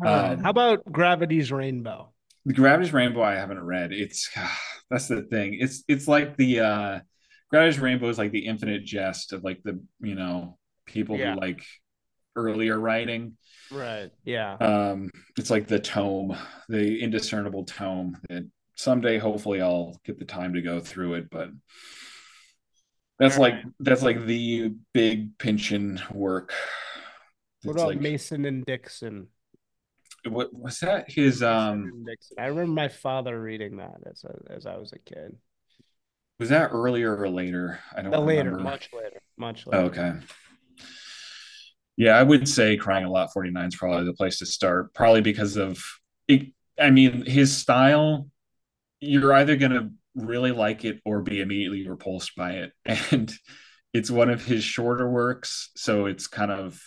um, 0.04 0.38
how 0.40 0.50
about 0.50 0.84
gravity's 0.90 1.50
rainbow 1.50 2.12
the 2.44 2.52
gravity's 2.52 2.92
rainbow 2.92 3.22
i 3.22 3.34
haven't 3.34 3.62
read 3.62 3.92
it's 3.92 4.28
that's 4.90 5.08
the 5.08 5.22
thing 5.22 5.56
it's 5.58 5.82
it's 5.88 6.06
like 6.06 6.36
the 6.36 6.60
uh 6.60 7.00
gravity's 7.50 7.80
rainbow 7.80 8.08
is 8.08 8.18
like 8.18 8.32
the 8.32 8.46
infinite 8.46 8.84
jest 8.84 9.32
of 9.32 9.44
like 9.44 9.62
the 9.62 9.80
you 10.00 10.14
know 10.14 10.58
people 10.86 11.16
yeah. 11.16 11.34
who 11.34 11.40
like 11.40 11.62
earlier 12.36 12.78
writing 12.78 13.36
Right. 13.70 14.10
Yeah. 14.24 14.54
Um, 14.54 15.10
it's 15.36 15.50
like 15.50 15.66
the 15.66 15.80
tome, 15.80 16.36
the 16.68 17.00
indiscernible 17.00 17.64
tome 17.64 18.18
that 18.28 18.48
someday 18.76 19.18
hopefully 19.18 19.60
I'll 19.60 19.98
get 20.04 20.18
the 20.18 20.24
time 20.24 20.54
to 20.54 20.62
go 20.62 20.80
through 20.80 21.14
it, 21.14 21.30
but 21.30 21.50
that's 23.18 23.38
like 23.38 23.54
that's 23.80 24.02
like 24.02 24.26
the 24.26 24.74
big 24.92 25.38
Pynchon 25.38 26.00
work. 26.12 26.52
What 27.62 27.72
about 27.72 27.88
like, 27.88 28.00
Mason 28.00 28.44
and 28.44 28.64
Dixon? 28.64 29.28
What 30.28 30.52
was 30.52 30.80
that? 30.80 31.10
His 31.10 31.42
um 31.42 32.04
I 32.38 32.46
remember 32.46 32.72
my 32.72 32.88
father 32.88 33.40
reading 33.40 33.78
that 33.78 33.96
as 34.08 34.24
a, 34.24 34.52
as 34.52 34.66
I 34.66 34.76
was 34.76 34.92
a 34.92 34.98
kid. 34.98 35.36
Was 36.38 36.50
that 36.50 36.70
earlier 36.72 37.16
or 37.16 37.28
later? 37.30 37.80
I 37.94 38.02
don't 38.02 38.10
the 38.10 38.20
later, 38.20 38.50
remember. 38.50 38.62
much 38.62 38.90
later, 38.92 39.20
much 39.36 39.66
later. 39.66 39.84
okay. 39.84 40.12
Yeah, 41.96 42.18
I 42.18 42.22
would 42.22 42.46
say 42.46 42.76
Crying 42.76 43.06
of 43.06 43.10
Lot 43.10 43.32
49 43.32 43.68
is 43.68 43.76
probably 43.76 44.04
the 44.04 44.12
place 44.12 44.38
to 44.40 44.46
start, 44.46 44.92
probably 44.92 45.22
because 45.22 45.56
of 45.56 45.82
it, 46.28 46.52
I 46.78 46.90
mean, 46.90 47.24
his 47.24 47.56
style, 47.56 48.28
you're 49.00 49.32
either 49.32 49.56
going 49.56 49.72
to 49.72 49.90
really 50.14 50.52
like 50.52 50.84
it 50.84 51.00
or 51.06 51.22
be 51.22 51.40
immediately 51.40 51.88
repulsed 51.88 52.36
by 52.36 52.52
it. 52.52 52.72
And 53.12 53.32
it's 53.94 54.10
one 54.10 54.28
of 54.28 54.44
his 54.44 54.62
shorter 54.62 55.08
works, 55.08 55.70
so 55.74 56.04
it's 56.04 56.26
kind 56.26 56.50
of 56.50 56.78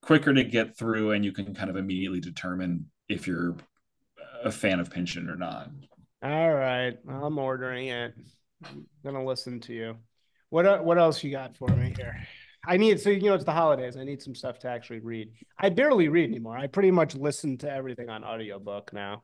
quicker 0.00 0.32
to 0.32 0.44
get 0.44 0.76
through 0.78 1.10
and 1.10 1.22
you 1.22 1.32
can 1.32 1.54
kind 1.54 1.68
of 1.68 1.76
immediately 1.76 2.20
determine 2.20 2.90
if 3.10 3.26
you're 3.26 3.56
a 4.42 4.50
fan 4.50 4.80
of 4.80 4.90
Pynchon 4.90 5.28
or 5.28 5.36
not. 5.36 5.68
All 6.22 6.52
right, 6.54 6.94
I'm 7.06 7.38
ordering 7.38 7.88
it. 7.88 8.14
I'm 8.64 8.86
going 9.02 9.14
to 9.14 9.22
listen 9.22 9.60
to 9.60 9.72
you. 9.72 9.96
What 10.50 10.84
what 10.84 10.98
else 10.98 11.24
you 11.24 11.30
got 11.30 11.56
for 11.56 11.68
me 11.68 11.92
here? 11.96 12.16
I 12.66 12.76
need 12.76 13.00
so 13.00 13.10
you 13.10 13.22
know 13.22 13.34
it's 13.34 13.44
the 13.44 13.52
holidays. 13.52 13.96
I 13.96 14.04
need 14.04 14.22
some 14.22 14.34
stuff 14.34 14.58
to 14.60 14.68
actually 14.68 15.00
read. 15.00 15.32
I 15.58 15.68
barely 15.68 16.08
read 16.08 16.30
anymore. 16.30 16.56
I 16.56 16.66
pretty 16.66 16.90
much 16.90 17.14
listen 17.14 17.58
to 17.58 17.70
everything 17.70 18.08
on 18.08 18.24
audiobook 18.24 18.92
now. 18.92 19.22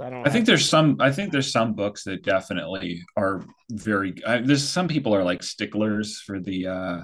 I 0.00 0.10
don't. 0.10 0.26
I 0.26 0.30
think 0.30 0.46
there's 0.46 0.68
some. 0.68 0.98
I 1.00 1.10
think 1.10 1.32
there's 1.32 1.50
some 1.50 1.74
books 1.74 2.04
that 2.04 2.22
definitely 2.22 3.02
are 3.16 3.44
very. 3.70 4.14
I, 4.26 4.38
there's 4.38 4.66
some 4.66 4.86
people 4.86 5.14
are 5.14 5.24
like 5.24 5.42
sticklers 5.42 6.20
for 6.20 6.38
the 6.38 6.66
uh 6.66 7.00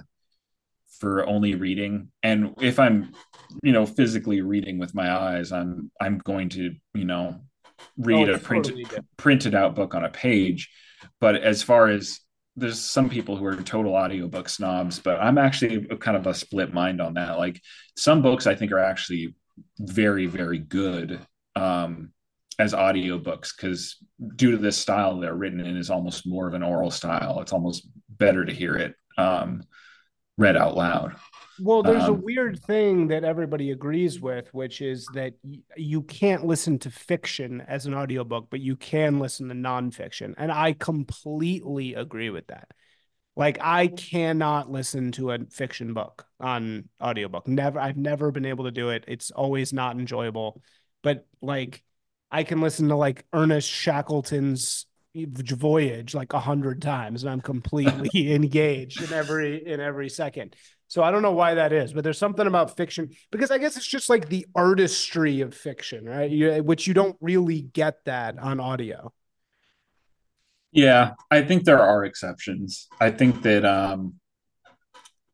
for 1.00 1.26
only 1.26 1.54
reading, 1.54 2.08
and 2.22 2.54
if 2.60 2.78
I'm, 2.78 3.12
you 3.62 3.72
know, 3.72 3.84
physically 3.84 4.42
reading 4.42 4.78
with 4.78 4.94
my 4.94 5.10
eyes, 5.10 5.50
I'm 5.50 5.90
I'm 6.00 6.18
going 6.18 6.50
to 6.50 6.74
you 6.94 7.04
know 7.04 7.40
read 7.96 8.28
oh, 8.28 8.34
a 8.34 8.38
printed 8.38 8.74
totally 8.74 8.86
printed 9.16 9.54
out 9.54 9.74
book 9.74 9.94
on 9.94 10.04
a 10.04 10.10
page. 10.10 10.70
But 11.20 11.36
as 11.36 11.62
far 11.62 11.88
as 11.88 12.20
there's 12.56 12.80
some 12.80 13.10
people 13.10 13.36
who 13.36 13.44
are 13.46 13.56
total 13.56 13.94
audiobook 13.94 14.48
snobs, 14.48 14.98
but 14.98 15.20
I'm 15.20 15.38
actually 15.38 15.86
kind 15.98 16.16
of 16.16 16.26
a 16.26 16.34
split 16.34 16.72
mind 16.72 17.00
on 17.00 17.14
that. 17.14 17.38
Like 17.38 17.60
some 17.96 18.22
books 18.22 18.46
I 18.46 18.54
think 18.54 18.72
are 18.72 18.78
actually 18.78 19.34
very, 19.78 20.26
very 20.26 20.58
good 20.58 21.18
um, 21.56 22.12
as 22.58 22.72
audiobooks 22.72 23.50
because 23.56 23.96
due 24.36 24.52
to 24.52 24.58
this 24.58 24.76
style 24.76 25.18
they're 25.18 25.34
written 25.34 25.60
in 25.60 25.76
is 25.76 25.90
almost 25.90 26.26
more 26.26 26.46
of 26.46 26.54
an 26.54 26.62
oral 26.62 26.90
style. 26.90 27.40
It's 27.40 27.52
almost 27.52 27.88
better 28.08 28.44
to 28.44 28.52
hear 28.52 28.76
it 28.76 28.94
um, 29.18 29.64
read 30.38 30.56
out 30.56 30.76
loud. 30.76 31.16
Well, 31.60 31.82
there's 31.82 32.04
um, 32.04 32.10
a 32.10 32.14
weird 32.14 32.62
thing 32.64 33.08
that 33.08 33.24
everybody 33.24 33.70
agrees 33.70 34.20
with, 34.20 34.52
which 34.52 34.80
is 34.80 35.06
that 35.14 35.34
y- 35.44 35.60
you 35.76 36.02
can't 36.02 36.44
listen 36.44 36.78
to 36.80 36.90
fiction 36.90 37.60
as 37.62 37.86
an 37.86 37.94
audiobook, 37.94 38.48
but 38.50 38.60
you 38.60 38.76
can 38.76 39.18
listen 39.18 39.48
to 39.48 39.54
nonfiction. 39.54 40.34
And 40.36 40.50
I 40.50 40.72
completely 40.72 41.94
agree 41.94 42.30
with 42.30 42.48
that. 42.48 42.68
Like 43.36 43.58
I 43.60 43.88
cannot 43.88 44.70
listen 44.70 45.12
to 45.12 45.32
a 45.32 45.38
fiction 45.50 45.92
book 45.92 46.24
on 46.38 46.88
audiobook. 47.02 47.48
Never 47.48 47.80
I've 47.80 47.96
never 47.96 48.30
been 48.30 48.46
able 48.46 48.64
to 48.64 48.70
do 48.70 48.90
it. 48.90 49.04
It's 49.08 49.30
always 49.30 49.72
not 49.72 49.98
enjoyable. 49.98 50.62
But 51.02 51.26
like 51.42 51.82
I 52.30 52.44
can 52.44 52.60
listen 52.60 52.88
to 52.88 52.96
like 52.96 53.24
Ernest 53.32 53.68
Shackleton's 53.68 54.86
voyage 55.14 56.14
like 56.14 56.32
a 56.32 56.40
hundred 56.40 56.82
times 56.82 57.22
and 57.22 57.32
I'm 57.32 57.40
completely 57.40 58.32
engaged 58.34 59.02
in 59.02 59.12
every 59.12 59.66
in 59.66 59.80
every 59.80 60.08
second. 60.08 60.56
So 60.88 61.02
I 61.02 61.10
don't 61.10 61.22
know 61.22 61.32
why 61.32 61.54
that 61.54 61.72
is, 61.72 61.92
but 61.92 62.04
there's 62.04 62.18
something 62.18 62.46
about 62.46 62.76
fiction 62.76 63.10
because 63.30 63.50
I 63.50 63.58
guess 63.58 63.76
it's 63.76 63.86
just 63.86 64.08
like 64.08 64.28
the 64.28 64.46
artistry 64.54 65.40
of 65.40 65.54
fiction, 65.54 66.04
right? 66.04 66.30
You, 66.30 66.62
which 66.62 66.86
you 66.86 66.94
don't 66.94 67.16
really 67.20 67.62
get 67.62 68.04
that 68.04 68.38
on 68.38 68.60
audio. 68.60 69.12
Yeah, 70.72 71.14
I 71.30 71.42
think 71.42 71.64
there 71.64 71.80
are 71.80 72.04
exceptions. 72.04 72.88
I 73.00 73.10
think 73.10 73.42
that 73.42 73.64
um, 73.64 74.14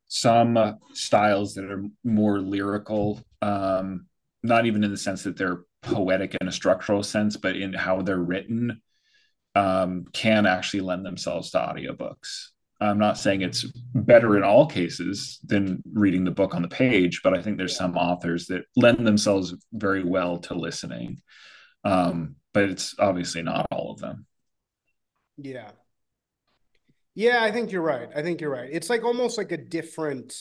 some 0.09 0.79
styles 0.93 1.55
that 1.55 1.65
are 1.65 1.85
more 2.05 2.41
lyrical, 2.41 3.23
um, 3.41 4.07
not 4.43 4.67
even 4.67 4.85
in 4.85 4.91
the 4.91 4.99
sense 4.99 5.23
that 5.23 5.37
they're 5.37 5.63
poetic 5.83 6.37
in 6.41 6.49
a 6.49 6.53
structural 6.53 7.03
sense, 7.03 7.37
but 7.37 7.57
in 7.57 7.73
how 7.73 8.03
they're 8.03 8.19
written, 8.19 8.83
um, 9.55 10.07
can 10.13 10.47
actually 10.47 10.81
lend 10.81 11.05
themselves 11.05 11.51
to 11.51 11.59
audiobooks. 11.59 12.49
I'm 12.81 12.99
not 12.99 13.19
saying 13.19 13.43
it's 13.43 13.65
better 13.95 14.37
in 14.39 14.43
all 14.43 14.67
cases 14.67 15.39
than 15.45 15.83
reading 15.93 16.25
the 16.25 16.31
book 16.31 16.55
on 16.55 16.63
the 16.63 16.69
page, 16.69 17.21
but 17.23 17.37
I 17.37 17.43
think 17.43 17.59
there's 17.59 17.77
some 17.77 17.97
authors 17.97 18.47
that 18.47 18.65
lend 18.75 19.07
themselves 19.07 19.55
very 19.73 20.03
well 20.03 20.39
to 20.39 20.55
listening. 20.55 21.21
Um, 21.85 22.37
but 22.55 22.65
it's 22.65 22.95
obviously 22.99 23.43
not 23.43 23.67
all 23.71 23.93
of 23.93 24.01
them. 24.01 24.25
Yeah. 25.37 25.71
Yeah, 27.15 27.43
I 27.43 27.51
think 27.51 27.71
you're 27.71 27.83
right. 27.83 28.09
I 28.15 28.23
think 28.23 28.41
you're 28.41 28.51
right. 28.51 28.69
It's 28.73 28.89
like 28.89 29.05
almost 29.05 29.37
like 29.37 29.53
a 29.53 29.57
different 29.57 30.35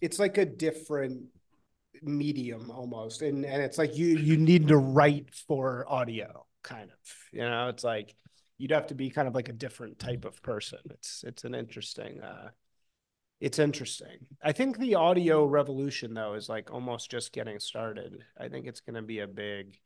it's 0.00 0.18
like 0.18 0.36
a 0.36 0.44
different 0.44 1.22
medium 2.02 2.70
almost. 2.70 3.22
And 3.22 3.46
and 3.46 3.62
it's 3.62 3.78
like 3.78 3.96
you 3.96 4.18
you 4.18 4.36
need 4.36 4.68
to 4.68 4.76
write 4.76 5.34
for 5.48 5.86
audio 5.88 6.46
kind 6.62 6.90
of. 6.90 6.98
You 7.32 7.40
know, 7.40 7.68
it's 7.68 7.84
like 7.84 8.14
you'd 8.58 8.70
have 8.70 8.86
to 8.88 8.94
be 8.94 9.10
kind 9.10 9.28
of 9.28 9.34
like 9.34 9.48
a 9.48 9.52
different 9.52 9.98
type 9.98 10.24
of 10.24 10.42
person. 10.42 10.78
It's 10.90 11.24
it's 11.26 11.44
an 11.44 11.54
interesting 11.54 12.20
uh 12.20 12.50
it's 13.40 13.58
interesting. 13.58 14.26
I 14.42 14.52
think 14.52 14.78
the 14.78 14.94
audio 14.94 15.44
revolution 15.44 16.14
though 16.14 16.34
is 16.34 16.48
like 16.48 16.72
almost 16.72 17.10
just 17.10 17.32
getting 17.32 17.58
started. 17.58 18.24
I 18.38 18.48
think 18.48 18.66
it's 18.66 18.80
going 18.80 18.94
to 18.94 19.02
be 19.02 19.20
a 19.20 19.26
big 19.26 19.78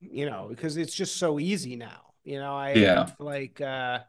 you 0.00 0.26
know, 0.26 0.46
because 0.48 0.76
it's 0.76 0.94
just 0.94 1.16
so 1.16 1.40
easy 1.40 1.74
now. 1.74 2.12
You 2.22 2.38
know, 2.38 2.54
I 2.54 2.74
yeah. 2.74 3.10
like 3.18 3.60
uh 3.60 4.00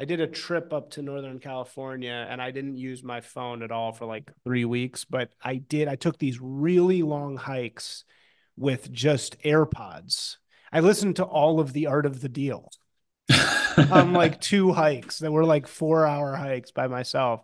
I 0.00 0.04
did 0.04 0.20
a 0.20 0.28
trip 0.28 0.72
up 0.72 0.90
to 0.92 1.02
Northern 1.02 1.40
California 1.40 2.26
and 2.30 2.40
I 2.40 2.52
didn't 2.52 2.76
use 2.76 3.02
my 3.02 3.20
phone 3.20 3.64
at 3.64 3.72
all 3.72 3.92
for 3.92 4.06
like 4.06 4.30
3 4.44 4.64
weeks, 4.64 5.04
but 5.04 5.32
I 5.42 5.56
did 5.56 5.88
I 5.88 5.96
took 5.96 6.18
these 6.18 6.38
really 6.40 7.02
long 7.02 7.36
hikes 7.36 8.04
with 8.56 8.90
just 8.92 9.40
AirPods 9.42 10.36
I 10.72 10.80
listened 10.80 11.16
to 11.16 11.24
all 11.24 11.60
of 11.60 11.72
the 11.72 11.86
Art 11.86 12.06
of 12.06 12.20
the 12.20 12.28
Deal 12.28 12.70
on 13.90 14.12
like 14.12 14.40
two 14.40 14.72
hikes 14.72 15.18
that 15.20 15.32
were 15.32 15.44
like 15.44 15.66
four 15.66 16.06
hour 16.06 16.34
hikes 16.34 16.70
by 16.70 16.88
myself. 16.88 17.42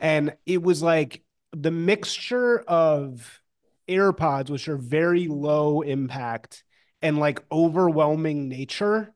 And 0.00 0.34
it 0.46 0.62
was 0.62 0.82
like 0.82 1.22
the 1.52 1.70
mixture 1.70 2.60
of 2.60 3.40
AirPods, 3.88 4.50
which 4.50 4.68
are 4.68 4.76
very 4.76 5.28
low 5.28 5.82
impact 5.82 6.64
and 7.00 7.18
like 7.18 7.42
overwhelming 7.50 8.48
nature, 8.48 9.12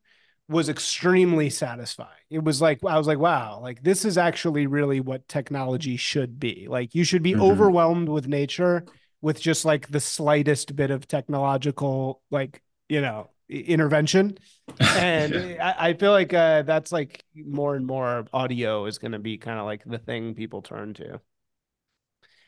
was 0.48 0.68
extremely 0.68 1.50
satisfying. 1.50 2.10
It 2.30 2.44
was 2.44 2.60
like, 2.60 2.84
I 2.84 2.98
was 2.98 3.06
like, 3.06 3.18
wow, 3.18 3.60
like 3.60 3.82
this 3.82 4.04
is 4.04 4.16
actually 4.16 4.66
really 4.66 5.00
what 5.00 5.26
technology 5.26 5.96
should 5.96 6.38
be. 6.38 6.66
Like 6.68 6.94
you 6.94 7.04
should 7.04 7.22
be 7.22 7.32
mm-hmm. 7.32 7.42
overwhelmed 7.42 8.08
with 8.08 8.28
nature 8.28 8.84
with 9.20 9.40
just 9.40 9.64
like 9.64 9.88
the 9.88 9.98
slightest 9.98 10.76
bit 10.76 10.90
of 10.90 11.08
technological, 11.08 12.22
like, 12.30 12.62
you 12.88 13.00
know, 13.00 13.30
intervention. 13.48 14.38
And 14.80 15.32
yeah. 15.32 15.74
I, 15.78 15.90
I, 15.90 15.94
feel 15.94 16.10
like 16.10 16.34
uh, 16.34 16.62
that's 16.62 16.90
like 16.90 17.24
more 17.34 17.76
and 17.76 17.86
more 17.86 18.26
audio 18.32 18.86
is 18.86 18.98
going 18.98 19.12
to 19.12 19.18
be 19.18 19.38
kind 19.38 19.60
of 19.60 19.64
like 19.64 19.84
the 19.84 19.98
thing 19.98 20.34
people 20.34 20.60
turn 20.60 20.92
to. 20.94 21.20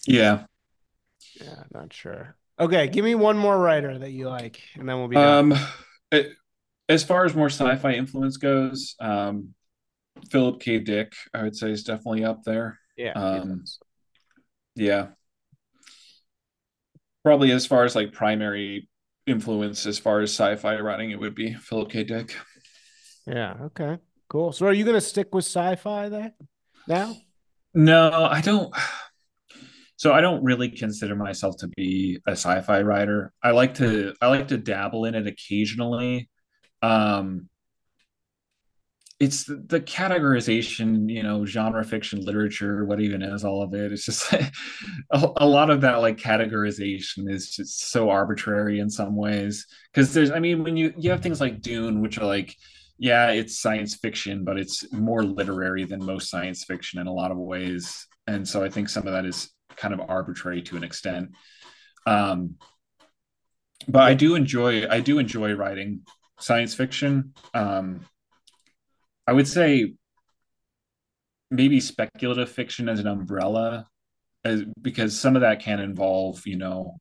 Yeah. 0.06 0.44
Yeah 1.40 1.62
not 1.72 1.92
sure. 1.92 2.36
Okay 2.58 2.88
give 2.88 3.04
me 3.04 3.14
one 3.14 3.38
more 3.38 3.56
writer 3.56 3.98
that 3.98 4.10
you 4.10 4.28
like 4.28 4.60
and 4.74 4.88
then 4.88 4.98
we'll 4.98 5.08
be 5.08 5.14
done. 5.14 5.52
um 5.52 5.58
it, 6.10 6.32
as 6.88 7.04
far 7.04 7.24
as 7.24 7.34
more 7.34 7.50
sci-fi 7.50 7.92
influence 7.92 8.36
goes 8.36 8.96
um 8.98 9.54
philip 10.30 10.60
k. 10.60 10.78
Dick 10.78 11.12
i 11.32 11.42
would 11.42 11.54
say 11.54 11.70
is 11.70 11.84
definitely 11.84 12.24
up 12.24 12.42
there. 12.42 12.78
Yeah 12.96 13.12
um 13.12 13.64
yeah. 14.74 15.08
Probably 17.24 17.52
as 17.52 17.66
far 17.66 17.84
as 17.84 17.94
like 17.94 18.12
primary 18.12 18.88
influence 19.28 19.86
as 19.86 19.98
far 19.98 20.20
as 20.20 20.30
sci-fi 20.30 20.80
writing, 20.80 21.10
it 21.10 21.20
would 21.20 21.34
be 21.34 21.54
Philip 21.54 21.90
K. 21.90 22.04
Dick. 22.04 22.36
Yeah. 23.26 23.54
Okay. 23.62 23.98
Cool. 24.28 24.52
So, 24.52 24.66
are 24.66 24.72
you 24.72 24.84
going 24.84 24.94
to 24.94 25.00
stick 25.00 25.34
with 25.34 25.44
sci-fi 25.44 26.08
there 26.08 26.32
now? 26.86 27.16
No, 27.74 28.10
I 28.30 28.40
don't. 28.40 28.74
So 29.98 30.12
I 30.12 30.20
don't 30.20 30.44
really 30.44 30.70
consider 30.70 31.16
myself 31.16 31.56
to 31.58 31.68
be 31.76 32.20
a 32.24 32.32
sci-fi 32.32 32.82
writer. 32.82 33.32
I 33.42 33.50
like 33.50 33.74
to 33.74 34.14
I 34.22 34.28
like 34.28 34.48
to 34.48 34.56
dabble 34.56 35.06
in 35.06 35.16
it 35.16 35.26
occasionally. 35.26 36.30
Um, 36.82 37.48
it's 39.20 39.44
the, 39.44 39.80
categorization, 39.80 41.10
you 41.10 41.24
know, 41.24 41.44
genre 41.44 41.82
fiction 41.82 42.24
literature, 42.24 42.84
what 42.84 43.00
even 43.00 43.20
is 43.22 43.44
all 43.44 43.62
of 43.62 43.74
it. 43.74 43.92
It's 43.92 44.04
just 44.04 44.32
a, 44.32 44.50
a, 45.10 45.46
lot 45.46 45.70
of 45.70 45.80
that 45.80 45.96
like 45.96 46.18
categorization 46.18 47.28
is 47.28 47.50
just 47.50 47.90
so 47.90 48.10
arbitrary 48.10 48.78
in 48.78 48.88
some 48.88 49.16
ways. 49.16 49.66
Because 49.92 50.14
there's, 50.14 50.30
I 50.30 50.38
mean, 50.38 50.62
when 50.62 50.76
you 50.76 50.94
you 50.96 51.10
have 51.10 51.20
things 51.20 51.40
like 51.40 51.60
Dune, 51.60 52.00
which 52.00 52.18
are 52.18 52.26
like, 52.26 52.54
yeah, 52.96 53.30
it's 53.30 53.60
science 53.60 53.96
fiction, 53.96 54.44
but 54.44 54.56
it's 54.56 54.90
more 54.92 55.24
literary 55.24 55.84
than 55.84 56.04
most 56.04 56.30
science 56.30 56.62
fiction 56.64 57.00
in 57.00 57.08
a 57.08 57.12
lot 57.12 57.32
of 57.32 57.38
ways. 57.38 58.06
And 58.28 58.46
so 58.46 58.62
I 58.62 58.68
think 58.68 58.88
some 58.88 59.06
of 59.06 59.14
that 59.14 59.24
is 59.24 59.50
kind 59.76 59.94
of 59.94 60.00
arbitrary 60.08 60.62
to 60.62 60.76
an 60.76 60.84
extent. 60.84 61.30
Um, 62.06 62.54
but 63.88 64.02
I 64.02 64.14
do 64.14 64.36
enjoy 64.36 64.88
I 64.88 65.00
do 65.00 65.18
enjoy 65.18 65.54
writing 65.54 66.02
science 66.38 66.74
fiction. 66.74 67.34
Um, 67.52 68.06
I 69.28 69.32
would 69.32 69.46
say 69.46 69.92
maybe 71.50 71.80
speculative 71.80 72.48
fiction 72.48 72.88
as 72.88 72.98
an 72.98 73.06
umbrella, 73.06 73.86
as, 74.42 74.64
because 74.80 75.20
some 75.20 75.36
of 75.36 75.42
that 75.42 75.60
can 75.60 75.80
involve, 75.80 76.46
you 76.46 76.56
know, 76.56 76.96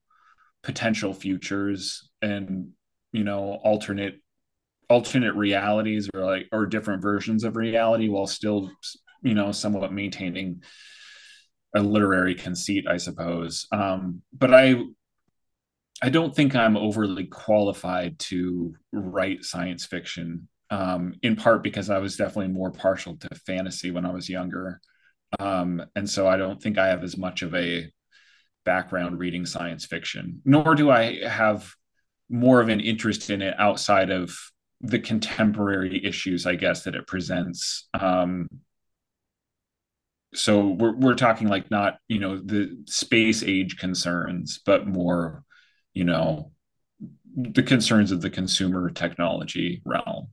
potential 0.62 1.14
futures 1.14 2.10
and 2.22 2.72
you 3.14 3.24
know 3.24 3.58
alternate 3.64 4.16
alternate 4.90 5.36
realities 5.36 6.10
or 6.14 6.26
like 6.26 6.49
or 6.52 6.66
different 6.66 7.02
versions 7.02 7.45
of 7.45 7.56
reality 7.56 8.10
while 8.10 8.28
still 8.28 8.70
you 9.22 9.34
know 9.34 9.54
somewhat 9.54 9.94
maintaining 9.94 10.62
a 11.74 11.80
literary 11.82 12.36
conceit 12.36 12.86
i 12.86 12.98
suppose. 12.98 13.66
Um, 13.72 14.22
but 14.34 14.54
i 14.54 14.76
i 16.02 16.10
don't 16.10 16.36
think 16.36 16.54
i'm 16.54 16.76
overly 16.76 17.28
qualified 17.28 18.20
to 18.20 18.76
write 18.91 19.45
science 19.45 19.86
fiction 19.86 20.49
um, 20.69 21.15
in 21.23 21.35
part 21.35 21.64
because 21.64 21.89
I 21.89 21.99
was 21.99 22.18
definitely 22.18 22.53
more 22.53 22.72
partial 22.72 23.18
to 23.18 23.30
fantasy 23.45 23.91
when 23.91 24.06
I 24.06 24.11
was 24.11 24.30
younger. 24.30 24.81
Um, 25.39 25.84
and 25.95 26.10
so 26.10 26.27
I 26.27 26.38
don't 26.38 26.61
think 26.61 26.77
I 26.77 26.88
have 26.88 27.03
as 27.03 27.18
much 27.18 27.41
of 27.41 27.53
a 27.56 27.89
background 28.65 29.19
reading 29.19 29.45
science 29.45 29.85
fiction, 29.85 30.41
nor 30.45 30.76
do 30.76 30.91
I 30.91 31.26
have 31.26 31.73
more 32.30 32.61
of 32.61 32.69
an 32.69 32.80
interest 32.80 33.30
in 33.30 33.41
it 33.41 33.56
outside 33.57 34.10
of 34.10 34.38
the 34.81 34.99
contemporary 34.99 36.06
issues, 36.06 36.45
I 36.45 36.56
guess, 36.56 36.84
that 36.84 36.95
it 36.95 37.07
presents. 37.07 37.88
Um, 37.94 38.48
so 40.34 40.68
we're 40.68 40.95
we're 40.95 41.15
talking 41.15 41.48
like 41.48 41.72
not 41.72 41.98
you 42.07 42.19
know 42.19 42.38
the 42.38 42.84
space 42.85 43.44
age 43.44 43.77
concerns, 43.77 44.60
but 44.65 44.85
more 44.85 45.44
you 45.94 46.03
know 46.03 46.52
the 47.35 47.64
concerns 47.64 48.11
of 48.11 48.22
the 48.22 48.30
consumer 48.30 48.89
technology 48.89 49.81
realm. 49.85 50.27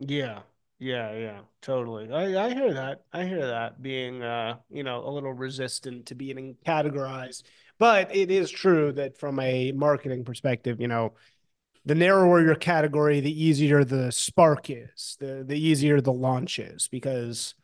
Yeah. 0.00 0.40
Yeah, 0.80 1.12
yeah, 1.12 1.40
totally. 1.60 2.12
I, 2.12 2.46
I 2.46 2.54
hear 2.54 2.72
that. 2.72 3.02
I 3.12 3.24
hear 3.24 3.44
that 3.48 3.82
being 3.82 4.22
uh, 4.22 4.58
you 4.70 4.84
know, 4.84 5.04
a 5.04 5.10
little 5.10 5.32
resistant 5.32 6.06
to 6.06 6.14
being 6.14 6.56
categorized. 6.64 7.42
But 7.80 8.14
it 8.14 8.30
is 8.30 8.48
true 8.48 8.92
that 8.92 9.18
from 9.18 9.40
a 9.40 9.72
marketing 9.72 10.24
perspective, 10.24 10.80
you 10.80 10.86
know, 10.86 11.14
the 11.84 11.96
narrower 11.96 12.42
your 12.42 12.54
category, 12.56 13.20
the 13.20 13.44
easier 13.44 13.84
the 13.84 14.12
spark 14.12 14.70
is, 14.70 15.16
the 15.20 15.44
the 15.46 15.58
easier 15.58 16.00
the 16.00 16.12
launch 16.12 16.58
is 16.60 16.88
because 16.88 17.54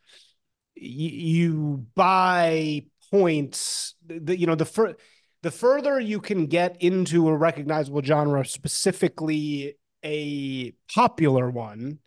you 0.75 1.87
buy 1.95 2.85
points 3.11 3.95
the 4.07 4.37
you 4.39 4.47
know 4.47 4.55
the 4.55 4.65
fur- 4.65 4.97
the 5.43 5.51
further 5.51 6.01
you 6.01 6.21
can 6.21 6.47
get 6.47 6.77
into 6.83 7.29
a 7.29 7.37
recognizable 7.37 8.03
genre 8.03 8.45
specifically 8.45 9.77
a 10.05 10.73
popular 10.93 11.49
one 11.51 11.99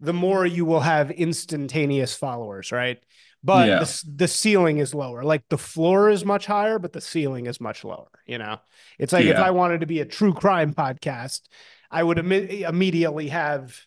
the 0.00 0.12
more 0.12 0.46
you 0.46 0.64
will 0.64 0.80
have 0.80 1.10
instantaneous 1.10 2.14
followers, 2.14 2.72
right? 2.72 2.98
But 3.42 3.68
yeah. 3.68 3.78
the, 3.78 4.02
the 4.16 4.28
ceiling 4.28 4.78
is 4.78 4.94
lower. 4.94 5.24
Like 5.24 5.48
the 5.48 5.58
floor 5.58 6.10
is 6.10 6.24
much 6.24 6.46
higher, 6.46 6.78
but 6.78 6.92
the 6.92 7.00
ceiling 7.00 7.46
is 7.46 7.60
much 7.60 7.84
lower. 7.84 8.10
You 8.26 8.38
know, 8.38 8.58
it's 8.98 9.12
like 9.12 9.24
yeah. 9.24 9.32
if 9.32 9.38
I 9.38 9.50
wanted 9.50 9.80
to 9.80 9.86
be 9.86 10.00
a 10.00 10.04
true 10.04 10.34
crime 10.34 10.74
podcast, 10.74 11.42
I 11.90 12.02
would 12.02 12.18
Im- 12.18 12.32
immediately 12.32 13.28
have 13.28 13.80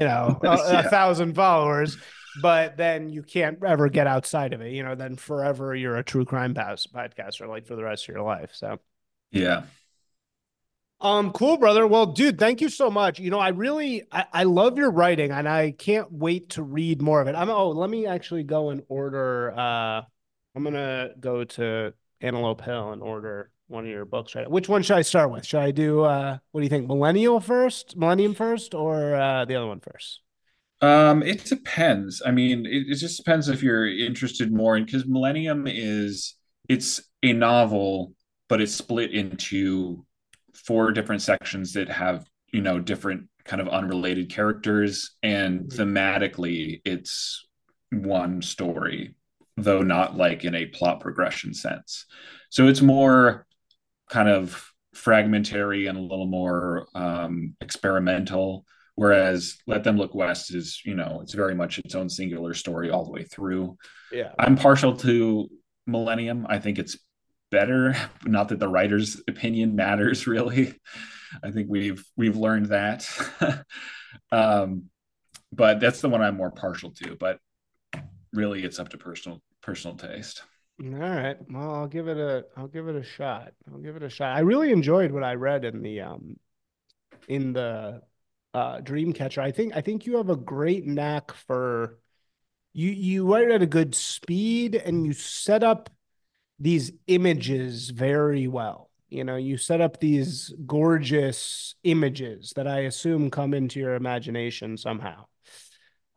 you 0.00 0.06
know, 0.06 0.38
a, 0.42 0.46
yeah. 0.46 0.80
a 0.80 0.90
thousand 0.90 1.34
followers, 1.34 1.96
but 2.40 2.76
then 2.76 3.08
you 3.08 3.22
can't 3.22 3.62
ever 3.64 3.88
get 3.88 4.06
outside 4.06 4.52
of 4.52 4.60
it. 4.60 4.72
You 4.72 4.82
know, 4.82 4.94
then 4.94 5.16
forever 5.16 5.74
you're 5.74 5.96
a 5.96 6.04
true 6.04 6.24
crime 6.24 6.54
podcaster, 6.54 7.48
like 7.48 7.66
for 7.66 7.76
the 7.76 7.84
rest 7.84 8.04
of 8.04 8.14
your 8.14 8.22
life. 8.22 8.50
So, 8.54 8.78
yeah. 9.30 9.64
Um, 11.00 11.30
cool, 11.32 11.58
brother. 11.58 11.86
Well, 11.86 12.06
dude, 12.06 12.38
thank 12.38 12.60
you 12.60 12.68
so 12.70 12.90
much. 12.90 13.18
You 13.18 13.30
know, 13.30 13.38
I 13.38 13.50
really 13.50 14.04
I, 14.10 14.24
I 14.32 14.42
love 14.44 14.78
your 14.78 14.90
writing 14.90 15.30
and 15.30 15.48
I 15.48 15.72
can't 15.72 16.10
wait 16.10 16.50
to 16.50 16.62
read 16.62 17.02
more 17.02 17.20
of 17.20 17.28
it. 17.28 17.34
I'm 17.34 17.50
oh, 17.50 17.70
let 17.70 17.90
me 17.90 18.06
actually 18.06 18.44
go 18.44 18.70
and 18.70 18.82
order 18.88 19.52
uh 19.56 20.02
I'm 20.54 20.64
gonna 20.64 21.10
go 21.20 21.44
to 21.44 21.92
Antelope 22.22 22.62
Hill 22.62 22.92
and 22.92 23.02
order 23.02 23.50
one 23.68 23.84
of 23.84 23.90
your 23.90 24.04
books 24.04 24.34
right 24.34 24.48
which 24.50 24.68
one 24.68 24.82
should 24.82 24.96
i 24.96 25.02
start 25.02 25.30
with 25.30 25.44
should 25.44 25.60
i 25.60 25.70
do 25.70 26.02
uh 26.02 26.38
what 26.52 26.60
do 26.60 26.64
you 26.64 26.70
think 26.70 26.86
millennial 26.86 27.40
first 27.40 27.96
millennium 27.96 28.34
first 28.34 28.74
or 28.74 29.14
uh 29.16 29.44
the 29.44 29.56
other 29.56 29.66
one 29.66 29.80
first 29.80 30.20
um 30.82 31.22
it 31.22 31.44
depends 31.44 32.22
i 32.24 32.30
mean 32.30 32.64
it, 32.64 32.84
it 32.88 32.94
just 32.96 33.16
depends 33.16 33.48
if 33.48 33.62
you're 33.62 33.86
interested 33.86 34.52
more 34.52 34.76
in 34.76 34.84
because 34.84 35.06
millennium 35.06 35.66
is 35.66 36.36
it's 36.68 37.00
a 37.22 37.32
novel 37.32 38.12
but 38.48 38.60
it's 38.60 38.74
split 38.74 39.10
into 39.12 40.04
four 40.66 40.92
different 40.92 41.22
sections 41.22 41.72
that 41.74 41.88
have 41.88 42.26
you 42.52 42.60
know 42.60 42.78
different 42.78 43.28
kind 43.44 43.62
of 43.62 43.68
unrelated 43.68 44.30
characters 44.30 45.16
and 45.22 45.60
mm-hmm. 45.60 45.80
thematically 45.80 46.80
it's 46.84 47.46
one 47.90 48.42
story 48.42 49.14
though 49.56 49.82
not 49.82 50.16
like 50.16 50.44
in 50.44 50.54
a 50.54 50.66
plot 50.66 51.00
progression 51.00 51.54
sense. 51.54 52.06
So 52.50 52.68
it's 52.68 52.82
more 52.82 53.46
kind 54.10 54.28
of 54.28 54.70
fragmentary 54.94 55.86
and 55.86 55.98
a 55.98 56.00
little 56.00 56.26
more 56.26 56.86
um, 56.94 57.54
experimental 57.60 58.64
whereas 58.94 59.58
let 59.66 59.84
them 59.84 59.98
look 59.98 60.14
west 60.14 60.54
is 60.54 60.80
you 60.84 60.94
know 60.94 61.20
it's 61.22 61.34
very 61.34 61.54
much 61.54 61.78
its 61.78 61.94
own 61.94 62.08
singular 62.08 62.54
story 62.54 62.90
all 62.90 63.04
the 63.04 63.10
way 63.10 63.24
through. 63.24 63.76
Yeah. 64.12 64.32
I'm 64.38 64.56
partial 64.56 64.96
to 64.98 65.48
millennium. 65.86 66.46
I 66.48 66.58
think 66.58 66.78
it's 66.78 66.98
better. 67.50 67.94
Not 68.24 68.48
that 68.48 68.58
the 68.58 68.68
writer's 68.68 69.20
opinion 69.28 69.76
matters 69.76 70.26
really. 70.26 70.74
I 71.42 71.50
think 71.50 71.68
we've 71.68 72.04
we've 72.16 72.36
learned 72.36 72.66
that. 72.66 73.08
Um 74.32 74.84
but 75.52 75.78
that's 75.78 76.00
the 76.00 76.08
one 76.08 76.22
i'm 76.22 76.36
more 76.36 76.50
partial 76.50 76.90
to 76.90 77.16
but 77.16 77.38
really 78.32 78.64
it's 78.64 78.78
up 78.78 78.88
to 78.88 78.98
personal 78.98 79.42
personal 79.62 79.96
taste. 79.96 80.42
All 80.82 80.88
right 80.88 81.36
well 81.50 81.74
i'll 81.74 81.86
give 81.86 82.08
it 82.08 82.16
a 82.16 82.44
i'll 82.56 82.66
give 82.66 82.88
it 82.88 82.96
a 82.96 83.02
shot. 83.02 83.52
I'll 83.70 83.78
give 83.78 83.94
it 83.94 84.02
a 84.02 84.08
shot. 84.08 84.36
I 84.36 84.40
really 84.40 84.72
enjoyed 84.72 85.12
what 85.12 85.22
i 85.22 85.34
read 85.34 85.64
in 85.64 85.82
the 85.82 86.00
um 86.00 86.36
in 87.28 87.52
the 87.52 88.02
uh 88.54 88.78
dreamcatcher. 88.78 89.38
I 89.38 89.52
think 89.52 89.76
i 89.76 89.80
think 89.80 90.06
you 90.06 90.16
have 90.16 90.30
a 90.30 90.36
great 90.36 90.86
knack 90.86 91.32
for 91.32 91.98
you 92.72 92.90
you 92.90 93.32
write 93.32 93.50
at 93.50 93.62
a 93.62 93.66
good 93.66 93.94
speed 93.94 94.74
and 94.74 95.06
you 95.06 95.12
set 95.12 95.62
up 95.62 95.90
these 96.58 96.92
images 97.06 97.90
very 97.90 98.48
well. 98.48 98.90
You 99.08 99.24
know, 99.24 99.36
you 99.36 99.56
set 99.56 99.80
up 99.80 100.00
these 100.00 100.52
gorgeous 100.66 101.74
images 101.84 102.52
that 102.56 102.66
I 102.66 102.80
assume 102.80 103.30
come 103.30 103.54
into 103.54 103.78
your 103.78 103.94
imagination 103.94 104.76
somehow. 104.76 105.26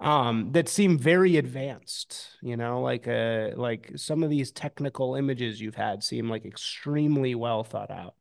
Um, 0.01 0.53
that 0.53 0.69
seem 0.69 0.97
very 0.97 1.35
advanced, 1.35 2.29
you 2.41 2.55
know, 2.55 2.81
like 2.81 3.05
uh 3.05 3.49
like 3.57 3.91
some 3.97 4.23
of 4.23 4.29
these 4.29 4.51
technical 4.51 5.15
images 5.15 5.59
you've 5.59 5.75
had 5.75 6.03
seem 6.03 6.29
like 6.29 6.45
extremely 6.45 7.35
well 7.35 7.65
thought 7.65 7.91
out, 7.91 8.15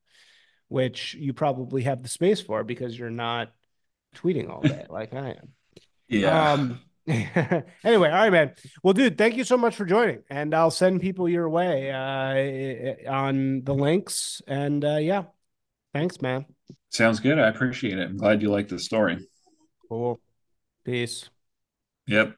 which 0.66 1.14
you 1.14 1.32
probably 1.32 1.82
have 1.82 2.02
the 2.02 2.08
space 2.08 2.40
for 2.40 2.64
because 2.64 2.98
you're 2.98 3.10
not 3.10 3.52
tweeting 4.16 4.50
all 4.50 4.60
day 4.60 4.86
like 4.90 5.14
I 5.14 5.30
am. 5.30 5.54
Yeah. 6.08 6.52
Um, 6.52 6.80
anyway, 7.84 8.10
all 8.10 8.18
right, 8.18 8.30
man. 8.30 8.52
Well, 8.82 8.92
dude, 8.92 9.16
thank 9.16 9.36
you 9.36 9.44
so 9.44 9.56
much 9.56 9.74
for 9.74 9.86
joining, 9.86 10.22
and 10.28 10.54
I'll 10.54 10.70
send 10.70 11.00
people 11.00 11.26
your 11.26 11.48
way 11.48 11.90
uh, 11.90 13.10
on 13.10 13.62
the 13.64 13.74
links. 13.74 14.42
And 14.46 14.84
uh, 14.84 14.96
yeah, 14.96 15.24
thanks, 15.94 16.20
man. 16.20 16.44
Sounds 16.90 17.20
good. 17.20 17.38
I 17.38 17.48
appreciate 17.48 17.98
it. 17.98 18.10
I'm 18.10 18.18
glad 18.18 18.42
you 18.42 18.50
like 18.50 18.68
the 18.68 18.78
story. 18.78 19.26
Cool. 19.88 20.20
Peace. 20.84 21.30
Yep. 22.06 22.37